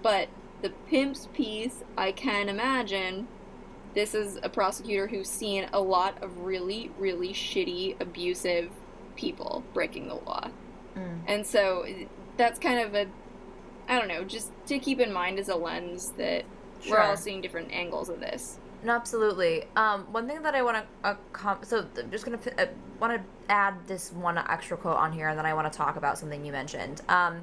but 0.00 0.30
the 0.62 0.70
pimps 0.88 1.28
piece 1.34 1.84
I 1.98 2.12
can 2.12 2.48
imagine. 2.48 3.28
This 3.92 4.14
is 4.14 4.38
a 4.42 4.48
prosecutor 4.48 5.06
who's 5.08 5.28
seen 5.28 5.68
a 5.70 5.80
lot 5.82 6.22
of 6.22 6.38
really, 6.38 6.92
really 6.96 7.34
shitty, 7.34 8.00
abusive 8.00 8.70
people 9.16 9.64
breaking 9.74 10.08
the 10.08 10.14
law. 10.14 10.48
Mm. 10.96 11.18
And 11.26 11.46
so 11.46 11.84
that's 12.38 12.58
kind 12.58 12.80
of 12.80 12.94
a, 12.94 13.06
I 13.86 13.98
don't 13.98 14.08
know, 14.08 14.24
just 14.24 14.50
to 14.66 14.78
keep 14.78 14.98
in 14.98 15.12
mind 15.12 15.38
as 15.38 15.50
a 15.50 15.56
lens 15.56 16.12
that 16.16 16.44
we're 16.88 17.00
all 17.00 17.16
seeing 17.16 17.42
different 17.42 17.70
angles 17.70 18.08
of 18.08 18.20
this. 18.20 18.58
No, 18.82 18.94
absolutely. 18.94 19.64
Um, 19.76 20.06
one 20.10 20.26
thing 20.26 20.42
that 20.42 20.54
I 20.54 20.62
want 20.62 20.78
to 20.78 21.08
uh, 21.08 21.14
com- 21.32 21.58
so 21.62 21.86
I'm 21.98 22.10
just 22.10 22.24
gonna 22.24 22.38
uh, 22.58 22.66
want 22.98 23.12
to 23.20 23.52
add 23.52 23.74
this 23.86 24.12
one 24.12 24.38
extra 24.38 24.76
quote 24.76 24.96
on 24.96 25.12
here, 25.12 25.28
and 25.28 25.38
then 25.38 25.46
I 25.46 25.54
want 25.54 25.70
to 25.70 25.76
talk 25.76 25.96
about 25.96 26.18
something 26.18 26.44
you 26.44 26.52
mentioned. 26.52 27.02
Um, 27.08 27.42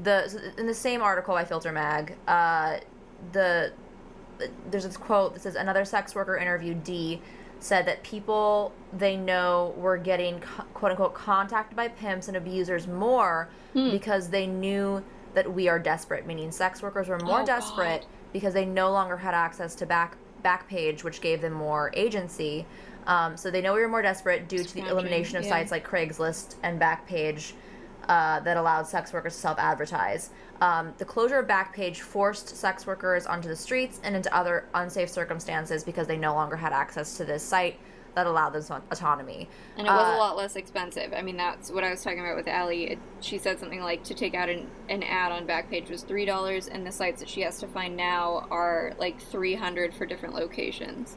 the 0.00 0.28
so 0.28 0.38
in 0.56 0.66
the 0.66 0.74
same 0.74 1.02
article 1.02 1.34
by 1.34 1.44
Filter 1.44 1.72
Mag, 1.72 2.14
uh, 2.26 2.78
the 3.32 3.72
there's 4.70 4.84
this 4.84 4.96
quote 4.96 5.34
that 5.34 5.40
says 5.42 5.56
another 5.56 5.84
sex 5.84 6.14
worker 6.14 6.36
interviewed 6.36 6.84
D 6.84 7.20
said 7.60 7.86
that 7.86 8.02
people 8.04 8.72
they 8.96 9.16
know 9.16 9.74
were 9.76 9.96
getting 9.96 10.40
quote 10.74 10.92
unquote 10.92 11.14
contacted 11.14 11.76
by 11.76 11.88
pimps 11.88 12.28
and 12.28 12.36
abusers 12.36 12.86
more 12.86 13.48
Hmm. 13.74 13.90
because 13.90 14.30
they 14.30 14.46
knew 14.46 15.02
that 15.34 15.52
we 15.52 15.68
are 15.68 15.78
desperate 15.78 16.24
meaning 16.26 16.50
sex 16.52 16.80
workers 16.82 17.08
were 17.08 17.18
more 17.18 17.40
Oh, 17.42 17.44
desperate 17.44 18.00
God. 18.02 18.08
because 18.32 18.54
they 18.54 18.64
no 18.64 18.90
longer 18.92 19.16
had 19.18 19.34
access 19.34 19.74
to 19.74 19.86
back 19.86 20.16
Backpage, 20.44 21.04
which 21.04 21.20
gave 21.20 21.40
them 21.40 21.52
more 21.52 21.90
agency. 21.94 22.66
Um, 23.06 23.36
so 23.36 23.50
they 23.50 23.60
know 23.60 23.74
we 23.74 23.80
were 23.80 23.88
more 23.88 24.02
desperate 24.02 24.48
due 24.48 24.62
to 24.62 24.74
the 24.74 24.86
elimination 24.86 25.36
of 25.38 25.44
yeah. 25.44 25.50
sites 25.50 25.70
like 25.70 25.86
Craigslist 25.86 26.56
and 26.62 26.80
Backpage 26.80 27.52
uh, 28.08 28.40
that 28.40 28.56
allowed 28.56 28.86
sex 28.86 29.12
workers 29.12 29.34
to 29.34 29.40
self-advertise. 29.40 30.30
Um, 30.60 30.92
the 30.98 31.04
closure 31.04 31.38
of 31.38 31.46
Backpage 31.46 31.98
forced 31.98 32.56
sex 32.56 32.86
workers 32.86 33.26
onto 33.26 33.48
the 33.48 33.56
streets 33.56 34.00
and 34.02 34.16
into 34.16 34.34
other 34.34 34.66
unsafe 34.74 35.08
circumstances 35.08 35.84
because 35.84 36.06
they 36.06 36.16
no 36.16 36.34
longer 36.34 36.56
had 36.56 36.72
access 36.72 37.16
to 37.16 37.24
this 37.24 37.42
site 37.42 37.78
that 38.18 38.26
allowed 38.26 38.50
them 38.50 38.62
some 38.62 38.82
autonomy. 38.90 39.48
And 39.76 39.86
it 39.86 39.90
was 39.90 40.12
Uh, 40.12 40.16
a 40.16 40.18
lot 40.18 40.36
less 40.36 40.56
expensive. 40.56 41.14
I 41.16 41.22
mean, 41.22 41.36
that's 41.36 41.70
what 41.70 41.84
I 41.84 41.90
was 41.90 42.02
talking 42.02 42.18
about 42.18 42.34
with 42.34 42.48
Allie. 42.48 42.90
It, 42.90 42.98
she 43.20 43.38
said 43.38 43.60
something 43.60 43.80
like 43.80 44.02
to 44.04 44.14
take 44.14 44.34
out 44.34 44.48
an, 44.48 44.68
an 44.88 45.04
ad 45.04 45.30
on 45.30 45.46
Backpage 45.46 45.88
was 45.88 46.02
three 46.02 46.24
dollars, 46.24 46.66
and 46.66 46.84
the 46.84 46.90
sites 46.90 47.20
that 47.20 47.28
she 47.28 47.42
has 47.42 47.60
to 47.60 47.68
find 47.68 47.96
now 47.96 48.48
are 48.50 48.92
like 48.98 49.20
three 49.20 49.54
hundred 49.54 49.94
for 49.94 50.04
different 50.04 50.34
locations. 50.34 51.16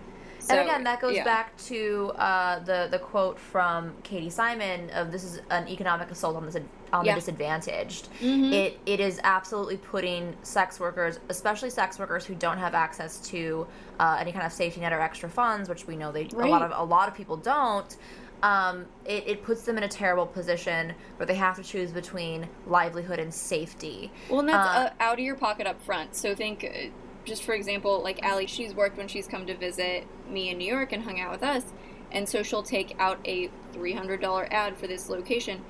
So, 0.51 0.59
and 0.59 0.69
again, 0.69 0.83
that 0.83 0.99
goes 1.01 1.15
yeah. 1.15 1.23
back 1.23 1.57
to 1.65 2.11
uh, 2.17 2.59
the 2.59 2.87
the 2.91 2.99
quote 2.99 3.39
from 3.39 3.93
Katie 4.03 4.29
Simon 4.29 4.89
of 4.91 5.11
"This 5.11 5.23
is 5.23 5.41
an 5.49 5.67
economic 5.67 6.11
assault 6.11 6.35
on 6.35 6.45
the 6.49 6.63
on 6.93 7.05
Yeah. 7.05 7.13
the 7.15 7.19
disadvantaged." 7.21 8.09
Mhm. 8.19 8.51
It 8.53 8.79
it 8.85 8.99
is 8.99 9.19
absolutely 9.23 9.77
putting 9.77 10.35
sex 10.43 10.79
workers, 10.79 11.19
especially 11.29 11.69
sex 11.69 11.97
workers 11.99 12.25
who 12.25 12.35
don't 12.35 12.57
have 12.57 12.73
access 12.75 13.19
to 13.29 13.67
uh, 13.99 14.17
any 14.19 14.31
kind 14.31 14.45
of 14.45 14.51
safety 14.53 14.81
net 14.81 14.93
or 14.93 15.01
extra 15.01 15.29
funds, 15.29 15.69
which 15.69 15.87
we 15.87 15.95
know 15.95 16.11
they 16.11 16.27
a 16.33 16.35
lot 16.45 16.61
of 16.61 16.71
a 16.75 16.83
lot 16.83 17.07
of 17.07 17.13
people 17.15 17.37
don't. 17.37 17.97
Um, 18.43 18.87
it, 19.05 19.23
it 19.27 19.43
puts 19.43 19.61
them 19.61 19.77
in 19.77 19.83
a 19.83 19.87
terrible 19.87 20.25
position 20.25 20.95
where 21.17 21.27
they 21.27 21.35
have 21.35 21.57
to 21.57 21.63
choose 21.63 21.91
between 21.91 22.49
livelihood 22.65 23.19
and 23.19 23.31
safety. 23.31 24.11
Well, 24.31 24.39
and 24.39 24.49
that's 24.49 24.67
Uh, 24.67 24.79
uh, 24.79 24.89
out 24.99 25.13
of 25.13 25.19
your 25.19 25.35
pocket 25.35 25.67
up 25.67 25.79
front. 25.83 26.15
So 26.15 26.33
think, 26.33 26.63
uh, 26.63 26.89
just 27.26 27.43
for 27.43 27.53
example, 27.53 28.01
like 28.01 28.22
Allie, 28.24 28.47
she's 28.47 28.74
worked 28.74 28.97
when 28.97 29.07
she's 29.07 29.28
come 29.28 29.45
to 29.47 29.55
visit 29.55 30.05
me 30.30 30.49
in 30.49 30.57
New 30.57 30.72
York 30.72 30.91
and 30.91 31.03
hung 31.03 31.19
out 31.19 31.32
with 31.32 31.43
us, 31.43 31.63
and 32.11 32.28
so 32.28 32.43
she'll 32.43 32.63
take 32.63 32.95
out 32.99 33.19
a 33.26 33.49
three 33.74 33.93
hundred 33.93 34.22
dollar 34.22 34.47
ad 34.51 34.78
for 34.78 34.88
this 34.88 35.09
location. 35.09 35.61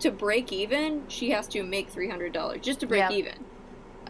To 0.00 0.10
break 0.12 0.52
even, 0.52 1.02
she 1.08 1.30
has 1.30 1.48
to 1.48 1.62
make 1.64 1.88
three 1.90 2.08
hundred 2.08 2.32
dollars 2.32 2.60
just 2.62 2.80
to 2.80 2.86
break 2.86 3.00
Yep. 3.00 3.10
even. 3.12 3.34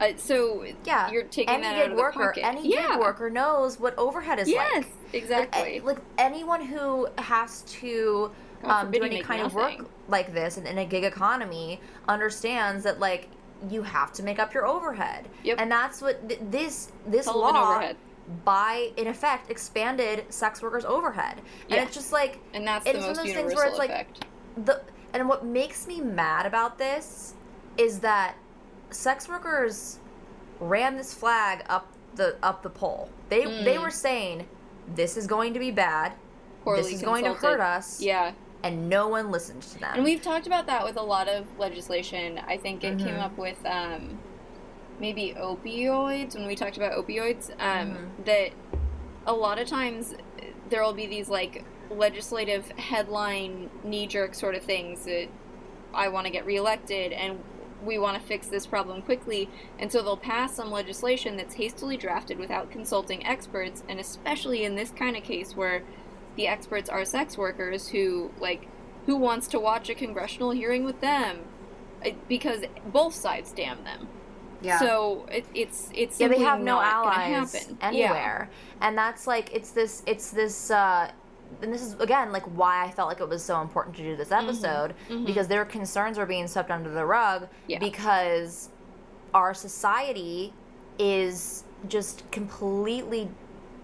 Uh, 0.01 0.13
so 0.17 0.65
Yeah, 0.85 1.11
you're 1.11 1.25
taking 1.25 1.55
any 1.55 1.63
that 1.65 1.75
gig 1.75 1.81
out 1.87 1.91
of 1.91 1.97
the 1.97 2.03
worker, 2.03 2.27
pocket. 2.29 2.45
any 2.45 2.73
yeah. 2.73 2.91
gig 2.91 3.01
worker 3.01 3.31
knows 3.31 3.81
what 3.81 3.99
overhead 3.99 4.39
is 4.39 4.47
like. 4.47 4.55
Yes, 4.57 4.85
exactly. 5.13 5.79
a- 5.79 5.83
Like, 5.83 5.99
anyone 6.19 6.65
who 6.65 7.09
has 7.19 7.63
to 7.81 8.31
um, 8.63 8.91
do 8.93 9.03
any 9.03 9.23
kind 9.23 9.43
of 9.43 9.55
work 9.55 9.89
like 10.09 10.33
this 10.33 10.57
in, 10.59 10.67
in 10.67 10.79
a 10.79 10.85
gig 10.85 11.03
economy 11.05 11.81
understands 12.09 12.85
that 12.85 13.01
like 13.01 13.29
you 13.69 13.83
have 13.83 14.13
to 14.15 14.23
make 14.23 14.39
up 14.39 14.55
your 14.55 14.67
overhead. 14.67 15.29
Yep. 15.45 15.61
And 15.61 15.71
that's 15.71 16.01
what 16.01 16.29
th- 16.29 16.41
this 16.51 16.93
this 17.07 17.27
law 17.27 17.93
by 18.45 18.91
in 18.97 19.07
effect 19.07 19.51
expanded 19.51 20.25
sex 20.33 20.61
workers 20.63 20.85
overhead. 20.85 21.39
And 21.39 21.45
Yeah. 21.77 21.83
it's 21.83 21.95
just 21.95 22.13
like 22.13 22.39
and 22.55 22.67
that's 22.67 22.87
it's 22.87 22.95
the 22.99 23.01
one 23.01 23.11
of 23.11 23.17
most 23.17 23.27
those 23.27 23.35
things 23.35 23.55
where 23.55 23.67
it's 23.67 23.79
like 23.79 23.91
effect. 23.91 24.25
the 24.57 24.83
and 25.15 25.29
what 25.29 25.45
makes 25.45 25.87
me 25.87 26.01
mad 26.01 26.45
about 26.47 26.79
this 26.79 27.35
is 27.77 28.01
that 28.01 28.35
sex 28.91 29.29
workers 29.29 29.99
ran 30.61 30.97
this 30.97 31.15
flag 31.15 31.65
up 31.69 31.89
the 32.15 32.37
up 32.43 32.63
the 32.63 32.71
pole. 32.71 33.09
They 33.29 33.45
they 33.45 33.77
Mm. 33.77 33.83
were 33.83 33.91
saying 33.91 34.47
this 34.95 35.17
is 35.17 35.27
going 35.27 35.55
to 35.55 35.59
be 35.61 35.71
bad. 35.71 36.13
Poorly 36.65 36.83
this 36.83 36.93
is 36.93 37.03
going 37.03 37.25
to 37.25 37.33
hurt 37.35 37.61
us. 37.61 38.01
Yeah. 38.01 38.33
And 38.63 38.89
no 38.89 39.07
one 39.09 39.31
listens 39.31 39.73
to 39.75 39.79
them. 39.79 39.95
And 39.95 40.05
we've 40.05 40.23
talked 40.23 40.47
about 40.47 40.67
that 40.67 40.85
with 40.85 40.97
a 40.97 41.03
lot 41.03 41.29
of 41.29 41.47
legislation. 41.59 42.41
I 42.47 42.57
think 42.57 42.83
it 42.83 42.99
came 42.99 43.15
Mhm. 43.15 43.23
up 43.23 43.39
with 43.39 43.65
um, 43.65 44.19
maybe 44.99 45.35
opioids 45.39 46.35
when 46.35 46.47
we 46.47 46.57
talked 46.57 46.77
about 46.77 46.93
opioids. 46.93 47.51
Um, 47.61 47.97
Mhm. 48.19 48.25
That 48.25 48.51
a 49.27 49.33
lot 49.33 49.59
of 49.59 49.69
times 49.69 50.15
there 50.71 50.83
will 50.83 50.93
be 50.93 51.07
these 51.07 51.29
like 51.29 51.65
legislative 51.91 52.69
headline 52.73 53.70
knee 53.85 54.07
jerk 54.07 54.35
sort 54.35 54.55
of 54.55 54.62
things 54.62 55.05
that 55.05 55.28
I 55.95 56.09
want 56.09 56.27
to 56.27 56.31
get 56.32 56.45
reelected 56.45 57.12
and 57.12 57.39
we 57.85 57.97
want 57.97 58.20
to 58.20 58.27
fix 58.27 58.49
this 58.49 58.66
problem 58.66 59.01
quickly. 59.03 59.49
And 59.78 59.91
so 59.93 60.03
they'll 60.03 60.16
pass 60.16 60.53
some 60.55 60.70
legislation 60.73 61.37
that's 61.37 61.55
hastily 61.55 61.97
drafted 61.97 62.37
without 62.39 62.70
consulting 62.73 63.24
experts, 63.24 63.85
and 63.89 64.01
especially 64.01 64.65
in 64.65 64.74
this 64.74 64.91
kind 64.91 65.16
of 65.16 65.23
case 65.23 65.55
where 65.57 65.85
the 66.39 66.47
experts 66.48 66.89
are 66.89 67.05
sex 67.05 67.36
workers 67.36 67.89
who, 67.89 68.31
like, 68.40 68.66
who 69.06 69.16
wants 69.16 69.47
to 69.48 69.59
watch 69.59 69.90
a 69.90 69.94
congressional 69.94 70.52
hearing 70.52 70.85
with 70.85 71.01
them? 71.02 71.40
Because 72.28 72.60
both 72.86 73.12
sides 73.12 73.52
damn 73.52 73.82
them. 73.85 74.09
yeah. 74.62 74.78
So 74.78 75.27
it, 75.31 75.44
it's 75.55 75.90
it's 75.94 76.19
yeah, 76.20 76.28
they 76.28 76.39
have 76.40 76.60
no 76.60 76.81
allies 76.81 77.69
anywhere, 77.82 78.48
and 78.81 78.97
that's 78.97 79.27
like 79.27 79.52
it's 79.52 79.73
this 79.73 80.02
it's 80.06 80.31
this 80.31 80.70
uh, 80.70 81.10
and 81.62 81.73
this 81.74 81.82
is 81.82 81.94
again 81.94 82.31
like 82.32 82.44
why 82.56 82.85
I 82.85 82.90
felt 82.90 83.09
like 83.09 83.20
it 83.20 83.28
was 83.28 83.43
so 83.43 83.60
important 83.60 83.97
to 83.97 84.02
do 84.02 84.15
this 84.16 84.31
episode 84.31 84.94
mhm. 85.09 85.27
because 85.27 85.48
their 85.48 85.65
concerns 85.65 86.19
were 86.19 86.27
being 86.27 86.47
swept 86.47 86.70
under 86.70 86.90
the 86.90 87.05
rug 87.05 87.48
Yeah. 87.66 87.78
because 87.81 88.69
our 89.35 89.55
society 89.55 90.52
is 90.98 91.65
just 91.89 92.28
completely 92.31 93.28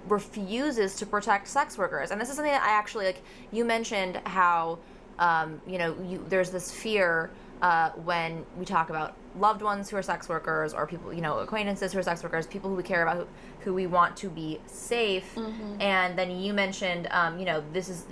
refuses 0.09 0.95
to 0.97 1.07
protect 1.07 1.49
sex 1.49 1.79
workers 1.79 2.11
and 2.11 2.21
this 2.21 2.29
is 2.29 2.37
something 2.37 2.53
that 2.53 2.63
i 2.63 2.71
actually 2.71 3.07
like 3.07 3.23
you 3.53 3.65
mentioned 3.65 4.17
how 4.25 4.79
um, 5.19 5.61
you 5.67 5.79
know 5.79 5.95
you 6.07 6.25
there's 6.29 6.51
this 6.51 6.71
fear 6.71 7.31
uh, 7.63 7.91
when 8.05 8.45
we 8.59 8.65
talk 8.65 8.91
about 8.91 9.17
loved 9.39 9.63
ones 9.63 9.89
who 9.89 9.97
are 9.97 10.03
sex 10.03 10.29
workers 10.29 10.75
or 10.75 10.87
people, 10.87 11.13
you 11.15 11.23
know, 11.23 11.39
acquaintances 11.39 11.93
who 11.93 11.99
are 11.99 12.03
sex 12.03 12.23
workers, 12.23 12.47
people 12.47 12.69
who 12.69 12.77
we 12.77 12.83
care 12.83 13.03
about, 13.03 13.17
who, 13.17 13.27
who 13.61 13.75
we 13.75 13.87
want 13.87 14.17
to 14.17 14.29
be 14.29 14.61
safe. 14.67 15.37
And 15.81 16.19
then 16.19 16.31
you 16.31 16.53
mentioned, 16.53 17.09
um, 17.11 17.39
you 17.39 17.45
know, 17.47 17.63
this 17.73 17.89
is, 17.89 18.05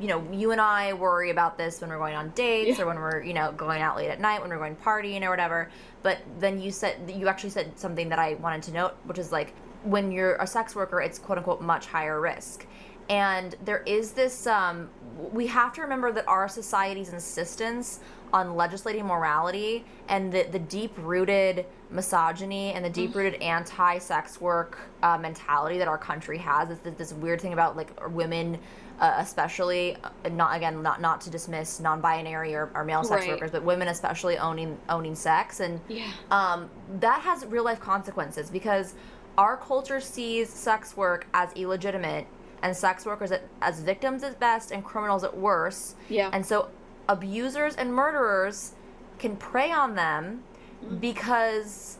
you 0.00 0.08
know, 0.08 0.22
you 0.30 0.50
and 0.50 0.60
I 0.60 0.92
worry 0.92 1.30
about 1.30 1.56
this 1.56 1.80
when 1.80 1.88
we're 1.90 1.96
going 1.98 2.14
on 2.16 2.30
dates 2.30 2.76
Yeah. 2.78 2.84
or 2.84 2.88
when 2.88 2.96
we're, 2.98 3.22
you 3.22 3.32
know, 3.34 3.52
going 3.52 3.80
out 3.80 3.96
late 3.96 4.10
at 4.10 4.20
night, 4.20 4.40
when 4.42 4.50
we're 4.50 4.58
going 4.58 4.76
partying 4.76 5.22
or 5.22 5.30
whatever. 5.30 5.70
But 6.02 6.18
then 6.38 6.60
you 6.60 6.70
said, 6.70 7.10
you 7.10 7.28
actually 7.28 7.50
said 7.50 7.78
something 7.78 8.08
that 8.10 8.18
I 8.18 8.34
wanted 8.34 8.64
to 8.64 8.72
note, 8.72 8.94
which 9.04 9.18
is 9.18 9.32
like, 9.32 9.54
when 9.82 10.10
you're 10.12 10.36
a 10.36 10.46
sex 10.46 10.74
worker, 10.74 11.00
it's 11.00 11.18
quote 11.18 11.38
unquote 11.38 11.60
much 11.60 11.86
higher 11.86 12.20
risk. 12.20 12.66
And 13.08 13.54
there 13.64 13.82
is 13.86 14.12
this, 14.12 14.46
um, 14.48 14.90
we 15.32 15.46
have 15.46 15.72
to 15.74 15.80
remember 15.82 16.10
that 16.12 16.26
our 16.26 16.48
society's 16.48 17.12
insistence 17.12 18.00
on 18.32 18.56
legislating 18.56 19.06
morality 19.06 19.84
and 20.08 20.32
the, 20.32 20.42
the 20.50 20.58
deep 20.58 20.92
rooted 20.98 21.66
misogyny 21.88 22.72
and 22.72 22.84
the 22.84 22.90
deep 22.90 23.14
rooted 23.14 23.40
anti 23.40 23.98
sex 23.98 24.40
work 24.40 24.78
uh, 25.04 25.16
mentality 25.16 25.78
that 25.78 25.86
our 25.86 25.98
country 25.98 26.36
has. 26.38 26.70
It's 26.70 26.80
this, 26.80 26.94
this 26.94 27.12
weird 27.12 27.40
thing 27.40 27.52
about 27.52 27.76
like 27.76 27.90
women. 28.12 28.58
Uh, 28.98 29.16
especially, 29.18 29.94
uh, 30.02 30.30
not 30.30 30.56
again, 30.56 30.82
not 30.82 31.02
not 31.02 31.20
to 31.20 31.28
dismiss 31.28 31.80
non-binary 31.80 32.54
or, 32.54 32.70
or 32.74 32.82
male 32.82 33.04
sex 33.04 33.20
Right. 33.20 33.32
workers, 33.32 33.50
but 33.50 33.62
women 33.62 33.88
especially 33.88 34.38
owning 34.38 34.78
owning 34.88 35.14
sex, 35.14 35.60
and 35.60 35.82
Yeah. 35.86 36.06
um, 36.30 36.70
that 37.00 37.20
has 37.20 37.44
real 37.44 37.62
life 37.62 37.78
consequences 37.78 38.48
because 38.48 38.94
our 39.38 39.56
culture 39.56 40.00
sees 40.00 40.48
sex 40.48 40.96
work 40.96 41.26
as 41.34 41.52
illegitimate 41.54 42.26
and 42.62 42.76
sex 42.76 43.04
workers 43.04 43.32
as 43.60 43.80
victims 43.80 44.22
at 44.22 44.40
best 44.40 44.70
and 44.70 44.84
criminals 44.84 45.24
at 45.24 45.36
worst. 45.36 45.96
Yeah. 46.08 46.30
And 46.32 46.44
so 46.44 46.68
abusers 47.08 47.76
and 47.76 47.92
murderers 47.92 48.72
can 49.18 49.36
prey 49.36 49.70
on 49.70 49.94
them 49.94 50.42
mm-hmm. 50.84 50.96
because 50.96 51.98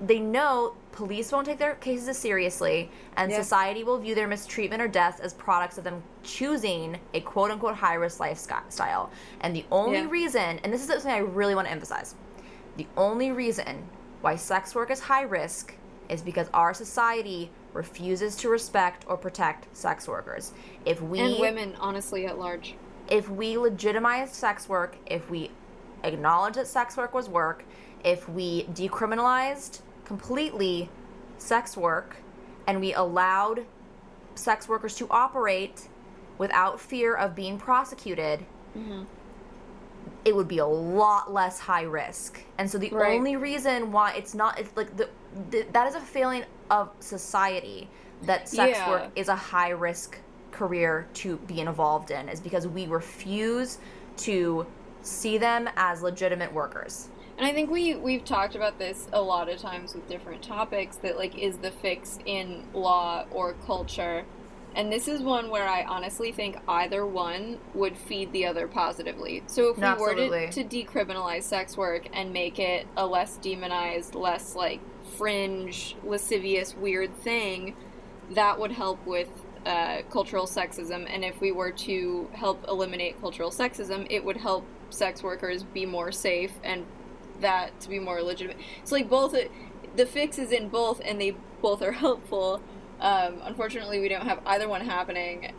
they 0.00 0.18
know 0.18 0.74
police 0.92 1.30
won't 1.30 1.46
take 1.46 1.58
their 1.58 1.74
cases 1.76 2.08
as 2.08 2.18
seriously 2.18 2.90
and 3.16 3.30
Yeah. 3.30 3.38
society 3.38 3.84
will 3.84 3.98
view 3.98 4.14
their 4.14 4.26
mistreatment 4.26 4.82
or 4.82 4.88
death 4.88 5.20
as 5.20 5.34
products 5.34 5.78
of 5.78 5.84
them 5.84 6.02
choosing 6.22 6.98
a 7.14 7.20
quote 7.20 7.50
unquote 7.50 7.76
high 7.76 7.94
risk 7.94 8.18
lifestyle. 8.18 9.10
And 9.40 9.54
the 9.54 9.64
only 9.70 9.98
Yeah. 9.98 10.08
reason, 10.10 10.60
and 10.64 10.72
this 10.72 10.82
is 10.82 10.88
something 10.88 11.12
I 11.12 11.18
really 11.18 11.54
want 11.54 11.68
to 11.68 11.72
emphasize, 11.72 12.14
the 12.76 12.86
only 12.96 13.30
reason 13.30 13.88
why 14.20 14.36
sex 14.36 14.74
work 14.74 14.90
is 14.90 15.00
high 15.00 15.22
risk 15.22 15.74
is 16.10 16.22
because 16.22 16.48
our 16.52 16.74
society 16.74 17.50
refuses 17.72 18.36
to 18.36 18.48
respect 18.48 19.04
or 19.08 19.16
protect 19.16 19.74
sex 19.76 20.08
workers. 20.08 20.52
If 20.84 21.00
we 21.00 21.20
and 21.20 21.38
women, 21.38 21.76
honestly, 21.78 22.26
at 22.26 22.38
large. 22.38 22.74
if 23.08 23.28
we 23.28 23.56
legitimized 23.56 24.34
sex 24.34 24.68
work, 24.68 24.96
if 25.06 25.30
we 25.30 25.50
acknowledged 26.02 26.56
that 26.56 26.66
sex 26.66 26.96
work 26.96 27.14
was 27.14 27.28
work, 27.28 27.64
if 28.04 28.28
we 28.28 28.64
decriminalized 28.64 29.80
completely 30.04 30.88
sex 31.38 31.76
work, 31.76 32.16
and 32.66 32.80
we 32.80 32.92
allowed 32.94 33.64
sex 34.34 34.68
workers 34.68 34.94
to 34.96 35.06
operate 35.10 35.88
without 36.38 36.80
fear 36.80 37.14
of 37.14 37.34
being 37.34 37.58
prosecuted, 37.58 38.40
mm-hmm. 38.76 39.02
it 40.24 40.34
would 40.34 40.48
be 40.48 40.58
a 40.58 40.66
lot 40.66 41.32
less 41.32 41.58
high 41.58 41.82
risk. 41.82 42.42
And 42.58 42.70
so 42.70 42.78
the 42.78 42.90
Right. 42.90 43.16
only 43.16 43.36
reason 43.36 43.92
why 43.92 44.14
it's 44.14 44.34
not 44.34 44.58
it's 44.58 44.74
like 44.76 44.96
the, 44.96 45.08
the 45.50 45.66
that 45.72 45.86
is 45.88 45.94
a 45.94 46.00
failing 46.00 46.44
of 46.70 46.90
society 47.00 47.88
that 48.22 48.48
sex 48.48 48.78
Yeah. 48.78 48.90
work 48.90 49.10
is 49.16 49.28
a 49.28 49.36
high 49.36 49.70
risk 49.70 50.18
career 50.52 51.06
to 51.14 51.36
be 51.38 51.60
involved 51.60 52.10
in 52.10 52.28
is 52.28 52.40
because 52.40 52.66
we 52.66 52.86
refuse 52.86 53.78
to 54.18 54.66
see 55.02 55.38
them 55.38 55.68
as 55.76 56.02
legitimate 56.02 56.52
workers. 56.52 57.08
And 57.38 57.46
I 57.46 57.52
think 57.52 57.70
we 57.70 57.94
we've 57.94 58.24
talked 58.24 58.54
about 58.54 58.78
this 58.78 59.08
a 59.12 59.22
lot 59.22 59.48
of 59.48 59.58
times 59.58 59.94
with 59.94 60.06
different 60.08 60.42
topics 60.42 60.96
that 60.96 61.16
like 61.16 61.38
is 61.38 61.56
the 61.58 61.70
fix 61.70 62.18
in 62.26 62.64
law 62.74 63.24
or 63.30 63.54
culture. 63.66 64.24
And 64.74 64.92
this 64.92 65.08
is 65.08 65.22
one 65.22 65.50
where 65.50 65.68
I 65.68 65.82
honestly 65.84 66.30
think 66.30 66.56
either 66.68 67.04
one 67.04 67.58
would 67.74 67.96
feed 67.96 68.32
the 68.32 68.46
other 68.46 68.68
positively. 68.68 69.42
So 69.46 69.70
if 69.70 69.78
we 69.78 69.82
Absolutely. 69.82 70.46
were 70.46 70.52
to, 70.52 70.64
to 70.64 70.84
decriminalize 70.84 71.42
sex 71.42 71.76
work 71.76 72.08
and 72.12 72.32
make 72.32 72.60
it 72.60 72.86
a 72.96 73.04
less 73.04 73.36
demonized, 73.38 74.14
less 74.14 74.54
like 74.54 74.80
fringe, 75.20 75.96
lascivious, 76.02 76.74
weird 76.74 77.14
thing, 77.14 77.76
that 78.30 78.58
would 78.58 78.72
help 78.72 79.06
with 79.06 79.28
uh, 79.66 79.98
cultural 80.10 80.46
sexism. 80.46 81.06
And 81.12 81.22
if 81.22 81.42
we 81.42 81.52
were 81.52 81.72
to 81.72 82.30
help 82.32 82.64
eliminate 82.66 83.20
cultural 83.20 83.50
sexism, 83.50 84.06
it 84.08 84.24
would 84.24 84.38
help 84.38 84.64
sex 84.88 85.22
workers 85.22 85.62
be 85.62 85.84
more 85.84 86.10
safe 86.10 86.52
and 86.64 86.86
that 87.40 87.78
to 87.80 87.90
be 87.90 87.98
more 87.98 88.22
legitimate. 88.22 88.56
So 88.84 88.94
like 88.94 89.10
both, 89.10 89.36
the 89.94 90.06
fix 90.06 90.38
is 90.38 90.52
in 90.52 90.70
both, 90.70 91.02
and 91.04 91.20
they 91.20 91.36
both 91.60 91.82
are 91.82 91.92
helpful. 92.06 92.62
Um, 92.98 93.42
unfortunately, 93.42 94.00
we 94.00 94.08
don't 94.08 94.26
have 94.26 94.40
either 94.46 94.70
one 94.70 94.80
happening. 94.86 95.52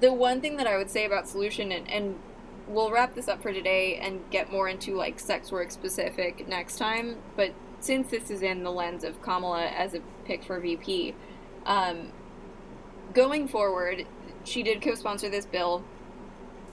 The 0.00 0.12
one 0.12 0.40
thing 0.40 0.56
that 0.56 0.66
I 0.66 0.76
would 0.76 0.90
say 0.90 1.04
about 1.04 1.28
solution, 1.28 1.70
and, 1.70 1.88
and 1.88 2.18
we'll 2.66 2.90
wrap 2.90 3.14
this 3.14 3.28
up 3.28 3.42
for 3.42 3.52
today 3.52 3.94
and 3.96 4.28
get 4.30 4.50
more 4.50 4.68
into 4.68 4.96
like 4.96 5.20
sex 5.20 5.52
work 5.52 5.70
specific 5.70 6.48
next 6.48 6.78
time. 6.78 7.18
But 7.36 7.54
since 7.84 8.10
this 8.10 8.30
is 8.30 8.42
in 8.42 8.62
the 8.62 8.70
lens 8.70 9.04
of 9.04 9.20
Kamala 9.20 9.66
as 9.66 9.94
a 9.94 10.00
pick 10.24 10.42
for 10.42 10.58
VP, 10.58 11.14
um, 11.66 12.12
going 13.12 13.46
forward, 13.46 14.06
she 14.44 14.62
did 14.62 14.80
co-sponsor 14.80 15.28
this 15.28 15.44
bill. 15.44 15.84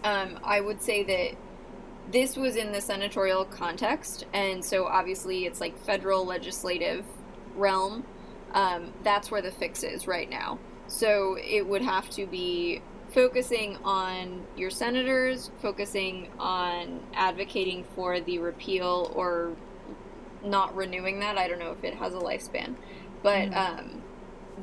Um, 0.03 0.39
I 0.43 0.61
would 0.61 0.81
say 0.81 1.03
that 1.03 1.37
this 2.11 2.37
was 2.37 2.55
in 2.55 2.71
the 2.71 2.81
senatorial 2.81 3.45
context, 3.45 4.25
and 4.33 4.63
so 4.63 4.85
obviously 4.85 5.45
it's 5.45 5.59
like 5.59 5.77
federal 5.77 6.25
legislative 6.25 7.05
realm. 7.55 8.05
Um, 8.53 8.93
that's 9.03 9.29
where 9.29 9.41
the 9.41 9.51
fix 9.51 9.83
is 9.83 10.07
right 10.07 10.29
now. 10.29 10.59
So 10.87 11.37
it 11.39 11.67
would 11.67 11.81
have 11.81 12.09
to 12.11 12.25
be 12.25 12.81
focusing 13.13 13.77
on 13.83 14.45
your 14.55 14.69
senators, 14.69 15.51
focusing 15.61 16.29
on 16.39 17.01
advocating 17.13 17.83
for 17.95 18.19
the 18.21 18.39
repeal 18.39 19.11
or 19.13 19.55
not 20.43 20.75
renewing 20.75 21.19
that. 21.19 21.37
I 21.37 21.47
don't 21.47 21.59
know 21.59 21.71
if 21.71 21.83
it 21.83 21.95
has 21.95 22.13
a 22.13 22.19
lifespan, 22.19 22.75
but 23.23 23.53
um, 23.55 24.01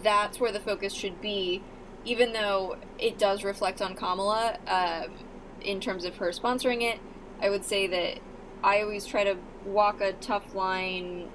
that's 0.03 0.41
where 0.41 0.53
the 0.53 0.61
focus 0.61 0.93
should 0.93 1.21
be. 1.21 1.63
Even 2.05 2.33
though 2.33 2.77
it 2.99 3.19
does 3.19 3.45
reflect 3.45 3.83
on 3.83 3.95
Kamala 3.95 4.59
um, 4.67 5.17
in 5.61 5.81
terms 5.81 6.05
of 6.05 6.17
her 6.17 6.31
sponsoring 6.31 6.83
it, 6.83 7.01
I 7.41 7.51
would 7.51 7.65
say 7.65 7.87
that 7.87 8.21
I 8.63 8.83
always 8.83 9.05
try 9.05 9.25
to 9.25 9.37
walk 9.65 10.01
a 10.01 10.13
tough 10.15 10.55
line, 10.55 11.29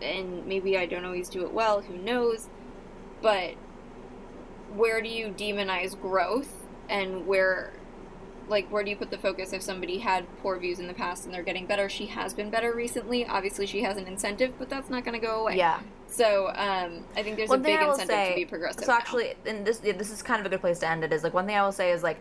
and 0.00 0.46
maybe 0.46 0.76
I 0.76 0.86
don't 0.86 1.04
always 1.04 1.28
do 1.28 1.44
it 1.44 1.52
well. 1.52 1.80
Who 1.80 1.96
knows? 1.96 2.48
But 3.22 3.54
where 4.74 5.00
do 5.00 5.08
you 5.08 5.28
demonize 5.28 5.98
growth, 6.00 6.66
and 6.88 7.26
where, 7.26 7.72
like, 8.48 8.70
where 8.70 8.82
do 8.84 8.90
you 8.90 8.96
put 8.96 9.10
the 9.10 9.18
focus 9.18 9.52
if 9.52 9.62
somebody 9.62 9.98
had 9.98 10.26
poor 10.42 10.58
views 10.58 10.78
in 10.78 10.86
the 10.86 10.94
past 10.94 11.24
and 11.24 11.34
they're 11.34 11.42
getting 11.42 11.66
better? 11.66 11.88
She 11.88 12.06
has 12.06 12.34
been 12.34 12.50
better 12.50 12.74
recently. 12.74 13.26
Obviously, 13.26 13.66
she 13.66 13.82
has 13.82 13.96
an 13.96 14.06
incentive, 14.06 14.52
but 14.58 14.68
that's 14.68 14.90
not 14.90 15.04
going 15.04 15.18
to 15.18 15.24
go 15.24 15.42
away. 15.42 15.56
Yeah. 15.56 15.80
So 16.08 16.48
um, 16.48 17.04
I 17.16 17.22
think 17.22 17.36
there's 17.36 17.48
one 17.48 17.60
a 17.60 17.62
big 17.62 17.80
incentive 17.80 18.06
say, 18.06 18.30
to 18.30 18.34
be 18.36 18.44
progressive. 18.44 18.84
So 18.84 18.92
now. 18.92 18.98
actually, 18.98 19.34
and 19.46 19.66
this 19.66 19.80
yeah, 19.82 19.92
this 19.92 20.10
is 20.10 20.22
kind 20.22 20.40
of 20.40 20.46
a 20.46 20.48
good 20.50 20.60
place 20.60 20.78
to 20.80 20.88
end 20.88 21.04
it. 21.04 21.12
Is 21.12 21.24
like 21.24 21.34
one 21.34 21.46
thing 21.46 21.56
I 21.56 21.62
will 21.62 21.72
say 21.72 21.90
is 21.90 22.02
like, 22.02 22.18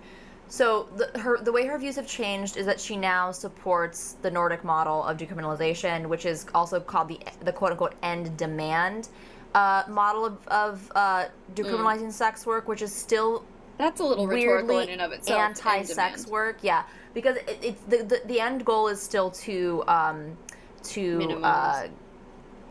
so 0.47 0.87
the, 0.95 1.19
her 1.19 1.41
the 1.41 1.51
way 1.51 1.65
her 1.65 1.77
views 1.77 1.97
have 1.97 2.07
changed 2.07 2.55
is 2.55 2.65
that 2.65 2.79
she 2.79 2.95
now 2.95 3.31
supports 3.31 4.15
the 4.21 4.31
Nordic 4.31 4.63
model 4.63 5.03
of 5.03 5.17
decriminalization, 5.17 6.07
which 6.07 6.25
is 6.25 6.45
also 6.55 6.79
called 6.79 7.09
the 7.09 7.19
the 7.43 7.51
quote 7.51 7.71
unquote 7.71 7.95
end 8.01 8.37
demand 8.37 9.09
uh, 9.53 9.83
model 9.89 10.25
of, 10.25 10.47
of 10.47 10.91
uh, 10.95 11.25
decriminalizing 11.55 12.11
sex 12.11 12.45
work, 12.45 12.67
which 12.67 12.81
is 12.81 12.93
still 12.93 13.43
that's 13.81 13.99
a 13.99 14.03
little 14.03 14.27
rhetorical 14.27 14.79
in 14.79 14.89
and 14.89 15.01
of 15.01 15.11
itself. 15.11 15.39
anti-sex 15.39 16.27
work. 16.27 16.59
Yeah, 16.61 16.83
because 17.13 17.37
it, 17.37 17.59
it's 17.61 17.81
the, 17.83 17.97
the 17.97 18.21
the 18.25 18.39
end 18.39 18.63
goal 18.65 18.87
is 18.87 19.01
still 19.01 19.31
to 19.31 19.83
um 19.87 20.37
to 20.83 21.39
uh 21.43 21.87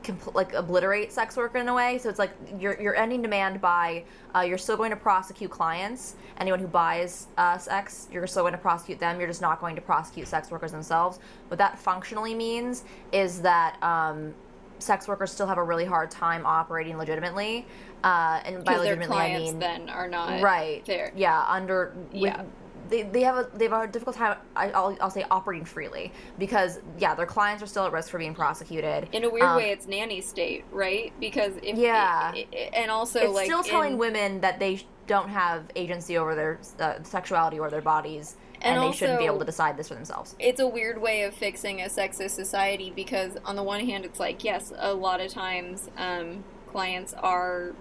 compl- 0.02 0.34
like 0.34 0.52
obliterate 0.54 1.12
sex 1.12 1.36
work 1.36 1.54
in 1.54 1.68
a 1.68 1.74
way. 1.74 1.98
So 1.98 2.08
it's 2.08 2.18
like 2.18 2.32
you're 2.58 2.80
you're 2.80 2.96
ending 2.96 3.22
demand 3.22 3.60
by 3.60 4.04
uh, 4.34 4.40
you're 4.40 4.58
still 4.58 4.76
going 4.76 4.90
to 4.90 4.96
prosecute 4.96 5.50
clients. 5.50 6.16
Anyone 6.38 6.60
who 6.60 6.68
buys 6.68 7.26
uh, 7.36 7.58
sex, 7.58 8.08
you're 8.12 8.26
still 8.26 8.42
going 8.42 8.52
to 8.52 8.58
prosecute 8.58 8.98
them. 8.98 9.18
You're 9.18 9.28
just 9.28 9.42
not 9.42 9.60
going 9.60 9.76
to 9.76 9.82
prosecute 9.82 10.28
sex 10.28 10.50
workers 10.50 10.72
themselves. 10.72 11.18
What 11.48 11.58
that 11.58 11.78
functionally 11.78 12.34
means 12.34 12.84
is 13.12 13.42
that. 13.42 13.82
Um, 13.82 14.34
Sex 14.82 15.06
workers 15.06 15.30
still 15.30 15.46
have 15.46 15.58
a 15.58 15.62
really 15.62 15.84
hard 15.84 16.10
time 16.10 16.46
operating 16.46 16.96
legitimately, 16.96 17.66
uh, 18.04 18.40
and 18.44 18.64
by 18.64 18.72
Because 18.72 18.84
their 18.84 18.96
legitimately 18.96 19.16
I 19.16 19.28
clients 19.28 19.50
mean 19.52 19.58
then 19.60 19.88
are 19.90 20.08
not 20.08 20.40
right 20.42 20.84
there. 20.86 21.12
yeah 21.16 21.44
under 21.48 21.92
with, 22.12 22.22
Yeah. 22.22 22.42
they, 22.88 23.02
they 23.02 23.22
have 23.22 23.36
a 23.36 23.50
they 23.56 23.68
have 23.68 23.82
a 23.82 23.86
difficult 23.86 24.16
time 24.16 24.36
I, 24.56 24.70
I'll, 24.70 24.96
I'll 25.00 25.10
say 25.10 25.24
operating 25.30 25.64
freely 25.64 26.12
because 26.38 26.80
yeah 26.98 27.14
their 27.14 27.26
clients 27.26 27.62
are 27.62 27.66
still 27.66 27.84
at 27.86 27.92
risk 27.92 28.10
for 28.10 28.18
being 28.18 28.34
prosecuted 28.34 29.08
In 29.12 29.24
a 29.24 29.30
weird 29.30 29.44
Um, 29.44 29.56
way, 29.56 29.70
it's 29.70 29.86
nanny 29.86 30.20
state, 30.20 30.64
right? 30.72 31.12
Because 31.20 31.54
if 31.62 31.76
Yeah. 31.76 32.32
i- 32.34 32.46
i- 32.52 32.70
and 32.74 32.90
also 32.90 33.20
it's 33.20 33.34
like 33.34 33.46
still 33.46 33.62
telling 33.62 33.92
in- 33.92 33.98
women 33.98 34.40
that 34.40 34.58
they 34.58 34.80
don't 35.06 35.28
have 35.28 35.64
agency 35.76 36.16
over 36.16 36.34
their 36.34 36.58
uh, 36.78 36.94
sexuality 37.02 37.58
or 37.58 37.68
their 37.68 37.80
bodies, 37.80 38.36
and, 38.62 38.78
And 38.78 38.92
they 38.92 38.96
shouldn't 38.96 39.18
be 39.18 39.26
able 39.26 39.40
to 39.40 39.44
decide 39.44 39.76
this 39.76 39.88
for 39.88 39.94
themselves. 39.94 40.36
it's 40.38 40.60
a 40.60 40.66
weird 40.68 41.00
way 41.02 41.22
of 41.22 41.34
fixing 41.34 41.80
a 41.82 41.86
sexist 41.86 42.30
society 42.30 42.92
because 42.94 43.36
on 43.44 43.56
the 43.56 43.62
one 43.62 43.84
hand 43.86 44.04
it's 44.04 44.20
like 44.20 44.42
yes 44.44 44.72
a 44.78 44.94
lot 44.94 45.20
of 45.20 45.32
times 45.32 45.90
um, 45.98 46.44
clients 46.70 47.12
are 47.14 47.74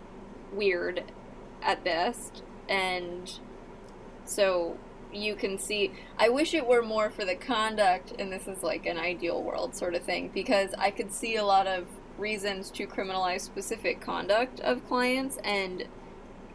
weird 0.53 1.03
at 1.61 1.84
best 1.84 2.43
and 2.67 3.39
so 4.26 4.77
you 5.11 5.35
can 5.35 5.57
see 5.57 5.91
i 6.17 6.30
wish 6.30 6.53
it 6.53 6.65
were 6.65 6.81
more 6.81 7.09
for 7.09 7.26
the 7.26 7.35
conduct 7.35 8.13
and 8.19 8.31
this 8.31 8.47
is 8.47 8.61
like 8.63 8.85
an 8.85 8.97
ideal 8.97 9.41
world 9.41 9.76
sort 9.76 9.95
of 9.95 10.03
thing 10.03 10.30
because 10.34 10.73
i 10.77 10.91
could 10.91 11.11
see 11.11 11.35
a 11.35 11.43
lot 11.43 11.67
of 11.67 11.88
reasons 12.17 12.69
to 12.69 12.85
criminalize 12.85 13.41
specific 13.41 13.99
conduct 14.01 14.59
of 14.61 14.85
clients 14.88 15.38
and 15.43 15.85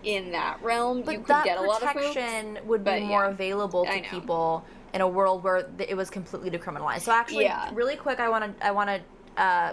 in 0.04 0.32
that 0.32 0.62
realm 0.62 1.02
But 1.02 1.12
you 1.12 1.18
could 1.18 1.28
that 1.28 1.44
get 1.44 1.58
a 1.58 1.62
lot 1.62 1.82
of 1.82 1.88
protection 1.88 2.58
would 2.66 2.84
be 2.84 2.90
but 2.90 3.02
more 3.02 3.24
yeah, 3.24 3.30
available 3.30 3.86
to 3.86 4.00
people 4.02 4.64
in 4.92 5.00
a 5.00 5.08
world 5.08 5.42
where 5.42 5.68
it 5.78 5.96
was 5.96 6.08
completely 6.08 6.50
decriminalized. 6.50 7.00
So 7.00 7.12
actually, 7.12 7.44
Yeah. 7.44 7.70
really 7.72 7.96
quick, 7.96 8.20
I 8.20 8.28
want 8.28 8.58
to 8.58 8.66
I 8.66 8.70
want 8.70 8.90
to 8.90 9.42
uh, 9.42 9.72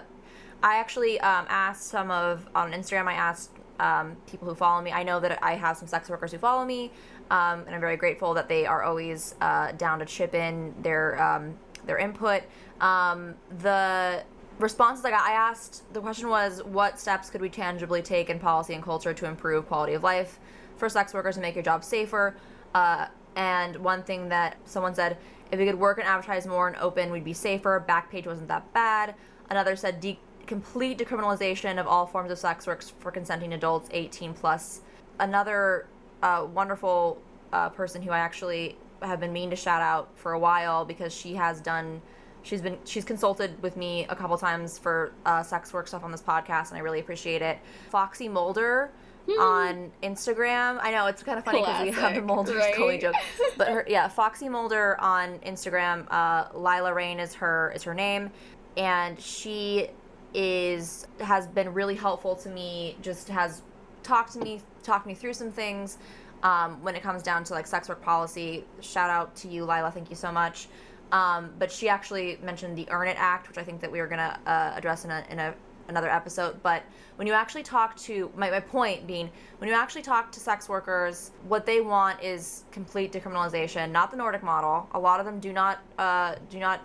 I 0.62 0.76
actually 0.76 1.20
um, 1.20 1.46
asked 1.48 1.84
some 1.84 2.10
of 2.10 2.48
on 2.54 2.72
Instagram. 2.72 3.06
I 3.06 3.14
asked 3.14 3.50
um, 3.80 4.16
people 4.30 4.48
who 4.48 4.54
follow 4.54 4.82
me. 4.82 4.92
I 4.92 5.02
know 5.02 5.20
that 5.20 5.38
I 5.42 5.54
have 5.54 5.76
some 5.76 5.88
sex 5.88 6.08
workers 6.08 6.32
who 6.32 6.38
follow 6.38 6.64
me, 6.64 6.92
um, 7.30 7.60
and 7.66 7.74
I'm 7.74 7.80
very 7.80 7.96
grateful 7.96 8.34
that 8.34 8.48
they 8.48 8.66
are 8.66 8.82
always 8.82 9.34
uh, 9.40 9.72
down 9.72 9.98
to 9.98 10.04
chip 10.04 10.34
in 10.34 10.74
their 10.82 11.22
um, 11.22 11.58
their 11.86 11.98
input. 11.98 12.42
Um, 12.80 13.34
the 13.58 14.22
responses 14.58 15.04
I 15.04 15.10
got, 15.10 15.22
I 15.22 15.32
asked 15.32 15.92
the 15.92 16.00
question 16.00 16.28
was, 16.28 16.62
what 16.62 17.00
steps 17.00 17.30
could 17.30 17.40
we 17.40 17.48
tangibly 17.48 18.02
take 18.02 18.30
in 18.30 18.38
policy 18.38 18.74
and 18.74 18.82
culture 18.82 19.12
to 19.12 19.26
improve 19.26 19.66
quality 19.66 19.94
of 19.94 20.02
life 20.02 20.38
for 20.76 20.88
sex 20.88 21.14
workers 21.14 21.36
and 21.36 21.42
make 21.42 21.54
your 21.54 21.64
job 21.64 21.82
safer? 21.82 22.36
Uh, 22.74 23.06
and 23.34 23.76
one 23.76 24.02
thing 24.02 24.28
that 24.28 24.56
someone 24.64 24.94
said, 24.94 25.16
if 25.50 25.58
we 25.58 25.66
could 25.66 25.78
work 25.78 25.98
and 25.98 26.06
advertise 26.06 26.46
more 26.46 26.68
and 26.68 26.76
open, 26.76 27.10
we'd 27.10 27.24
be 27.24 27.32
safer. 27.32 27.84
Backpage 27.86 28.26
wasn't 28.26 28.48
that 28.48 28.72
bad. 28.72 29.14
Another 29.50 29.74
said, 29.76 30.00
de- 30.00 30.18
complete 30.46 30.98
decriminalization 30.98 31.78
of 31.78 31.86
all 31.86 32.06
forms 32.06 32.30
of 32.30 32.38
sex 32.38 32.66
work 32.66 32.82
for 32.82 33.10
consenting 33.10 33.52
adults 33.52 33.88
18 33.92 34.34
plus. 34.34 34.80
Another 35.18 35.86
uh, 36.22 36.46
wonderful 36.52 37.20
uh, 37.52 37.68
person 37.68 38.02
who 38.02 38.10
I 38.10 38.18
actually 38.18 38.76
have 39.02 39.20
been 39.20 39.32
meaning 39.32 39.50
to 39.50 39.56
shout 39.56 39.82
out 39.82 40.10
for 40.14 40.32
a 40.32 40.38
while 40.38 40.84
because 40.84 41.12
she 41.12 41.34
has 41.34 41.60
done 41.60 42.00
she's 42.42 42.60
been 42.60 42.78
she's 42.84 43.04
consulted 43.04 43.60
with 43.62 43.76
me 43.76 44.06
a 44.08 44.16
couple 44.16 44.36
times 44.38 44.78
for 44.78 45.12
uh, 45.26 45.42
sex 45.42 45.72
work 45.72 45.88
stuff 45.88 46.04
on 46.04 46.10
this 46.10 46.22
podcast 46.22 46.70
and 46.70 46.78
i 46.78 46.80
really 46.80 47.00
appreciate 47.00 47.42
it. 47.42 47.58
Foxy 47.90 48.28
mulder 48.28 48.90
on 49.38 49.92
instagram. 50.02 50.78
I 50.82 50.90
know 50.90 51.06
it's 51.06 51.22
kind 51.22 51.38
of 51.38 51.44
funny 51.44 51.60
because 51.60 51.82
we 51.82 51.90
have 51.92 52.14
the 52.14 52.20
Classic, 52.20 52.24
mulder 52.24 52.54
right? 52.56 52.74
Scully 52.74 52.98
joke 52.98 53.14
but 53.56 53.68
her 53.68 53.84
yeah 53.88 54.08
foxy 54.08 54.48
mulder 54.48 55.00
on 55.00 55.38
instagram 55.40 56.06
uh, 56.10 56.46
lila 56.54 56.92
rain 56.92 57.20
is 57.20 57.34
her 57.34 57.72
is 57.74 57.82
her 57.84 57.94
name. 57.94 58.30
And 58.76 59.20
she 59.20 59.88
is 60.34 61.06
has 61.20 61.46
been 61.46 61.72
really 61.72 61.94
helpful 61.94 62.34
to 62.34 62.48
me 62.48 62.96
just 63.02 63.28
has 63.28 63.62
talked 64.02 64.32
to 64.32 64.38
me 64.38 64.60
talked 64.82 65.06
me 65.06 65.14
through 65.14 65.34
some 65.34 65.50
things 65.50 65.98
um, 66.42 66.82
when 66.82 66.96
it 66.96 67.02
comes 67.02 67.22
down 67.22 67.44
to 67.44 67.52
like 67.52 67.66
sex 67.66 67.88
work 67.88 68.02
policy. 68.02 68.64
Shout 68.80 69.10
out 69.10 69.34
to 69.36 69.48
you 69.48 69.64
lila. 69.64 69.90
Thank 69.90 70.10
you 70.10 70.16
so 70.16 70.32
much. 70.32 70.68
Um, 71.12 71.50
but 71.58 71.70
she 71.70 71.88
actually 71.88 72.38
mentioned 72.42 72.76
the 72.76 72.88
earn 72.90 73.06
it 73.06 73.16
act 73.18 73.46
which 73.46 73.58
i 73.58 73.62
think 73.62 73.82
that 73.82 73.92
we 73.92 74.00
were 74.00 74.06
to 74.08 74.38
uh, 74.46 74.72
address 74.74 75.04
in, 75.04 75.10
a, 75.10 75.24
in 75.28 75.38
a, 75.38 75.54
another 75.88 76.08
episode. 76.08 76.62
But 76.62 76.82
when 77.16 77.26
you 77.26 77.34
actually 77.34 77.62
talk 77.62 77.96
to 77.98 78.32
my, 78.34 78.50
my 78.50 78.60
point 78.60 79.06
being 79.06 79.30
when 79.58 79.68
you 79.68 79.76
actually 79.76 80.02
talk 80.02 80.32
to 80.32 80.40
sex 80.40 80.68
workers 80.70 81.32
what 81.46 81.66
they 81.66 81.82
want 81.82 82.22
is 82.22 82.64
complete 82.72 83.12
decriminalization 83.12 83.90
not 83.90 84.10
the 84.10 84.16
nordic 84.16 84.42
model. 84.42 84.88
A 84.94 84.98
lot 84.98 85.20
of 85.20 85.26
them 85.26 85.38
do 85.38 85.52
not 85.52 85.80
uh, 85.98 86.36
do 86.48 86.58
not 86.58 86.80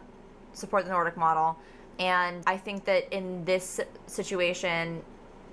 support 0.58 0.86
the 0.86 0.92
Nordic 0.92 1.18
model. 1.18 1.58
And 2.00 2.44
I 2.46 2.58
think 2.58 2.86
that 2.86 3.12
in 3.16 3.44
this 3.46 3.80
situation, 4.06 5.02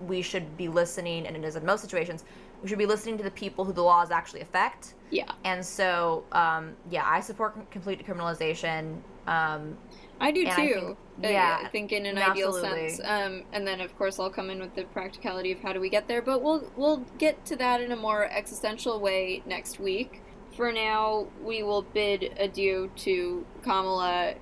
we 0.07 0.23
should 0.23 0.57
be 0.57 0.69
listening, 0.69 1.27
and 1.27 1.37
it 1.37 1.45
is 1.45 1.57
in 1.57 1.65
most 1.65 1.81
situations, 1.83 2.25
we 2.63 2.69
should 2.69 2.79
be 2.79 2.87
listening 2.87 3.17
to 3.19 3.25
the 3.25 3.31
people 3.31 3.65
who 3.65 3.73
the 3.73 3.83
laws 3.83 4.11
actually 4.11 4.41
affect. 4.41 4.95
yeah 5.11 5.31
And 5.45 5.65
so, 5.65 6.25
um, 6.33 6.75
yeah, 6.91 7.05
I 7.07 7.21
support 7.21 7.55
complete 7.71 8.05
decriminalization. 8.05 9.01
Um, 9.27 9.77
I 10.21 10.31
do 10.31 10.41
And 10.41 10.49
I 10.51 10.55
too. 10.57 10.75
think- 10.75 10.99
Uh, 11.25 11.29
yeah, 11.29 11.61
I 11.65 11.69
think 11.69 11.93
in 11.93 12.07
an 12.07 12.19
ideal 12.19 12.53
sense. 12.53 13.01
Um, 13.05 13.45
and 13.53 13.65
then 13.67 13.81
of 13.81 13.97
course 13.97 14.19
I'll 14.19 14.31
come 14.31 14.51
in 14.51 14.59
with 14.61 14.75
the 14.75 14.83
practicality 14.85 15.53
of 15.53 15.61
how 15.61 15.73
do 15.73 15.79
we 15.81 15.89
get 15.89 16.09
there. 16.09 16.21
But 16.23 16.43
we'll 16.43 16.65
we'll 16.77 17.05
get 17.19 17.45
to 17.47 17.57
that 17.57 17.81
in 17.81 17.93
a 17.93 17.97
more 17.97 18.25
existential 18.25 18.99
way 18.99 19.43
next 19.47 19.79
week. 19.79 20.23
For 20.57 20.73
now, 20.73 21.27
we 21.43 21.63
will 21.63 21.83
bid 21.83 22.35
adieu 22.39 22.91
to 22.97 23.47
Kamala, 23.63 24.35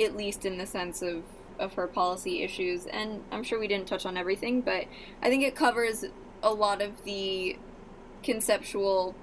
at 0.00 0.16
least 0.16 0.44
in 0.44 0.58
the 0.58 0.66
sense 0.66 1.00
of 1.02 1.22
of 1.58 1.74
her 1.74 1.86
policy 1.86 2.42
issues. 2.42 2.86
And 2.86 3.22
I'm 3.30 3.42
sure 3.42 3.58
we 3.58 3.68
didn't 3.68 3.86
touch 3.86 4.06
on 4.06 4.16
everything, 4.16 4.60
but 4.60 4.86
I 5.22 5.28
think 5.28 5.42
it 5.42 5.54
covers 5.54 6.04
a 6.42 6.52
lot 6.52 6.80
of 6.82 7.04
the 7.04 7.58
conceptual 8.22 9.14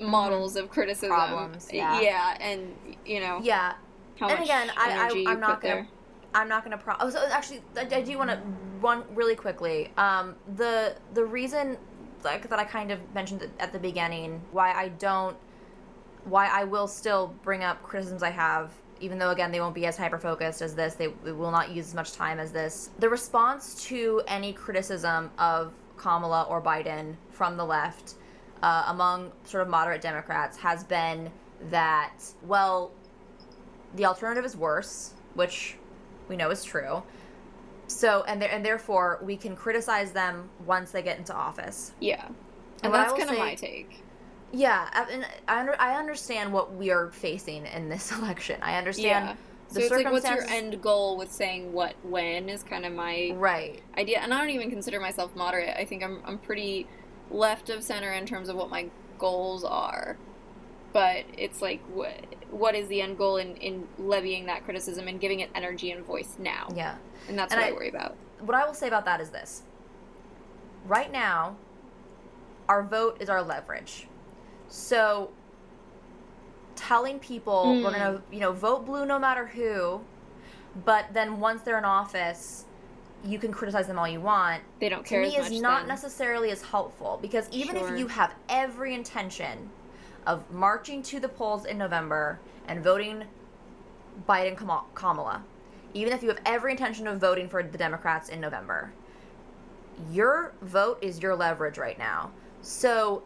models 0.00 0.56
of 0.56 0.70
criticism. 0.70 1.10
Mm-hmm. 1.10 1.34
Problems, 1.34 1.70
yeah. 1.72 2.00
yeah, 2.00 2.36
and 2.40 2.74
you 3.04 3.20
know 3.20 3.40
yeah. 3.42 3.74
and 4.20 4.42
again, 4.42 4.70
I, 4.76 5.10
I, 5.10 5.32
i'm 5.32 5.40
not 5.40 5.60
gonna. 5.60 5.74
there. 5.74 5.88
I'm 6.34 6.48
not 6.48 6.64
gonna 6.64 6.78
pro. 6.78 6.94
Oh, 6.98 7.10
so 7.10 7.26
actually, 7.30 7.62
I, 7.76 7.82
I 7.82 8.02
do 8.02 8.16
want 8.16 8.30
to 8.30 8.36
one 8.80 9.04
really 9.14 9.36
quickly. 9.36 9.92
Um, 9.96 10.36
the 10.56 10.96
the 11.14 11.24
reason 11.24 11.76
like 12.24 12.48
that 12.48 12.58
I 12.58 12.64
kind 12.64 12.90
of 12.90 13.00
mentioned 13.14 13.48
at 13.58 13.72
the 13.72 13.78
beginning 13.78 14.42
why 14.52 14.72
I 14.72 14.88
don't, 14.88 15.36
why 16.24 16.46
I 16.46 16.64
will 16.64 16.86
still 16.86 17.34
bring 17.42 17.64
up 17.64 17.82
criticisms 17.82 18.22
I 18.22 18.30
have, 18.30 18.72
even 19.02 19.18
though 19.18 19.30
again 19.30 19.52
they 19.52 19.60
won't 19.60 19.74
be 19.74 19.86
as 19.86 19.96
hyper 19.96 20.18
focused 20.18 20.62
as 20.62 20.74
this. 20.74 20.94
They, 20.94 21.08
will 21.08 21.50
not 21.50 21.70
use 21.70 21.88
as 21.88 21.94
much 21.94 22.12
time 22.12 22.38
as 22.38 22.52
this. 22.52 22.90
The 22.98 23.08
response 23.08 23.84
to 23.86 24.22
any 24.26 24.52
criticism 24.52 25.30
of 25.38 25.72
Kamala 25.96 26.44
or 26.48 26.62
Biden 26.62 27.16
from 27.30 27.56
the 27.56 27.64
left, 27.64 28.14
uh, 28.62 28.84
among 28.88 29.32
sort 29.44 29.62
of 29.62 29.68
moderate 29.68 30.00
Democrats, 30.00 30.56
has 30.58 30.84
been 30.84 31.30
that 31.70 32.14
well, 32.46 32.92
the 33.94 34.06
alternative 34.06 34.44
is 34.44 34.56
worse, 34.56 35.14
which 35.34 35.76
we 36.28 36.36
know 36.36 36.50
is 36.50 36.64
true. 36.64 37.02
So 37.88 38.24
and 38.26 38.40
there, 38.40 38.50
and 38.50 38.64
therefore 38.64 39.20
we 39.22 39.36
can 39.36 39.54
criticize 39.54 40.12
them 40.12 40.48
once 40.64 40.92
they 40.92 41.02
get 41.02 41.18
into 41.18 41.34
office. 41.34 41.92
Yeah. 42.00 42.24
And 42.82 42.92
And 42.92 42.94
that's 42.94 43.12
kind 43.12 43.30
of 43.30 43.38
my 43.38 43.54
take. 43.54 44.01
Yeah, 44.52 44.88
I- 44.92 45.10
and 45.10 45.26
I 45.48 45.60
under, 45.60 45.80
I 45.80 45.96
understand 45.98 46.52
what 46.52 46.74
we 46.74 46.90
are 46.90 47.10
facing 47.10 47.66
in 47.66 47.88
this 47.88 48.12
election. 48.18 48.60
I 48.62 48.76
understand 48.76 49.26
Yeah. 49.28 49.34
the 49.68 49.74
So 49.74 49.80
it's 49.80 49.90
like, 49.90 50.12
what's 50.12 50.28
your 50.28 50.44
end 50.48 50.80
goal 50.82 51.16
with 51.16 51.32
saying 51.32 51.72
what 51.72 51.94
when 52.02 52.48
is 52.48 52.62
kind 52.62 52.84
of 52.84 52.92
my 52.92 53.32
right. 53.34 53.82
idea. 53.96 54.20
And 54.20 54.32
I 54.32 54.38
don't 54.38 54.50
even 54.50 54.70
consider 54.70 55.00
myself 55.00 55.34
moderate. 55.34 55.74
I 55.76 55.84
think 55.86 56.02
I'm, 56.02 56.22
I'm 56.26 56.38
pretty 56.38 56.86
left 57.30 57.70
of 57.70 57.82
center 57.82 58.12
in 58.12 58.26
terms 58.26 58.48
of 58.50 58.56
what 58.56 58.68
my 58.70 58.88
goals 59.18 59.64
are. 59.64 60.18
But 60.92 61.24
it's 61.38 61.62
like, 61.62 61.80
what, 61.94 62.12
what 62.50 62.74
is 62.74 62.86
the 62.88 63.00
end 63.00 63.16
goal 63.16 63.38
in, 63.38 63.56
in 63.56 63.88
levying 63.98 64.44
that 64.46 64.64
criticism 64.64 65.08
and 65.08 65.18
giving 65.18 65.40
it 65.40 65.48
energy 65.54 65.90
and 65.90 66.04
voice 66.04 66.36
now? 66.38 66.68
Yeah. 66.76 66.96
And 67.28 67.38
that's 67.38 67.50
And 67.54 67.62
what 67.62 67.68
I, 67.68 67.70
I- 67.70 67.72
worry 67.72 67.88
about. 67.88 68.16
What 68.40 68.54
I 68.54 68.66
will 68.66 68.74
say 68.74 68.88
about 68.88 69.06
that 69.06 69.20
is 69.22 69.30
this. 69.30 69.62
Right 70.84 71.10
now, 71.10 71.56
our 72.68 72.82
vote 72.82 73.16
is 73.20 73.30
our 73.30 73.40
leverage. 73.42 74.06
So 74.72 75.30
telling 76.76 77.18
people 77.18 77.78
we're 77.82 77.90
Mm. 77.92 77.98
going 77.98 78.14
to, 78.16 78.22
you 78.34 78.40
know, 78.40 78.52
vote 78.52 78.86
blue 78.86 79.04
no 79.04 79.18
matter 79.18 79.46
who, 79.46 80.00
but 80.86 81.04
then 81.12 81.38
once 81.40 81.60
they're 81.62 81.76
in 81.76 81.84
office, 81.84 82.64
you 83.22 83.38
can 83.38 83.52
criticize 83.52 83.86
them 83.86 83.98
all 83.98 84.08
you 84.08 84.20
want. 84.20 84.62
They 84.80 84.88
don't 84.88 85.04
care. 85.04 85.22
to 85.22 85.28
me 85.28 85.36
is 85.36 85.60
not 85.60 85.80
then. 85.80 85.88
necessarily 85.88 86.50
as 86.50 86.62
helpful 86.62 87.18
because 87.20 87.50
even 87.50 87.76
Sure. 87.76 87.92
if 87.92 87.98
you 87.98 88.06
have 88.08 88.34
every 88.48 88.94
intention 88.94 89.68
of 90.26 90.50
marching 90.50 91.02
to 91.02 91.20
the 91.20 91.28
polls 91.28 91.66
in 91.66 91.76
November 91.76 92.40
and 92.66 92.82
voting 92.82 93.24
Biden 94.26 94.56
Kamala, 94.94 95.42
even 95.92 96.14
if 96.14 96.22
you 96.22 96.28
have 96.30 96.40
every 96.46 96.70
intention 96.72 97.06
of 97.06 97.20
voting 97.20 97.46
for 97.46 97.62
the 97.62 97.76
Democrats 97.76 98.30
in 98.30 98.40
November, 98.40 98.90
your 100.10 100.52
vote 100.62 100.98
is 101.02 101.20
your 101.22 101.36
leverage 101.36 101.76
right 101.76 101.98
now. 101.98 102.30
So 102.62 103.22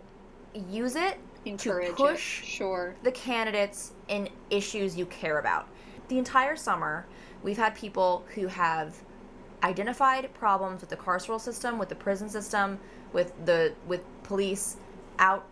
use 0.52 0.96
it 0.96 1.18
Encourage 1.46 1.88
to 1.88 1.94
push 1.94 2.42
it. 2.42 2.46
Sure. 2.46 2.94
the 3.02 3.12
candidates 3.12 3.92
in 4.08 4.28
issues 4.50 4.96
you 4.96 5.06
care 5.06 5.38
about. 5.38 5.68
The 6.08 6.18
entire 6.18 6.56
summer, 6.56 7.06
we've 7.42 7.56
had 7.56 7.74
people 7.74 8.24
who 8.34 8.46
have 8.48 8.96
identified 9.62 10.32
problems 10.34 10.80
with 10.80 10.90
the 10.90 10.96
carceral 10.96 11.40
system, 11.40 11.78
with 11.78 11.88
the 11.88 11.94
prison 11.94 12.28
system, 12.28 12.78
with 13.12 13.32
the 13.46 13.72
with 13.86 14.02
police 14.22 14.76
out 15.18 15.46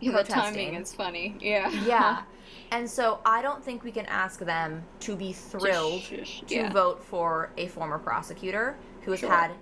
Yeah, 0.00 0.12
the 0.18 0.24
timing 0.24 0.74
is 0.74 0.94
funny. 0.94 1.36
Yeah. 1.40 1.70
yeah. 1.86 2.22
And 2.70 2.88
so 2.88 3.20
I 3.26 3.42
don't 3.42 3.62
think 3.62 3.82
we 3.84 3.90
can 3.92 4.06
ask 4.06 4.40
them 4.40 4.82
to 5.00 5.16
be 5.16 5.32
thrilled 5.32 6.02
to 6.48 6.70
vote 6.70 7.02
for 7.02 7.50
a 7.58 7.66
former 7.66 7.98
prosecutor 7.98 8.76
who 9.02 9.10
has 9.10 9.20
Sure. 9.20 9.28
had, 9.30 9.52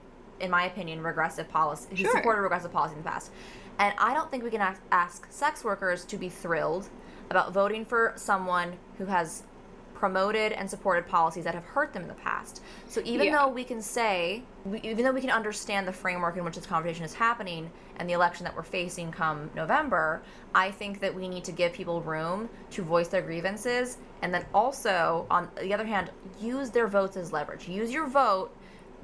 in 0.40 0.50
my 0.50 0.66
opinion, 0.66 1.02
regressive 1.02 1.48
policy, 1.48 1.88
who 1.90 1.96
Sure. 1.96 2.12
supported 2.12 2.42
regressive 2.42 2.72
policy 2.72 2.94
in 2.96 3.02
the 3.02 3.08
past. 3.08 3.30
And 3.78 3.94
I 3.98 4.14
don't 4.14 4.30
think 4.30 4.42
we 4.42 4.50
can 4.50 4.60
ask, 4.60 4.80
ask 4.90 5.26
sex 5.30 5.64
workers 5.64 6.04
to 6.06 6.16
be 6.16 6.28
thrilled 6.28 6.88
about 7.30 7.52
voting 7.52 7.84
for 7.84 8.12
someone 8.16 8.74
who 8.98 9.06
has 9.06 9.42
promoted 9.94 10.52
and 10.52 10.68
supported 10.68 11.08
policies 11.08 11.44
that 11.44 11.54
have 11.54 11.64
hurt 11.64 11.92
them 11.94 12.02
in 12.02 12.08
the 12.08 12.14
past. 12.14 12.62
So 12.86 13.00
even 13.04 13.28
Yeah. 13.28 13.38
though 13.38 13.48
we 13.48 13.64
can 13.64 13.80
say, 13.80 14.42
we, 14.66 14.78
even 14.82 15.04
though 15.04 15.12
we 15.12 15.22
can 15.22 15.30
understand 15.30 15.88
the 15.88 15.92
framework 15.92 16.36
in 16.36 16.44
which 16.44 16.54
this 16.54 16.66
conversation 16.66 17.04
is 17.04 17.14
happening 17.14 17.70
and 17.96 18.08
the 18.08 18.12
election 18.12 18.44
that 18.44 18.54
we're 18.54 18.62
facing 18.62 19.10
come 19.10 19.50
November, 19.54 20.20
I 20.54 20.70
think 20.70 21.00
that 21.00 21.14
we 21.14 21.28
need 21.28 21.44
to 21.44 21.52
give 21.52 21.72
people 21.72 22.02
room 22.02 22.50
to 22.72 22.82
voice 22.82 23.08
their 23.08 23.22
grievances 23.22 23.96
and 24.22 24.32
then 24.32 24.44
also, 24.54 25.26
on 25.30 25.48
the 25.60 25.72
other 25.72 25.84
hand, 25.86 26.10
use 26.40 26.70
their 26.70 26.88
votes 26.88 27.16
as 27.16 27.32
leverage. 27.32 27.68
Use 27.68 27.92
your 27.92 28.06
vote. 28.06 28.54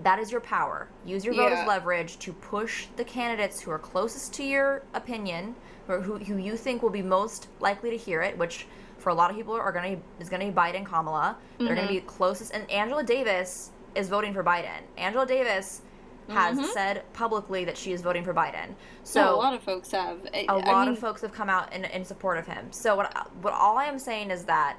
That 0.01 0.19
is 0.19 0.32
your 0.32 0.40
power. 0.40 0.89
Use 1.05 1.24
your 1.24 1.35
vote 1.35 1.52
Yeah. 1.52 1.60
as 1.60 1.69
leverage 1.69 2.19
to 2.20 2.32
push 2.32 2.86
the 2.97 3.05
candidates 3.05 3.60
who 3.60 3.70
are 3.70 3.78
closest 3.78 4.32
to 4.35 4.44
your 4.44 4.82
opinion, 4.94 5.55
or 5.89 6.01
who, 6.01 6.19
who 6.19 6.36
you 6.39 6.56
think 6.56 6.82
will 6.82 6.90
be 6.90 7.02
most 7.02 7.48
likely 7.60 7.90
to 7.90 7.97
hear 7.97 8.23
it, 8.23 8.36
which 8.39 8.66
for 8.98 9.10
a 9.10 9.14
lot 9.14 9.31
of 9.31 9.36
people 9.36 9.55
are 9.55 9.73
going 9.73 9.97
to 9.97 10.02
is 10.23 10.28
going 10.28 10.40
to 10.40 10.47
be 10.47 10.52
Biden, 10.52 10.85
Kamala. 10.85 11.36
They're 11.59 11.74
going 11.74 11.77
to 11.77 11.82
mm-hmm. 11.85 11.94
be 11.94 12.01
closest, 12.01 12.52
and 12.52 12.70
Angela 12.70 13.02
Davis 13.02 13.70
is 13.94 14.09
voting 14.09 14.32
for 14.32 14.43
Biden. 14.43 14.81
Angela 14.97 15.27
Davis 15.27 15.82
has 16.28 16.56
mm-hmm. 16.56 16.66
said 16.73 17.02
publicly 17.12 17.64
that 17.64 17.77
she 17.77 17.93
is 17.93 18.01
voting 18.01 18.24
for 18.24 18.32
Biden. 18.32 18.74
So 19.02 19.35
a 19.35 19.36
lot 19.36 19.55
of 19.55 19.62
folks 19.62 19.90
have. 19.90 20.27
I- 20.32 20.47
a 20.48 20.52
I 20.52 20.55
lot 20.55 20.86
mean, 20.86 20.94
of 20.94 20.98
folks 20.98 21.20
have 21.23 21.32
come 21.32 21.51
out 21.51 21.73
in, 21.73 21.85
in 21.85 22.05
support 22.05 22.39
of 22.39 22.47
him. 22.47 22.69
So 22.70 22.97
what 22.97 23.28
what 23.43 23.52
all 23.52 23.77
I 23.77 23.85
am 23.86 23.98
saying 23.98 24.31
is 24.31 24.44
that 24.44 24.77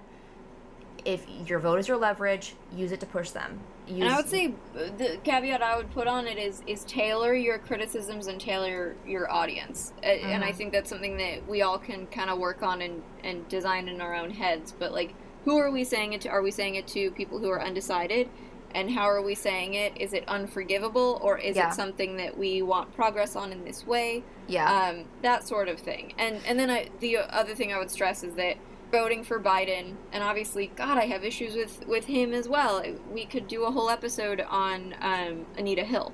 if 1.06 1.26
your 1.48 1.60
vote 1.60 1.80
is 1.80 1.88
your 1.88 1.98
leverage, 1.98 2.56
use 2.74 2.92
it 2.92 3.00
to 3.02 3.06
push 3.06 3.32
them. 3.32 3.60
Use, 3.88 4.00
And 4.02 4.10
I 4.10 4.16
would 4.16 4.30
say 4.30 4.54
the 4.74 5.20
caveat 5.24 5.62
I 5.62 5.76
would 5.78 5.92
put 5.92 6.08
on 6.08 6.28
it 6.28 6.38
is 6.38 6.62
is 6.68 6.84
tailor 6.86 7.34
your 7.36 7.60
criticisms 7.60 8.28
and 8.28 8.40
tailor 8.40 8.96
your 9.06 9.32
audience. 9.32 9.94
Uh, 10.04 10.08
And 10.08 10.44
I 10.44 10.48
Mm-hmm. 10.48 10.58
think 10.58 10.74
that's 10.74 10.90
something 10.90 11.18
that 11.18 11.48
we 11.48 11.62
all 11.62 11.80
can 11.80 12.08
kind 12.08 12.30
of 12.30 12.40
work 12.40 12.64
on 12.64 12.82
and 12.82 13.04
and 13.24 13.48
design 13.48 13.88
in 13.90 14.02
our 14.02 14.14
own 14.16 14.32
heads. 14.32 14.74
But 14.78 14.94
like, 14.94 15.16
who 15.46 15.58
are 15.58 15.72
we 15.72 15.84
saying 15.84 16.14
it 16.14 16.22
to? 16.22 16.30
Are 16.30 16.42
we 16.42 16.52
saying 16.52 16.76
it 16.76 16.88
to 16.88 17.12
people 17.12 17.40
who 17.40 17.50
are 17.50 17.62
undecided? 17.62 18.30
And 18.76 18.90
how 18.90 19.04
are 19.04 19.22
we 19.22 19.36
saying 19.36 19.76
it? 19.76 19.94
Is 19.98 20.14
it 20.14 20.24
unforgivable 20.28 21.20
or 21.22 21.38
is 21.38 21.58
Yeah. 21.58 21.68
it 21.68 21.74
something 21.74 22.18
that 22.18 22.38
we 22.38 22.62
want 22.64 22.94
progress 22.94 23.36
on 23.36 23.52
in 23.52 23.64
this 23.66 23.86
way? 23.86 24.24
yeah, 24.48 24.68
um, 24.90 25.06
that 25.22 25.48
sort 25.48 25.68
of 25.70 25.80
thing. 25.80 26.14
And 26.18 26.46
and 26.46 26.60
then 26.60 26.70
I, 26.70 26.90
the 27.00 27.18
other 27.18 27.54
thing 27.56 27.72
I 27.74 27.78
would 27.80 27.92
stress 27.92 28.24
is 28.24 28.36
that 28.36 28.58
voting 28.94 29.24
for 29.24 29.40
Biden, 29.40 29.96
and 30.14 30.24
obviously, 30.24 30.68
God, 30.76 30.98
I 30.98 31.08
have 31.08 31.26
issues 31.26 31.56
with 31.56 31.86
with 31.88 32.06
him 32.06 32.32
as 32.32 32.48
well. 32.48 32.82
We 33.12 33.26
could 33.26 33.48
do 33.50 33.64
a 33.66 33.72
whole 33.72 33.90
episode 33.90 34.40
on 34.50 34.96
um, 35.02 35.46
Anita 35.58 35.84
Hill 35.84 36.14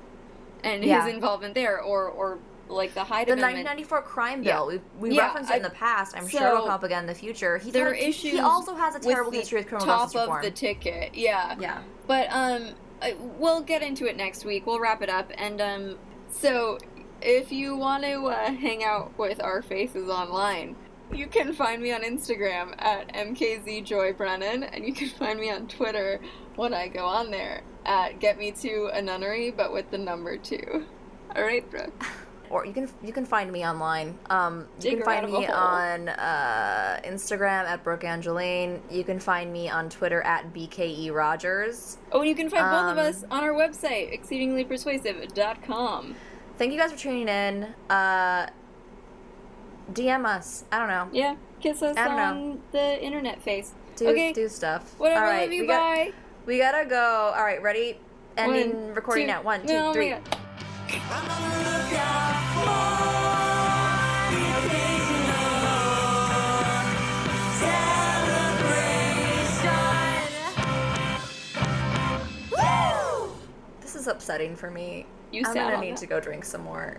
and 0.64 0.82
Yeah. 0.82 1.04
his 1.04 1.14
involvement 1.14 1.54
there, 1.54 1.80
or 1.80 2.08
or 2.08 2.38
like 2.68 2.94
the 2.94 3.04
Hyde 3.04 3.26
the 3.28 3.32
Amendment. 3.34 3.66
1994 3.66 4.02
crime 4.02 4.42
Yeah. 4.42 4.56
bill. 4.56 4.66
We 4.68 4.80
we 5.10 5.16
Yeah, 5.16 5.26
referenced 5.26 5.50
it 5.52 5.58
in 5.58 5.62
the 5.62 5.70
past. 5.70 6.16
I'm 6.16 6.26
sure 6.26 6.40
it'll 6.46 6.56
so 6.58 6.62
come 6.64 6.70
up 6.72 6.82
again 6.82 7.00
in 7.02 7.06
the 7.06 7.14
future. 7.14 7.58
He's 7.58 7.72
there 7.72 7.84
had 7.84 7.92
are 7.92 7.94
a- 7.94 7.98
he- 7.98 8.08
issues. 8.08 8.32
He 8.32 8.40
also 8.40 8.74
has 8.74 8.94
a 8.96 8.98
terrible 9.00 9.30
history 9.32 9.58
with 9.60 9.68
criminal 9.68 9.86
top 9.94 10.12
justice 10.12 10.34
of 10.36 10.42
the 10.42 10.50
ticket. 10.50 11.14
Yeah, 11.14 11.54
yeah. 11.60 11.82
But 12.06 12.28
um, 12.32 12.70
we'll 13.38 13.60
get 13.60 13.82
into 13.82 14.06
it 14.06 14.16
next 14.16 14.44
week. 14.44 14.66
We'll 14.66 14.80
wrap 14.80 15.02
it 15.02 15.08
up, 15.10 15.30
and 15.36 15.60
um, 15.60 15.98
so 16.30 16.78
if 17.20 17.52
you 17.52 17.76
want 17.76 18.04
to 18.04 18.14
uh, 18.28 18.52
hang 18.52 18.82
out 18.84 19.18
with 19.18 19.42
our 19.42 19.60
faces 19.62 20.08
online, 20.08 20.74
you 21.12 21.26
can 21.26 21.52
find 21.52 21.82
me 21.82 21.92
on 21.92 22.02
Instagram 22.02 22.74
at 22.78 23.12
mkzjoybrennan, 23.14 24.68
and 24.72 24.84
you 24.84 24.92
can 24.92 25.08
find 25.08 25.38
me 25.40 25.50
on 25.50 25.66
Twitter 25.68 26.20
when 26.56 26.74
I 26.74 26.88
go 26.88 27.04
on 27.06 27.30
there 27.30 27.62
at 27.86 28.20
get 28.20 28.38
me 28.38 28.52
to 28.52 28.90
a 28.92 29.00
nunnery, 29.02 29.50
but 29.50 29.72
with 29.72 29.90
the 29.90 29.98
number 29.98 30.36
two. 30.36 30.86
All 31.34 31.42
right, 31.42 31.68
Brooke. 31.70 32.04
Or 32.50 32.66
you 32.66 32.72
can 32.72 32.90
you 33.00 33.12
can 33.12 33.24
find 33.24 33.52
me 33.52 33.64
online. 33.64 34.18
Um, 34.28 34.66
you 34.80 34.90
Dig 34.90 34.94
can 34.96 35.04
find 35.04 35.30
me 35.30 35.46
on 35.46 36.08
uh, 36.08 36.98
Instagram 37.04 37.64
at 37.64 37.84
Brooke 37.84 38.02
Angeline. 38.02 38.82
You 38.90 39.04
can 39.04 39.20
find 39.20 39.52
me 39.52 39.68
on 39.70 39.88
Twitter 39.88 40.20
at 40.22 40.52
BKE 40.52 41.12
Rogers. 41.12 41.98
Oh, 42.10 42.18
and 42.18 42.28
you 42.28 42.34
can 42.34 42.50
find 42.50 42.64
both 42.64 42.90
of 42.90 42.98
Um, 42.98 43.06
us 43.06 43.22
on 43.30 43.44
our 43.44 43.52
website, 43.52 44.12
exceedinglypersuasive.com. 44.20 46.16
Thank 46.58 46.72
you 46.72 46.78
guys 46.78 46.90
for 46.90 46.98
tuning 46.98 47.28
in. 47.28 47.72
Uh, 47.88 48.48
DM 49.92 50.24
us. 50.26 50.64
I 50.72 50.78
don't 50.78 50.88
know. 50.88 51.08
Yeah, 51.12 51.36
kiss 51.60 51.82
us 51.82 51.96
I 51.96 52.04
don't 52.06 52.16
know. 52.16 52.22
on 52.22 52.60
the 52.72 53.02
internet 53.02 53.42
face. 53.42 53.72
Do 53.96 54.08
okay, 54.08 54.32
do 54.32 54.48
stuff. 54.48 54.94
whatever. 54.98 55.20
All 55.24 55.30
right, 55.30 55.42
love 55.42 55.52
you. 55.52 55.62
we 55.62 55.66
got- 55.66 55.96
bye. 55.96 56.12
We 56.46 56.58
gotta 56.58 56.86
go. 56.88 57.32
All 57.36 57.44
right, 57.44 57.60
ready? 57.62 57.98
Ending 58.36 58.72
One, 58.86 58.94
recording 58.94 59.26
two- 59.26 59.32
now. 59.32 59.42
One, 59.42 59.60
two, 59.66 59.72
no, 59.74 59.92
three. 59.92 60.10
my 60.10 60.18
God. 60.20 60.38
I'm 61.10 61.30
on 61.30 61.50
the 61.50 61.58
lookout 61.70 62.36
for 62.56 64.34
the 64.34 64.42
occasional 64.58 65.90
celebration. 72.50 72.56
Woo! 72.56 73.32
This 73.80 73.94
is 73.96 74.06
upsetting 74.06 74.56
for 74.56 74.70
me. 74.70 75.06
You 75.32 75.42
I'm 75.46 75.54
gonna 75.54 75.80
need 75.80 75.92
that. 75.92 75.98
to 76.00 76.06
go 76.06 76.20
drink 76.20 76.44
some 76.44 76.62
more. 76.62 76.98